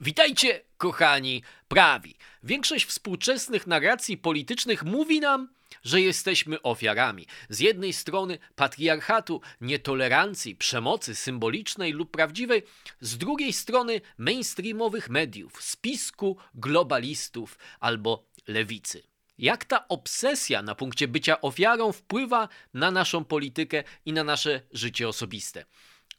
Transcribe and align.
Witajcie, 0.00 0.60
kochani 0.76 1.42
prawi. 1.68 2.14
Większość 2.42 2.84
współczesnych 2.84 3.66
narracji 3.66 4.16
politycznych 4.18 4.84
mówi 4.84 5.20
nam, 5.20 5.48
że 5.84 6.00
jesteśmy 6.00 6.62
ofiarami. 6.62 7.26
Z 7.48 7.60
jednej 7.60 7.92
strony 7.92 8.38
patriarchatu, 8.56 9.40
nietolerancji, 9.60 10.56
przemocy 10.56 11.14
symbolicznej 11.14 11.92
lub 11.92 12.10
prawdziwej, 12.10 12.62
z 13.00 13.18
drugiej 13.18 13.52
strony 13.52 14.00
mainstreamowych 14.18 15.10
mediów, 15.10 15.62
spisku 15.62 16.36
globalistów 16.54 17.58
albo 17.80 18.26
lewicy. 18.46 19.02
Jak 19.38 19.64
ta 19.64 19.88
obsesja 19.88 20.62
na 20.62 20.74
punkcie 20.74 21.08
bycia 21.08 21.40
ofiarą 21.40 21.92
wpływa 21.92 22.48
na 22.74 22.90
naszą 22.90 23.24
politykę 23.24 23.84
i 24.06 24.12
na 24.12 24.24
nasze 24.24 24.60
życie 24.72 25.08
osobiste? 25.08 25.64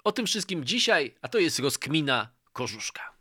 O 0.03 0.11
tym 0.11 0.25
wszystkim 0.25 0.65
dzisiaj, 0.65 1.15
a 1.21 1.27
to 1.27 1.39
jest 1.39 1.59
rozkmina 1.59 2.29
Korzuszka. 2.53 3.16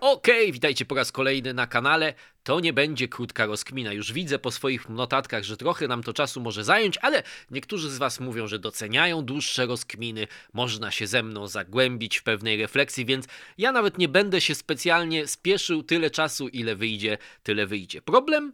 Okej, 0.00 0.42
okay, 0.42 0.52
witajcie 0.52 0.84
po 0.84 0.94
raz 0.94 1.12
kolejny 1.12 1.54
na 1.54 1.66
kanale. 1.66 2.14
To 2.42 2.60
nie 2.60 2.72
będzie 2.72 3.08
krótka 3.08 3.46
rozkmina. 3.46 3.92
Już 3.92 4.12
widzę 4.12 4.38
po 4.38 4.50
swoich 4.50 4.88
notatkach, 4.88 5.44
że 5.44 5.56
trochę 5.56 5.88
nam 5.88 6.02
to 6.02 6.12
czasu 6.12 6.40
może 6.40 6.64
zająć, 6.64 6.98
ale 6.98 7.22
niektórzy 7.50 7.90
z 7.90 7.98
Was 7.98 8.20
mówią, 8.20 8.46
że 8.46 8.58
doceniają 8.58 9.22
dłuższe 9.22 9.66
rozkminy. 9.66 10.26
Można 10.52 10.90
się 10.90 11.06
ze 11.06 11.22
mną 11.22 11.46
zagłębić 11.46 12.18
w 12.18 12.22
pewnej 12.22 12.56
refleksji, 12.62 13.04
więc 13.04 13.26
ja 13.58 13.72
nawet 13.72 13.98
nie 13.98 14.08
będę 14.08 14.40
się 14.40 14.54
specjalnie 14.54 15.26
spieszył. 15.26 15.82
Tyle 15.82 16.10
czasu, 16.10 16.48
ile 16.48 16.76
wyjdzie, 16.76 17.18
tyle 17.42 17.66
wyjdzie. 17.66 18.02
Problem 18.02 18.52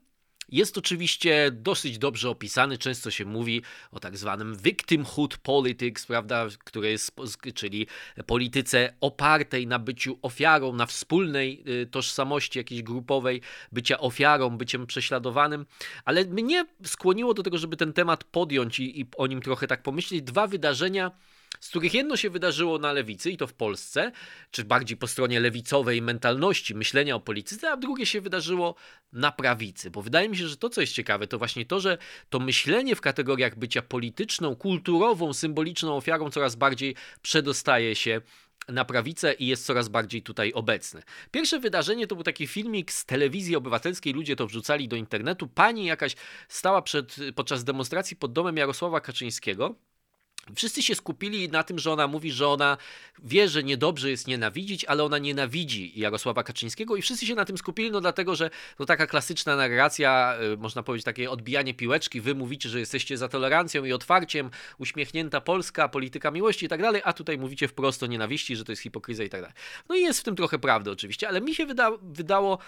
jest 0.48 0.78
oczywiście 0.78 1.50
dosyć 1.52 1.98
dobrze 1.98 2.30
opisany, 2.30 2.78
często 2.78 3.10
się 3.10 3.24
mówi 3.24 3.62
o 3.90 4.00
tak 4.00 4.16
zwanym 4.16 4.56
victimhood 4.56 5.38
politics, 5.38 6.06
prawda, 6.06 6.46
które 6.64 6.90
jest, 6.90 7.16
czyli 7.54 7.86
polityce 8.26 8.94
opartej 9.00 9.66
na 9.66 9.78
byciu 9.78 10.18
ofiarą, 10.22 10.72
na 10.72 10.86
wspólnej 10.86 11.64
y, 11.82 11.86
tożsamości 11.86 12.58
jakiejś 12.58 12.82
grupowej, 12.82 13.40
bycia 13.72 13.98
ofiarą, 13.98 14.50
byciem 14.50 14.86
prześladowanym, 14.86 15.66
ale 16.04 16.24
mnie 16.24 16.66
skłoniło 16.84 17.34
do 17.34 17.42
tego, 17.42 17.58
żeby 17.58 17.76
ten 17.76 17.92
temat 17.92 18.24
podjąć 18.24 18.80
i, 18.80 19.00
i 19.00 19.06
o 19.16 19.26
nim 19.26 19.42
trochę 19.42 19.66
tak 19.66 19.82
pomyśleć. 19.82 20.22
Dwa 20.22 20.46
wydarzenia, 20.46 21.10
z 21.60 21.68
których 21.68 21.94
jedno 21.94 22.16
się 22.16 22.30
wydarzyło 22.30 22.78
na 22.78 22.92
lewicy 22.92 23.30
i 23.30 23.36
to 23.36 23.46
w 23.46 23.54
Polsce, 23.54 24.12
czy 24.50 24.64
bardziej 24.64 24.96
po 24.96 25.06
stronie 25.06 25.40
lewicowej 25.40 26.02
mentalności, 26.02 26.74
myślenia 26.74 27.14
o 27.14 27.20
polityce, 27.20 27.70
a 27.70 27.76
drugie 27.76 28.06
się 28.06 28.20
wydarzyło 28.20 28.74
na 29.12 29.32
prawicy. 29.32 29.90
Bo 29.90 30.02
wydaje 30.02 30.28
mi 30.28 30.36
się, 30.36 30.48
że 30.48 30.56
to, 30.56 30.70
co 30.70 30.80
jest 30.80 30.92
ciekawe, 30.92 31.26
to 31.26 31.38
właśnie 31.38 31.66
to, 31.66 31.80
że 31.80 31.98
to 32.30 32.38
myślenie 32.38 32.96
w 32.96 33.00
kategoriach 33.00 33.58
bycia 33.58 33.82
polityczną, 33.82 34.56
kulturową, 34.56 35.32
symboliczną 35.32 35.96
ofiarą 35.96 36.30
coraz 36.30 36.56
bardziej 36.56 36.94
przedostaje 37.22 37.94
się 37.94 38.20
na 38.68 38.84
prawicę 38.84 39.32
i 39.32 39.46
jest 39.46 39.66
coraz 39.66 39.88
bardziej 39.88 40.22
tutaj 40.22 40.52
obecne. 40.52 41.02
Pierwsze 41.30 41.60
wydarzenie 41.60 42.06
to 42.06 42.14
był 42.14 42.24
taki 42.24 42.46
filmik 42.46 42.92
z 42.92 43.04
telewizji 43.04 43.56
obywatelskiej, 43.56 44.12
ludzie 44.12 44.36
to 44.36 44.46
wrzucali 44.46 44.88
do 44.88 44.96
internetu. 44.96 45.48
Pani 45.48 45.84
jakaś 45.84 46.16
stała 46.48 46.82
przed, 46.82 47.16
podczas 47.34 47.64
demonstracji 47.64 48.16
pod 48.16 48.32
domem 48.32 48.56
Jarosława 48.56 49.00
Kaczyńskiego 49.00 49.74
Wszyscy 50.54 50.82
się 50.82 50.94
skupili 50.94 51.48
na 51.48 51.62
tym, 51.62 51.78
że 51.78 51.92
ona 51.92 52.06
mówi, 52.06 52.32
że 52.32 52.48
ona 52.48 52.76
wie, 53.22 53.48
że 53.48 53.62
niedobrze 53.62 54.10
jest 54.10 54.26
nienawidzić, 54.26 54.84
ale 54.84 55.04
ona 55.04 55.18
nienawidzi 55.18 55.92
Jarosława 56.00 56.42
Kaczyńskiego 56.42 56.96
i 56.96 57.02
wszyscy 57.02 57.26
się 57.26 57.34
na 57.34 57.44
tym 57.44 57.58
skupili, 57.58 57.90
no 57.90 58.00
dlatego, 58.00 58.34
że 58.34 58.50
to 58.78 58.86
taka 58.86 59.06
klasyczna 59.06 59.56
narracja, 59.56 60.36
y, 60.54 60.56
można 60.56 60.82
powiedzieć 60.82 61.04
takie 61.04 61.30
odbijanie 61.30 61.74
piłeczki, 61.74 62.20
wy 62.20 62.34
mówicie, 62.34 62.68
że 62.68 62.80
jesteście 62.80 63.18
za 63.18 63.28
tolerancją 63.28 63.84
i 63.84 63.92
otwarciem, 63.92 64.50
uśmiechnięta 64.78 65.40
Polska, 65.40 65.88
polityka 65.88 66.30
miłości 66.30 66.66
i 66.66 66.68
tak 66.68 66.82
dalej, 66.82 67.02
a 67.04 67.12
tutaj 67.12 67.38
mówicie 67.38 67.68
wprost 67.68 68.02
o 68.02 68.06
nienawiści, 68.06 68.56
że 68.56 68.64
to 68.64 68.72
jest 68.72 68.82
hipokryzja 68.82 69.24
i 69.24 69.28
tak 69.28 69.40
dalej. 69.40 69.56
No 69.88 69.94
i 69.94 70.00
jest 70.00 70.20
w 70.20 70.22
tym 70.22 70.36
trochę 70.36 70.58
prawdy 70.58 70.90
oczywiście, 70.90 71.28
ale 71.28 71.40
mi 71.40 71.54
się 71.54 71.66
wyda 71.66 71.90
wydało 72.02 72.58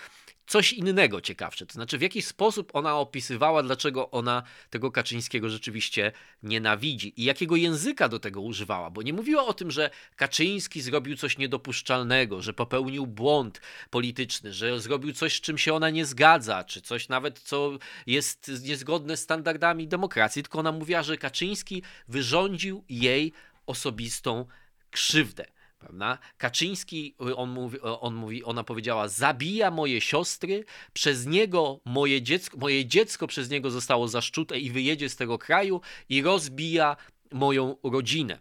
coś 0.48 0.72
innego 0.72 1.20
ciekawsze. 1.20 1.66
To 1.66 1.72
znaczy, 1.72 1.98
w 1.98 2.02
jaki 2.02 2.22
sposób 2.22 2.70
ona 2.74 2.96
opisywała, 2.96 3.62
dlaczego 3.62 4.10
ona 4.10 4.42
tego 4.70 4.90
Kaczyńskiego 4.90 5.50
rzeczywiście 5.50 6.12
nienawidzi 6.42 7.20
i 7.20 7.24
jakiego 7.24 7.56
języka 7.56 8.08
do 8.08 8.18
tego 8.18 8.40
używała, 8.40 8.90
bo 8.90 9.02
nie 9.02 9.12
mówiła 9.12 9.46
o 9.46 9.54
tym, 9.54 9.70
że 9.70 9.90
Kaczyński 10.16 10.80
zrobił 10.80 11.16
coś 11.16 11.38
niedopuszczalnego, 11.38 12.42
że 12.42 12.52
popełnił 12.52 13.06
błąd 13.06 13.60
polityczny, 13.90 14.52
że 14.52 14.80
zrobił 14.80 15.12
coś, 15.12 15.36
z 15.36 15.40
czym 15.40 15.58
się 15.58 15.74
ona 15.74 15.90
nie 15.90 16.06
zgadza, 16.06 16.64
czy 16.64 16.82
coś 16.82 17.08
nawet, 17.08 17.38
co 17.38 17.78
jest 18.06 18.50
niezgodne 18.64 19.16
z 19.16 19.20
standardami 19.20 19.88
demokracji, 19.88 20.42
tylko 20.42 20.58
ona 20.58 20.72
mówiła, 20.72 21.02
że 21.02 21.16
Kaczyński 21.16 21.82
wyrządził 22.08 22.84
jej 22.88 23.32
osobistą 23.66 24.46
krzywdę. 24.90 25.57
Prawda? 25.78 26.18
Kaczyński, 26.38 27.14
on 27.36 27.50
mówi, 27.50 27.80
on 27.80 28.14
mówi, 28.14 28.44
ona 28.44 28.64
powiedziała, 28.64 29.08
zabija 29.08 29.70
moje 29.70 30.00
siostry, 30.00 30.64
przez 30.92 31.26
niego 31.26 31.80
moje 31.84 32.22
dziecko, 32.22 32.58
moje 32.58 32.86
dziecko 32.86 33.26
przez 33.26 33.50
niego 33.50 33.70
zostało 33.70 34.08
zaszczute 34.08 34.58
i 34.58 34.70
wyjedzie 34.70 35.08
z 35.08 35.16
tego 35.16 35.38
kraju 35.38 35.80
i 36.08 36.22
rozbija 36.22 36.96
moją 37.32 37.76
rodzinę. 37.82 38.38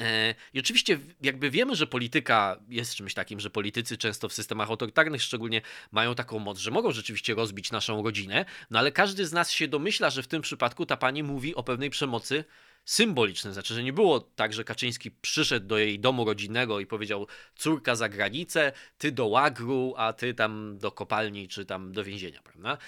E, 0.00 0.34
I 0.54 0.60
oczywiście 0.60 0.98
jakby 1.22 1.50
wiemy, 1.50 1.76
że 1.76 1.86
polityka 1.86 2.60
jest 2.68 2.94
czymś 2.94 3.14
takim, 3.14 3.40
że 3.40 3.50
politycy 3.50 3.98
często 3.98 4.28
w 4.28 4.32
systemach 4.32 4.70
autorytarnych 4.70 5.22
szczególnie 5.22 5.62
mają 5.92 6.14
taką 6.14 6.38
moc, 6.38 6.58
że 6.58 6.70
mogą 6.70 6.92
rzeczywiście 6.92 7.34
rozbić 7.34 7.72
naszą 7.72 8.02
rodzinę, 8.02 8.44
no 8.70 8.78
ale 8.78 8.92
każdy 8.92 9.26
z 9.26 9.32
nas 9.32 9.50
się 9.50 9.68
domyśla, 9.68 10.10
że 10.10 10.22
w 10.22 10.28
tym 10.28 10.42
przypadku 10.42 10.86
ta 10.86 10.96
pani 10.96 11.22
mówi 11.22 11.54
o 11.54 11.62
pewnej 11.62 11.90
przemocy 11.90 12.44
symboliczne. 12.86 13.52
Znaczy, 13.52 13.74
że 13.74 13.82
nie 13.82 13.92
było 13.92 14.20
tak, 14.20 14.52
że 14.52 14.64
Kaczyński 14.64 15.10
przyszedł 15.10 15.66
do 15.66 15.78
jej 15.78 16.00
domu 16.00 16.24
rodzinnego 16.24 16.80
i 16.80 16.86
powiedział: 16.86 17.26
córka 17.56 17.94
za 17.94 18.08
granicę, 18.08 18.72
ty 18.98 19.12
do 19.12 19.26
łagru, 19.26 19.94
a 19.96 20.12
ty 20.12 20.34
tam 20.34 20.78
do 20.78 20.92
kopalni 20.92 21.48
czy 21.48 21.64
tam 21.64 21.92
do 21.92 22.04
więzienia, 22.04 22.42
prawda? 22.42 22.78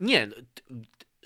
Nie. 0.00 0.28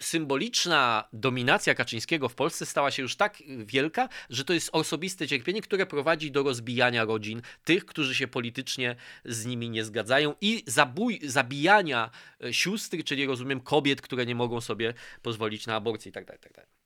Symboliczna 0.00 1.09
dominacja 1.12 1.75
Kaczyńskiego 1.75 2.28
w 2.28 2.34
Polsce 2.34 2.66
stała 2.66 2.91
się 2.91 3.03
już 3.03 3.16
tak 3.16 3.43
wielka, 3.59 4.09
że 4.31 4.45
to 4.45 4.53
jest 4.53 4.71
osobiste 4.72 5.28
cierpienie, 5.28 5.62
które 5.62 5.87
prowadzi 5.87 6.31
do 6.31 6.43
rozbijania 6.43 7.05
rodzin 7.05 7.43
tych, 7.65 7.87
którzy 7.87 8.15
się 8.15 8.28
politycznie 8.28 8.97
z 9.25 9.47
nimi 9.47 9.71
nie 9.71 9.84
zgadzają 9.84 10.34
i 10.41 10.62
zabój, 10.66 11.21
zabijania 11.22 12.10
e, 12.45 12.55
sióstr, 12.55 12.97
czyli 13.05 13.27
rozumiem 13.27 13.60
kobiet, 13.60 14.00
które 14.00 14.27
nie 14.27 14.34
mogą 14.34 14.60
sobie 14.60 14.95
pozwolić 15.22 15.66
na 15.66 15.75
aborcję 15.75 16.09
itd. 16.09 16.27
Tak 16.27 16.43
itd. 16.43 16.78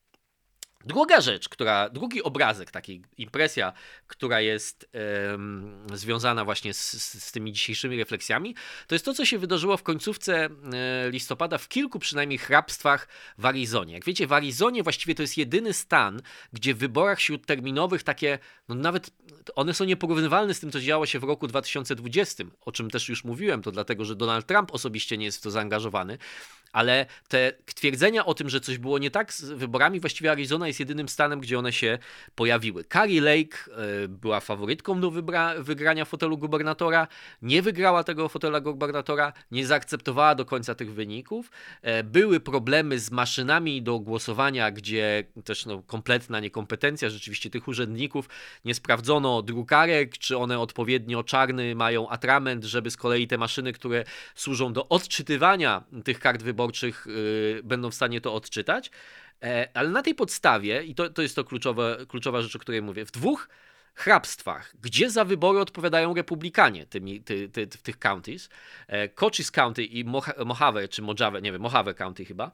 Druga 0.85 1.21
rzecz, 1.21 1.49
która, 1.49 1.89
drugi 1.89 2.23
obrazek, 2.23 2.71
taki 2.71 3.03
impresja, 3.19 3.73
która 4.07 4.41
jest 4.41 4.91
um, 5.31 5.87
związana 5.95 6.45
właśnie 6.45 6.75
z, 6.75 6.93
z, 7.25 7.33
tymi 7.33 7.53
dzisiejszymi 7.53 7.97
refleksjami, 7.97 8.55
to 8.87 8.95
jest 8.95 9.05
to, 9.05 9.15
co 9.15 9.25
się 9.25 9.39
wydarzyło 9.39 9.77
w 9.77 9.83
końcówce 9.83 10.45
e, 10.45 11.11
listopada 11.11 11.59
w 11.59 11.69
kilku 11.69 11.99
przynajmniej 11.99 12.39
hrabstwach 12.39 13.09
w 13.39 13.47
Arizonie. 13.47 13.95
Jak 13.95 14.05
wiecie, 14.05 14.27
w 14.27 14.33
Arizonie 14.33 14.83
właściwie 14.83 15.15
to 15.15 15.23
jest 15.23 15.39
jedyny 15.39 15.73
stan, 15.73 16.23
gdzie 16.53 16.75
w 16.75 16.79
wyborach 16.79 17.21
śródterminowych 17.21 18.03
takie, 18.03 18.39
no 18.69 18.75
nawet 18.75 19.11
one 19.55 19.75
są 19.75 19.85
nieporównywalne 19.85 20.55
z 20.55 20.61
tym, 20.61 20.73
co 20.73 20.81
działo 20.81 21.07
się 21.07 21.19
w 21.19 21.25
roku 21.25 21.47
2020, 21.47 22.45
o 22.61 22.73
czym 22.73 22.91
też 22.91 23.09
już 23.09 23.25
mówiłem, 23.25 23.63
to 23.63 23.73
dlatego, 23.73 24.05
że 24.05 24.17
Donald 24.17 24.47
Trump 24.47 24.75
osobiście 24.75 25.19
nie 25.19 25.25
jest 25.25 25.39
w 25.39 25.43
to 25.43 25.51
zaangażowany, 25.51 26.19
ale 26.73 27.07
te 27.29 27.53
twierdzenia 27.75 28.27
o 28.27 28.35
tym, 28.35 28.49
że 28.49 28.61
coś 28.61 28.79
było 28.79 28.99
nie 28.99 29.11
tak 29.11 29.33
z 29.33 29.45
wyborami, 29.45 30.01
właściwie 30.01 30.31
Arizona 30.31 30.69
jest 30.73 30.81
jedynym 30.81 31.09
stanem, 31.09 31.41
gdzie 31.41 31.59
one 31.59 31.73
się 31.73 31.99
pojawiły. 32.35 32.85
Carrie 32.85 33.21
Lake 33.21 33.59
e, 34.05 34.09
była 34.09 34.41
faworytką 34.41 35.01
do 35.01 35.11
wygrania 35.59 36.05
fotelu 36.05 36.39
gubernatora, 36.39 37.09
nie 37.43 37.63
wygrała 37.63 38.05
tego 38.05 38.29
fotela 38.29 38.61
gubernatora, 38.61 39.33
nie 39.51 39.67
zaakceptowała 39.67 40.35
do 40.35 40.45
końca 40.45 40.75
tych 40.75 40.93
wyników. 40.93 41.51
E, 41.83 42.05
były 42.05 42.41
problemy 42.41 42.99
z 42.99 43.11
maszynami 43.11 43.83
do 43.83 43.99
głosowania, 43.99 44.71
gdzie 44.71 45.25
też 45.45 45.67
no, 45.67 45.83
kompletna 45.83 46.41
niekompetencja 46.41 47.11
rzeczywiście 47.11 47.51
tych 47.51 47.69
urzędników, 47.69 48.29
nie 48.65 48.75
sprawdzono 48.75 49.43
drukarek, 49.43 50.19
czy 50.19 50.39
one 50.39 50.59
odpowiednio 50.59 51.23
czarny 51.25 51.75
mają 51.75 52.09
atrament, 52.09 52.65
żeby 52.65 52.91
z 52.91 52.97
kolei 52.97 53.27
te 53.27 53.39
maszyny, 53.39 53.73
które 53.73 54.05
służą 54.35 54.73
do 54.73 54.89
odczytywania 54.89 55.85
tych 56.05 56.21
kart 56.21 56.43
wyborczych, 56.43 57.07
yy, 57.07 57.61
będą 57.65 57.91
w 57.91 57.95
stanie 57.95 58.21
to 58.21 58.35
odczytać. 58.35 58.91
E, 59.43 59.69
ale 59.75 59.89
na 59.89 60.03
tej 60.03 60.15
podstawie, 60.15 60.83
i 60.83 60.95
to, 60.95 61.11
to 61.11 61.23
jest 61.23 61.37
to 61.37 61.45
kluczowe, 61.45 61.99
kluczowa 62.09 62.43
rzecz, 62.43 62.57
o 62.57 62.59
której 62.59 62.83
mówię, 62.83 63.05
w 63.05 63.11
dwóch 63.11 63.49
hrabstwach, 63.95 64.75
gdzie 64.83 65.11
za 65.11 65.25
wybory 65.25 65.61
odpowiadają 65.61 66.15
republikanie 66.15 66.87
tymi, 66.87 67.21
ty, 67.21 67.49
ty, 67.49 67.67
ty, 67.67 67.79
w 67.79 67.83
tych 67.83 67.99
counties, 67.99 68.49
e, 68.87 69.09
Cochise 69.09 69.53
County 69.53 69.85
i 69.85 70.05
Mojave, 70.45 70.89
czy 70.89 71.03
Mojave, 71.03 71.43
nie 71.43 71.53
wiem, 71.53 71.63
Mojave 71.63 71.95
County 71.95 72.25
chyba, 72.25 72.51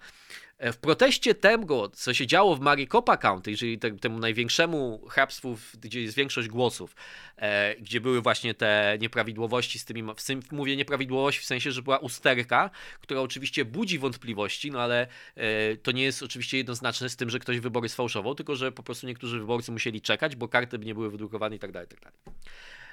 w 0.60 0.76
proteście 0.76 1.34
tego, 1.34 1.88
co 1.88 2.14
się 2.14 2.26
działo 2.26 2.56
w 2.56 2.60
Maricopa 2.60 3.16
County, 3.16 3.56
czyli 3.56 3.78
te, 3.78 3.90
temu 3.90 4.18
największemu 4.18 5.06
hrabstwu, 5.08 5.58
gdzie 5.80 6.02
jest 6.02 6.16
większość 6.16 6.48
głosów, 6.48 6.96
e, 7.36 7.76
gdzie 7.76 8.00
były 8.00 8.22
właśnie 8.22 8.54
te 8.54 8.98
nieprawidłowości 9.00 9.78
z 9.78 9.84
tymi, 9.84 10.02
w, 10.02 10.52
mówię 10.52 10.76
nieprawidłowości 10.76 11.42
w 11.42 11.44
sensie, 11.44 11.72
że 11.72 11.82
była 11.82 11.98
usterka, 11.98 12.70
która 13.00 13.20
oczywiście 13.20 13.64
budzi 13.64 13.98
wątpliwości, 13.98 14.70
no 14.70 14.80
ale 14.80 15.06
e, 15.36 15.76
to 15.76 15.92
nie 15.92 16.02
jest 16.02 16.22
oczywiście 16.22 16.56
jednoznaczne 16.56 17.08
z 17.08 17.16
tym, 17.16 17.30
że 17.30 17.38
ktoś 17.38 17.60
wybory 17.60 17.88
sfałszował, 17.88 18.34
tylko 18.34 18.56
że 18.56 18.72
po 18.72 18.82
prostu 18.82 19.06
niektórzy 19.06 19.38
wyborcy 19.38 19.72
musieli 19.72 20.00
czekać, 20.00 20.36
bo 20.36 20.48
karty 20.48 20.78
nie 20.78 20.94
były 20.94 21.10
wydrukowane 21.10 21.56
i 21.56 21.58
tak 21.58 21.72
dalej, 21.72 21.88
tak 21.88 22.00
dalej. 22.00 22.18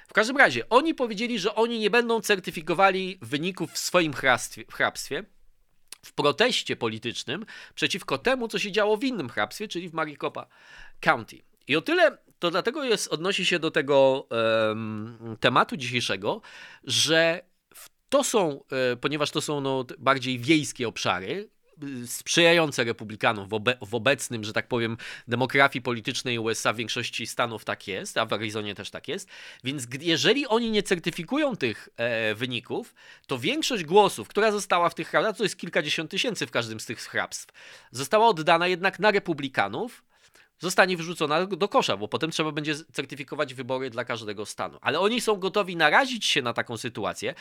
W 0.08 0.12
każdym 0.12 0.36
razie, 0.36 0.68
oni 0.68 0.94
powiedzieli, 0.94 1.38
że 1.38 1.54
oni 1.54 1.78
nie 1.78 1.90
będą 1.90 2.20
certyfikowali 2.20 3.18
wyników 3.22 3.72
w 3.72 3.78
swoim 3.78 4.12
hrabstwie, 4.12 5.24
w 6.06 6.12
proteście 6.12 6.76
politycznym 6.76 7.46
przeciwko 7.74 8.18
temu, 8.18 8.48
co 8.48 8.58
się 8.58 8.72
działo 8.72 8.96
w 8.96 9.04
innym 9.04 9.28
hrabstwie, 9.28 9.68
czyli 9.68 9.88
w 9.88 9.94
Maricopa 9.94 10.46
County. 11.00 11.42
I 11.68 11.76
o 11.76 11.82
tyle 11.82 12.18
to 12.38 12.50
dlatego 12.50 12.84
jest, 12.84 13.08
odnosi 13.08 13.46
się 13.46 13.58
do 13.58 13.70
tego 13.70 14.26
um, 14.30 15.36
tematu 15.40 15.76
dzisiejszego, 15.76 16.40
że 16.84 17.40
to 18.08 18.24
są, 18.24 18.64
e, 18.92 18.96
ponieważ 18.96 19.30
to 19.30 19.40
są 19.40 19.60
no, 19.60 19.84
bardziej 19.98 20.38
wiejskie 20.38 20.88
obszary, 20.88 21.48
sprzyjające 22.06 22.84
republikanom 22.84 23.48
w, 23.48 23.54
obe 23.54 23.76
w, 23.80 23.94
obecnym, 23.94 24.44
że 24.44 24.52
tak 24.52 24.68
powiem, 24.68 24.96
demografii 25.28 25.82
politycznej 25.82 26.38
USA 26.38 26.72
w 26.72 26.76
większości 26.76 27.26
stanów 27.26 27.64
tak 27.64 27.88
jest, 27.88 28.18
a 28.18 28.26
w 28.26 28.32
Arizonie 28.32 28.74
też 28.74 28.90
tak 28.90 29.08
jest. 29.08 29.28
Więc 29.64 29.86
jeżeli 30.00 30.46
oni 30.46 30.70
nie 30.70 30.82
certyfikują 30.82 31.56
tych 31.56 31.88
e, 31.96 32.34
wyników, 32.34 32.94
to 33.26 33.38
większość 33.38 33.84
głosów, 33.84 34.28
która 34.28 34.52
została 34.52 34.88
w 34.88 34.94
tych 34.94 35.08
hrabstwach, 35.08 35.36
to 35.36 35.42
jest 35.42 35.58
kilkadziesiąt 35.58 36.10
tysięcy 36.10 36.46
w 36.46 36.50
każdym 36.50 36.80
z 36.80 36.86
tych 36.86 37.00
hrabstw, 37.00 37.54
została 37.90 38.28
oddana 38.28 38.66
jednak 38.66 38.98
na 38.98 39.10
republikanów, 39.10 40.02
zostanie 40.58 40.96
wyrzucona 40.96 41.46
do 41.46 41.68
kosza, 41.68 41.96
bo 41.96 42.08
potem 42.08 42.30
trzeba 42.30 42.52
będzie 42.52 42.74
certyfikować 42.92 43.54
wybory 43.54 43.90
dla 43.90 44.04
każdego 44.04 44.46
stanu. 44.46 44.78
Ale 44.80 45.00
oni 45.00 45.20
są 45.20 45.36
gotowi 45.36 45.76
narazić 45.76 46.24
się 46.24 46.42
na 46.42 46.52
taką 46.52 46.76
sytuację. 46.76 47.34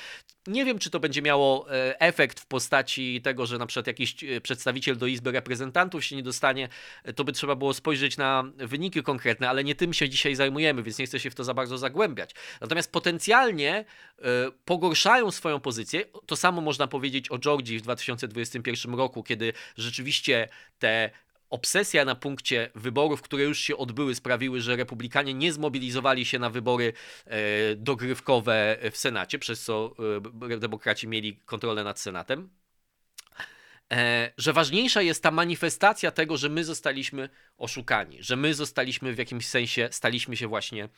Nie 0.47 0.65
wiem, 0.65 0.79
czy 0.79 0.89
to 0.89 0.99
będzie 0.99 1.21
miało 1.21 1.71
e, 1.71 1.99
efekt 1.99 2.39
w 2.39 2.45
postaci 2.45 3.21
tego, 3.21 3.45
że 3.45 3.57
na 3.57 3.65
przykład 3.65 3.87
jakiś 3.87 4.23
e, 4.23 4.41
przedstawiciel 4.41 4.97
do 4.97 5.07
Izby 5.07 5.31
Reprezentantów 5.31 6.05
się 6.05 6.15
nie 6.15 6.23
dostanie. 6.23 6.69
E, 7.03 7.13
to 7.13 7.23
by 7.23 7.31
trzeba 7.31 7.55
było 7.55 7.73
spojrzeć 7.73 8.17
na 8.17 8.43
wyniki 8.57 9.03
konkretne, 9.03 9.49
ale 9.49 9.63
nie 9.63 9.75
tym 9.75 9.93
się 9.93 10.09
dzisiaj 10.09 10.35
zajmujemy, 10.35 10.83
więc 10.83 10.99
nie 10.99 11.05
chcę 11.05 11.19
się 11.19 11.29
w 11.29 11.35
to 11.35 11.43
za 11.43 11.53
bardzo 11.53 11.77
zagłębiać. 11.77 12.31
Natomiast 12.61 12.91
potencjalnie 12.91 13.85
pogorszają 14.65 15.31
swoją 15.31 15.59
pozycję. 15.59 16.05
To 16.25 16.35
samo 16.35 16.61
można 16.61 16.87
powiedzieć 16.87 17.31
o 17.31 17.39
Georgii 17.39 17.79
w 17.79 17.81
2021 17.81 18.95
roku, 18.95 19.23
kiedy 19.23 19.53
rzeczywiście 19.77 20.49
te 20.79 21.09
obsesja 21.55 22.05
na 22.05 22.15
punkcie 22.15 22.71
wyborów, 22.75 23.21
które 23.21 23.43
już 23.43 23.59
się 23.59 23.77
odbyły, 23.77 24.15
sprawiły, 24.15 24.61
że 24.61 24.75
republikanie 24.75 25.33
nie 25.33 25.53
zmobilizowali 25.53 26.25
się 26.25 26.39
na 26.39 26.49
wybory 26.49 26.93
e, 27.25 27.75
dogrywkowe 27.75 28.77
w 28.91 28.97
Senacie, 28.97 29.39
przez 29.39 29.63
co 29.63 29.95
e, 30.51 30.57
demokraci 30.57 31.07
mieli 31.07 31.37
kontrolę 31.45 31.83
nad 31.83 31.99
Senatem. 31.99 32.49
E, 33.91 34.31
że 34.37 34.53
ważniejsza 34.53 35.01
jest 35.01 35.23
ta 35.23 35.31
manifestacja 35.31 36.11
tego, 36.11 36.37
że 36.37 36.49
my 36.49 36.63
zostaliśmy 36.63 37.29
oszukani, 37.57 38.23
że 38.23 38.35
my 38.35 38.53
zostaliśmy 38.53 39.13
w 39.13 39.17
jakimś 39.17 39.47
sensie, 39.47 39.89
staliśmy 39.91 40.37
się 40.37 40.47
właśnie 40.47 40.89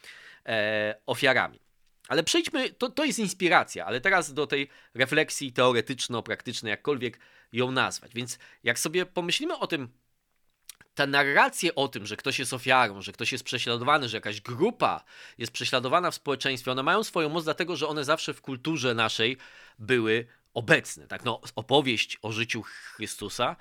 ofiarami. 1.06 1.60
Ale 2.08 2.24
przejdźmy, 2.24 2.70
to, 2.70 2.90
to 2.90 3.06
jest 3.06 3.20
inspiracja, 3.20 3.86
ale 3.86 4.02
teraz 4.02 4.34
do 4.34 4.48
tej 4.48 4.70
refleksji 4.94 5.54
teoretyczno-praktycznej, 5.54 6.70
jakkolwiek 6.70 7.20
ją 7.52 7.72
nazwać. 7.72 8.14
Więc 8.14 8.40
jak 8.64 8.80
sobie 8.80 9.06
pomyślimy 9.06 9.58
o 9.58 9.68
tym, 9.68 9.90
ta 10.98 11.08
narracja 11.08 11.76
o 11.76 11.88
tym, 11.88 12.06
że 12.06 12.18
ktoś 12.18 12.40
jest 12.40 12.54
ofiarą, 12.54 13.02
że 13.02 13.12
ktoś 13.12 13.32
jest 13.32 13.44
prześladowany, 13.44 14.10
że 14.10 14.18
jakaś 14.18 14.42
grupa 14.42 15.04
jest 15.38 15.52
prześladowana 15.52 16.12
w 16.12 16.16
społeczeństwie, 16.16 16.72
one 16.72 16.84
mają 16.84 17.04
swoją 17.04 17.30
moc 17.30 17.44
dlatego, 17.44 17.76
że 17.76 17.88
one 17.88 18.04
zawsze 18.06 18.34
w 18.34 18.42
kulturze 18.42 18.94
naszej 18.94 19.38
były 19.80 20.28
obecne. 20.54 21.08
Tak? 21.08 21.26
No, 21.26 21.42
opowieść 21.56 22.18
o 22.22 22.32
życiu 22.32 22.62
Chrystusa 22.62 23.56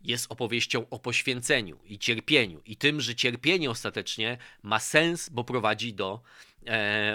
jest 0.00 0.32
opowieścią 0.32 0.86
o 0.90 0.98
poświęceniu 0.98 1.78
i 1.84 1.98
cierpieniu 1.98 2.62
i 2.66 2.76
tym, 2.76 3.00
że 3.00 3.14
cierpienie 3.14 3.70
ostatecznie 3.70 4.38
ma 4.62 4.78
sens, 4.78 5.28
bo 5.28 5.44
prowadzi 5.44 5.94
do 5.94 6.20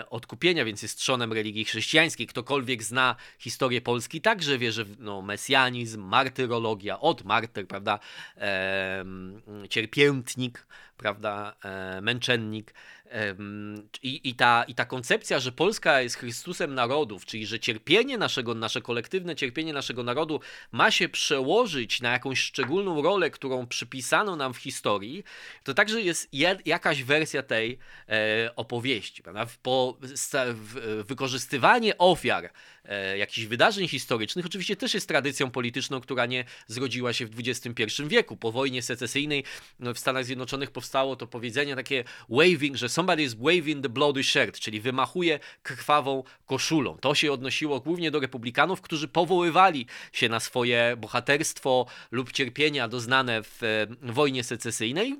odkupienia, 0.09 0.65
więc 0.65 0.81
jest 0.81 0.97
trzonem 0.97 1.33
religii 1.33 1.65
chrześcijańskiej. 1.65 2.27
Ktokolwiek 2.27 2.83
zna 2.83 3.15
historię 3.39 3.81
Polski, 3.81 4.21
także 4.21 4.57
wie, 4.57 4.71
że 4.71 4.85
no, 4.99 5.21
mesjanizm, 5.21 6.01
martyrologia, 6.01 6.99
od 6.99 7.23
martyr, 7.23 7.67
prawda, 7.67 7.99
e, 8.37 9.05
cierpiętnik, 9.69 10.67
prawda, 11.03 11.55
e, 11.63 12.01
męczennik, 12.01 12.73
i, 14.03 14.29
i, 14.29 14.35
ta, 14.35 14.63
I 14.67 14.75
ta 14.75 14.85
koncepcja, 14.85 15.39
że 15.39 15.51
Polska 15.51 16.01
jest 16.01 16.15
Chrystusem 16.15 16.75
narodów, 16.75 17.25
czyli 17.25 17.45
że 17.45 17.59
cierpienie 17.59 18.17
naszego, 18.17 18.55
nasze 18.55 18.81
kolektywne 18.81 19.35
cierpienie 19.35 19.73
naszego 19.73 20.03
narodu 20.03 20.39
ma 20.71 20.91
się 20.91 21.09
przełożyć 21.09 22.01
na 22.01 22.11
jakąś 22.11 22.39
szczególną 22.39 23.01
rolę, 23.01 23.29
którą 23.29 23.67
przypisano 23.67 24.35
nam 24.35 24.53
w 24.53 24.57
historii, 24.57 25.23
to 25.63 25.73
także 25.73 26.01
jest 26.01 26.29
jakaś 26.65 27.03
wersja 27.03 27.43
tej 27.43 27.77
e, 28.09 28.55
opowieści. 28.55 29.23
Wykorzystywanie 31.07 31.97
ofiar 31.97 32.49
e, 32.85 33.17
jakichś 33.17 33.47
wydarzeń 33.47 33.87
historycznych 33.87 34.45
oczywiście 34.45 34.75
też 34.75 34.93
jest 34.93 35.07
tradycją 35.07 35.51
polityczną, 35.51 36.01
która 36.01 36.25
nie 36.25 36.45
zrodziła 36.67 37.13
się 37.13 37.25
w 37.25 37.39
XXI 37.39 38.03
wieku. 38.07 38.37
Po 38.37 38.51
wojnie 38.51 38.81
secesyjnej 38.81 39.43
no, 39.79 39.93
w 39.93 39.99
Stanach 39.99 40.25
Zjednoczonych 40.25 40.71
powstało 40.71 40.92
to 41.15 41.27
powiedzenie 41.27 41.75
takie 41.75 42.03
waving, 42.29 42.77
że 42.77 42.89
somebody 42.89 43.23
is 43.23 43.33
waving 43.33 43.83
the 43.83 43.89
bloody 43.89 44.23
shirt, 44.23 44.59
czyli 44.59 44.81
wymachuje 44.81 45.39
krwawą 45.63 46.23
koszulą. 46.45 46.97
To 46.97 47.15
się 47.15 47.31
odnosiło 47.31 47.79
głównie 47.79 48.11
do 48.11 48.19
republikanów, 48.19 48.81
którzy 48.81 49.07
powoływali 49.07 49.85
się 50.13 50.29
na 50.29 50.39
swoje 50.39 50.95
bohaterstwo 50.97 51.85
lub 52.11 52.31
cierpienia 52.31 52.87
doznane 52.87 53.43
w 53.43 53.87
wojnie 54.01 54.43
secesyjnej, 54.43 55.15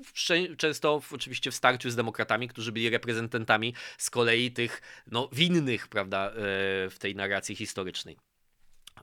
często 0.56 1.00
w, 1.00 1.12
oczywiście 1.12 1.50
w 1.50 1.54
starciu 1.54 1.90
z 1.90 1.96
demokratami, 1.96 2.48
którzy 2.48 2.72
byli 2.72 2.90
reprezentantami 2.90 3.74
z 3.98 4.10
kolei 4.10 4.50
tych 4.50 4.82
no, 5.10 5.28
winnych, 5.32 5.88
prawda, 5.88 6.28
e, 6.28 6.32
w 6.90 6.96
tej 6.98 7.14
narracji 7.14 7.56
historycznej. 7.56 8.33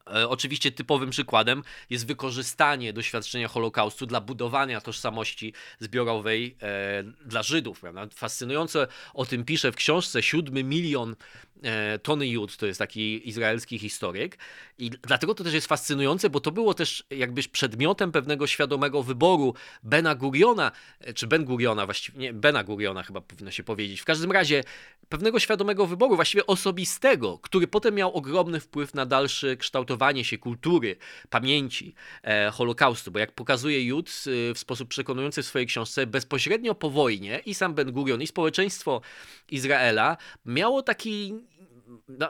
E, 0.08 0.30
oczywiście 0.30 0.72
typowym 0.72 1.10
przykładem 1.10 1.64
jest 1.90 2.08
wykorzystanie 2.08 2.94
doświadczenia 2.94 3.48
Holokaustu 3.48 4.06
dla 4.06 4.22
budowania 4.22 4.82
tożsamości 4.82 5.54
zbiorowej 5.80 6.56
e, 6.62 7.04
dla 7.26 7.44
Żydów. 7.44 7.80
Prawda? 7.80 8.08
Fascynujące 8.16 8.88
o 9.14 9.26
tym 9.26 9.46
pisze 9.46 9.72
w 9.72 9.76
książce 9.76 10.24
Siódmy 10.24 10.64
milion 10.64 11.16
Tony 12.04 12.28
Judd 12.28 12.58
to 12.58 12.66
jest 12.66 12.80
taki 12.80 13.30
izraelski 13.30 13.80
historyk 13.80 14.38
i 14.78 14.90
dlatego 14.90 15.36
to 15.36 15.44
też 15.44 15.54
jest 15.54 15.68
fascynujące, 15.68 16.30
bo 16.30 16.40
to 16.40 16.52
było 16.52 16.74
też 16.74 17.04
jakbyś 17.10 17.48
przedmiotem 17.48 18.12
pewnego 18.12 18.48
świadomego 18.48 19.04
wyboru 19.04 19.54
Bena 19.84 20.16
Guriona, 20.16 20.72
e, 21.00 21.14
czy 21.14 21.28
Ben 21.28 21.46
Guriona 21.46 21.86
właściwie, 21.86 22.20
nie, 22.20 22.34
Bena 22.34 22.64
Guriona 22.64 23.04
chyba 23.04 23.22
powinno 23.22 23.52
się 23.52 23.64
powiedzieć. 23.64 24.02
W 24.02 24.06
każdym 24.06 24.32
razie 24.32 24.64
pewnego 25.10 25.40
świadomego 25.40 25.88
wyboru, 25.88 26.16
właściwie 26.16 26.46
osobistego, 26.48 27.40
który 27.40 27.68
potem 27.68 27.96
miał 27.96 28.14
ogromny 28.14 28.60
wpływ 28.60 28.94
na 28.94 29.06
dalsze 29.06 29.58
kształtowanie 29.58 30.24
się 30.24 30.38
kultury, 30.38 30.96
pamięci 31.30 31.94
e, 32.24 32.52
Holokaustu, 32.52 33.12
bo 33.12 33.20
jak 33.20 33.32
pokazuje 33.32 33.84
Judd 33.84 34.10
e, 34.10 34.54
w 34.54 34.60
sposób 34.60 34.90
przekonujący 34.90 35.44
w 35.44 35.46
swojej 35.46 35.68
książce, 35.68 36.08
bezpośrednio 36.08 36.76
po 36.76 36.90
wojnie 36.90 37.42
i 37.46 37.54
sam 37.54 37.74
Ben 37.74 37.92
Gurion 37.92 38.22
i 38.22 38.28
społeczeństwo 38.28 39.02
Izraela 39.50 40.18
miało 40.46 40.84
taki 40.84 41.34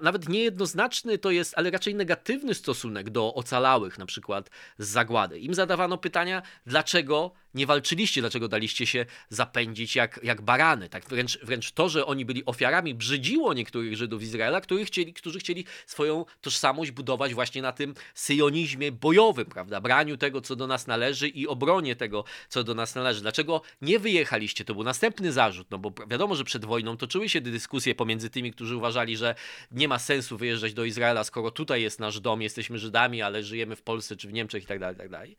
nawet 0.01 0.30
niejednoznaczny 0.30 1.18
to 1.18 1.32
jest, 1.32 1.53
ale 1.58 1.72
raczej 1.72 1.96
negatywny 1.96 2.53
stosunek 2.53 3.10
do 3.10 3.34
ocalałych, 3.34 3.98
na 3.98 4.06
przykład 4.06 4.50
z 4.77 4.88
zagłady. 4.88 5.39
Im 5.39 5.53
zadawano 5.53 5.98
pytania, 5.98 6.41
dlaczego 6.65 7.32
nie 7.53 7.65
walczyliście, 7.65 8.22
dlaczego 8.22 8.48
daliście 8.48 8.86
się 8.86 9.06
zapędzić 9.30 9.96
jak, 9.96 10.20
jak 10.24 10.41
barany. 10.41 10.89
Tak 10.89 11.06
wręcz, 11.06 11.39
wręcz 11.44 11.72
to, 11.72 11.89
że 11.89 12.06
oni 12.06 12.25
byli 12.25 12.46
ofiarami, 12.46 12.94
brzydziło 12.94 13.53
niektórych 13.53 13.98
Żydów 13.98 14.22
Izraela, 14.22 14.62
którzy 14.62 14.86
chcieli, 14.86 15.13
którzy 15.13 15.39
chcieli 15.39 15.65
swoją 15.86 16.25
tożsamość 16.41 16.91
budować 16.91 17.34
właśnie 17.34 17.62
na 17.62 17.72
tym 17.72 17.94
syjonizmie 18.13 18.91
bojowym, 18.91 19.46
prawda? 19.46 19.82
Braniu 19.82 20.18
tego, 20.18 20.41
co 20.41 20.56
do 20.56 20.68
nas 20.68 20.88
należy 20.88 21.27
i 21.27 21.48
obronie 21.48 21.96
tego, 21.96 22.24
co 22.50 22.63
do 22.63 22.74
nas 22.74 22.96
należy. 22.96 23.22
Dlaczego 23.22 23.62
nie 23.82 24.00
wyjechaliście? 24.00 24.65
To 24.65 24.74
był 24.74 24.84
następny 24.84 25.32
zarzut, 25.32 25.68
no 25.72 25.77
bo 25.77 25.94
wiadomo, 26.08 26.36
że 26.36 26.44
przed 26.44 26.65
wojną 26.65 26.98
toczyły 26.98 27.30
się 27.30 27.41
dyskusje 27.41 27.96
pomiędzy 27.96 28.30
tymi, 28.30 28.51
którzy 28.51 28.77
uważali, 28.77 29.18
że 29.18 29.36
nie 29.72 29.88
ma 29.88 30.00
sensu 30.00 30.38
wyjeżdżać 30.38 30.74
do 30.74 30.86
Izraela, 30.86 31.24
skoro 31.24 31.51
tutaj 31.51 31.81
jest 31.81 32.00
nasz 32.00 32.20
dom, 32.20 32.41
jesteśmy 32.41 32.79
Żydami, 32.79 33.22
ale 33.22 33.43
żyjemy 33.43 33.75
w 33.75 33.81
Polsce 33.81 34.15
czy 34.15 34.27
w 34.27 34.34
Niemczech 34.34 34.63
i 34.63 34.65
tak 34.65 34.79
dalej, 34.79 34.96
i 34.96 35.00
tak 35.00 35.10
dalej. 35.10 35.38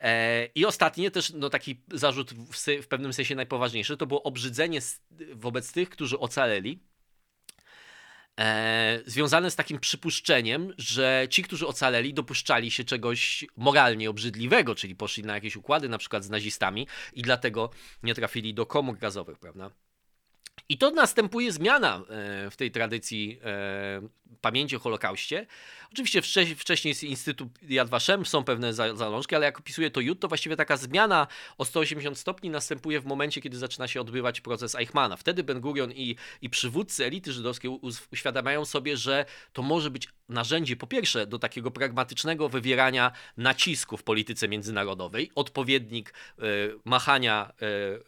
E, 0.00 0.46
I 0.54 0.64
ostatnie 0.66 1.10
też, 1.10 1.32
no 1.32 1.50
taki 1.50 1.80
zarzut 1.92 2.32
w, 2.34 2.82
w 2.82 2.86
pewnym 2.86 3.12
sensie 3.12 3.34
najpoważniejszy, 3.34 3.96
to 3.96 4.06
było 4.06 4.22
obrzydzenie 4.22 4.80
wobec 5.34 5.72
tych, 5.72 5.90
którzy 5.90 6.18
ocaleli, 6.18 6.78
e, 8.40 9.00
związane 9.06 9.50
z 9.50 9.56
takim 9.56 9.78
przypuszczeniem, 9.80 10.74
że 10.78 11.26
ci, 11.30 11.42
którzy 11.42 11.66
ocaleli, 11.66 12.14
dopuszczali 12.14 12.70
się 12.70 12.84
czegoś 12.84 13.44
moralnie 13.56 14.10
obrzydliwego, 14.10 14.74
czyli 14.74 14.96
poszli 14.96 15.22
na 15.22 15.34
jakieś 15.34 15.56
układy, 15.56 15.88
na 15.88 15.98
przykład 15.98 16.24
z 16.24 16.30
nazistami 16.30 16.86
i 17.12 17.22
dlatego 17.22 17.70
nie 18.02 18.14
trafili 18.14 18.54
do 18.54 18.66
komór 18.66 18.98
gazowych, 18.98 19.38
prawda? 19.38 19.70
I 20.68 20.78
to 20.78 20.90
następuje 20.90 21.52
zmiana 21.52 21.96
e, 21.96 22.50
w 22.50 22.56
tej 22.56 22.70
tradycji 22.70 23.40
e, 23.44 24.00
pamięci 24.40 24.76
o 24.76 24.78
Holokauście. 24.78 25.46
Oczywiście 25.92 26.22
wcześniej 26.56 26.90
jest 26.90 27.04
Instytut 27.04 27.48
Yad 27.62 27.88
Vashem, 27.88 28.26
są 28.26 28.44
pewne 28.44 28.74
zalążki, 28.74 29.34
ale 29.34 29.46
jak 29.46 29.58
opisuje 29.58 29.90
to 29.90 30.00
Jud, 30.00 30.20
to 30.20 30.28
właściwie 30.28 30.56
taka 30.56 30.76
zmiana 30.76 31.26
o 31.58 31.64
180 31.64 32.18
stopni 32.18 32.50
następuje 32.50 33.00
w 33.00 33.06
momencie, 33.06 33.40
kiedy 33.40 33.58
zaczyna 33.58 33.88
się 33.88 34.00
odbywać 34.00 34.40
proces 34.40 34.74
Eichmana. 34.74 35.16
Wtedy 35.16 35.44
Ben 35.44 35.60
Gurion 35.60 35.92
i, 35.92 36.16
i 36.42 36.50
przywódcy 36.50 37.04
elity 37.04 37.32
żydowskiej 37.32 37.70
uświadamiają 38.12 38.64
sobie, 38.64 38.96
że 38.96 39.24
to 39.52 39.62
może 39.62 39.90
być 39.90 40.08
narzędzie 40.28 40.76
po 40.76 40.86
pierwsze 40.86 41.26
do 41.26 41.38
takiego 41.38 41.70
pragmatycznego 41.70 42.48
wywierania 42.48 43.12
nacisku 43.36 43.96
w 43.96 44.02
polityce 44.02 44.48
międzynarodowej, 44.48 45.30
odpowiednik 45.34 46.14
y, 46.38 46.42
machania 46.84 47.52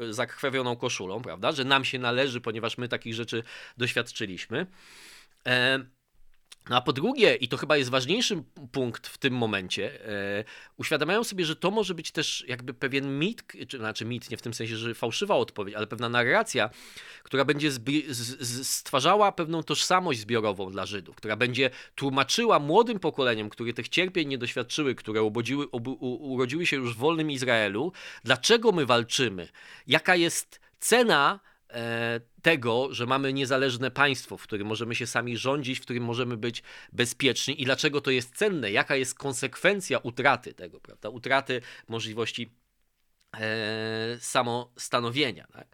y, 0.01 0.13
zakrwawioną 0.13 0.77
koszulą, 0.77 1.23
prawda, 1.23 1.53
że 1.53 1.65
nam 1.65 1.85
się 1.85 1.99
należy, 1.99 2.41
ponieważ 2.41 2.79
my 2.79 2.89
takich 2.89 3.15
rzeczy 3.15 3.43
doświadczyliśmy. 3.77 4.67
E, 5.47 5.79
no 6.69 6.77
a 6.77 6.81
po 6.81 6.93
drugie, 6.93 7.35
i 7.35 7.49
to 7.49 7.57
chyba 7.57 7.77
jest 7.77 7.91
ważniejszy 7.91 8.43
punkt 8.73 9.07
w 9.07 9.19
tym 9.19 9.35
momencie, 9.35 10.07
e, 10.07 10.45
uświadamiają 10.77 11.25
sobie, 11.25 11.45
że 11.45 11.57
to 11.57 11.71
może 11.71 11.95
być 11.95 12.11
też 12.11 12.45
jakby 12.49 12.75
pewien 12.75 13.19
mit, 13.19 13.43
czy, 13.69 13.79
znaczy 13.79 14.05
mit 14.05 14.31
nie 14.31 14.37
w 14.37 14.43
tym 14.43 14.55
sensie, 14.55 14.77
że 14.77 14.95
fałszywa 14.95 15.37
odpowiedź, 15.37 15.75
ale 15.75 15.87
pewna 15.87 16.09
narracja, 16.09 16.71
która 17.23 17.45
będzie 17.45 17.71
stwarzała 18.63 19.33
pewną 19.33 19.63
tożsamość 19.63 20.21
zbiorową 20.21 20.71
dla 20.71 20.87
Żydów, 20.87 21.17
która 21.17 21.37
będzie 21.37 21.71
tłumaczyła 21.95 22.59
młodym 22.59 23.01
pokoleniom, 23.01 23.51
które 23.51 23.73
tych 23.73 23.89
cierpień 23.89 24.29
nie 24.29 24.39
doświadczyły, 24.39 24.95
które 24.95 25.23
ubodziły, 25.23 25.67
urodziły 25.67 26.67
się 26.67 26.77
już 26.77 26.95
w 26.95 26.99
wolnym 26.99 27.31
Izraelu, 27.31 27.93
dlaczego 28.25 28.73
my 28.73 28.87
walczymy, 28.87 29.49
jaka 29.87 30.17
jest 30.17 30.61
cena 30.81 31.41
tego, 32.43 32.95
że 32.95 33.07
mamy 33.07 33.33
niezależne 33.33 33.91
państwo, 33.91 34.37
w 34.37 34.43
którym 34.43 34.67
możemy 34.67 34.95
się 34.95 35.07
sami 35.07 35.37
rządzić, 35.37 35.79
w 35.79 35.83
którym 35.83 36.05
możemy 36.05 36.37
być 36.37 36.63
bezpieczni 36.93 37.63
i 37.63 37.65
dlaczego 37.65 38.01
to 38.01 38.11
jest 38.11 38.37
cenne, 38.37 38.71
jaka 38.71 38.97
jest 38.97 39.15
konsekwencja 39.15 39.99
utraty 39.99 40.55
tego, 40.55 40.81
prawda? 40.81 41.09
Utraty 41.09 41.61
możliwości 41.89 42.51
e, 43.37 44.17
samostanowienia. 44.21 45.47
Tak? 45.53 45.67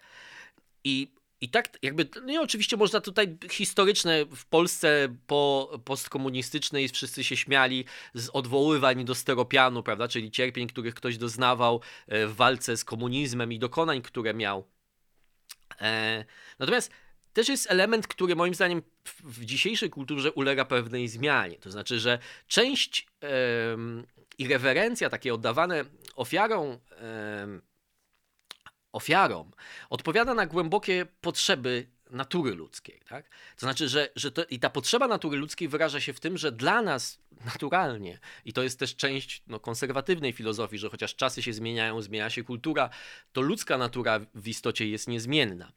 I 0.84 1.14
i 1.40 1.48
tak 1.48 1.78
jakby, 1.82 2.08
no 2.26 2.42
oczywiście 2.42 2.76
można 2.76 3.00
tutaj 3.00 3.38
historyczne 3.50 4.24
w 4.36 4.46
Polsce 4.46 5.16
po 5.26 5.70
postkomunistycznej 5.84 6.88
wszyscy 6.88 7.24
się 7.24 7.36
śmiali 7.36 7.84
z 8.14 8.28
odwoływań 8.28 9.04
do 9.04 9.14
steropianu, 9.14 9.82
prawda, 9.82 10.08
czyli 10.08 10.30
cierpień, 10.30 10.66
których 10.66 10.94
ktoś 10.94 11.18
doznawał 11.18 11.80
e, 12.06 12.26
w 12.26 12.34
walce 12.34 12.76
z 12.76 12.84
komunizmem 12.84 13.52
i 13.52 13.58
dokonań, 13.58 14.02
które 14.02 14.34
miał. 14.34 14.73
E, 15.80 16.24
natomiast 16.58 16.90
też 17.32 17.48
jest 17.48 17.70
element, 17.70 18.06
który 18.06 18.36
moim 18.36 18.54
zdaniem 18.54 18.82
w, 19.04 19.44
dzisiejszej 19.44 19.90
kulturze 19.90 20.32
ulega 20.32 20.64
pewnej 20.64 21.08
zmianie. 21.08 21.58
To 21.58 21.70
znaczy, 21.70 22.00
że 22.00 22.18
część 22.46 23.06
i 24.38 24.48
rewerencja 24.48 25.10
takie 25.10 25.34
oddawane 25.34 25.84
ofiarom, 26.14 26.78
ofiarom 28.92 29.50
odpowiada 29.90 30.34
na 30.34 30.46
głębokie 30.46 31.06
potrzeby 31.20 31.86
natury 32.14 32.54
ludzkiej. 32.54 33.00
Tak? 33.08 33.28
To 33.28 33.66
znaczy, 33.66 33.88
że, 33.88 34.08
że 34.16 34.32
to, 34.32 34.44
i 34.44 34.58
ta 34.58 34.70
potrzeba 34.70 35.08
natury 35.08 35.38
ludzkiej 35.38 35.68
wyraża 35.68 36.00
się 36.00 36.12
w 36.12 36.20
tym, 36.20 36.38
że 36.38 36.52
dla 36.52 36.82
nas 36.82 37.18
naturalnie, 37.54 38.18
i 38.44 38.52
to 38.52 38.62
jest 38.62 38.78
też 38.78 38.96
część 38.96 39.42
no, 39.46 39.60
konserwatywnej 39.60 40.32
filozofii, 40.32 40.78
że 40.78 40.90
chociaż 40.90 41.16
czasy 41.16 41.42
się 41.42 41.52
zmieniają, 41.52 42.02
zmienia 42.02 42.30
się 42.30 42.44
kultura, 42.44 42.90
to 43.32 43.40
ludzka 43.40 43.78
natura 43.78 44.20
w 44.34 44.48
istocie 44.48 44.88
jest 44.88 45.08
niezmienna. 45.08 45.72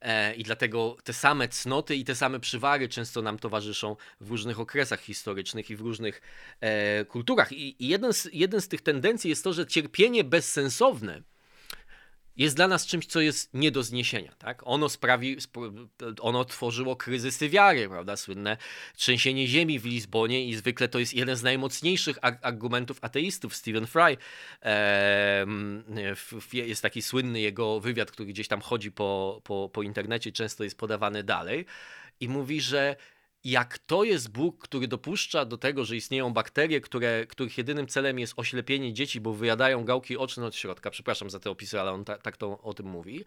E, 0.00 0.34
I 0.34 0.42
dlatego 0.42 0.96
te 1.04 1.12
same 1.12 1.48
cnoty 1.48 1.96
i 1.96 2.04
te 2.04 2.14
same 2.14 2.40
przywary 2.40 2.88
często 2.88 3.22
nam 3.22 3.38
towarzyszą 3.38 3.96
w 4.20 4.30
różnych 4.30 4.60
okresach 4.60 5.00
historycznych 5.00 5.70
i 5.70 5.76
w 5.76 5.80
różnych 5.80 6.22
e, 6.60 7.04
kulturach. 7.04 7.52
I, 7.52 7.84
i 7.84 7.88
jeden, 7.88 8.12
z, 8.12 8.28
jeden 8.32 8.60
z 8.60 8.68
tych 8.68 8.80
tendencji 8.80 9.30
jest 9.30 9.44
to, 9.44 9.52
że 9.52 9.66
cierpienie 9.66 10.24
bezsensowne 10.24 11.22
jest 12.36 12.56
dla 12.56 12.68
nas 12.68 12.86
czymś, 12.86 13.06
co 13.06 13.20
jest 13.20 13.54
nie 13.54 13.70
do 13.70 13.82
zniesienia. 13.82 14.32
Tak? 14.38 14.62
Ono 14.64 14.88
sprawi, 14.88 15.36
ono 16.20 16.44
tworzyło 16.44 16.96
kryzysy 16.96 17.48
wiary, 17.48 17.88
prawda? 17.88 18.16
Słynne 18.16 18.56
trzęsienie 18.96 19.46
ziemi 19.46 19.78
w 19.78 19.84
Lizbonie 19.84 20.46
i 20.46 20.54
zwykle 20.54 20.88
to 20.88 20.98
jest 20.98 21.14
jeden 21.14 21.36
z 21.36 21.42
najmocniejszych 21.42 22.18
argumentów 22.22 22.98
ateistów. 23.00 23.56
Stephen 23.56 23.86
Fry 23.86 24.16
jest 26.52 26.82
taki 26.82 27.02
słynny 27.02 27.40
jego 27.40 27.80
wywiad, 27.80 28.10
który 28.10 28.28
gdzieś 28.28 28.48
tam 28.48 28.60
chodzi 28.60 28.92
po, 28.92 29.40
po, 29.44 29.70
po 29.72 29.82
internecie, 29.82 30.32
często 30.32 30.64
jest 30.64 30.78
podawany 30.78 31.22
dalej 31.24 31.66
i 32.20 32.28
mówi, 32.28 32.60
że 32.60 32.96
jak 33.44 33.78
to 33.78 34.04
jest 34.04 34.32
Bóg, 34.32 34.62
który 34.62 34.88
dopuszcza 34.88 35.44
do 35.44 35.58
tego, 35.58 35.84
że 35.84 35.96
istnieją 35.96 36.32
bakterie, 36.32 36.80
które, 36.80 37.26
których 37.26 37.58
jedynym 37.58 37.86
celem 37.86 38.18
jest 38.18 38.34
oślepienie 38.36 38.92
dzieci, 38.92 39.20
bo 39.20 39.32
wyjadają 39.32 39.84
gałki 39.84 40.16
oczne 40.16 40.46
od 40.46 40.56
środka, 40.56 40.90
przepraszam 40.90 41.30
za 41.30 41.40
te 41.40 41.50
opisy, 41.50 41.80
ale 41.80 41.92
on 41.92 42.04
ta, 42.04 42.18
tak 42.18 42.36
to 42.36 42.60
o 42.60 42.74
tym 42.74 42.86
mówi, 42.86 43.24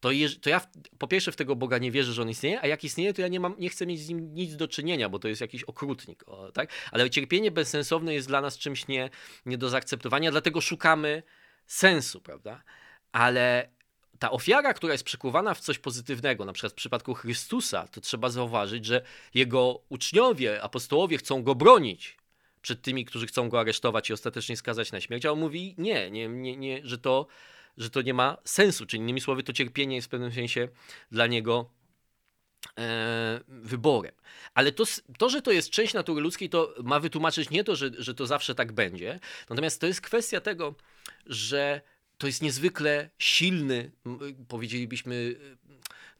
to, 0.00 0.08
to 0.40 0.50
ja 0.50 0.60
w, 0.60 0.66
po 0.98 1.08
pierwsze 1.08 1.32
w 1.32 1.36
tego 1.36 1.56
Boga 1.56 1.78
nie 1.78 1.90
wierzę, 1.90 2.12
że 2.12 2.22
on 2.22 2.30
istnieje, 2.30 2.60
a 2.60 2.66
jak 2.66 2.84
istnieje, 2.84 3.14
to 3.14 3.22
ja 3.22 3.28
nie, 3.28 3.40
mam, 3.40 3.54
nie 3.58 3.68
chcę 3.68 3.86
mieć 3.86 4.00
z 4.00 4.08
nim 4.08 4.34
nic 4.34 4.56
do 4.56 4.68
czynienia, 4.68 5.08
bo 5.08 5.18
to 5.18 5.28
jest 5.28 5.40
jakiś 5.40 5.64
okrutnik. 5.64 6.28
O, 6.28 6.52
tak? 6.52 6.72
Ale 6.92 7.10
cierpienie 7.10 7.50
bezsensowne 7.50 8.14
jest 8.14 8.28
dla 8.28 8.40
nas 8.40 8.58
czymś 8.58 8.88
nie, 8.88 9.10
nie 9.46 9.58
do 9.58 9.68
zaakceptowania, 9.68 10.30
dlatego 10.30 10.60
szukamy 10.60 11.22
sensu, 11.66 12.20
prawda? 12.20 12.62
Ale 13.12 13.70
ta 14.18 14.30
ofiara, 14.30 14.74
która 14.74 14.92
jest 14.92 15.04
przekuwana 15.04 15.54
w 15.54 15.60
coś 15.60 15.78
pozytywnego, 15.78 16.44
na 16.44 16.52
przykład 16.52 16.72
w 16.72 16.76
przypadku 16.76 17.14
Chrystusa, 17.14 17.88
to 17.88 18.00
trzeba 18.00 18.30
zauważyć, 18.30 18.84
że 18.84 19.02
jego 19.34 19.80
uczniowie, 19.88 20.62
apostołowie 20.62 21.18
chcą 21.18 21.42
go 21.42 21.54
bronić 21.54 22.16
przed 22.62 22.82
tymi, 22.82 23.04
którzy 23.04 23.26
chcą 23.26 23.48
go 23.48 23.60
aresztować 23.60 24.10
i 24.10 24.12
ostatecznie 24.12 24.56
skazać 24.56 24.92
na 24.92 25.00
śmierć, 25.00 25.26
a 25.26 25.32
on 25.32 25.38
mówi 25.38 25.74
nie, 25.78 26.10
nie, 26.10 26.28
nie, 26.28 26.56
nie 26.56 26.80
że, 26.84 26.98
to, 26.98 27.26
że 27.76 27.90
to 27.90 28.02
nie 28.02 28.14
ma 28.14 28.36
sensu. 28.44 28.86
Czyli 28.86 29.02
innymi 29.02 29.20
słowy, 29.20 29.42
to 29.42 29.52
cierpienie 29.52 29.96
jest 29.96 30.08
w 30.08 30.10
pewnym 30.10 30.32
sensie 30.32 30.68
dla 31.12 31.26
niego 31.26 31.70
e, 32.78 33.40
wyborem. 33.48 34.12
Ale 34.54 34.72
to, 34.72 34.84
to, 35.18 35.28
że 35.28 35.42
to 35.42 35.50
jest 35.50 35.70
część 35.70 35.94
natury 35.94 36.20
ludzkiej, 36.22 36.50
to 36.50 36.74
ma 36.82 37.00
wytłumaczyć 37.00 37.50
nie 37.50 37.64
to, 37.64 37.76
że, 37.76 37.90
że 37.98 38.14
to 38.14 38.26
zawsze 38.26 38.54
tak 38.54 38.72
będzie, 38.72 39.20
natomiast 39.50 39.80
to 39.80 39.86
jest 39.86 40.00
kwestia 40.00 40.40
tego, 40.40 40.74
że 41.26 41.80
to 42.18 42.26
jest 42.26 42.42
niezwykle 42.42 43.10
silny, 43.18 43.90
powiedzielibyśmy, 44.48 45.36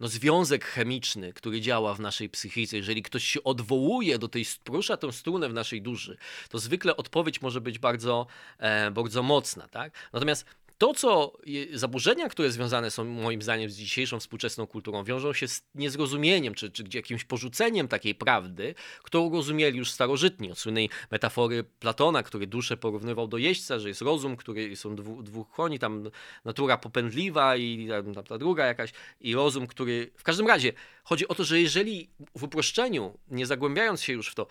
no, 0.01 0.09
związek 0.09 0.65
chemiczny, 0.65 1.33
który 1.33 1.61
działa 1.61 1.95
w 1.95 2.01
naszej 2.01 2.29
psychice. 2.29 2.77
Jeżeli 2.77 3.03
ktoś 3.03 3.25
się 3.25 3.45
odwołuje 3.45 4.19
do 4.19 4.29
tej, 4.29 4.45
porusza 4.65 4.97
tę 4.97 5.13
strunę 5.13 5.49
w 5.49 5.53
naszej 5.53 5.83
duszy, 5.83 6.17
to 6.49 6.59
zwykle 6.59 6.97
odpowiedź 6.97 7.43
może 7.43 7.61
być 7.61 7.79
bardzo, 7.79 8.27
e, 8.59 8.91
bardzo 8.91 9.23
mocna. 9.23 9.69
Tak? 9.69 9.93
Natomiast 10.13 10.45
to, 10.79 10.95
co 10.95 11.33
zaburzenia, 11.73 12.29
które 12.29 12.51
związane 12.51 12.91
są 12.91 13.05
moim 13.05 13.43
zdaniem 13.43 13.71
z 13.71 13.77
dzisiejszą 13.77 14.21
współczesną 14.21 14.67
kulturą, 14.67 15.05
wiążą 15.05 15.33
się 15.33 15.49
z 15.49 15.63
niezrozumieniem, 15.75 16.55
czy, 16.55 16.71
czy 16.71 16.85
jakimś 16.95 17.25
porzuceniem 17.25 17.89
takiej 17.89 18.15
prawdy, 18.15 18.75
którą 19.03 19.33
rozumieli 19.33 19.79
już 19.79 19.91
starożytni. 19.91 20.53
Od 20.53 20.59
słynnej 20.59 20.91
metafory 21.11 21.65
Platona, 21.65 22.23
który 22.23 22.47
duszę 22.47 22.77
porównywał 22.77 23.29
do 23.29 23.39
jeźdźca, 23.39 23.79
że 23.79 23.89
jest 23.89 24.03
rozum, 24.03 24.37
który 24.37 24.77
są 24.77 24.97
dwu, 24.97 25.23
dwóch 25.23 25.51
koni, 25.51 25.79
tam 25.79 26.11
natura 26.45 26.79
popędliwa 26.79 27.57
i 27.57 27.89
tam, 27.89 28.25
ta 28.25 28.39
druga 28.39 28.67
jakaś, 28.67 28.93
i 29.21 29.35
rozum, 29.35 29.67
który... 29.67 30.11
W 30.17 30.23
każdym 30.23 30.47
razie 30.47 30.73
chodzi 31.05 31.29
o 31.29 31.35
to, 31.35 31.45
że 31.45 31.61
jeżeli 31.61 32.11
w 32.37 32.43
uproszczeniu, 32.43 33.19
nie 33.31 33.47
zagłębiając 33.47 34.03
się 34.03 34.13
już 34.13 34.31
w 34.31 34.35
to, 34.35 34.47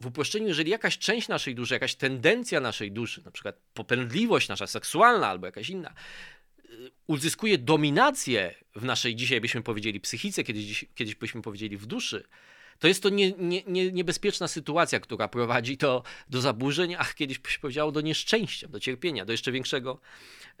w 0.00 0.06
uproszczeniu, 0.06 0.48
jeżeli 0.48 0.70
jakaś 0.70 0.98
część 0.98 1.28
naszej 1.28 1.54
duszy, 1.54 1.74
jakaś 1.74 1.94
tendencja 1.94 2.60
naszej 2.60 2.92
duszy, 2.92 3.22
na 3.24 3.30
przykład 3.30 3.56
popędliwość 3.74 4.48
nasza 4.48 4.66
seksualna 4.66 5.28
albo 5.28 5.46
jakaś 5.46 5.70
inna, 5.70 5.94
y, 6.70 6.90
uzyskuje 7.06 7.58
dominację 7.58 8.54
w 8.76 8.84
naszej, 8.84 9.16
dzisiaj 9.16 9.40
byśmy 9.40 9.62
powiedzieli, 9.62 10.00
psychice, 10.00 10.44
kiedyś, 10.44 10.84
kiedyś 10.94 11.14
byśmy 11.14 11.42
powiedzieli 11.42 11.76
w 11.76 11.86
duszy, 11.86 12.24
to 12.78 12.88
jest 12.88 13.02
to 13.02 13.08
nie, 13.08 13.32
nie, 13.32 13.62
nie, 13.66 13.92
niebezpieczna 13.92 14.48
sytuacja, 14.48 15.00
która 15.00 15.28
prowadzi 15.28 15.76
to 15.76 16.02
do 16.28 16.40
zaburzeń, 16.40 16.94
a 16.94 17.04
kiedyś 17.04 17.38
byś 17.38 17.58
powiedział 17.58 17.92
do 17.92 18.00
nieszczęścia, 18.00 18.68
do 18.68 18.80
cierpienia, 18.80 19.24
do 19.24 19.32
jeszcze 19.32 19.52
większego 19.52 20.00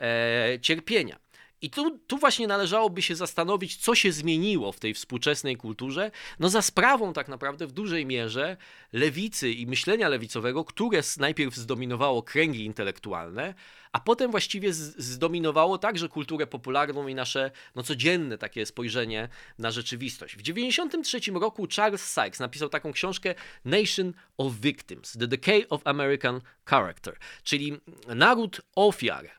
e, 0.00 0.58
cierpienia. 0.62 1.18
I 1.62 1.70
tu, 1.70 1.98
tu 1.98 2.18
właśnie 2.18 2.46
należałoby 2.46 3.02
się 3.02 3.16
zastanowić, 3.16 3.76
co 3.76 3.94
się 3.94 4.12
zmieniło 4.12 4.72
w 4.72 4.80
tej 4.80 4.94
współczesnej 4.94 5.56
kulturze, 5.56 6.10
no 6.38 6.48
za 6.48 6.62
sprawą 6.62 7.12
tak 7.12 7.28
naprawdę 7.28 7.66
w 7.66 7.72
dużej 7.72 8.06
mierze 8.06 8.56
lewicy 8.92 9.52
i 9.52 9.66
myślenia 9.66 10.08
lewicowego, 10.08 10.64
które 10.64 11.00
najpierw 11.18 11.56
zdominowało 11.56 12.22
kręgi 12.22 12.64
intelektualne, 12.64 13.54
a 13.92 14.00
potem 14.00 14.30
właściwie 14.30 14.72
zdominowało 14.72 15.78
także 15.78 16.08
kulturę 16.08 16.46
popularną 16.46 17.08
i 17.08 17.14
nasze 17.14 17.50
no, 17.74 17.82
codzienne 17.82 18.38
takie 18.38 18.66
spojrzenie 18.66 19.28
na 19.58 19.70
rzeczywistość. 19.70 20.34
W 20.34 20.42
1993 20.42 21.40
roku 21.40 21.66
Charles 21.76 22.04
Sykes 22.04 22.40
napisał 22.40 22.68
taką 22.68 22.92
książkę 22.92 23.34
Nation 23.64 24.12
of 24.36 24.52
Victims: 24.54 25.12
The 25.12 25.26
Decay 25.26 25.68
of 25.68 25.80
American 25.84 26.40
Character, 26.64 27.16
czyli 27.42 27.80
naród 28.06 28.60
ofiar 28.74 29.38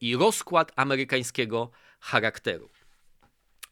i 0.00 0.16
rozkład 0.16 0.72
amerykańskiego 0.76 1.70
charakteru. 2.00 2.70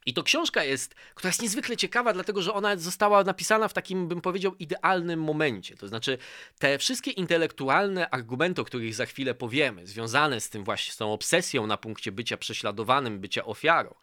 I 0.08 0.14
to 0.14 0.22
książka 0.22 0.64
jest, 0.64 0.94
która 1.14 1.28
jest 1.28 1.42
niezwykle 1.42 1.76
ciekawa, 1.76 2.12
dlatego 2.12 2.42
że 2.42 2.54
ona 2.54 2.76
została 2.76 3.24
napisana 3.24 3.68
w 3.68 3.72
takim, 3.72 4.08
bym 4.08 4.20
powiedział, 4.20 4.54
idealnym 4.54 5.22
momencie. 5.22 5.76
To 5.76 5.88
znaczy, 5.88 6.18
te 6.58 6.78
wszystkie 6.78 7.10
intelektualne 7.10 8.10
argumenty, 8.10 8.60
o 8.60 8.64
których 8.64 8.94
za 8.94 9.06
chwilę 9.06 9.34
powiemy, 9.34 9.86
związane 9.86 10.40
z 10.40 10.50
tym 10.50 10.64
właśnie, 10.64 10.92
z 10.92 10.96
tą 10.96 11.12
obsesją 11.12 11.66
na 11.66 11.76
punkcie 11.76 12.12
bycia 12.12 12.36
prześladowanym, 12.36 13.20
bycia 13.20 13.44
ofiarą, 13.44 13.94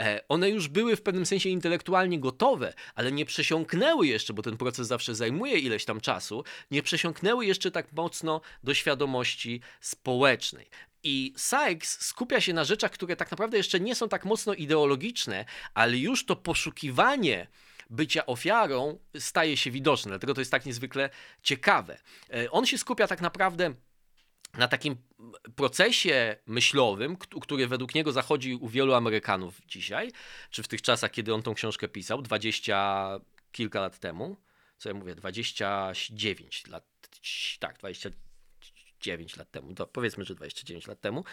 e, 0.00 0.20
one 0.28 0.50
już 0.50 0.68
były 0.68 0.96
w 0.96 1.02
pewnym 1.02 1.26
sensie 1.26 1.48
intelektualnie 1.48 2.20
gotowe, 2.20 2.74
ale 2.94 3.12
nie 3.12 3.24
przesiąknęły 3.24 4.06
jeszcze, 4.06 4.32
bo 4.32 4.42
ten 4.42 4.56
proces 4.56 4.86
zawsze 4.86 5.14
zajmuje 5.14 5.58
ileś 5.58 5.84
tam 5.84 6.00
czasu, 6.00 6.44
nie 6.70 6.82
przesiąknęły 6.82 7.46
jeszcze 7.46 7.70
tak 7.70 7.92
mocno 7.92 8.40
do 8.64 8.74
świadomości 8.74 9.60
społecznej. 9.80 10.68
I 11.02 11.32
Sykes 11.36 12.00
skupia 12.00 12.40
się 12.40 12.52
na 12.52 12.64
rzeczach, 12.64 12.90
które 12.90 13.16
tak 13.16 13.30
naprawdę 13.30 13.56
jeszcze 13.56 13.80
nie 13.80 13.94
są 13.94 14.08
tak 14.08 14.24
mocno 14.24 14.54
ideologiczne, 14.54 15.44
ale 15.74 15.96
już 15.98 16.24
to 16.24 16.36
poszukiwanie 16.36 17.46
bycia 17.90 18.26
ofiarą 18.26 18.98
staje 19.18 19.56
się 19.56 19.70
widoczne. 19.70 20.10
Dlatego 20.10 20.34
to 20.34 20.40
jest 20.40 20.50
tak 20.50 20.66
niezwykle 20.66 21.10
ciekawe. 21.42 21.98
E, 22.34 22.50
on 22.50 22.66
się 22.66 22.78
skupia 22.78 23.06
tak 23.06 23.20
naprawdę 23.20 23.74
na 24.54 24.68
takim 24.68 24.96
procesie 25.56 26.36
myślowym, 26.46 27.16
który 27.16 27.66
według 27.66 27.94
niego 27.94 28.12
zachodzi 28.12 28.54
u 28.54 28.68
wielu 28.68 28.94
Amerykanów 28.94 29.60
dzisiaj, 29.66 30.12
czy 30.50 30.62
w 30.62 30.68
tych 30.68 30.82
czasach, 30.82 31.10
kiedy 31.10 31.34
on 31.34 31.42
tą 31.42 31.54
książkę 31.54 31.88
pisał, 31.88 32.22
dwadzieścia 32.22 33.08
kilka 33.52 33.80
lat 33.80 33.98
temu, 33.98 34.36
co 34.78 34.88
ja 34.88 34.94
mówię, 34.94 35.14
29 35.14 36.66
lat, 36.66 36.84
tak, 37.58 37.78
20, 37.78 38.10
9 39.00 39.36
lat 39.36 39.50
temu, 39.50 39.74
to 39.74 39.86
powiedzmy, 39.86 40.24
że 40.24 40.34
29 40.34 40.86
lat 40.86 41.00
temu. 41.00 41.24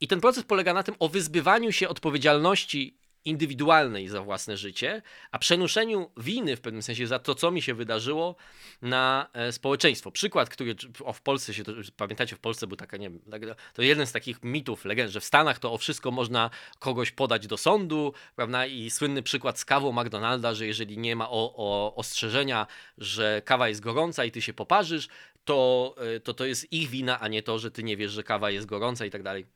I 0.00 0.08
ten 0.08 0.20
proces 0.20 0.44
polega 0.44 0.74
na 0.74 0.82
tym 0.82 0.94
o 0.98 1.08
wyzbywaniu 1.08 1.72
się 1.72 1.88
odpowiedzialności 1.88 2.98
indywidualnej 3.26 4.08
za 4.08 4.22
własne 4.22 4.56
życie, 4.56 5.02
a 5.30 5.38
przenoszeniu 5.38 6.10
winy 6.16 6.56
w 6.56 6.60
pewnym 6.60 6.82
sensie 6.82 7.06
za 7.06 7.18
to, 7.18 7.34
co 7.34 7.50
mi 7.50 7.62
się 7.62 7.74
wydarzyło 7.74 8.36
na 8.82 9.28
e, 9.32 9.52
społeczeństwo. 9.52 10.10
Przykład, 10.10 10.48
który 10.48 10.76
o, 11.04 11.12
w 11.12 11.22
Polsce 11.22 11.54
się, 11.54 11.64
to, 11.64 11.72
pamiętacie, 11.96 12.36
w 12.36 12.38
Polsce 12.38 12.66
był 12.66 12.76
taka, 12.76 12.96
nie 12.96 13.10
wiem, 13.10 13.20
tak, 13.30 13.42
to 13.74 13.82
jeden 13.82 14.06
z 14.06 14.12
takich 14.12 14.42
mitów, 14.42 14.84
legend, 14.84 15.10
że 15.10 15.20
w 15.20 15.24
Stanach 15.24 15.58
to 15.58 15.72
o 15.72 15.78
wszystko 15.78 16.10
można 16.10 16.50
kogoś 16.78 17.10
podać 17.10 17.46
do 17.46 17.56
sądu, 17.56 18.12
prawda, 18.36 18.66
i 18.66 18.90
słynny 18.90 19.22
przykład 19.22 19.58
z 19.58 19.64
kawą 19.64 19.92
McDonalda, 19.92 20.54
że 20.54 20.66
jeżeli 20.66 20.98
nie 20.98 21.16
ma 21.16 21.30
o, 21.30 21.54
o 21.56 21.94
ostrzeżenia, 21.94 22.66
że 22.98 23.42
kawa 23.44 23.68
jest 23.68 23.80
gorąca 23.80 24.24
i 24.24 24.30
ty 24.30 24.42
się 24.42 24.52
poparzysz, 24.52 25.08
to, 25.46 25.94
e, 26.16 26.20
to 26.20 26.34
to 26.34 26.44
jest 26.44 26.72
ich 26.72 26.90
wina, 26.90 27.20
a 27.20 27.28
nie 27.28 27.42
to, 27.42 27.58
że 27.58 27.70
ty 27.70 27.82
nie 27.82 27.96
wiesz, 27.96 28.12
że 28.12 28.22
kawa 28.22 28.50
jest 28.50 28.66
gorąca 28.66 29.06
i 29.06 29.10
tak 29.10 29.22
dalej 29.22 29.46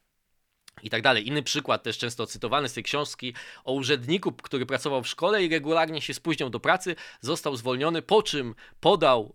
i 0.82 0.90
tak 0.90 1.02
dalej. 1.02 1.28
Inny 1.28 1.42
przykład, 1.42 1.82
też 1.82 1.98
często 1.98 2.26
cytowany 2.26 2.68
z 2.68 2.72
tej 2.72 2.82
książki, 2.82 3.34
o 3.64 3.72
urzędniku, 3.72 4.32
który 4.32 4.66
pracował 4.66 5.02
w 5.02 5.08
szkole 5.08 5.44
i 5.44 5.48
regularnie 5.48 6.00
się 6.00 6.14
spóźniał 6.14 6.50
do 6.50 6.60
pracy, 6.60 6.96
został 7.20 7.56
zwolniony, 7.56 8.02
po 8.02 8.22
czym 8.22 8.54
podał 8.80 9.34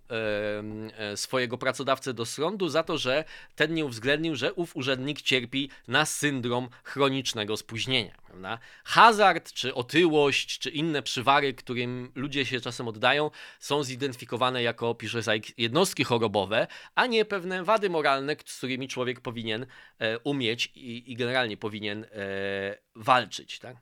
e, 1.00 1.18
swojego 1.18 1.58
pracodawcę 1.58 2.14
do 2.14 2.26
sądu 2.26 2.70
za 2.70 2.84
to, 2.84 2.98
że 2.98 3.24
ten 3.56 3.74
nie 3.74 3.86
uwzględnił, 3.86 4.36
że 4.36 4.54
ów 4.54 4.76
urzędnik 4.76 5.22
cierpi 5.22 5.70
na 5.88 6.06
syndrom 6.06 6.70
chronicznego 6.84 7.58
spóźnienia. 7.58 8.26
Prawda? 8.26 8.60
Hazard, 8.84 9.54
czy 9.54 9.74
otyłość, 9.74 10.60
czy 10.60 10.70
inne 10.70 11.02
przywary, 11.02 11.54
którym 11.54 12.12
ludzie 12.16 12.46
się 12.46 12.62
czasem 12.62 12.88
oddają, 12.88 13.32
są 13.60 13.84
zidentyfikowane 13.84 14.64
jako, 14.64 14.96
pisze 14.96 15.22
jednostki 15.58 16.04
chorobowe, 16.04 16.68
a 16.96 17.06
nie 17.06 17.26
pewne 17.26 17.64
wady 17.64 17.90
moralne, 17.90 18.36
z 18.46 18.58
którymi 18.58 18.88
człowiek 18.88 19.22
powinien 19.22 19.66
e, 20.00 20.20
umieć 20.20 20.72
i, 20.76 21.12
i 21.12 21.16
powinien 21.58 22.04
e, 22.04 22.08
walczyć. 22.96 23.60
Tak? 23.60 23.76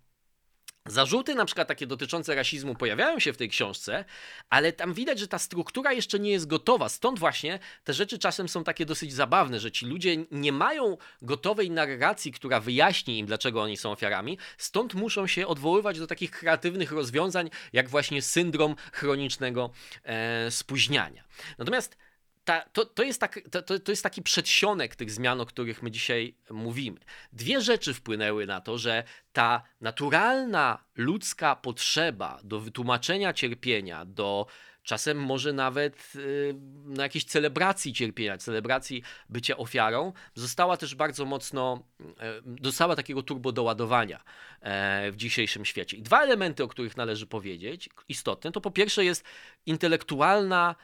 Zarzuty, 0.86 1.36
na 1.36 1.46
przykład 1.46 1.68
takie 1.68 1.88
dotyczące 1.88 2.36
rasizmu, 2.36 2.76
pojawiają 2.76 3.20
się 3.20 3.34
w 3.34 3.38
tej 3.38 3.50
książce, 3.50 4.06
ale 4.50 4.74
tam 4.74 4.94
widać, 4.94 5.20
że 5.20 5.28
ta 5.28 5.40
struktura 5.40 5.94
jeszcze 5.94 6.20
nie 6.20 6.32
jest 6.32 6.48
gotowa. 6.48 6.90
Stąd 6.90 7.20
właśnie 7.20 7.60
te 7.84 7.94
rzeczy 7.94 8.20
czasem 8.20 8.50
są 8.50 8.64
takie 8.64 8.86
dosyć 8.86 9.14
zabawne, 9.14 9.60
że 9.60 9.72
ci 9.72 9.86
ludzie 9.86 10.18
nie 10.32 10.52
mają 10.52 10.98
gotowej 11.22 11.72
narracji, 11.72 12.32
która 12.32 12.60
wyjaśni 12.60 13.20
im, 13.20 13.26
dlaczego 13.26 13.62
oni 13.62 13.78
są 13.78 13.92
ofiarami. 13.92 14.38
Stąd 14.58 14.94
muszą 14.94 15.28
się 15.28 15.48
odwoływać 15.48 16.00
do 16.00 16.08
takich 16.08 16.32
kreatywnych 16.32 16.92
rozwiązań, 16.92 17.50
jak 17.74 17.90
właśnie 17.90 18.22
syndrom 18.22 18.76
chronicznego 18.94 19.70
e, 20.04 20.52
spóźniania. 20.52 21.24
Natomiast 21.58 21.98
ta, 22.46 22.62
to, 22.74 22.86
to, 22.86 23.04
jest 23.04 23.20
tak, 23.20 23.40
to, 23.52 23.80
to 23.80 23.92
jest 23.92 24.04
taki 24.04 24.22
przedsionek 24.22 24.96
tych 24.96 25.12
zmian, 25.12 25.42
o 25.42 25.46
których 25.46 25.84
my 25.84 25.92
dzisiaj 25.92 26.36
mówimy. 26.50 27.00
Dwie 27.34 27.62
rzeczy 27.62 27.94
wpłynęły 27.94 28.46
na 28.46 28.62
to, 28.62 28.78
że 28.78 29.04
ta 29.34 29.64
naturalna 29.82 30.84
ludzka 30.96 31.56
potrzeba 31.56 32.40
do 32.44 32.60
wytłumaczenia 32.60 33.34
cierpienia, 33.34 34.06
do 34.06 34.48
czasem 34.84 35.18
może 35.18 35.54
nawet 35.54 36.16
yy, 36.16 36.56
na 36.86 37.04
jakiejś 37.04 37.26
celebracji 37.26 37.94
cierpienia, 37.94 38.38
celebracji 38.38 39.04
bycia 39.30 39.58
ofiarą, 39.58 40.14
została 40.36 40.78
też 40.78 40.96
bardzo 40.96 41.26
mocno, 41.26 41.84
yy, 42.00 42.16
dostała 42.46 42.96
takiego 42.96 43.24
turbo 43.24 43.52
doładowania 43.52 44.24
yy, 44.62 45.12
w 45.12 45.16
dzisiejszym 45.16 45.66
świecie. 45.66 45.98
I 45.98 46.02
dwa 46.02 46.22
elementy, 46.22 46.64
o 46.64 46.68
których 46.68 46.98
należy 46.98 47.28
powiedzieć, 47.28 47.90
istotne, 48.10 48.52
to 48.52 48.62
po 48.62 48.72
pierwsze 48.72 49.06
jest 49.06 49.26
intelektualna 49.66 50.76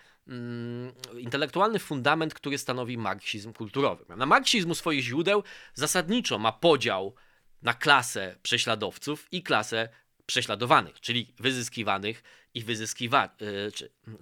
intelektualny 1.18 1.80
fundament, 1.80 2.34
który 2.34 2.58
stanowi 2.58 2.98
marksizm 2.98 3.54
kulturowy. 3.54 4.06
Na 4.18 4.26
marksizmu 4.26 4.76
swoich 4.76 5.04
źródeł 5.04 5.44
zasadniczo 5.74 6.40
ma 6.40 6.52
podział 6.52 7.16
na 7.62 7.74
klasę 7.74 8.36
prześladowców 8.42 9.28
i 9.32 9.44
klasę 9.44 9.90
prześladowanych, 10.26 11.00
czyli 11.00 11.34
wyzyskiwanych 11.40 12.24
i 12.54 12.64
wyzyskiwanych. 12.64 13.32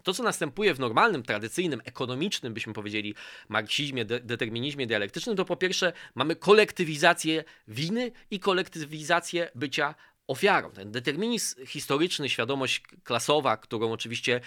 To, 0.04 0.14
co 0.14 0.24
następuje 0.24 0.74
w 0.74 0.80
normalnym, 0.80 1.24
tradycyjnym, 1.24 1.82
ekonomicznym, 1.86 2.54
byśmy 2.54 2.74
powiedzieli, 2.74 3.16
marksizmie, 3.50 4.06
de 4.06 4.20
determinizmie 4.20 4.88
dialektycznym, 4.88 5.36
to 5.36 5.46
po 5.46 5.56
pierwsze 5.56 5.94
mamy 6.16 6.36
kolektywizację 6.36 7.44
winy 7.68 8.12
i 8.32 8.40
kolektywizację 8.40 9.52
bycia 9.56 9.96
ofiarą. 10.28 10.72
Ten 10.72 10.92
determinizm 10.92 11.66
historyczny, 11.66 12.30
świadomość 12.30 12.84
klasowa, 13.04 13.58
którą 13.58 13.92
oczywiście 13.92 14.42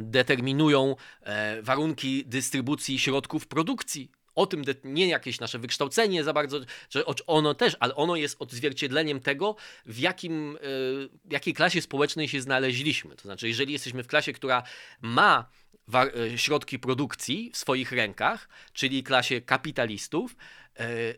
determinują 0.00 0.96
e, 1.22 1.62
warunki 1.62 2.24
dystrybucji 2.26 2.98
środków 2.98 3.46
produkcji. 3.46 4.10
O 4.34 4.46
tym 4.46 4.62
nie 4.84 5.08
jakieś 5.08 5.40
nasze 5.40 5.58
wykształcenie 5.58 6.24
za 6.24 6.32
bardzo, 6.32 6.60
że 6.90 7.04
ono 7.26 7.54
też, 7.54 7.76
ale 7.80 7.94
ono 7.94 8.16
jest 8.16 8.36
odzwierciedleniem 8.38 9.20
tego, 9.20 9.56
w 9.86 9.98
jakim, 9.98 10.56
e, 10.56 10.60
w 11.24 11.32
jakiej 11.32 11.54
klasie 11.54 11.82
społecznej 11.82 12.28
się 12.28 12.40
znaleźliśmy. 12.40 13.16
To 13.16 13.22
znaczy, 13.22 13.48
jeżeli 13.48 13.72
jesteśmy 13.72 14.02
w 14.02 14.06
klasie, 14.06 14.32
która 14.32 14.62
ma 15.00 15.50
środki 16.36 16.78
produkcji 16.78 17.50
w 17.54 17.56
swoich 17.56 17.92
rękach, 17.92 18.48
czyli 18.72 19.02
klasie 19.02 19.40
kapitalistów, 19.40 20.36
E, 20.67 20.67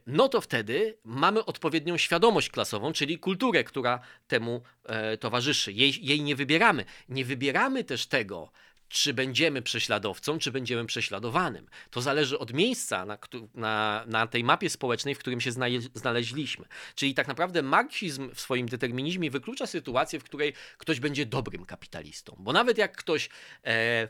no 0.07 0.29
to 0.29 0.41
wtedy 0.41 0.99
mamy 1.05 1.45
odpowiednią 1.45 1.97
świadomość 1.97 2.51
klasową, 2.51 2.93
czyli 2.93 3.19
kulturę, 3.19 3.65
która 3.65 4.01
temu 4.29 4.63
e, 4.85 5.17
towarzyszy. 5.17 5.73
Jej, 5.73 6.07
jej 6.07 6.23
nie 6.23 6.37
wybieramy. 6.37 6.85
Nie 7.09 7.25
wybieramy 7.25 7.85
też 7.85 8.07
tego, 8.07 8.53
czy 8.91 9.15
będziemy 9.15 9.63
prześladowcą, 9.63 10.39
czy 10.39 10.53
będziemy 10.53 10.87
prześladowanym. 10.87 11.67
To 11.91 12.01
zależy 12.01 12.39
od 12.39 12.53
miejsca 12.53 13.05
na, 13.05 13.19
na, 13.55 14.05
na, 14.07 14.27
tej 14.27 14.45
mapie 14.45 14.71
społecznej, 14.71 15.15
w 15.15 15.19
którym 15.19 15.41
się 15.41 15.51
znaleźliśmy. 15.95 16.67
Czyli 16.95 17.15
tak 17.15 17.29
naprawdę 17.29 17.63
marksizm 17.63 18.35
w 18.35 18.41
swoim 18.41 18.69
determinizmie 18.69 19.31
wyklucza 19.31 19.67
sytuację, 19.67 20.21
w 20.21 20.25
której 20.25 20.53
ktoś 20.79 21.01
będzie 21.01 21.27
dobrym 21.27 21.65
kapitalistą. 21.65 22.37
Bo 22.39 22.53
nawet 22.53 22.79
jak 22.79 22.97
ktoś 22.97 23.29
e, 23.65 24.09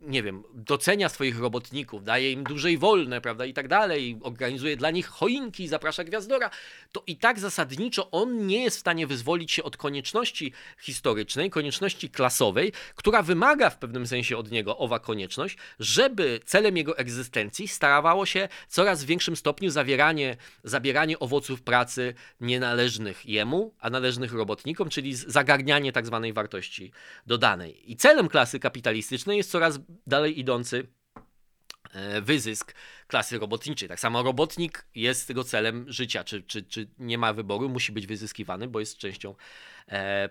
nie 0.00 0.22
wiem, 0.22 0.42
docenia 0.54 1.08
swoich 1.08 1.38
robotników, 1.38 2.04
daje 2.04 2.32
im 2.32 2.44
dłużej 2.44 2.78
wolne, 2.78 3.20
prawda, 3.20 3.44
i 3.44 3.54
tak 3.54 3.68
dalej, 3.68 4.18
organizuje 4.22 4.76
dla 4.76 4.90
nich 4.90 5.06
choinki, 5.06 5.68
zaprasza 5.68 6.04
gwiazdora, 6.04 6.50
to 6.92 7.02
i 7.06 7.16
tak 7.16 7.40
zasadniczo 7.40 8.10
on 8.10 8.46
nie 8.46 8.62
jest 8.62 8.76
w 8.76 8.80
stanie 8.80 9.06
wyzwolić 9.06 9.52
się 9.52 9.62
od 9.62 9.76
konieczności 9.76 10.52
historycznej, 10.78 11.50
konieczności 11.50 12.10
klasowej, 12.10 12.72
która 12.94 13.22
wymaga 13.22 13.70
w 13.70 13.78
pewnym 13.78 14.06
sensie 14.06 14.36
od 14.36 14.50
niego 14.50 14.78
owa 14.78 14.98
konieczność, 14.98 15.56
żeby 15.80 16.40
celem 16.44 16.76
jego 16.76 16.98
egzystencji 16.98 17.68
starawało 17.68 18.26
się 18.26 18.48
coraz 18.68 19.04
w 19.04 19.06
większym 19.06 19.36
stopniu 19.36 19.70
zawieranie, 19.70 20.36
zabieranie 20.64 21.18
owoców 21.18 21.62
pracy 21.62 22.14
nienależnych 22.40 23.26
jemu, 23.26 23.74
a 23.80 23.90
należnych 23.90 24.32
robotnikom, 24.32 24.88
czyli 24.88 25.14
zagarnianie 25.14 25.92
tak 25.92 26.06
zwanej 26.06 26.32
wartości 26.32 26.92
dodanej. 27.26 27.92
I 27.92 27.96
celem 27.96 28.28
klasy 28.28 28.60
kapitalistycznej 28.60 29.36
jest 29.36 29.50
coraz 29.50 29.63
dalej 30.06 30.40
idący 30.40 30.86
e, 31.92 32.20
wyzysk 32.20 32.74
klasy 33.06 33.38
robotniczej. 33.38 33.88
Tak 33.88 34.00
samo 34.00 34.22
robotnik 34.22 34.86
jest 34.94 35.28
tego 35.28 35.44
celem 35.44 35.92
życia, 35.92 36.24
czy, 36.24 36.42
czy, 36.42 36.62
czy 36.62 36.88
nie 36.98 37.18
ma 37.18 37.32
wyboru, 37.32 37.68
musi 37.68 37.92
być 37.92 38.06
wyzyskiwany, 38.06 38.68
bo 38.68 38.80
jest 38.80 38.98
częścią 38.98 39.34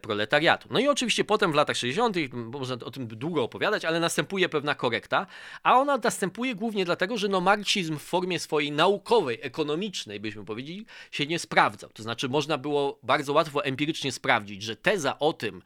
proletariatu. 0.02 0.68
No 0.72 0.80
i 0.80 0.88
oczywiście 0.88 1.24
potem 1.24 1.52
w 1.52 1.56
latach 1.56 1.78
60., 1.78 2.18
można 2.34 2.76
o 2.86 2.92
tym 2.92 3.08
długo 3.08 3.44
opowiadać, 3.44 3.86
ale 3.86 4.00
następuje 4.00 4.50
pewna 4.50 4.76
korekta, 4.76 5.28
a 5.64 5.80
ona 5.80 5.98
następuje 5.98 6.56
głównie 6.56 6.86
dlatego, 6.86 7.18
że 7.18 7.28
no 7.28 7.42
marksizm 7.42 7.98
w 7.98 8.02
formie 8.02 8.40
swojej 8.40 8.72
naukowej, 8.72 9.40
ekonomicznej, 9.42 10.20
byśmy 10.20 10.46
powiedzieli, 10.46 10.86
się 11.12 11.26
nie 11.26 11.40
sprawdzał. 11.40 11.90
To 11.90 12.04
znaczy 12.04 12.30
można 12.30 12.58
było 12.58 13.00
bardzo 13.04 13.34
łatwo 13.34 13.66
empirycznie 13.66 14.12
sprawdzić, 14.12 14.64
że 14.64 14.76
teza 14.76 15.20
o 15.20 15.34
tym, 15.34 15.62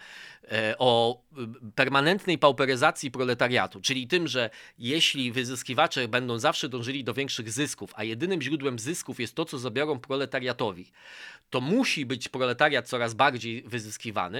e, 0.51 0.75
o 0.77 1.21
permanentnej 1.75 2.37
pauperyzacji 2.37 3.11
proletariatu, 3.11 3.81
czyli 3.81 4.07
tym, 4.07 4.27
że 4.27 4.49
jeśli 4.79 5.31
wyzyskiwacze 5.31 6.07
będą 6.07 6.39
zawsze 6.39 6.69
dążyli 6.69 7.03
do 7.03 7.13
większych 7.13 7.51
zysków, 7.51 7.91
a 7.95 8.03
jedynym 8.03 8.41
źródłem 8.41 8.79
zysków 8.79 9.19
jest 9.19 9.35
to, 9.35 9.45
co 9.45 9.59
zabiorą 9.59 9.99
proletariatowi, 9.99 10.91
to 11.49 11.61
musi 11.61 12.05
być 12.05 12.29
proletariat 12.29 12.87
coraz 12.87 13.13
bardziej 13.13 13.63
wyzyskiwany, 13.63 13.76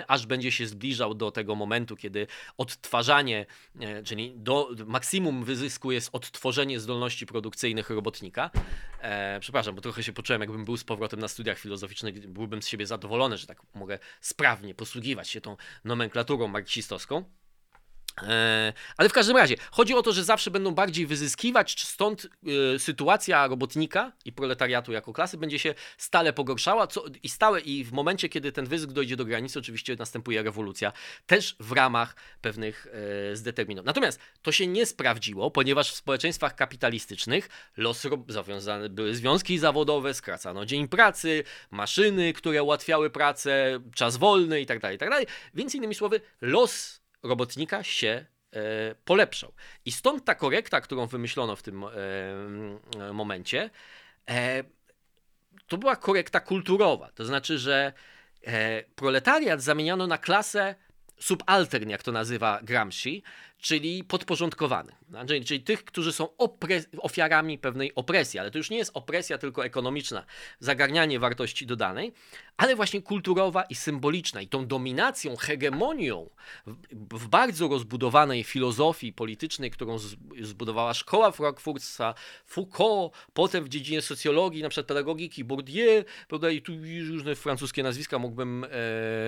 aż 0.07 0.25
będzie 0.25 0.51
się 0.51 0.67
zbliżał 0.67 1.15
do 1.15 1.31
tego 1.31 1.55
momentu, 1.55 1.95
kiedy 1.95 2.27
odtwarzanie, 2.57 3.45
e, 3.79 4.03
czyli 4.03 4.33
do 4.35 4.69
maksimum 4.85 5.43
wyzysku 5.43 5.91
jest 5.91 6.09
odtworzenie 6.13 6.79
zdolności 6.79 7.25
produkcyjnych 7.25 7.89
robotnika. 7.89 8.51
E, 9.01 9.39
przepraszam, 9.39 9.75
bo 9.75 9.81
trochę 9.81 10.03
się 10.03 10.13
poczułem, 10.13 10.41
jakbym 10.41 10.65
był 10.65 10.77
z 10.77 10.83
powrotem 10.83 11.19
na 11.19 11.27
studiach 11.27 11.59
filozoficznych, 11.59 12.27
byłbym 12.27 12.61
z 12.61 12.67
siebie 12.67 12.85
zadowolony, 12.85 13.37
że 13.37 13.47
tak 13.47 13.61
mogę 13.75 13.99
sprawnie 14.21 14.75
posługiwać 14.75 15.29
się 15.29 15.41
tą 15.41 15.57
nomenklaturą 15.83 16.47
marksistowską. 16.47 17.23
E, 18.23 18.73
ale 18.97 19.09
w 19.09 19.13
każdym 19.13 19.37
razie, 19.37 19.55
chodzi 19.71 19.93
o 19.93 20.01
to, 20.01 20.11
że 20.11 20.23
zawsze 20.23 20.51
będą 20.51 20.71
bardziej 20.71 21.05
wyzyskiwać, 21.05 21.83
stąd 21.83 22.27
y, 22.75 22.79
sytuacja 22.79 23.47
robotnika 23.47 24.11
i 24.25 24.31
proletariatu 24.31 24.91
jako 24.91 25.13
klasy 25.13 25.37
będzie 25.37 25.59
się 25.59 25.73
stale 25.97 26.33
pogorszała 26.33 26.87
co, 26.87 27.05
i 27.23 27.29
stałe 27.29 27.61
i 27.61 27.83
w 27.83 27.91
momencie, 27.91 28.29
kiedy 28.29 28.51
ten 28.51 28.65
wyzysk 28.65 28.91
dojdzie 28.91 29.15
do 29.15 29.25
granicy, 29.25 29.59
oczywiście 29.59 29.95
następuje 29.95 30.43
rewolucja, 30.43 30.93
też 31.25 31.55
w 31.59 31.71
ramach 31.71 32.15
pewnych 32.41 32.87
y, 33.31 33.35
zdeterminów. 33.35 33.85
Natomiast 33.85 34.19
to 34.41 34.51
się 34.51 34.67
nie 34.67 34.85
sprawdziło, 34.85 35.51
ponieważ 35.51 35.91
w 35.91 35.95
społeczeństwach 35.95 36.55
kapitalistycznych 36.55 37.49
los 37.77 38.07
zawiązane 38.27 38.89
były 38.89 39.15
związki 39.15 39.57
zawodowe, 39.57 40.13
skracano 40.13 40.65
dzień 40.65 40.87
pracy, 40.87 41.43
maszyny, 41.71 42.33
które 42.33 42.63
ułatwiały 42.63 43.09
pracę, 43.09 43.79
czas 43.95 44.17
wolny 44.17 44.59
itd., 44.59 44.79
tak 44.79 44.91
itd., 44.91 45.19
tak 45.19 45.27
więc 45.53 45.75
innymi 45.75 45.95
słowy, 45.95 46.21
los 46.41 47.06
robotnika 47.27 47.83
się 47.83 48.25
e, 48.51 48.95
polepszał. 49.05 49.53
I 49.85 49.91
stąd 49.91 50.25
ta 50.25 50.35
korekta, 50.35 50.81
którą 50.81 51.07
wymyślono 51.07 51.55
w 51.55 51.63
tym 51.63 51.83
e, 51.83 53.13
momencie, 53.13 53.69
e, 54.29 54.63
to 55.67 55.77
była 55.77 55.95
korekta 55.95 56.39
kulturowa. 56.39 57.11
To 57.11 57.25
znaczy, 57.25 57.57
że 57.57 57.93
proletariat 58.95 59.61
zamieniano 59.61 60.07
na 60.07 60.17
klasę 60.17 60.75
subaltern, 61.19 61.89
jak 61.89 62.03
to 62.03 62.11
nazywa 62.11 62.59
Gramsci, 62.63 63.23
czyli 63.57 64.03
podporządkowanych, 64.03 64.95
czyli, 65.27 65.45
czyli 65.45 65.61
tych, 65.61 65.85
którzy 65.85 66.13
są 66.13 66.27
ofiarami 66.97 67.57
pewnej 67.57 67.95
opresji, 67.95 68.39
ale 68.39 68.51
to 68.51 68.57
już 68.57 68.69
nie 68.69 68.77
jest 68.77 68.91
opresja 68.93 69.37
tylko 69.37 69.65
ekonomiczna, 69.65 70.25
zagarnianie 70.59 71.19
wartości 71.19 71.65
dodanej, 71.65 72.13
ale 72.57 72.75
właśnie 72.75 73.01
kulturowa 73.01 73.63
i 73.63 73.75
symboliczna. 73.75 74.41
I 74.41 74.47
tą 74.47 74.67
dominacją, 74.67 75.35
hegemonią 75.35 76.29
w, 76.91 77.27
bardzo 77.27 77.67
rozbudowanej 77.67 78.43
filozofii 78.43 79.13
politycznej, 79.13 79.71
którą 79.71 79.97
zbudowała 80.41 80.93
szkoła 80.93 81.31
frankfurcka, 81.31 82.13
Foucault, 82.45 83.13
potem 83.33 83.63
w 83.63 83.69
dziedzinie 83.69 84.01
socjologii, 84.01 84.61
na 84.61 84.69
przykład 84.69 84.87
pedagogiki, 84.87 85.43
Bourdieu, 85.43 86.03
prawda, 86.27 86.49
i 86.49 86.61
tu 86.61 86.71
różne 87.11 87.35
francuskie 87.35 87.83
nazwiska 87.83 88.19
mógłbym 88.19 88.63
e, 88.63 88.67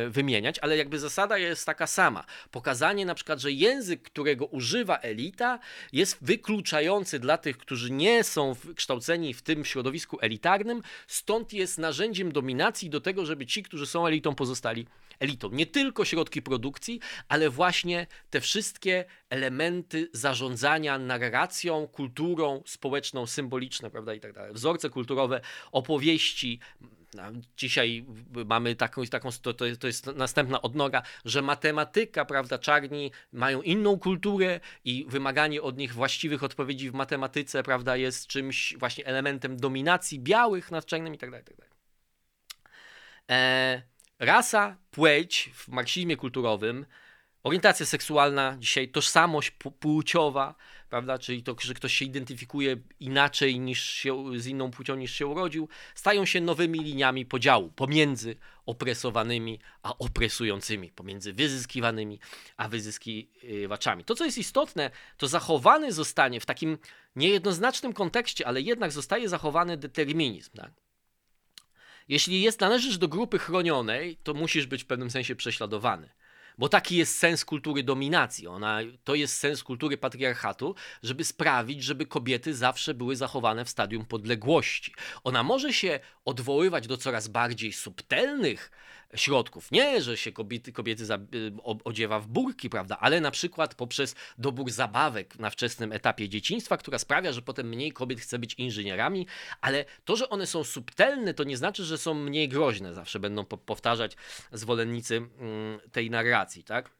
wymieniać, 0.09 0.59
ale 0.59 0.77
jakby 0.77 0.99
zasada 0.99 1.37
jest 1.37 1.65
taka 1.65 1.87
sama. 1.87 2.23
Pokazanie 2.51 3.05
na 3.05 3.15
przykład, 3.15 3.39
że 3.39 3.51
język, 3.51 4.01
którego 4.01 4.45
używa 4.45 4.97
elita, 4.97 5.59
jest 5.93 6.17
wykluczający 6.21 7.19
dla 7.19 7.37
tych, 7.37 7.57
którzy 7.57 7.91
nie 7.91 8.23
są 8.23 8.55
kształceni 8.75 9.33
w 9.33 9.41
tym 9.41 9.65
środowisku 9.65 10.17
elitarnym, 10.21 10.81
stąd 11.07 11.53
jest 11.53 11.77
narzędziem 11.77 12.31
dominacji 12.31 12.89
do 12.89 13.01
tego, 13.01 13.18
żeby 13.25 13.45
ci, 13.45 13.63
którzy 13.63 13.85
są 13.85 14.07
elitą, 14.07 14.35
pozostali 14.35 14.87
elitą. 15.19 15.49
Nie 15.49 15.65
tylko 15.65 16.05
środki 16.05 16.41
produkcji, 16.41 16.99
ale 17.27 17.49
właśnie 17.49 18.07
te 18.29 18.41
wszystkie 18.41 19.05
elementy 19.29 20.09
zarządzania 20.13 20.97
narracją, 20.97 21.87
kulturą 21.87 22.63
społeczną, 22.65 23.27
symboliczne, 23.27 23.91
prawda, 23.91 24.13
i 24.13 24.19
tak 24.19 24.33
dalej. 24.33 24.53
Wzorce 24.53 24.89
kulturowe, 24.89 25.41
opowieści, 25.71 26.59
Dzisiaj 27.57 28.05
mamy 28.45 28.75
taką, 28.75 29.05
taką 29.05 29.29
to, 29.41 29.53
to 29.53 29.87
jest 29.87 30.05
następna 30.05 30.61
odnoga, 30.61 31.01
że 31.25 31.41
matematyka, 31.41 32.25
prawda, 32.25 32.57
czarni 32.57 33.11
mają 33.31 33.61
inną 33.61 33.99
kulturę 33.99 34.59
i 34.85 35.05
wymaganie 35.07 35.61
od 35.61 35.77
nich 35.77 35.93
właściwych 35.93 36.43
odpowiedzi 36.43 36.89
w 36.89 36.93
matematyce, 36.93 37.63
prawda, 37.63 37.97
jest 37.97 38.27
czymś 38.27 38.75
właśnie 38.77 39.05
elementem 39.05 39.57
dominacji 39.57 40.19
białych 40.19 40.71
nad 40.71 40.85
czarnymi 40.85 41.15
itd. 41.15 41.37
Tak 41.37 41.49
itd. 41.49 41.78
E, 43.29 43.81
rasa, 44.19 44.77
płeć 44.91 45.49
w 45.53 45.67
marksizmie 45.67 46.17
kulturowym, 46.17 46.85
orientacja 47.43 47.85
seksualna, 47.85 48.57
dzisiaj 48.59 48.89
tożsamość 48.89 49.51
płciowa, 49.79 50.55
prawda, 50.89 51.19
czyli 51.19 51.43
to, 51.43 51.55
że 51.61 51.73
ktoś 51.73 51.93
się 51.93 52.05
identyfikuje 52.05 52.77
inaczej 52.99 53.59
niż 53.59 53.89
się, 53.89 54.39
z 54.39 54.47
inną 54.47 54.71
płcią 54.71 54.95
niż 54.95 55.13
się 55.13 55.27
urodził, 55.27 55.69
stają 55.95 56.25
się 56.25 56.41
nowymi 56.41 56.79
liniami 56.79 57.25
podziału 57.25 57.71
pomiędzy 57.71 58.35
opresowanymi 58.65 59.59
a 59.83 59.97
opresującymi, 59.97 60.91
pomiędzy 60.91 61.33
wyzyskiwanymi 61.33 62.19
a 62.57 62.67
wyzyskiwaczami. 62.67 64.03
To, 64.03 64.15
co 64.15 64.25
jest 64.25 64.37
istotne, 64.37 64.91
to 65.17 65.27
zachowany 65.27 65.91
zostanie 65.91 66.39
w 66.39 66.45
takim 66.45 66.77
niejednoznacznym 67.15 67.93
kontekście, 67.93 68.47
ale 68.47 68.61
jednak 68.61 68.91
zostaje 68.91 69.29
zachowany 69.29 69.77
determinizm. 69.77 70.51
Tak? 70.57 70.88
Jeśli 72.09 72.41
jest, 72.41 72.59
należysz 72.59 72.97
do 72.97 73.07
grupy 73.07 73.39
chronionej, 73.39 74.17
to 74.23 74.33
musisz 74.33 74.67
być 74.67 74.83
w 74.83 74.85
pewnym 74.85 75.11
sensie 75.11 75.35
prześladowany. 75.35 76.09
Bo 76.57 76.69
taki 76.69 76.97
jest 76.97 77.17
sens 77.17 77.45
kultury 77.45 77.83
dominacji. 77.83 78.47
Ona, 78.47 78.79
to 79.03 79.15
jest 79.15 79.37
sens 79.37 79.63
kultury 79.63 79.97
patriarchatu, 79.97 80.75
żeby 81.03 81.23
sprawić, 81.23 81.83
żeby 81.83 82.05
kobiety 82.05 82.55
zawsze 82.55 82.93
były 82.93 83.15
zachowane 83.15 83.65
w 83.65 83.69
stadium 83.69 84.05
podległości. 84.05 84.93
Ona 85.23 85.43
może 85.43 85.73
się 85.73 85.99
odwoływać 86.25 86.87
do 86.87 86.97
coraz 86.97 87.27
bardziej 87.27 87.73
subtelnych 87.73 88.71
środków. 89.15 89.71
Nie, 89.71 90.01
że 90.01 90.17
się 90.17 90.31
kobiety, 90.31 90.71
kobiety 90.71 91.03
y, 91.03 91.51
odziewa 91.83 92.19
w 92.19 92.27
burki, 92.27 92.69
prawda, 92.69 92.97
ale 92.99 93.21
na 93.21 93.31
przykład 93.31 93.75
poprzez 93.75 94.15
dobór 94.37 94.71
zabawek 94.71 95.39
na 95.39 95.49
wczesnym 95.49 95.91
etapie 95.91 96.29
dzieciństwa, 96.29 96.77
która 96.77 96.99
sprawia, 96.99 97.31
że 97.31 97.41
potem 97.41 97.67
mniej 97.69 97.91
kobiet 97.91 98.19
chce 98.19 98.39
być 98.39 98.53
inżynierami, 98.53 99.27
ale 99.61 99.85
to, 100.05 100.15
że 100.15 100.29
one 100.29 100.47
są 100.47 100.63
subtelne, 100.63 101.33
to 101.33 101.43
nie 101.43 101.57
znaczy, 101.57 101.83
że 101.83 101.97
są 101.97 102.13
mniej 102.13 102.49
groźne. 102.49 102.93
Zawsze 102.93 103.19
będą 103.19 103.45
powtarzać 103.45 104.15
zwolennicy 104.51 105.15
mm, 105.15 105.79
tej 105.91 106.09
narracji, 106.09 106.63
tak? 106.63 106.91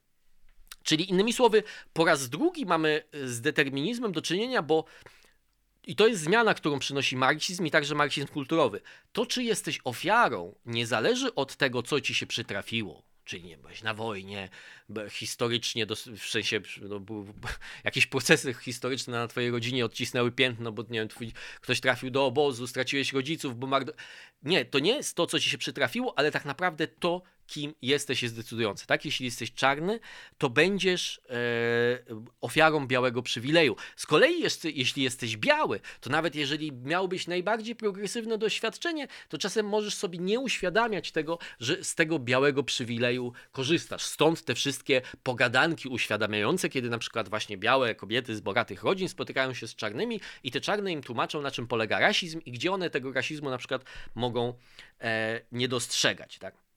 Czyli 0.84 1.10
innymi 1.10 1.34
słowy, 1.34 1.64
po 1.94 2.06
raz 2.06 2.30
drugi 2.30 2.66
mamy 2.66 3.04
z 3.24 3.42
determinizmem 3.42 4.12
do 4.12 4.22
czynienia, 4.22 4.62
bo 4.62 4.86
i 5.90 5.96
to 5.96 6.08
jest 6.08 6.22
zmiana, 6.22 6.54
którą 6.54 6.80
przynosi 6.80 7.18
marksizm 7.18 7.66
i 7.66 7.72
także 7.72 7.96
marksizm 7.96 8.28
kulturowy. 8.28 8.82
To, 9.12 9.26
czy 9.26 9.44
jesteś 9.44 9.80
ofiarą, 9.84 10.56
nie 10.66 10.88
zależy 10.88 11.36
od 11.36 11.56
tego, 11.56 11.84
co 11.84 12.02
ci 12.02 12.16
się 12.16 12.28
przytrafiło. 12.28 13.04
Czyli 13.26 13.44
nie 13.44 13.58
byłeś 13.58 13.84
na 13.84 13.94
wojnie, 13.94 14.50
historycznie, 15.10 15.86
w 16.18 16.30
sensie 16.30 16.62
no, 16.82 17.02
jakieś 17.84 18.06
procesy 18.06 18.54
historyczne 18.54 19.14
na 19.14 19.28
twojej 19.28 19.52
rodzinie 19.52 19.86
odcisnęły 19.86 20.32
piętno, 20.32 20.72
bo 20.72 20.84
nie 20.84 21.00
wiem, 21.00 21.08
twój, 21.08 21.32
ktoś 21.62 21.82
trafił 21.82 22.12
do 22.12 22.26
obozu, 22.26 22.68
straciłeś 22.68 23.14
rodziców, 23.14 23.60
bo 23.60 23.80
Nie, 24.44 24.66
to 24.66 24.80
nie 24.80 24.96
jest 24.96 25.16
to, 25.16 25.26
co 25.26 25.40
ci 25.40 25.50
się 25.50 25.58
przytrafiło, 25.58 26.14
ale 26.18 26.32
tak 26.32 26.46
naprawdę 26.46 26.88
to, 26.88 27.22
kim 27.50 27.74
jesteś, 27.82 28.24
jest 28.24 28.36
decydujące. 28.36 28.86
Tak? 28.86 29.06
Jeśli 29.06 29.26
jesteś 29.26 29.54
czarny, 29.54 30.00
to 30.38 30.50
będziesz 30.50 31.22
e, 31.30 31.34
ofiarą 32.42 32.88
białego 32.88 33.22
przywileju. 33.22 33.76
Z 33.96 34.06
kolei, 34.06 34.42
jest, 34.42 34.66
jeśli 34.66 35.04
jesteś 35.04 35.38
biały, 35.38 35.80
to 36.02 36.10
nawet 36.10 36.36
jeżeli 36.36 36.72
miałbyś 36.72 37.28
najbardziej 37.28 37.76
progresywne 37.76 38.38
doświadczenie, 38.38 39.08
to 39.30 39.38
czasem 39.38 39.66
możesz 39.66 39.96
sobie 39.96 40.20
nie 40.20 40.40
uświadamiać 40.40 41.12
tego, 41.12 41.40
że 41.60 41.84
z 41.84 41.96
tego 41.96 42.20
białego 42.20 42.64
przywileju 42.64 43.34
korzystasz. 43.52 44.04
Stąd 44.04 44.44
te 44.44 44.56
wszystkie 44.56 44.79
pogadanki 45.24 45.90
uświadamiające, 45.90 46.70
kiedy 46.70 46.90
na 46.90 46.98
przykład 46.98 47.30
właśnie 47.30 47.58
białe 47.58 47.96
kobiety 47.96 48.36
z 48.36 48.42
bogatych 48.42 48.84
rodzin 48.84 49.10
spotykają 49.10 49.54
się 49.54 49.68
z 49.68 49.76
czarnymi 49.76 50.22
i 50.44 50.52
te 50.52 50.62
czarne 50.62 50.92
im 50.92 51.04
tłumaczą, 51.04 51.42
na 51.42 51.52
czym 51.52 51.68
polega 51.68 52.00
rasizm 52.00 52.42
i 52.46 52.52
gdzie 52.52 52.72
one 52.72 52.90
tego 52.90 53.14
rasizmu 53.14 53.50
na 53.50 53.58
przykład 53.58 53.84
mogą 54.16 54.54
e, 55.02 55.42
nie 55.52 55.68
dostrzegać. 55.68 56.38
Tak? 56.38 56.70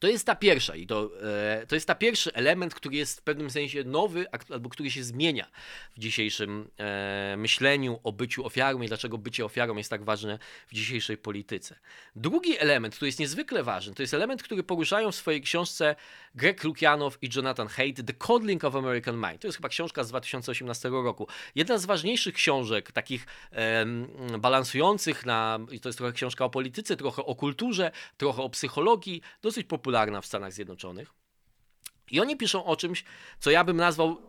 To 0.00 0.08
jest 0.08 0.26
ta 0.26 0.34
pierwsza 0.34 0.76
i 0.76 0.86
to, 0.86 1.10
e, 1.22 1.66
to 1.66 1.74
jest 1.74 1.86
ta 1.86 1.94
pierwszy 1.94 2.34
element, 2.34 2.74
który 2.74 2.96
jest 2.96 3.20
w 3.20 3.22
pewnym 3.22 3.50
sensie 3.50 3.84
nowy, 3.84 4.26
albo 4.50 4.68
który 4.68 4.90
się 4.90 5.04
zmienia 5.04 5.50
w 5.96 5.98
dzisiejszym 5.98 6.70
e, 6.78 7.34
myśleniu 7.38 8.00
o 8.04 8.12
byciu 8.12 8.46
ofiarą 8.46 8.82
i 8.82 8.88
dlaczego 8.88 9.18
bycie 9.18 9.44
ofiarą 9.44 9.76
jest 9.76 9.90
tak 9.90 10.04
ważne 10.04 10.38
w 10.66 10.74
dzisiejszej 10.74 11.16
polityce. 11.16 11.78
Drugi 12.16 12.58
element, 12.58 12.94
który 12.94 13.08
jest 13.08 13.18
niezwykle 13.18 13.62
ważny, 13.62 13.94
to 13.94 14.02
jest 14.02 14.14
element, 14.14 14.42
który 14.42 14.62
poruszają 14.62 15.12
w 15.12 15.16
swojej 15.16 15.42
książce 15.42 15.96
Greg 16.36 16.64
Lukianow 16.64 17.18
i 17.22 17.28
Jonathan 17.36 17.68
Haidt, 17.68 18.06
The 18.06 18.12
Coddling 18.12 18.64
of 18.64 18.76
American 18.76 19.16
Mind. 19.16 19.40
To 19.40 19.48
jest 19.48 19.58
chyba 19.58 19.68
książka 19.68 20.04
z 20.04 20.08
2018 20.08 20.88
roku. 20.88 21.28
Jedna 21.54 21.78
z 21.78 21.86
ważniejszych 21.86 22.34
książek, 22.34 22.92
takich 22.92 23.26
balansujących 24.38 25.26
na, 25.26 25.58
to 25.82 25.88
jest 25.88 25.98
trochę 25.98 26.12
książka 26.12 26.44
o 26.44 26.50
polityce, 26.50 26.96
trochę 26.96 27.24
o 27.24 27.34
kulturze, 27.34 27.90
trochę 28.16 28.42
o 28.42 28.50
psychologii, 28.50 29.22
dosyć 29.42 29.66
popularna 29.66 30.20
w 30.20 30.26
Stanach 30.26 30.52
Zjednoczonych. 30.52 31.12
I 32.10 32.20
oni 32.20 32.36
piszą 32.36 32.64
o 32.64 32.76
czymś, 32.76 33.04
co 33.40 33.50
ja 33.50 33.64
bym 33.64 33.76
nazwał 33.76 34.22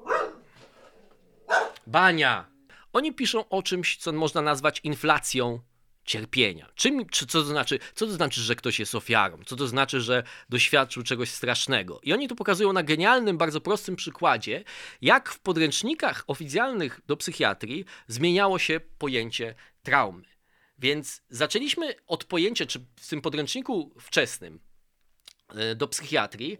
bania. 1.87 2.45
Oni 2.93 3.13
piszą 3.13 3.49
o 3.49 3.63
czymś, 3.63 3.97
co 3.97 4.11
można 4.11 4.41
nazwać 4.41 4.79
inflacją 4.83 5.59
cierpienia. 6.07 6.69
Czym, 6.75 7.05
czy, 7.09 7.25
co, 7.25 7.41
to 7.41 7.45
znaczy, 7.45 7.79
co 7.95 8.05
to 8.05 8.11
znaczy, 8.11 8.41
że 8.41 8.55
ktoś 8.55 8.79
jest 8.79 8.95
ofiarą? 8.95 9.39
Co 9.45 9.55
to 9.55 9.67
znaczy, 9.67 10.01
że 10.01 10.23
doświadczył 10.49 11.03
czegoś 11.03 11.29
strasznego? 11.31 11.99
I 12.03 12.13
oni 12.13 12.27
to 12.27 12.35
pokazują 12.35 12.73
na 12.73 12.83
genialnym, 12.83 13.37
bardzo 13.37 13.61
prostym 13.61 13.95
przykładzie, 13.95 14.63
jak 15.01 15.29
w 15.29 15.39
podręcznikach 15.39 16.23
oficjalnych 16.27 17.01
do 17.07 17.17
psychiatrii 17.17 17.85
zmieniało 18.07 18.59
się 18.59 18.79
pojęcie 18.97 19.55
traumy. 19.83 20.23
Więc 20.79 21.21
zaczęliśmy 21.29 21.95
od 22.07 22.23
pojęcia, 22.23 22.65
czy 22.65 22.79
w 22.95 23.09
tym 23.09 23.21
podręczniku 23.21 23.95
wczesnym, 23.99 24.59
E, 25.55 25.75
do 25.75 25.87
psychiatrii. 25.87 26.57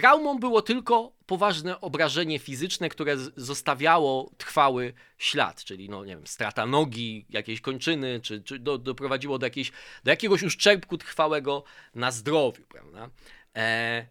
Traumą 0.00 0.38
było 0.38 0.62
tylko 0.62 1.12
poważne 1.26 1.80
obrażenie 1.80 2.38
fizyczne, 2.38 2.88
które 2.88 3.16
zostawiało 3.36 4.30
trwały 4.36 4.94
ślad, 5.18 5.64
czyli 5.64 5.88
no, 5.88 6.04
nie 6.04 6.16
wiem, 6.16 6.26
strata 6.26 6.66
nogi, 6.66 7.26
jakiejś 7.30 7.60
kończyny, 7.60 8.20
czy, 8.20 8.42
czy 8.42 8.58
do, 8.58 8.78
doprowadziło 8.78 9.38
do, 9.38 9.46
jakiejś, 9.46 9.72
do 10.04 10.10
jakiegoś 10.10 10.42
uszczerbku 10.42 10.98
trwałego 10.98 11.64
na 11.94 12.10
zdrowiu, 12.10 12.66
prawda? 12.68 13.10
E, 13.56 14.06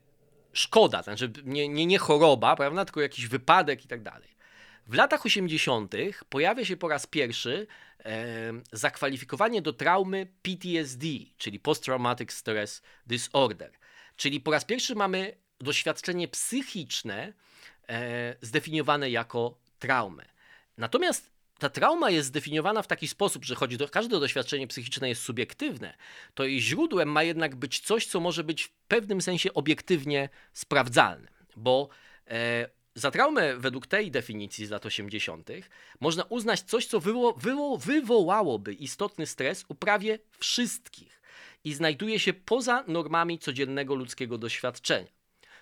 szkoda, 0.54 1.04
znaczy 1.04 1.32
nie, 1.44 1.70
nie, 1.70 1.86
nie 1.86 1.98
choroba, 1.98 2.56
prawda, 2.56 2.86
tylko 2.86 3.02
jakiś 3.02 3.28
wypadek 3.28 3.86
i 3.86 3.88
tak 3.88 4.02
dalej. 4.02 4.38
W 4.88 4.94
latach 4.94 5.26
80. 5.26 5.96
pojawia 6.30 6.66
się 6.66 6.78
po 6.78 6.88
raz 6.88 7.08
pierwszy 7.08 7.68
e, 8.06 8.54
zakwalifikowanie 8.72 9.62
do 9.62 9.74
traumy 9.74 10.28
PTSD, 10.42 11.08
czyli 11.38 11.60
Post 11.60 11.84
Traumatic 11.84 12.34
Stress 12.34 12.82
Disorder. 13.06 13.72
Czyli 14.16 14.42
po 14.42 14.52
raz 14.52 14.66
pierwszy 14.66 14.96
mamy 14.96 15.47
doświadczenie 15.60 16.28
psychiczne 16.28 17.34
e, 17.90 18.36
zdefiniowane 18.42 19.10
jako 19.10 19.58
traumę. 19.80 20.26
Natomiast 20.78 21.32
ta 21.60 21.70
trauma 21.70 22.10
jest 22.10 22.28
zdefiniowana 22.28 22.82
w 22.82 22.88
taki 22.88 23.08
sposób, 23.08 23.46
że 23.46 23.56
choć 23.56 23.78
do, 23.78 23.90
każde 23.90 24.20
doświadczenie 24.20 24.68
psychiczne 24.68 25.10
jest 25.10 25.22
subiektywne, 25.22 25.94
to 26.34 26.44
jej 26.44 26.62
źródłem 26.62 27.12
ma 27.12 27.24
jednak 27.24 27.56
być 27.56 27.80
coś, 27.80 28.06
co 28.06 28.20
może 28.20 28.44
być 28.44 28.64
w 28.64 28.70
pewnym 28.70 29.22
sensie 29.22 29.54
obiektywnie 29.54 30.30
sprawdzalne. 30.54 31.28
Bo 31.56 31.90
e, 32.28 32.70
za 32.96 33.12
traumę 33.12 33.58
według 33.58 33.88
tej 33.88 34.12
definicji 34.12 34.66
z 34.66 34.70
lat 34.70 34.86
80. 34.86 35.50
można 36.00 36.24
uznać 36.24 36.62
coś, 36.62 36.86
co 36.86 37.00
wywo, 37.00 37.34
wywo, 37.34 37.78
wywołałoby 37.78 38.74
istotny 38.74 39.26
stres 39.26 39.66
u 39.68 39.76
prawie 39.76 40.20
wszystkich 40.40 41.22
i 41.64 41.74
znajduje 41.74 42.20
się 42.20 42.34
poza 42.34 42.84
normami 42.88 43.40
codziennego 43.40 43.96
ludzkiego 43.96 44.38
doświadczenia. 44.38 45.17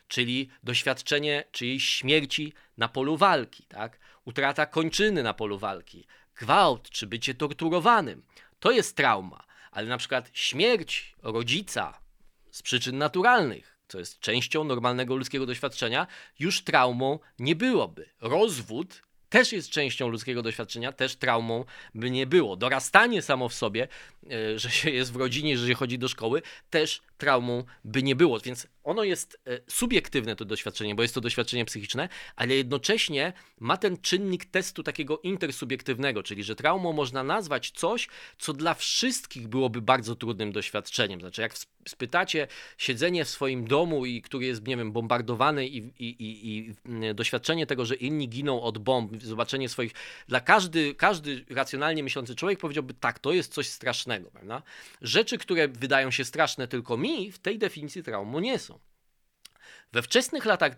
Czyli 0.08 0.50
doświadczenie 0.64 1.44
czyjejś 1.52 1.90
śmierci 1.90 2.54
na 2.78 2.88
polu 2.88 3.18
walki, 3.18 3.64
tak? 3.64 4.00
utrata 4.26 4.66
kończyny 4.66 5.24
na 5.24 5.34
polu 5.34 5.58
walki, 5.58 6.08
gwałt 6.36 6.90
czy 6.90 7.08
bycie 7.08 7.34
torturowanym. 7.34 8.24
To 8.60 8.72
jest 8.72 8.96
trauma, 8.96 9.44
ale 9.72 9.88
na 9.88 9.98
przykład 9.98 10.30
śmierć 10.34 11.16
rodzica 11.24 12.00
z 12.52 12.62
przyczyn 12.62 12.98
naturalnych, 12.98 13.78
co 13.88 14.00
jest 14.00 14.20
częścią 14.20 14.64
normalnego 14.64 15.16
ludzkiego 15.16 15.46
doświadczenia, 15.46 16.08
już 16.40 16.64
traumą 16.64 17.20
nie 17.40 17.56
byłoby. 17.56 18.10
Rozwód 18.22 19.02
też 19.30 19.52
jest 19.52 19.70
częścią 19.70 20.08
ludzkiego 20.08 20.42
doświadczenia, 20.42 20.92
też 20.92 21.16
traumą 21.16 21.66
by 21.96 22.12
nie 22.12 22.28
było. 22.28 22.56
Dorastanie 22.56 23.22
samo 23.22 23.50
w 23.50 23.54
sobie, 23.54 23.88
e, 24.32 24.60
że 24.60 24.70
się 24.70 24.90
jest 24.90 25.14
w 25.14 25.16
rodzinie, 25.16 25.58
że 25.58 25.68
się 25.68 25.74
chodzi 25.74 26.00
do 26.00 26.08
szkoły, 26.08 26.42
też 26.70 27.02
traumą 27.18 27.64
by 27.84 28.04
nie 28.04 28.16
było. 28.16 28.40
Więc 28.40 28.68
ono 28.84 29.04
jest 29.04 29.40
e, 29.48 29.60
subiektywne 29.68 30.36
to 30.36 30.46
doświadczenie, 30.46 30.96
bo 30.96 31.02
jest 31.02 31.16
to 31.16 31.22
doświadczenie 31.22 31.66
psychiczne, 31.66 32.10
ale 32.36 32.56
jednocześnie 32.56 33.34
ma 33.60 33.78
ten 33.78 33.98
czynnik 33.98 34.46
testu 34.46 34.84
takiego 34.84 35.20
intersubiektywnego, 35.20 36.24
czyli 36.24 36.44
że 36.44 36.56
traumą 36.56 36.94
można 36.94 37.24
nazwać 37.24 37.72
coś, 37.72 38.08
co 38.38 38.54
dla 38.54 38.74
wszystkich 38.74 39.48
byłoby 39.48 39.82
bardzo 39.82 40.16
trudnym 40.16 40.52
doświadczeniem. 40.52 41.20
Znaczy, 41.20 41.42
jak 41.42 41.54
spytacie 41.88 42.48
siedzenie 42.78 43.26
w 43.26 43.30
swoim 43.30 43.68
domu, 43.68 44.06
i 44.06 44.22
który 44.22 44.46
jest, 44.46 44.68
nie 44.68 44.78
wiem, 44.78 44.92
bombardowany 44.92 45.68
i, 45.68 45.78
i, 45.78 45.90
i, 46.00 46.50
i 46.50 46.74
doświadczenie 47.16 47.66
tego, 47.66 47.86
że 47.86 47.96
inni 47.96 48.30
giną 48.30 48.62
od 48.62 48.78
bomb, 48.78 49.24
zobaczenie 49.24 49.70
swoich, 49.70 49.94
dla 50.28 50.40
każdy, 50.42 50.96
każdy 50.96 51.46
racjonalnie 51.50 52.04
myślący 52.04 52.36
człowiek 52.36 52.60
powiedziałby, 52.60 52.94
tak, 52.94 53.20
to 53.20 53.34
jest 53.34 53.54
coś 53.54 53.68
strasznego, 53.68 54.32
prawda? 54.32 54.62
Rzeczy, 55.02 55.38
które 55.38 55.68
wydają 55.68 56.12
się 56.12 56.26
straszne 56.26 56.68
tylko 56.68 56.98
mi, 56.98 57.05
w 57.32 57.40
tej 57.40 57.58
definicji 57.58 58.04
traumą 58.04 58.40
nie 58.40 58.60
są. 58.60 58.80
We 59.94 60.02
wczesnych 60.02 60.46
latach 60.46 60.72
e, 60.72 60.76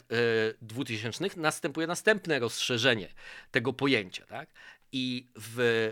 2000 0.61 1.25
następuje 1.37 1.87
następne 1.87 2.39
rozszerzenie 2.39 3.13
tego 3.51 3.73
pojęcia, 3.73 4.25
tak? 4.25 4.49
I 4.91 5.27
w 5.35 5.91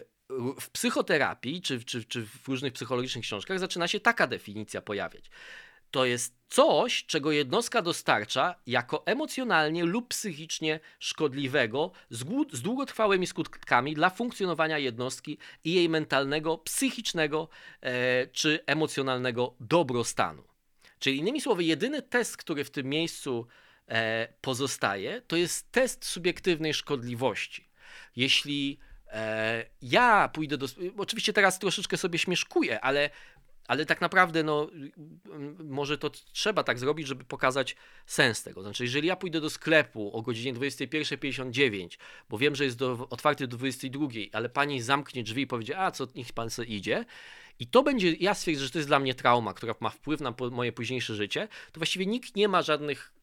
w 0.59 0.69
psychoterapii 0.69 1.61
czy, 1.61 1.83
czy, 1.83 2.05
czy 2.05 2.25
w 2.25 2.47
różnych 2.47 2.73
psychologicznych 2.73 3.23
książkach 3.23 3.59
zaczyna 3.59 3.87
się 3.87 3.99
taka 3.99 4.27
definicja 4.27 4.81
pojawiać. 4.81 5.29
To 5.95 6.05
jest 6.05 6.35
coś, 6.49 7.05
czego 7.05 7.31
jednostka 7.31 7.81
dostarcza 7.81 8.55
jako 8.67 9.05
emocjonalnie 9.05 9.85
lub 9.85 10.07
psychicznie 10.07 10.79
szkodliwego 10.99 11.91
z, 12.09 12.61
długotrwałymi 12.61 13.27
skutkami 13.27 13.93
dla 13.93 14.09
funkcjonowania 14.09 14.77
jednostki 14.77 15.37
i 15.63 15.73
jej 15.73 15.89
mentalnego, 15.89 16.57
psychicznego 16.57 17.49
e, 17.81 18.27
czy 18.27 18.59
emocjonalnego 18.65 19.55
dobrostanu. 19.59 20.43
Czyli 20.99 21.17
innymi 21.17 21.41
słowy, 21.41 21.63
jedyny 21.63 22.01
test, 22.01 22.37
który 22.37 22.63
w 22.63 22.71
tym 22.71 22.87
miejscu 22.87 23.47
e, 23.87 24.27
pozostaje, 24.41 25.21
to 25.21 25.35
jest 25.35 25.71
test 25.71 26.05
subiektywnej 26.05 26.73
szkodliwości. 26.73 27.69
Jeśli 28.15 28.79
e, 29.07 29.65
ja 29.81 30.29
pójdę 30.33 30.57
do. 30.57 30.67
Oczywiście 30.97 31.33
teraz 31.33 31.59
troszeczkę 31.59 31.97
sobie 31.97 32.19
śmieszkuję, 32.19 32.81
ale 32.81 33.09
ale 33.67 33.85
tak 33.85 34.01
naprawdę, 34.01 34.43
no, 34.43 34.69
może 35.63 35.97
to 35.97 36.09
trzeba 36.09 36.63
tak 36.63 36.79
zrobić, 36.79 37.07
żeby 37.07 37.23
pokazać 37.23 37.75
sens 38.05 38.43
tego. 38.43 38.61
Znaczy, 38.61 38.83
jeżeli 38.83 39.07
ja 39.07 39.15
pójdę 39.15 39.41
do 39.41 39.49
sklepu 39.49 40.17
o 40.17 40.21
godzinie 40.21 40.53
21.59, 40.53 41.97
bo 42.29 42.37
wiem, 42.37 42.55
że 42.55 42.63
jest 42.63 42.77
do, 42.77 43.07
otwarty 43.09 43.47
do 43.47 43.57
22.00, 43.57 44.29
ale 44.33 44.49
pani 44.49 44.81
zamknie 44.81 45.23
drzwi 45.23 45.41
i 45.41 45.47
powiedzie, 45.47 45.79
a 45.79 45.91
co, 45.91 46.07
niech 46.15 46.33
pan 46.33 46.49
sobie 46.49 46.67
idzie, 46.67 47.05
i 47.59 47.67
to 47.67 47.83
będzie, 47.83 48.11
ja 48.11 48.33
stwierdzę, 48.33 48.63
że 48.63 48.69
to 48.69 48.77
jest 48.77 48.89
dla 48.89 48.99
mnie 48.99 49.15
trauma, 49.15 49.53
która 49.53 49.75
ma 49.79 49.89
wpływ 49.89 50.21
na 50.21 50.33
moje 50.51 50.71
późniejsze 50.71 51.15
życie, 51.15 51.47
to 51.71 51.79
właściwie 51.79 52.05
nikt 52.05 52.35
nie 52.35 52.47
ma 52.47 52.61
żadnych 52.61 53.13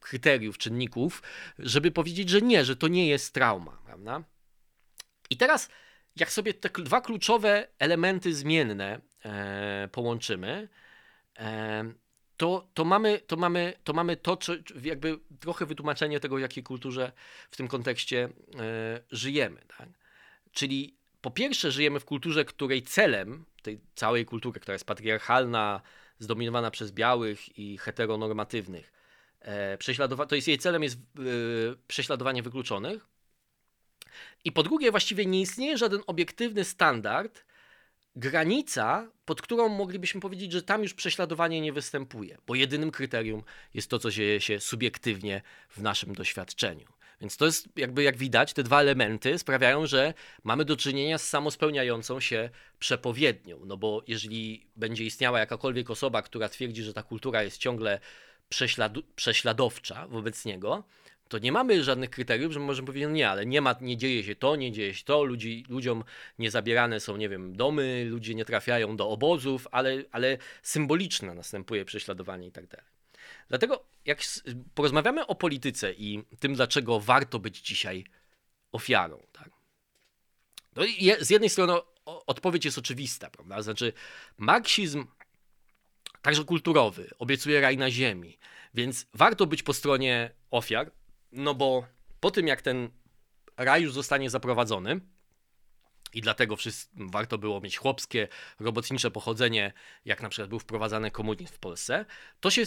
kryteriów, 0.00 0.58
czynników, 0.58 1.22
żeby 1.58 1.90
powiedzieć, 1.90 2.28
że 2.28 2.40
nie, 2.40 2.64
że 2.64 2.76
to 2.76 2.88
nie 2.88 3.08
jest 3.08 3.34
trauma, 3.34 3.78
prawda? 3.86 4.24
I 5.30 5.36
teraz, 5.36 5.68
jak 6.16 6.32
sobie 6.32 6.54
te 6.54 6.82
dwa 6.82 7.00
kluczowe 7.00 7.68
elementy 7.78 8.34
zmienne 8.34 9.00
e, 9.24 9.88
połączymy, 9.92 10.68
e, 11.38 11.92
to, 12.36 12.68
to, 12.74 12.84
mamy, 12.84 13.20
to, 13.26 13.36
mamy, 13.36 13.72
to 13.84 13.92
mamy 13.92 14.16
to, 14.16 14.36
czy, 14.36 14.64
jakby 14.82 15.18
trochę 15.40 15.66
wytłumaczenie 15.66 16.20
tego, 16.20 16.36
w 16.36 16.40
jakiej 16.40 16.62
kulturze 16.62 17.12
w 17.50 17.56
tym 17.56 17.68
kontekście 17.68 18.28
e, 18.58 19.00
żyjemy. 19.10 19.60
Tak? 19.78 19.88
Czyli 20.52 20.96
po 21.20 21.30
pierwsze, 21.30 21.70
żyjemy 21.70 22.00
w 22.00 22.04
kulturze, 22.04 22.44
której 22.44 22.82
celem, 22.82 23.44
tej 23.62 23.80
całej 23.94 24.24
kultury, 24.24 24.60
która 24.60 24.72
jest 24.72 24.86
patriarchalna, 24.86 25.80
zdominowana 26.18 26.70
przez 26.70 26.92
białych 26.92 27.58
i 27.58 27.78
heteronormatywnych. 27.78 28.92
E, 29.40 29.78
to 30.28 30.34
jest 30.34 30.48
jej 30.48 30.58
celem 30.58 30.82
jest 30.82 30.98
yy, 31.18 31.76
prześladowanie 31.88 32.42
wykluczonych. 32.42 33.06
I 34.44 34.52
po 34.52 34.62
drugie, 34.62 34.90
właściwie 34.90 35.26
nie 35.26 35.40
istnieje 35.40 35.78
żaden 35.78 36.00
obiektywny 36.06 36.64
standard, 36.64 37.44
granica, 38.16 39.10
pod 39.24 39.42
którą 39.42 39.68
moglibyśmy 39.68 40.20
powiedzieć, 40.20 40.52
że 40.52 40.62
tam 40.62 40.82
już 40.82 40.94
prześladowanie 40.94 41.60
nie 41.60 41.72
występuje, 41.72 42.38
bo 42.46 42.54
jedynym 42.54 42.90
kryterium 42.90 43.42
jest 43.74 43.90
to, 43.90 43.98
co 43.98 44.10
dzieje 44.10 44.40
się 44.40 44.60
subiektywnie 44.60 45.42
w 45.68 45.82
naszym 45.82 46.14
doświadczeniu. 46.14 46.86
Więc 47.20 47.36
to 47.36 47.46
jest 47.46 47.68
jakby 47.76 48.02
jak 48.02 48.16
widać, 48.16 48.52
te 48.52 48.62
dwa 48.62 48.80
elementy 48.80 49.38
sprawiają, 49.38 49.86
że 49.86 50.14
mamy 50.44 50.64
do 50.64 50.76
czynienia 50.76 51.18
z 51.18 51.28
samospełniającą 51.28 52.20
się 52.20 52.50
przepowiednią. 52.78 53.60
No 53.64 53.76
bo 53.76 54.02
jeżeli 54.06 54.66
będzie 54.76 55.04
istniała 55.04 55.38
jakakolwiek 55.38 55.90
osoba, 55.90 56.22
która 56.22 56.48
twierdzi, 56.48 56.82
że 56.82 56.94
ta 56.94 57.02
kultura 57.02 57.42
jest 57.42 57.58
ciągle 57.58 58.00
prześladu- 58.50 59.02
prześladowcza 59.16 60.06
wobec 60.06 60.44
niego, 60.44 60.84
to 61.34 61.38
nie 61.38 61.52
mamy 61.52 61.84
żadnych 61.84 62.10
kryteriów, 62.10 62.52
że 62.52 62.60
możemy 62.60 62.86
powiedzieć, 62.86 63.08
no 63.08 63.14
nie, 63.14 63.30
ale 63.30 63.46
nie, 63.46 63.60
ma, 63.60 63.74
nie 63.80 63.96
dzieje 63.96 64.24
się 64.24 64.36
to, 64.36 64.56
nie 64.56 64.72
dzieje 64.72 64.94
się 64.94 65.04
to, 65.04 65.24
ludzi, 65.24 65.64
ludziom 65.68 66.04
nie 66.38 66.50
zabierane 66.50 67.00
są, 67.00 67.16
nie 67.16 67.28
wiem, 67.28 67.56
domy, 67.56 68.04
ludzie 68.08 68.34
nie 68.34 68.44
trafiają 68.44 68.96
do 68.96 69.08
obozów, 69.08 69.68
ale, 69.70 70.04
ale 70.10 70.38
symboliczne 70.62 71.34
następuje 71.34 71.84
prześladowanie 71.84 72.46
i 72.46 72.52
tak 72.52 72.66
dalej. 72.66 72.86
Dlatego 73.48 73.84
jak 74.04 74.18
porozmawiamy 74.74 75.26
o 75.26 75.34
polityce 75.34 75.92
i 75.92 76.22
tym, 76.40 76.54
dlaczego 76.54 77.00
warto 77.00 77.38
być 77.38 77.60
dzisiaj 77.60 78.04
ofiarą, 78.72 79.26
tak? 79.32 79.50
No 80.76 80.82
z 81.20 81.30
jednej 81.30 81.50
strony 81.50 81.72
odpowiedź 82.04 82.64
jest 82.64 82.78
oczywista, 82.78 83.30
prawda? 83.30 83.62
Znaczy, 83.62 83.92
marksizm, 84.38 85.06
także 86.22 86.44
kulturowy, 86.44 87.10
obiecuje 87.18 87.60
raj 87.60 87.76
na 87.76 87.90
ziemi, 87.90 88.38
więc 88.74 89.06
warto 89.14 89.46
być 89.46 89.62
po 89.62 89.72
stronie 89.72 90.30
ofiar, 90.50 90.90
no 91.34 91.54
bo 91.54 91.86
po 92.20 92.30
tym, 92.30 92.46
jak 92.46 92.62
ten 92.62 92.90
raj 93.56 93.82
już 93.82 93.92
zostanie 93.92 94.30
zaprowadzony, 94.30 95.00
i 96.14 96.20
dlatego 96.20 96.56
warto 96.94 97.38
było 97.38 97.60
mieć 97.60 97.76
chłopskie, 97.76 98.28
robotnicze 98.60 99.10
pochodzenie, 99.10 99.72
jak 100.04 100.22
na 100.22 100.28
przykład 100.28 100.48
był 100.48 100.58
wprowadzany 100.58 101.10
komunizm 101.10 101.54
w 101.54 101.58
Polsce, 101.58 102.04
to 102.40 102.50
się 102.50 102.62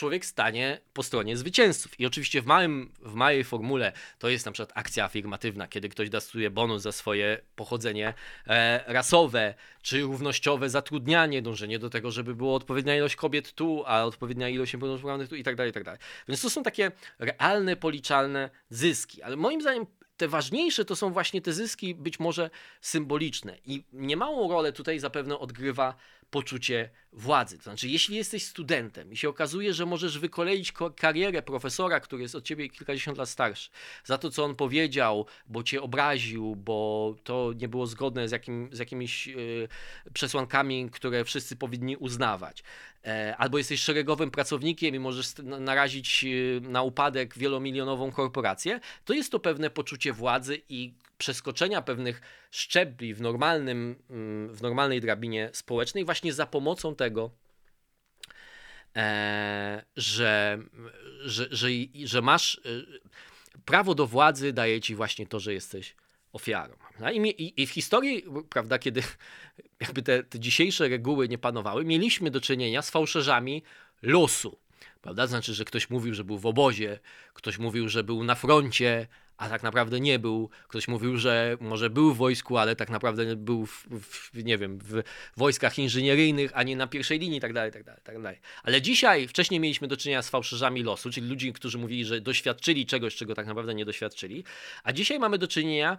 człowiek 0.00 0.26
stanie 0.26 0.80
po 0.92 1.02
stronie 1.02 1.36
zwycięzców. 1.36 2.00
I 2.00 2.06
oczywiście 2.06 2.42
w, 2.42 2.46
małym, 2.46 2.92
w 3.02 3.14
małej 3.14 3.44
formule 3.44 3.92
to 4.18 4.28
jest 4.28 4.46
na 4.46 4.52
przykład 4.52 4.78
akcja 4.78 5.04
afirmatywna, 5.04 5.68
kiedy 5.68 5.88
ktoś 5.88 6.10
dostuje 6.10 6.50
bonus 6.50 6.82
za 6.82 6.92
swoje 6.92 7.40
pochodzenie 7.56 8.14
e, 8.46 8.84
rasowe, 8.92 9.54
czy 9.82 10.00
równościowe 10.00 10.70
zatrudnianie, 10.70 11.42
dążenie 11.42 11.78
do 11.78 11.90
tego, 11.90 12.10
żeby 12.10 12.34
było 12.34 12.54
odpowiednia 12.54 12.96
ilość 12.96 13.16
kobiet 13.16 13.52
tu, 13.52 13.82
a 13.86 14.04
odpowiednia 14.04 14.48
ilość 14.48 14.72
niepełnosprawnych 14.72 15.28
tu 15.28 15.36
i 15.36 15.42
tak 15.42 15.56
dalej, 15.56 15.70
i 15.70 15.74
tak 15.74 15.84
dalej. 15.84 16.00
Więc 16.28 16.42
to 16.42 16.50
są 16.50 16.62
takie 16.62 16.92
realne, 17.18 17.76
policzalne 17.76 18.50
zyski. 18.70 19.22
Ale 19.22 19.36
moim 19.36 19.60
zdaniem 19.60 19.86
te 20.16 20.28
ważniejsze 20.28 20.84
to 20.84 20.96
są 20.96 21.12
właśnie 21.12 21.42
te 21.42 21.52
zyski 21.52 21.94
być 21.94 22.20
może 22.20 22.50
symboliczne. 22.80 23.56
I 23.64 23.84
niemałą 23.92 24.48
rolę 24.48 24.72
tutaj 24.72 24.98
zapewne 24.98 25.38
odgrywa 25.38 25.94
poczucie 26.30 26.90
władzy. 27.12 27.58
To 27.58 27.64
znaczy, 27.64 27.88
jeśli 27.88 28.16
jesteś 28.16 28.44
studentem 28.44 29.12
i 29.12 29.16
się 29.16 29.28
okazuje, 29.28 29.74
że 29.74 29.86
możesz 29.86 30.18
wykoleić 30.18 30.72
karierę 30.96 31.42
profesora, 31.42 32.00
który 32.00 32.22
jest 32.22 32.34
od 32.34 32.44
ciebie 32.44 32.68
kilkadziesiąt 32.68 33.18
lat 33.18 33.28
starszy, 33.28 33.70
za 34.04 34.18
to, 34.18 34.30
co 34.30 34.44
on 34.44 34.54
powiedział, 34.54 35.26
bo 35.46 35.62
cię 35.62 35.82
obraził, 35.82 36.56
bo 36.56 37.14
to 37.24 37.52
nie 37.56 37.68
było 37.68 37.86
zgodne 37.86 38.28
z, 38.28 38.32
jakim, 38.32 38.68
z 38.72 38.78
jakimiś 38.78 39.26
yy, 39.26 39.68
przesłankami, 40.12 40.90
które 40.90 41.24
wszyscy 41.24 41.56
powinni 41.56 41.96
uznawać, 41.96 42.62
e, 43.04 43.36
albo 43.38 43.58
jesteś 43.58 43.80
szeregowym 43.80 44.30
pracownikiem 44.30 44.94
i 44.94 44.98
możesz 44.98 45.34
narazić 45.38 46.24
e, 46.24 46.60
na 46.60 46.82
upadek 46.82 47.38
wielomilionową 47.38 48.12
korporację, 48.12 48.80
to 49.04 49.12
jest 49.12 49.32
to 49.32 49.40
pewne 49.40 49.70
poczucie 49.70 50.12
władzy 50.12 50.62
i 50.68 50.94
przeskoczenia 51.20 51.82
pewnych 51.82 52.20
szczebli 52.50 53.14
w, 53.14 53.20
normalnym, 53.20 54.02
mm, 54.10 54.54
w 54.54 54.62
normalnej 54.62 55.00
drabinie 55.00 55.50
społecznej 55.52 56.04
właśnie 56.04 56.32
za 56.32 56.46
pomocą 56.46 56.94
tego, 56.94 57.30
e, 58.96 59.84
że, 59.96 60.58
że, 61.20 61.48
że, 61.50 61.68
że 62.04 62.22
masz 62.22 62.58
e, 62.58 62.60
prawo 63.64 63.94
do 63.94 64.06
władzy 64.06 64.52
daje 64.52 64.80
ci 64.80 64.94
właśnie 64.94 65.26
to, 65.26 65.40
że 65.40 65.52
jesteś 65.52 65.94
ofiarą. 66.32 66.74
I, 67.14 67.62
i, 67.62 67.66
w 67.66 67.70
historii, 67.70 68.24
prawda, 68.50 68.78
kiedy 68.78 69.02
jakby 69.80 70.02
te, 70.02 70.24
te 70.24 70.40
dzisiejsze 70.40 70.88
reguły 70.88 71.28
nie 71.28 71.38
panowały, 71.38 71.84
mieliśmy 71.84 72.30
do 72.30 72.40
czynienia 72.40 72.82
z 72.82 72.90
fałszerzami 72.90 73.62
losu. 74.02 74.58
Prawda? 75.02 75.26
Znaczy, 75.26 75.54
że 75.54 75.64
ktoś 75.64 75.90
mówił, 75.90 76.14
że 76.14 76.24
był 76.24 76.38
w 76.38 76.46
obozie, 76.46 76.98
ktoś 77.34 77.58
mówił, 77.58 77.88
że 77.88 78.04
był 78.04 78.24
na 78.24 78.34
froncie, 78.34 79.06
a 79.40 79.48
tak 79.48 79.62
naprawdę 79.62 80.00
nie 80.00 80.18
był. 80.18 80.50
Ktoś 80.68 80.88
mówił, 80.88 81.16
że 81.16 81.56
może 81.60 81.90
był 81.90 82.14
w 82.14 82.16
wojsku, 82.16 82.58
ale 82.58 82.76
tak 82.76 82.90
naprawdę 82.90 83.36
był 83.36 83.66
w, 83.66 83.86
w 84.32 84.44
nie 84.44 84.58
wiem, 84.58 84.78
w 84.78 85.02
wojskach 85.36 85.78
inżynieryjnych, 85.78 86.50
a 86.54 86.62
nie 86.62 86.76
na 86.76 86.86
pierwszej 86.86 87.18
linii 87.18 87.36
itd., 87.36 87.70
tak 87.70 87.84
tak. 87.84 88.00
Tak 88.02 88.16
ale 88.62 88.82
dzisiaj, 88.82 89.28
wcześniej 89.28 89.60
mieliśmy 89.60 89.88
do 89.88 89.96
czynienia 89.96 90.22
z 90.22 90.30
fałszerzami 90.30 90.82
losu, 90.82 91.10
czyli 91.10 91.28
ludzi, 91.28 91.52
którzy 91.52 91.78
mówili, 91.78 92.04
że 92.04 92.20
doświadczyli 92.20 92.86
czegoś, 92.86 93.16
czego 93.16 93.34
tak 93.34 93.46
naprawdę 93.46 93.74
nie 93.74 93.84
doświadczyli, 93.84 94.44
a 94.84 94.92
dzisiaj 94.92 95.18
mamy 95.18 95.38
do 95.38 95.48
czynienia 95.48 95.98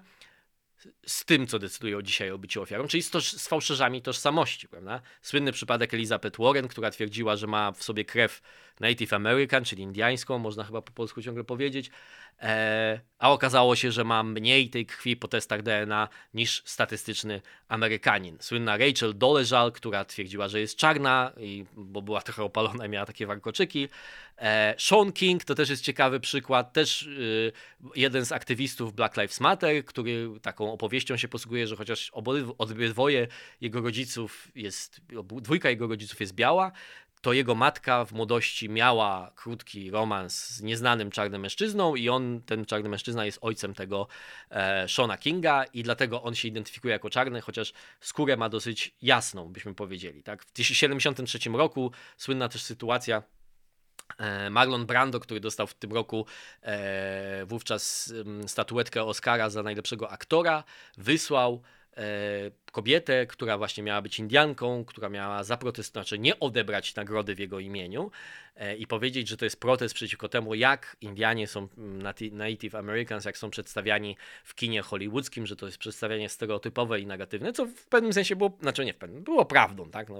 z 1.05 1.25
tym, 1.25 1.47
co 1.47 1.59
decydują 1.59 2.01
dzisiaj 2.01 2.31
o 2.31 2.37
byciu 2.37 2.61
ofiarą, 2.61 2.87
czyli 2.87 3.03
z, 3.03 3.09
to, 3.09 3.21
z 3.21 3.47
fałszerzami 3.47 4.01
tożsamości, 4.01 4.67
prawda? 4.67 5.01
Słynny 5.21 5.51
przypadek 5.51 5.93
Elizabeth 5.93 6.39
Warren, 6.39 6.67
która 6.67 6.91
twierdziła, 6.91 7.35
że 7.35 7.47
ma 7.47 7.71
w 7.71 7.83
sobie 7.83 8.05
krew 8.05 8.41
Native 8.79 9.13
American, 9.13 9.63
czyli 9.63 9.83
indiańską, 9.83 10.37
można 10.37 10.63
chyba 10.63 10.81
po 10.81 10.91
polsku 10.91 11.21
ciągle 11.21 11.43
powiedzieć, 11.43 11.91
a 13.19 13.31
okazało 13.31 13.75
się, 13.75 13.91
że 13.91 14.03
mam 14.03 14.31
mniej 14.31 14.69
tej 14.69 14.85
krwi 14.85 15.15
po 15.15 15.27
testach 15.27 15.61
DNA 15.61 16.07
niż 16.33 16.63
statystyczny 16.65 17.41
Amerykanin. 17.67 18.37
Słynna 18.39 18.77
Rachel 18.77 19.17
Dolezal, 19.17 19.71
która 19.71 20.05
twierdziła, 20.05 20.47
że 20.47 20.59
jest 20.59 20.75
czarna, 20.75 21.31
i, 21.37 21.65
bo 21.75 22.01
była 22.01 22.21
trochę 22.21 22.43
opalona 22.43 22.85
i 22.85 22.89
miała 22.89 23.05
takie 23.05 23.27
warkoczyki. 23.27 23.87
E, 24.37 24.75
Sean 24.77 25.11
King 25.11 25.43
to 25.43 25.55
też 25.55 25.69
jest 25.69 25.83
ciekawy 25.83 26.19
przykład, 26.19 26.73
też 26.73 27.01
y, 27.01 27.51
jeden 27.95 28.25
z 28.25 28.31
aktywistów 28.31 28.93
Black 28.93 29.17
Lives 29.17 29.39
Matter, 29.39 29.85
który 29.85 30.29
taką 30.41 30.73
opowieścią 30.73 31.17
się 31.17 31.27
posługuje, 31.27 31.67
że 31.67 31.75
chociaż 31.75 32.11
obydwoje 32.57 33.27
jego 33.61 33.81
rodziców 33.81 34.47
jest, 34.55 35.01
dwójka 35.41 35.69
jego 35.69 35.87
rodziców 35.87 36.19
jest 36.19 36.35
biała, 36.35 36.71
to 37.21 37.33
jego 37.33 37.55
matka 37.55 38.05
w 38.05 38.11
młodości 38.11 38.69
miała 38.69 39.31
krótki 39.35 39.91
romans 39.91 40.47
z 40.47 40.61
nieznanym 40.61 41.11
czarnym 41.11 41.41
mężczyzną 41.41 41.95
i 41.95 42.09
on, 42.09 42.41
ten 42.45 42.65
czarny 42.65 42.89
mężczyzna 42.89 43.25
jest 43.25 43.39
ojcem 43.41 43.73
tego 43.73 44.07
e, 44.49 44.87
Shona 44.87 45.17
Kinga 45.17 45.63
i 45.63 45.83
dlatego 45.83 46.23
on 46.23 46.35
się 46.35 46.47
identyfikuje 46.47 46.91
jako 46.91 47.09
czarny, 47.09 47.41
chociaż 47.41 47.73
skórę 47.99 48.37
ma 48.37 48.49
dosyć 48.49 48.95
jasną, 49.01 49.53
byśmy 49.53 49.75
powiedzieli. 49.75 50.23
Tak? 50.23 50.43
W 50.43 50.51
1973 50.51 51.49
roku 51.49 51.91
słynna 52.17 52.49
też 52.49 52.61
sytuacja 52.63 53.23
e, 54.17 54.49
Marlon 54.49 54.85
Brando, 54.85 55.19
który 55.19 55.39
dostał 55.39 55.67
w 55.67 55.73
tym 55.73 55.93
roku 55.93 56.25
e, 56.61 57.45
wówczas 57.45 58.13
statuetkę 58.47 59.03
Oscara 59.03 59.49
za 59.49 59.63
najlepszego 59.63 60.11
aktora, 60.11 60.63
wysłał 60.97 61.61
kobietę, 62.71 63.25
która 63.25 63.57
właśnie 63.57 63.83
miała 63.83 64.01
być 64.01 64.19
Indianką, 64.19 64.85
która 64.85 65.09
miała 65.09 65.43
zaprotestować, 65.43 66.07
znaczy 66.07 66.19
nie 66.19 66.39
odebrać 66.39 66.95
nagrody 66.95 67.35
w 67.35 67.39
jego 67.39 67.59
imieniu 67.59 68.11
e, 68.55 68.75
i 68.75 68.87
powiedzieć, 68.87 69.27
że 69.27 69.37
to 69.37 69.45
jest 69.45 69.59
protest 69.59 69.95
przeciwko 69.95 70.29
temu, 70.29 70.55
jak 70.55 70.97
Indianie 71.01 71.47
są 71.47 71.67
mm, 71.77 72.13
Native 72.31 72.75
Americans, 72.75 73.25
jak 73.25 73.37
są 73.37 73.49
przedstawiani 73.49 74.17
w 74.43 74.55
kinie 74.55 74.81
hollywoodzkim, 74.81 75.47
że 75.47 75.55
to 75.55 75.65
jest 75.65 75.77
przedstawianie 75.77 76.29
stereotypowe 76.29 76.99
i 76.99 77.05
negatywne, 77.05 77.53
co 77.53 77.65
w 77.65 77.85
pewnym 77.85 78.13
sensie 78.13 78.35
było, 78.35 78.57
znaczy 78.61 78.85
nie 78.85 78.93
w 78.93 78.97
pewnym, 78.97 79.23
było 79.23 79.45
prawdą, 79.45 79.89
tak, 79.89 80.09
no, 80.09 80.17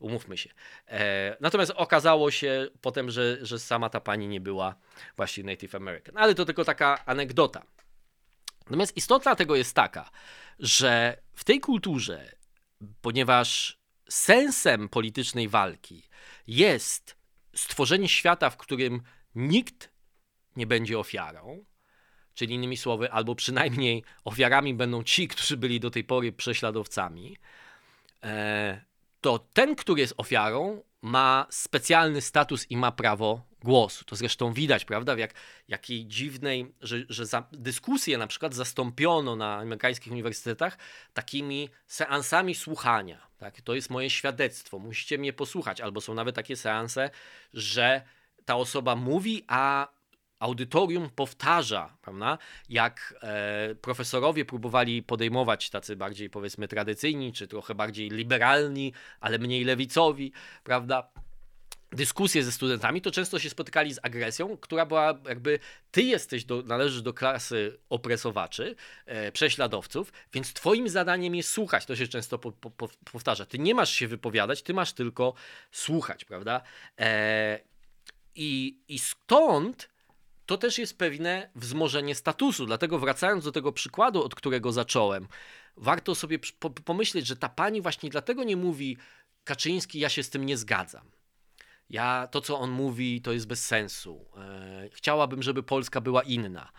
umówmy 0.00 0.36
się. 0.36 0.50
E, 0.88 1.36
natomiast 1.40 1.72
okazało 1.76 2.30
się 2.30 2.68
potem, 2.80 3.10
że, 3.10 3.38
że 3.40 3.58
sama 3.58 3.88
ta 3.88 4.00
pani 4.00 4.28
nie 4.28 4.40
była 4.40 4.74
właśnie 5.16 5.44
Native 5.44 5.74
American. 5.74 6.18
Ale 6.18 6.34
to 6.34 6.44
tylko 6.44 6.64
taka 6.64 7.06
anegdota. 7.06 7.62
Natomiast 8.72 8.96
istota 8.96 9.36
tego 9.36 9.56
jest 9.56 9.74
taka, 9.74 10.10
że 10.58 11.22
w 11.34 11.44
tej 11.44 11.60
kulturze, 11.60 12.32
ponieważ 13.00 13.78
sensem 14.08 14.88
politycznej 14.88 15.48
walki 15.48 16.02
jest 16.46 17.16
stworzenie 17.54 18.08
świata, 18.08 18.50
w 18.50 18.56
którym 18.56 19.02
nikt 19.34 19.90
nie 20.56 20.66
będzie 20.66 20.98
ofiarą, 20.98 21.64
czyli 22.34 22.54
innymi 22.54 22.76
słowy, 22.76 23.12
albo 23.12 23.34
przynajmniej 23.34 24.04
ofiarami 24.24 24.74
będą 24.74 25.02
ci, 25.02 25.28
którzy 25.28 25.56
byli 25.56 25.80
do 25.80 25.90
tej 25.90 26.04
pory 26.04 26.32
prześladowcami, 26.32 27.36
e, 28.22 28.84
to 29.20 29.38
ten, 29.38 29.76
który 29.76 30.00
jest 30.00 30.14
ofiarą, 30.16 30.82
ma 31.02 31.46
specjalny 31.50 32.20
status 32.20 32.70
i 32.70 32.76
ma 32.76 32.92
prawo 32.92 33.42
głosu. 33.64 34.04
To 34.04 34.16
zresztą 34.16 34.52
widać, 34.52 34.84
prawda, 34.84 35.14
w 35.14 35.18
jak, 35.18 35.34
jakiej 35.68 36.06
dziwnej, 36.06 36.74
że, 36.80 36.96
że 37.08 37.24
dyskusje 37.52 38.18
na 38.18 38.26
przykład 38.26 38.54
zastąpiono 38.54 39.36
na 39.36 39.58
amerykańskich 39.58 40.12
uniwersytetach 40.12 40.78
takimi 41.14 41.68
seansami 41.86 42.54
słuchania. 42.54 43.26
Tak? 43.38 43.60
To 43.60 43.74
jest 43.74 43.90
moje 43.90 44.10
świadectwo, 44.10 44.78
musicie 44.78 45.18
mnie 45.18 45.32
posłuchać. 45.32 45.80
Albo 45.80 46.00
są 46.00 46.14
nawet 46.14 46.34
takie 46.34 46.56
seanse, 46.56 47.10
że 47.54 48.02
ta 48.44 48.56
osoba 48.56 48.96
mówi, 48.96 49.44
a 49.48 49.88
audytorium 50.42 51.10
powtarza, 51.10 51.96
prawda? 52.02 52.38
Jak 52.68 53.14
e, 53.22 53.74
profesorowie 53.74 54.44
próbowali 54.44 55.02
podejmować 55.02 55.70
tacy 55.70 55.96
bardziej 55.96 56.30
powiedzmy 56.30 56.68
tradycyjni, 56.68 57.32
czy 57.32 57.48
trochę 57.48 57.74
bardziej 57.74 58.10
liberalni, 58.10 58.92
ale 59.20 59.38
mniej 59.38 59.64
lewicowi, 59.64 60.32
prawda? 60.64 61.08
dyskusje 61.92 62.44
ze 62.44 62.52
studentami, 62.52 63.02
to 63.02 63.10
często 63.10 63.38
się 63.38 63.50
spotykali 63.50 63.94
z 63.94 63.98
agresją, 64.02 64.56
która 64.56 64.86
była 64.86 65.18
jakby 65.28 65.58
ty 65.90 66.02
jesteś, 66.02 66.44
do, 66.44 66.62
należysz 66.62 67.02
do 67.02 67.14
klasy 67.14 67.78
opresowaczy, 67.88 68.76
e, 69.06 69.32
prześladowców, 69.32 70.12
więc 70.32 70.52
twoim 70.52 70.88
zadaniem 70.88 71.34
jest 71.34 71.48
słuchać. 71.48 71.86
To 71.86 71.96
się 71.96 72.08
często 72.08 72.38
po, 72.38 72.52
po, 72.52 72.88
powtarza. 73.12 73.46
Ty 73.46 73.58
nie 73.58 73.74
masz 73.74 73.90
się 73.92 74.08
wypowiadać, 74.08 74.62
ty 74.62 74.74
masz 74.74 74.92
tylko 74.92 75.34
słuchać, 75.72 76.24
prawda? 76.24 76.62
E, 76.98 77.60
i, 78.34 78.78
I 78.88 78.98
stąd 78.98 79.91
to 80.52 80.58
też 80.58 80.78
jest 80.78 80.98
pewne 80.98 81.50
wzmożenie 81.54 82.14
statusu. 82.14 82.66
Dlatego 82.66 82.98
wracając 82.98 83.44
do 83.44 83.52
tego 83.52 83.72
przykładu, 83.72 84.24
od 84.24 84.34
którego 84.34 84.72
zacząłem, 84.72 85.28
warto 85.76 86.14
sobie 86.14 86.38
pomyśleć, 86.84 87.26
że 87.26 87.36
ta 87.36 87.48
pani 87.48 87.82
właśnie 87.82 88.10
dlatego 88.10 88.44
nie 88.44 88.56
mówi 88.56 88.96
Kaczyński, 89.44 89.98
ja 89.98 90.08
się 90.08 90.22
z 90.22 90.30
tym 90.30 90.46
nie 90.46 90.56
zgadzam. 90.56 91.10
Ja, 91.90 92.28
to 92.30 92.40
co 92.40 92.58
on 92.58 92.70
mówi, 92.70 93.22
to 93.22 93.32
jest 93.32 93.46
bez 93.46 93.66
sensu. 93.66 94.26
E, 94.36 94.88
chciałabym, 94.92 95.42
żeby 95.42 95.62
Polska 95.62 96.00
była 96.00 96.22
inna. 96.22 96.72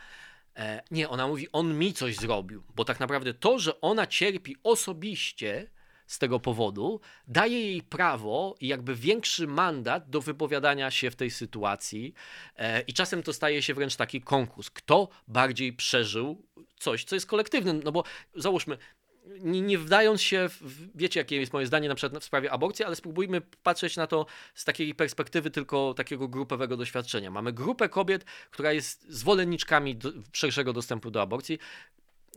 E, 0.55 0.83
nie, 0.91 1.09
ona 1.09 1.27
mówi, 1.27 1.47
on 1.51 1.77
mi 1.77 1.93
coś 1.93 2.15
zrobił, 2.15 2.63
bo 2.75 2.85
tak 2.85 2.99
naprawdę 2.99 3.33
to, 3.33 3.59
że 3.59 3.81
ona 3.81 4.07
cierpi 4.07 4.55
osobiście, 4.63 5.69
z 6.13 6.19
tego 6.19 6.39
powodu 6.39 6.99
daje 7.27 7.59
jej 7.59 7.81
prawo 7.81 8.55
i 8.61 8.67
jakby 8.67 8.95
większy 8.95 9.47
mandat 9.47 10.09
do 10.09 10.21
wypowiadania 10.21 10.91
się 10.91 11.11
w 11.11 11.15
tej 11.15 11.31
sytuacji. 11.31 12.13
E, 12.57 12.81
I 12.81 12.93
czasem 12.93 13.23
to 13.23 13.33
staje 13.33 13.61
się 13.61 13.73
wręcz 13.73 13.95
taki 13.95 14.21
konkurs. 14.21 14.69
Kto 14.69 15.09
bardziej 15.27 15.73
przeżył 15.73 16.41
coś, 16.79 17.03
co 17.03 17.15
jest 17.15 17.25
kolektywnym? 17.25 17.81
No 17.83 17.91
bo 17.91 18.03
załóżmy, 18.35 18.77
nie, 19.25 19.61
nie 19.61 19.77
wdając 19.77 20.21
się, 20.21 20.49
w, 20.49 20.97
wiecie 20.97 21.19
jakie 21.19 21.35
jest 21.35 21.53
moje 21.53 21.67
zdanie 21.67 21.89
na 21.89 21.95
przykład 21.95 22.23
w 22.23 22.25
sprawie 22.25 22.51
aborcji, 22.51 22.85
ale 22.85 22.95
spróbujmy 22.95 23.41
patrzeć 23.41 23.97
na 23.97 24.07
to 24.07 24.25
z 24.53 24.65
takiej 24.65 24.95
perspektywy 24.95 25.51
tylko 25.51 25.93
takiego 25.93 26.27
grupowego 26.27 26.77
doświadczenia. 26.77 27.31
Mamy 27.31 27.53
grupę 27.53 27.89
kobiet, 27.89 28.25
która 28.51 28.73
jest 28.73 29.05
zwolenniczkami 29.09 29.95
do, 29.95 30.11
szerszego 30.31 30.73
dostępu 30.73 31.11
do 31.11 31.21
aborcji, 31.21 31.59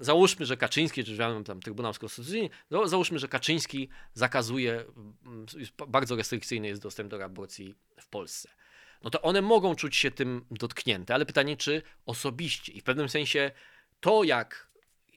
Załóżmy, 0.00 0.46
że 0.46 0.56
Kaczyński, 0.56 1.04
czy 1.04 1.18
tam 1.44 1.60
Trybunał 1.60 1.94
Konstytucyjny, 1.94 2.50
no, 2.70 2.88
załóżmy, 2.88 3.18
że 3.18 3.28
Kaczyński 3.28 3.88
zakazuje, 4.14 4.84
mm, 5.26 5.46
bardzo 5.88 6.16
restrykcyjny 6.16 6.68
jest 6.68 6.82
dostęp 6.82 7.10
do 7.10 7.24
aborcji 7.24 7.74
w 8.00 8.08
Polsce. 8.08 8.48
No 9.02 9.10
to 9.10 9.22
one 9.22 9.42
mogą 9.42 9.74
czuć 9.74 9.96
się 9.96 10.10
tym 10.10 10.44
dotknięte, 10.50 11.14
ale 11.14 11.26
pytanie, 11.26 11.56
czy 11.56 11.82
osobiście 12.06 12.72
i 12.72 12.80
w 12.80 12.84
pewnym 12.84 13.08
sensie 13.08 13.50
to, 14.00 14.24
jak, 14.24 14.70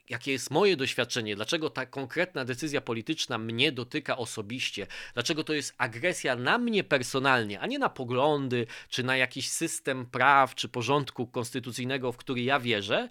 jakie 0.09 0.31
jest 0.31 0.51
moje 0.51 0.77
doświadczenie, 0.77 1.35
dlaczego 1.35 1.69
ta 1.69 1.85
konkretna 1.85 2.45
decyzja 2.45 2.81
polityczna 2.81 3.37
mnie 3.37 3.71
dotyka 3.71 4.17
osobiście, 4.17 4.87
dlaczego 5.13 5.43
to 5.43 5.53
jest 5.53 5.75
agresja 5.77 6.35
na 6.35 6.57
mnie 6.57 6.83
personalnie, 6.83 7.59
a 7.59 7.67
nie 7.67 7.79
na 7.79 7.89
poglądy, 7.89 8.67
czy 8.89 9.03
na 9.03 9.17
jakiś 9.17 9.49
system 9.49 10.05
praw, 10.05 10.55
czy 10.55 10.69
porządku 10.69 11.27
konstytucyjnego, 11.27 12.11
w 12.11 12.17
który 12.17 12.41
ja 12.41 12.59
wierzę, 12.59 13.09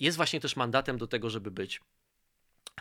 jest 0.00 0.16
właśnie 0.16 0.40
też 0.40 0.56
mandatem 0.56 0.98
do 0.98 1.06
tego, 1.06 1.30
żeby 1.30 1.50
być 1.50 1.80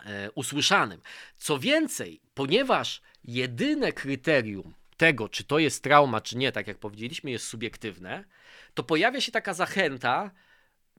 e, 0.06 0.32
usłyszanym. 0.32 1.02
Co 1.38 1.60
więcej, 1.60 2.22
ponieważ 2.34 3.02
jedyne 3.24 3.94
kryterium 3.94 4.74
tego, 4.98 5.30
czy 5.30 5.44
to 5.44 5.60
jest 5.60 5.84
trauma, 5.84 6.22
czy 6.22 6.38
nie, 6.38 6.52
tak 6.52 6.68
jak 6.68 6.78
powiedzieliśmy, 6.78 7.32
jest 7.32 7.48
subiektywne, 7.48 8.24
to 8.74 8.84
pojawia 8.84 9.22
się 9.22 9.32
taka 9.32 9.54
zachęta, 9.54 10.32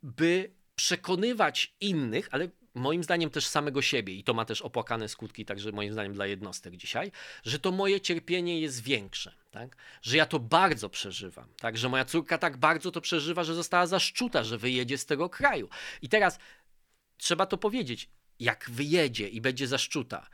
by 0.02 0.50
przekonywać 0.76 1.74
innych, 1.80 2.28
ale 2.30 2.48
moim 2.74 3.04
zdaniem 3.04 3.30
też 3.30 3.46
samego 3.46 3.82
siebie, 3.82 4.14
i 4.14 4.24
to 4.24 4.34
ma 4.34 4.44
też 4.44 4.62
opłakane 4.62 5.08
skutki, 5.08 5.44
także 5.44 5.72
moim 5.72 5.92
zdaniem 5.92 6.14
dla 6.14 6.26
jednostek 6.26 6.76
dzisiaj, 6.76 7.12
że 7.44 7.58
to 7.58 7.72
moje 7.72 8.00
cierpienie 8.00 8.60
jest 8.60 8.82
większe, 8.82 9.34
tak? 9.50 9.76
że 10.02 10.16
ja 10.16 10.26
to 10.26 10.38
bardzo 10.38 10.88
przeżywam, 10.88 11.48
tak? 11.60 11.78
że 11.78 11.88
moja 11.88 12.04
córka 12.04 12.38
tak 12.38 12.56
bardzo 12.56 12.90
to 12.90 13.00
przeżywa, 13.00 13.44
że 13.44 13.54
została 13.54 13.86
zaszczuta, 13.86 14.44
że 14.44 14.58
wyjedzie 14.58 14.98
z 14.98 15.06
tego 15.06 15.28
kraju. 15.28 15.68
I 16.02 16.08
teraz 16.08 16.38
trzeba 17.16 17.46
to 17.46 17.58
powiedzieć, 17.58 18.08
jak 18.40 18.70
wyjedzie 18.70 19.28
i 19.28 19.40
będzie 19.40 19.66
zaszczuta, 19.66 20.28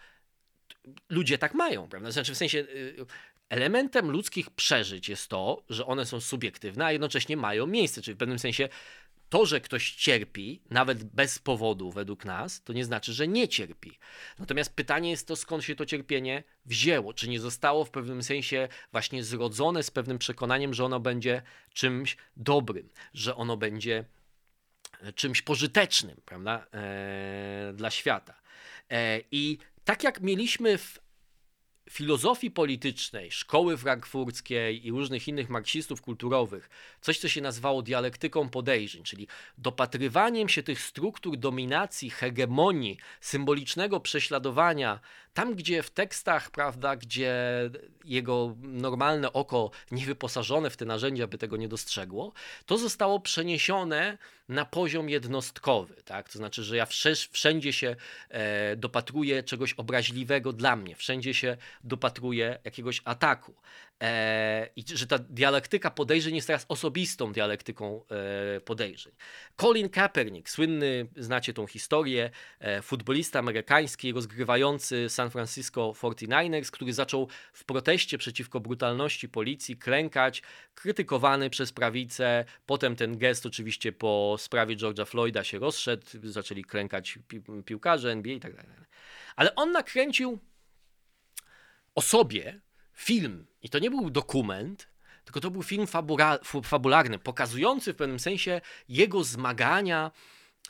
ludzie 1.08 1.38
tak 1.38 1.54
mają, 1.54 1.88
prawda? 1.88 2.10
Znaczy 2.10 2.34
w 2.34 2.36
sensie 2.36 2.58
y, 2.58 3.06
elementem 3.48 4.10
ludzkich 4.10 4.50
przeżyć 4.50 5.08
jest 5.08 5.28
to, 5.28 5.64
że 5.68 5.86
one 5.86 6.06
są 6.06 6.20
subiektywne, 6.20 6.86
a 6.86 6.92
jednocześnie 6.92 7.36
mają 7.36 7.66
miejsce, 7.66 8.02
czyli 8.02 8.14
w 8.14 8.18
pewnym 8.18 8.38
sensie 8.38 8.68
to, 9.28 9.46
że 9.46 9.60
ktoś 9.60 9.92
cierpi, 9.92 10.60
nawet 10.70 11.04
bez 11.04 11.38
powodu 11.38 11.90
według 11.90 12.24
nas, 12.24 12.62
to 12.62 12.72
nie 12.72 12.84
znaczy, 12.84 13.12
że 13.12 13.28
nie 13.28 13.48
cierpi. 13.48 13.98
Natomiast 14.38 14.74
pytanie 14.74 15.10
jest 15.10 15.28
to, 15.28 15.36
skąd 15.36 15.64
się 15.64 15.74
to 15.76 15.86
cierpienie 15.86 16.44
wzięło. 16.66 17.14
Czy 17.14 17.28
nie 17.28 17.40
zostało 17.40 17.84
w 17.84 17.90
pewnym 17.90 18.22
sensie 18.22 18.68
właśnie 18.92 19.24
zrodzone 19.24 19.82
z 19.82 19.90
pewnym 19.90 20.18
przekonaniem, 20.18 20.74
że 20.74 20.84
ono 20.84 21.00
będzie 21.00 21.42
czymś 21.74 22.16
dobrym, 22.36 22.88
że 23.14 23.36
ono 23.36 23.56
będzie 23.56 24.04
e, 25.00 25.12
czymś 25.12 25.42
pożytecznym, 25.42 26.20
prawda, 26.24 26.66
eee, 26.72 27.74
dla 27.74 27.90
świata. 27.90 28.34
Eee, 28.88 29.24
I 29.30 29.58
tak 29.84 30.04
jak 30.04 30.20
mieliśmy 30.20 30.78
w 30.78 31.05
filozofii 31.90 32.50
politycznej, 32.50 33.30
szkoły 33.30 33.76
frankfurckiej 33.76 34.86
i 34.86 34.90
różnych 34.90 35.28
innych 35.28 35.48
marksistów 35.48 36.02
kulturowych 36.02 36.70
coś, 37.00 37.18
co 37.18 37.28
się 37.28 37.40
nazywało 37.40 37.82
dialektyką 37.82 38.48
podejrzeń, 38.48 39.02
czyli 39.02 39.28
dopatrywaniem 39.58 40.48
się 40.48 40.62
tych 40.62 40.80
struktur 40.80 41.36
dominacji, 41.36 42.10
hegemonii, 42.10 42.98
symbolicznego 43.20 44.00
prześladowania 44.00 45.00
tam, 45.36 45.54
gdzie 45.54 45.82
w 45.82 45.90
tekstach, 45.90 46.50
prawda, 46.50 46.96
gdzie 46.96 47.34
jego 48.04 48.56
normalne 48.62 49.32
oko 49.32 49.70
niewyposażone 49.90 50.70
w 50.70 50.76
te 50.76 50.84
narzędzia 50.84 51.26
by 51.26 51.38
tego 51.38 51.56
nie 51.56 51.68
dostrzegło, 51.68 52.32
to 52.66 52.78
zostało 52.78 53.20
przeniesione 53.20 54.18
na 54.48 54.64
poziom 54.64 55.08
jednostkowy. 55.10 55.94
Tak? 56.04 56.28
To 56.28 56.38
znaczy, 56.38 56.64
że 56.64 56.76
ja 56.76 56.86
wszędzie 57.32 57.72
się 57.72 57.96
e, 58.28 58.76
dopatruję 58.76 59.42
czegoś 59.42 59.72
obraźliwego 59.72 60.52
dla 60.52 60.76
mnie, 60.76 60.96
wszędzie 60.96 61.34
się 61.34 61.56
dopatruję 61.84 62.58
jakiegoś 62.64 63.02
ataku. 63.04 63.54
E, 64.02 64.68
I 64.76 64.84
że 64.94 65.06
ta 65.06 65.18
dialektyka 65.18 65.90
podejrzeń 65.90 66.34
jest 66.34 66.46
teraz 66.46 66.66
osobistą 66.68 67.32
dialektyką 67.32 68.02
e, 68.56 68.60
podejrzeń. 68.60 69.12
Colin 69.56 69.88
Kaepernick, 69.88 70.50
słynny, 70.50 71.06
znacie 71.16 71.54
tą 71.54 71.66
historię, 71.66 72.30
futbolista 72.82 73.38
amerykański 73.38 74.12
rozgrywający 74.12 75.08
San 75.08 75.25
Francisco 75.30 75.92
49ers, 76.00 76.70
który 76.70 76.92
zaczął 76.92 77.28
w 77.52 77.64
proteście 77.64 78.18
przeciwko 78.18 78.60
brutalności 78.60 79.28
policji 79.28 79.76
klękać, 79.76 80.42
krytykowany 80.74 81.50
przez 81.50 81.72
prawicę. 81.72 82.44
Potem 82.66 82.96
ten 82.96 83.18
gest 83.18 83.46
oczywiście 83.46 83.92
po 83.92 84.36
sprawie 84.38 84.76
George'a 84.76 85.06
Floyda 85.06 85.44
się 85.44 85.58
rozszedł, 85.58 86.06
zaczęli 86.22 86.64
klękać 86.64 87.18
pi 87.28 87.42
piłkarze 87.64 88.12
NBA 88.12 88.34
i 88.34 88.40
tak 88.40 88.56
dalej. 88.56 88.70
Ale 89.36 89.54
on 89.54 89.72
nakręcił 89.72 90.38
o 91.94 92.02
sobie 92.02 92.60
film, 92.92 93.46
i 93.62 93.70
to 93.70 93.78
nie 93.78 93.90
był 93.90 94.10
dokument, 94.10 94.88
tylko 95.24 95.40
to 95.40 95.50
był 95.50 95.62
film 95.62 95.86
fabularny, 96.64 97.18
pokazujący 97.18 97.92
w 97.92 97.96
pewnym 97.96 98.18
sensie 98.18 98.60
jego 98.88 99.24
zmagania 99.24 100.10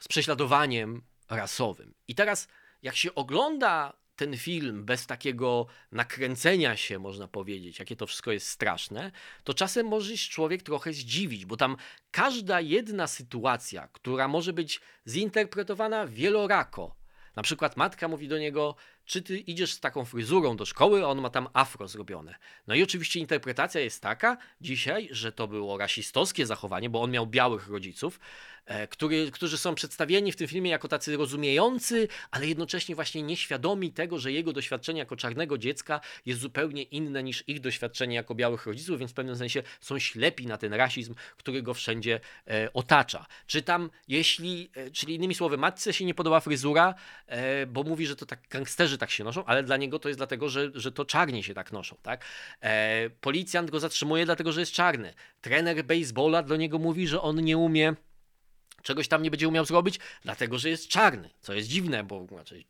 z 0.00 0.09
prześladowaniem 0.09 1.02
rasowym. 1.30 1.94
I 2.09 2.14
teraz, 2.14 2.48
jak 2.82 2.96
się 2.96 3.14
ogląda 3.14 3.92
ten 4.17 4.37
film 4.37 4.85
bez 4.85 5.07
takiego 5.07 5.67
nakręcenia 5.93 6.77
się, 6.77 6.99
można 6.99 7.29
powiedzieć, 7.29 7.79
jakie 7.79 7.97
to 7.97 8.07
wszystko 8.07 8.33
jest 8.33 8.49
straszne, 8.49 9.12
to 9.45 9.55
czasem 9.55 9.87
może 9.87 10.17
się 10.17 10.31
człowiek 10.31 10.62
trochę 10.62 10.93
zdziwić, 10.93 11.47
bo 11.47 11.57
tam 11.57 11.77
każda 12.11 12.61
jedna 12.61 13.07
sytuacja, 13.07 13.89
która 13.93 14.29
może 14.29 14.53
być 14.53 14.81
zinterpretowana 15.07 16.07
wielorako. 16.07 16.97
Na 17.37 17.43
przykład 17.43 17.77
matka 17.77 18.09
mówi 18.09 18.29
do 18.29 18.39
niego: 18.39 18.75
czy 19.05 19.23
ty 19.23 19.39
idziesz 19.39 19.73
z 19.73 19.81
taką 19.81 20.05
fryzurą 20.05 20.57
do 20.57 20.64
szkoły, 20.67 21.05
a 21.05 21.07
on 21.07 21.21
ma 21.21 21.31
tam 21.31 21.49
afro 21.53 21.89
zrobione. 21.89 22.35
No 22.67 22.75
i 22.75 22.83
oczywiście 22.83 23.21
interpretacja 23.21 23.81
jest 23.81 24.03
taka 24.03 24.37
dzisiaj, 24.61 25.09
że 25.11 25.33
to 25.33 25.49
było 25.49 25.79
rasistowskie 25.79 26.47
zachowanie, 26.47 26.91
bo 26.91 27.03
on 27.03 27.11
miał 27.11 27.27
białych 27.27 27.69
rodziców, 27.69 28.21
który, 28.91 29.31
którzy 29.31 29.59
są 29.59 29.75
przedstawieni 29.75 30.33
w 30.33 30.37
tym 30.37 30.49
filmie 30.49 30.71
jako 30.71 30.89
tacy 30.89 31.17
rozumiejący, 31.17 32.09
ale 32.31 32.47
jednocześnie 32.47 32.95
właśnie 32.95 33.23
nieświadomi 33.23 33.93
tego, 33.93 34.19
że 34.19 34.33
jego 34.33 34.53
doświadczenie 34.53 34.99
jako 34.99 35.17
czarnego 35.17 35.59
dziecka 35.59 36.01
jest 36.27 36.41
zupełnie 36.41 36.83
inne 36.83 37.23
niż 37.23 37.45
ich 37.47 37.61
doświadczenie 37.61 38.17
jako 38.17 38.35
białych 38.35 38.67
rodziców, 38.67 38.99
więc 38.99 39.11
w 39.11 39.14
pewnym 39.14 39.37
sensie 39.37 39.62
są 39.81 39.99
ślepi 39.99 40.47
na 40.47 40.57
ten 40.57 40.75
rasizm, 40.75 41.14
który 41.37 41.62
go 41.62 41.75
wszędzie 41.75 42.21
e, 42.47 42.73
otacza. 42.73 43.27
Czy 43.47 43.62
tam, 43.62 43.91
jeśli, 44.09 44.71
e, 44.75 44.91
czyli 44.91 45.14
innymi 45.14 45.35
słowy, 45.35 45.57
matce 45.57 45.93
się 45.93 46.05
nie 46.05 46.14
podoba 46.14 46.41
fryzura, 46.41 46.95
e, 47.27 47.67
bo 47.67 47.83
mówi, 47.83 48.07
że 48.07 48.17
to 48.17 48.27
tak 48.27 48.49
gangsterzy 48.51 48.99
tak 48.99 49.11
się 49.11 49.25
noszą, 49.25 49.45
ale 49.45 49.62
dla 49.62 49.77
niego 49.77 49.99
to 49.99 50.09
jest 50.09 50.19
dlatego, 50.19 50.49
że, 50.49 50.71
że 50.75 50.93
to 50.93 51.05
czarni 51.05 51.43
się 51.43 51.55
tak 51.55 51.73
noszą, 51.73 51.97
tak? 52.03 52.25
E, 52.61 53.11
policjant 53.11 53.71
go 53.71 53.81
zatrzymuje 53.81 54.25
dlatego, 54.25 54.53
że 54.53 54.61
jest 54.61 54.73
czarny. 54.73 55.14
Trener 55.41 55.85
baseballa 55.85 56.43
do 56.43 56.57
niego 56.57 56.79
mówi, 56.79 57.07
że 57.07 57.23
on 57.23 57.45
nie 57.45 57.59
umie 57.59 57.95
czegoś 58.87 59.09
tam 59.09 59.22
nie 59.22 59.30
będzie 59.30 59.49
umiał 59.49 59.64
zrobić, 59.64 59.99
dlatego 60.22 60.59
że 60.59 60.70
jest 60.70 60.89
czarny, 60.89 61.30
co 61.41 61.55
jest 61.55 61.68
dziwne, 61.68 62.05
bo 62.05 62.26
znaczy, 62.26 62.64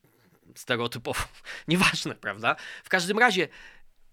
stereotypowo 0.55 1.25
nieważne, 1.69 2.15
prawda? 2.15 2.57
W 2.85 2.89
każdym 2.89 3.19
razie 3.19 3.49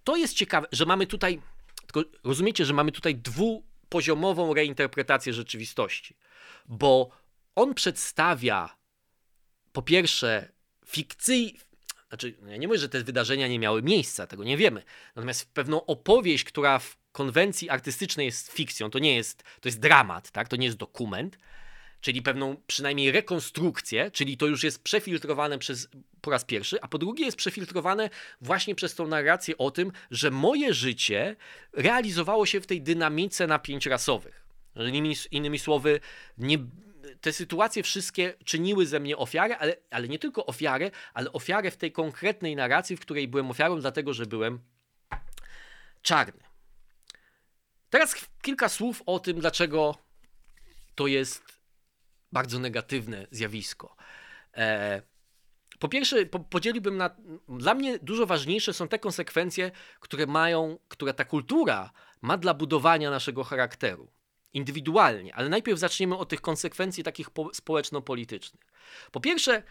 to 0.03 0.15
jest 0.15 0.33
ciekawe, 0.33 0.67
że 0.71 0.85
mamy 0.85 1.07
tutaj, 1.07 1.41
tylko 1.85 2.09
rozumiecie, 2.23 2.65
że 2.65 2.73
mamy 2.73 2.91
tutaj 2.91 3.15
dwupoziomową 3.15 4.53
reinterpretację 4.53 5.33
rzeczywistości, 5.33 6.15
bo 6.65 7.09
on 7.55 7.73
przedstawia 7.73 8.77
po 9.71 9.81
pierwsze 9.81 10.51
fikcyjnie, 10.85 11.59
znaczy 12.09 12.35
ja 12.47 12.57
nie 12.57 12.67
mówię, 12.67 12.79
że 12.79 12.89
te 12.89 13.03
wydarzenia 13.03 13.47
nie 13.47 13.59
miały 13.59 13.81
miejsca, 13.81 14.27
tego 14.27 14.43
nie 14.43 14.57
wiemy, 14.57 14.83
natomiast 15.15 15.53
pewną 15.53 15.85
opowieść, 15.85 16.43
która 16.43 16.79
w 16.79 16.97
konwencji 17.11 17.69
artystycznej 17.69 18.25
jest 18.25 18.51
fikcją, 18.51 18.89
to 18.89 18.99
nie 18.99 19.15
jest, 19.15 19.43
to 19.43 19.67
jest 19.67 19.79
dramat, 19.79 20.31
tak? 20.31 20.47
to 20.47 20.55
nie 20.55 20.65
jest 20.65 20.77
dokument, 20.77 21.37
czyli 22.03 22.21
pewną 22.21 22.57
przynajmniej 22.67 23.11
rekonstrukcję, 23.11 24.11
czyli 24.11 24.37
to 24.37 24.47
już 24.47 24.63
jest 24.63 24.83
przefiltrowane 24.83 25.59
przez, 25.59 25.89
po 26.21 26.31
raz 26.31 26.45
pierwszy, 26.45 26.81
a 26.81 26.87
po 26.87 26.97
drugie 26.97 27.25
jest 27.25 27.37
przefiltrowane 27.37 28.09
właśnie 28.41 28.75
przez 28.75 28.95
tą 28.95 29.07
narrację 29.07 29.57
o 29.57 29.71
tym, 29.71 29.91
że 30.11 30.31
moje 30.31 30.73
życie 30.73 31.35
realizowało 31.73 32.45
się 32.45 32.61
w 32.61 32.67
tej 32.67 32.81
dynamice 32.81 33.47
napięć 33.47 33.85
rasowych. 33.85 34.45
Innymi, 34.75 35.15
innymi 35.31 35.59
słowy, 35.59 35.99
nie, 36.37 36.57
te 37.21 37.33
sytuacje 37.33 37.83
wszystkie 37.83 38.33
czyniły 38.45 38.85
ze 38.85 38.99
mnie 38.99 39.17
ofiarę, 39.17 39.57
ale, 39.57 39.75
ale 39.91 40.07
nie 40.07 40.19
tylko 40.19 40.45
ofiarę, 40.45 40.91
ale 41.13 41.33
ofiarę 41.33 41.71
w 41.71 41.77
tej 41.77 41.91
konkretnej 41.91 42.55
narracji, 42.55 42.97
w 42.97 42.99
której 42.99 43.27
byłem 43.27 43.51
ofiarą, 43.51 43.79
dlatego 43.79 44.13
że 44.13 44.25
byłem 44.25 44.59
czarny. 46.01 46.43
Teraz 47.89 48.15
kilka 48.41 48.69
słów 48.69 49.03
o 49.05 49.19
tym, 49.19 49.39
dlaczego 49.39 49.95
to 50.95 51.07
jest 51.07 51.62
bardzo 52.33 52.59
negatywne 52.59 53.27
zjawisko. 53.31 53.95
E, 54.57 55.01
po 55.79 55.89
pierwsze, 55.89 56.25
po, 56.25 56.39
podzieliłbym 56.39 56.97
na. 56.97 57.15
Dla 57.49 57.73
mnie 57.73 57.99
dużo 57.99 58.25
ważniejsze 58.25 58.73
są 58.73 58.87
te 58.87 58.99
konsekwencje, 58.99 59.71
które 59.99 60.27
mają, 60.27 60.79
które 60.87 61.13
ta 61.13 61.25
kultura 61.25 61.91
ma 62.21 62.37
dla 62.37 62.53
budowania 62.53 63.11
naszego 63.11 63.43
charakteru. 63.43 64.11
Indywidualnie, 64.53 65.35
ale 65.35 65.49
najpierw 65.49 65.79
zaczniemy 65.79 66.17
od 66.17 66.29
tych 66.29 66.41
konsekwencji 66.41 67.03
takich 67.03 67.29
po, 67.29 67.53
społeczno-politycznych. 67.53 68.63
Po 69.11 69.19
pierwsze, 69.19 69.63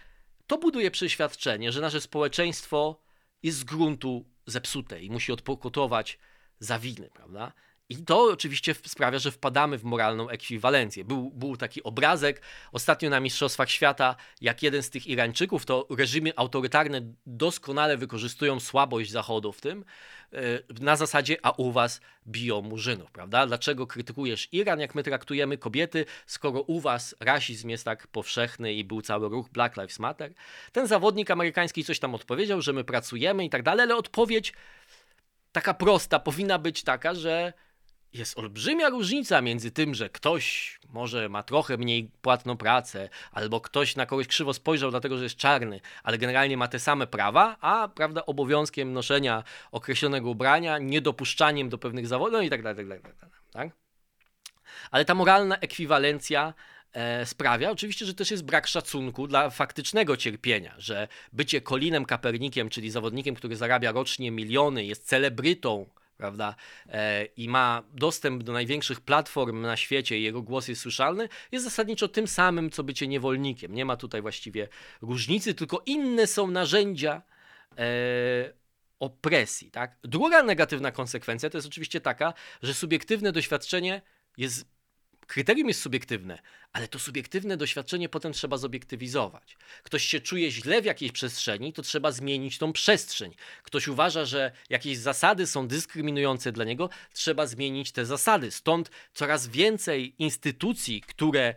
to 0.46 0.58
buduje 0.58 0.90
przeświadczenie, 0.90 1.72
że 1.72 1.80
nasze 1.80 2.00
społeczeństwo 2.00 3.02
jest 3.42 3.58
z 3.58 3.64
gruntu 3.64 4.24
zepsute 4.46 5.02
i 5.02 5.10
musi 5.10 5.32
odpokutować 5.32 6.18
za 6.58 6.78
winy, 6.78 7.10
prawda? 7.14 7.52
I 7.88 7.96
to 7.96 8.22
oczywiście 8.22 8.74
sprawia, 8.74 9.18
że 9.18 9.30
wpadamy 9.30 9.78
w 9.78 9.84
moralną 9.84 10.28
ekwiwalencję. 10.28 11.04
Był, 11.04 11.30
był 11.30 11.56
taki 11.56 11.82
obrazek 11.82 12.42
ostatnio 12.72 13.10
na 13.10 13.20
Mistrzostwach 13.20 13.70
Świata, 13.70 14.16
jak 14.40 14.62
jeden 14.62 14.82
z 14.82 14.90
tych 14.90 15.06
Irańczyków, 15.06 15.66
to 15.66 15.86
reżimy 15.90 16.32
autorytarne 16.36 17.00
doskonale 17.26 17.96
wykorzystują 17.96 18.60
słabość 18.60 19.10
Zachodu 19.10 19.52
w 19.52 19.60
tym, 19.60 19.84
e, 20.32 20.38
na 20.80 20.96
zasadzie, 20.96 21.36
a 21.42 21.50
u 21.50 21.72
was 21.72 22.00
biją 22.26 22.62
murzynów, 22.62 23.10
prawda? 23.10 23.46
Dlaczego 23.46 23.86
krytykujesz 23.86 24.48
Iran, 24.52 24.80
jak 24.80 24.94
my 24.94 25.02
traktujemy 25.02 25.58
kobiety, 25.58 26.04
skoro 26.26 26.60
u 26.60 26.80
was 26.80 27.14
rasizm 27.20 27.68
jest 27.68 27.84
tak 27.84 28.06
powszechny 28.06 28.74
i 28.74 28.84
był 28.84 29.02
cały 29.02 29.28
ruch 29.28 29.48
Black 29.48 29.76
Lives 29.76 29.98
Matter? 29.98 30.32
Ten 30.72 30.86
zawodnik 30.86 31.30
amerykański 31.30 31.84
coś 31.84 31.98
tam 31.98 32.14
odpowiedział, 32.14 32.60
że 32.60 32.72
my 32.72 32.84
pracujemy 32.84 33.44
i 33.44 33.50
tak 33.50 33.62
dalej, 33.62 33.82
ale 33.82 33.96
odpowiedź 33.96 34.52
taka 35.52 35.74
prosta 35.74 36.18
powinna 36.18 36.58
być 36.58 36.82
taka, 36.82 37.14
że 37.14 37.52
jest 38.12 38.38
olbrzymia 38.38 38.88
różnica 38.88 39.40
między 39.40 39.70
tym, 39.70 39.94
że 39.94 40.08
ktoś 40.10 40.78
może 40.88 41.28
ma 41.28 41.42
trochę 41.42 41.76
mniej 41.76 42.10
płatną 42.22 42.56
pracę, 42.56 43.08
albo 43.32 43.60
ktoś 43.60 43.96
na 43.96 44.06
kogoś 44.06 44.26
krzywo 44.26 44.54
spojrzał, 44.54 44.90
dlatego 44.90 45.16
że 45.16 45.22
jest 45.22 45.36
czarny, 45.36 45.80
ale 46.02 46.18
generalnie 46.18 46.56
ma 46.56 46.68
te 46.68 46.78
same 46.78 47.06
prawa, 47.06 47.56
a 47.60 47.88
prawda, 47.88 48.26
obowiązkiem 48.26 48.92
noszenia 48.92 49.44
określonego 49.72 50.30
ubrania, 50.30 50.78
niedopuszczaniem 50.78 51.68
do 51.68 51.78
pewnych 51.78 52.06
zawodów, 52.06 52.32
no 52.32 52.42
i 52.42 52.50
tak 52.50 52.62
dalej, 52.62 52.76
tak 52.76 52.88
dalej, 52.88 53.02
tak 53.02 53.16
dalej. 53.16 53.34
Tak? 53.52 53.68
Ale 54.90 55.04
ta 55.04 55.14
moralna 55.14 55.56
ekwiwalencja 55.56 56.54
e, 56.92 57.26
sprawia 57.26 57.70
oczywiście, 57.70 58.06
że 58.06 58.14
też 58.14 58.30
jest 58.30 58.44
brak 58.44 58.66
szacunku 58.66 59.26
dla 59.26 59.50
faktycznego 59.50 60.16
cierpienia, 60.16 60.74
że 60.78 61.08
bycie 61.32 61.60
Kolinem 61.60 62.04
Kapernikiem, 62.04 62.68
czyli 62.68 62.90
zawodnikiem, 62.90 63.34
który 63.34 63.56
zarabia 63.56 63.92
rocznie 63.92 64.30
miliony, 64.30 64.84
jest 64.84 65.08
celebrytą, 65.08 65.86
prawda, 66.16 66.54
e, 66.88 67.24
i 67.24 67.48
ma 67.48 67.82
dostęp 67.92 68.42
do 68.42 68.52
największych 68.52 69.00
platform 69.00 69.60
na 69.60 69.76
świecie 69.76 70.18
i 70.18 70.22
jego 70.22 70.42
głos 70.42 70.68
jest 70.68 70.80
słyszalny, 70.80 71.28
jest 71.52 71.64
zasadniczo 71.64 72.08
tym 72.08 72.28
samym, 72.28 72.70
co 72.70 72.84
bycie 72.84 73.08
niewolnikiem. 73.08 73.74
Nie 73.74 73.84
ma 73.84 73.96
tutaj 73.96 74.22
właściwie 74.22 74.68
różnicy, 75.02 75.54
tylko 75.54 75.82
inne 75.86 76.26
są 76.26 76.50
narzędzia 76.50 77.22
e, 77.78 78.52
opresji. 79.00 79.70
Tak? 79.70 79.98
Druga 80.04 80.42
negatywna 80.42 80.92
konsekwencja 80.92 81.50
to 81.50 81.58
jest 81.58 81.68
oczywiście 81.68 82.00
taka, 82.00 82.34
że 82.62 82.74
subiektywne 82.74 83.32
doświadczenie 83.32 84.02
jest 84.36 84.71
kryterium 85.32 85.68
jest 85.68 85.80
subiektywne, 85.80 86.38
ale 86.72 86.88
to 86.88 86.98
subiektywne 86.98 87.56
doświadczenie 87.56 88.08
potem 88.08 88.32
trzeba 88.32 88.56
zobiektywizować. 88.56 89.56
Ktoś 89.82 90.04
się 90.04 90.20
czuje 90.20 90.50
źle 90.50 90.82
w 90.82 90.84
jakiejś 90.84 91.12
przestrzeni, 91.12 91.72
to 91.72 91.82
trzeba 91.82 92.12
zmienić 92.12 92.58
tą 92.58 92.72
przestrzeń. 92.72 93.34
Ktoś 93.62 93.88
uważa, 93.88 94.24
że 94.24 94.52
jakieś 94.70 94.98
zasady 94.98 95.46
są 95.46 95.68
dyskryminujące 95.68 96.52
dla 96.52 96.64
niego, 96.64 96.90
trzeba 97.12 97.46
zmienić 97.46 97.92
te 97.92 98.06
zasady. 98.06 98.50
Stąd 98.50 98.90
coraz 99.14 99.48
więcej 99.48 100.14
instytucji, 100.18 101.00
które 101.00 101.54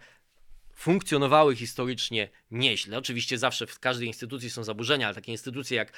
funkcjonowały 0.76 1.56
historycznie 1.56 2.30
nieźle. 2.52 2.98
Oczywiście 2.98 3.38
zawsze 3.38 3.68
w 3.68 3.80
każdej 3.80 4.08
instytucji 4.08 4.50
są 4.50 4.64
zaburzenia, 4.64 5.08
ale 5.08 5.16
takie 5.16 5.32
instytucje 5.32 5.78
jak 5.78 5.94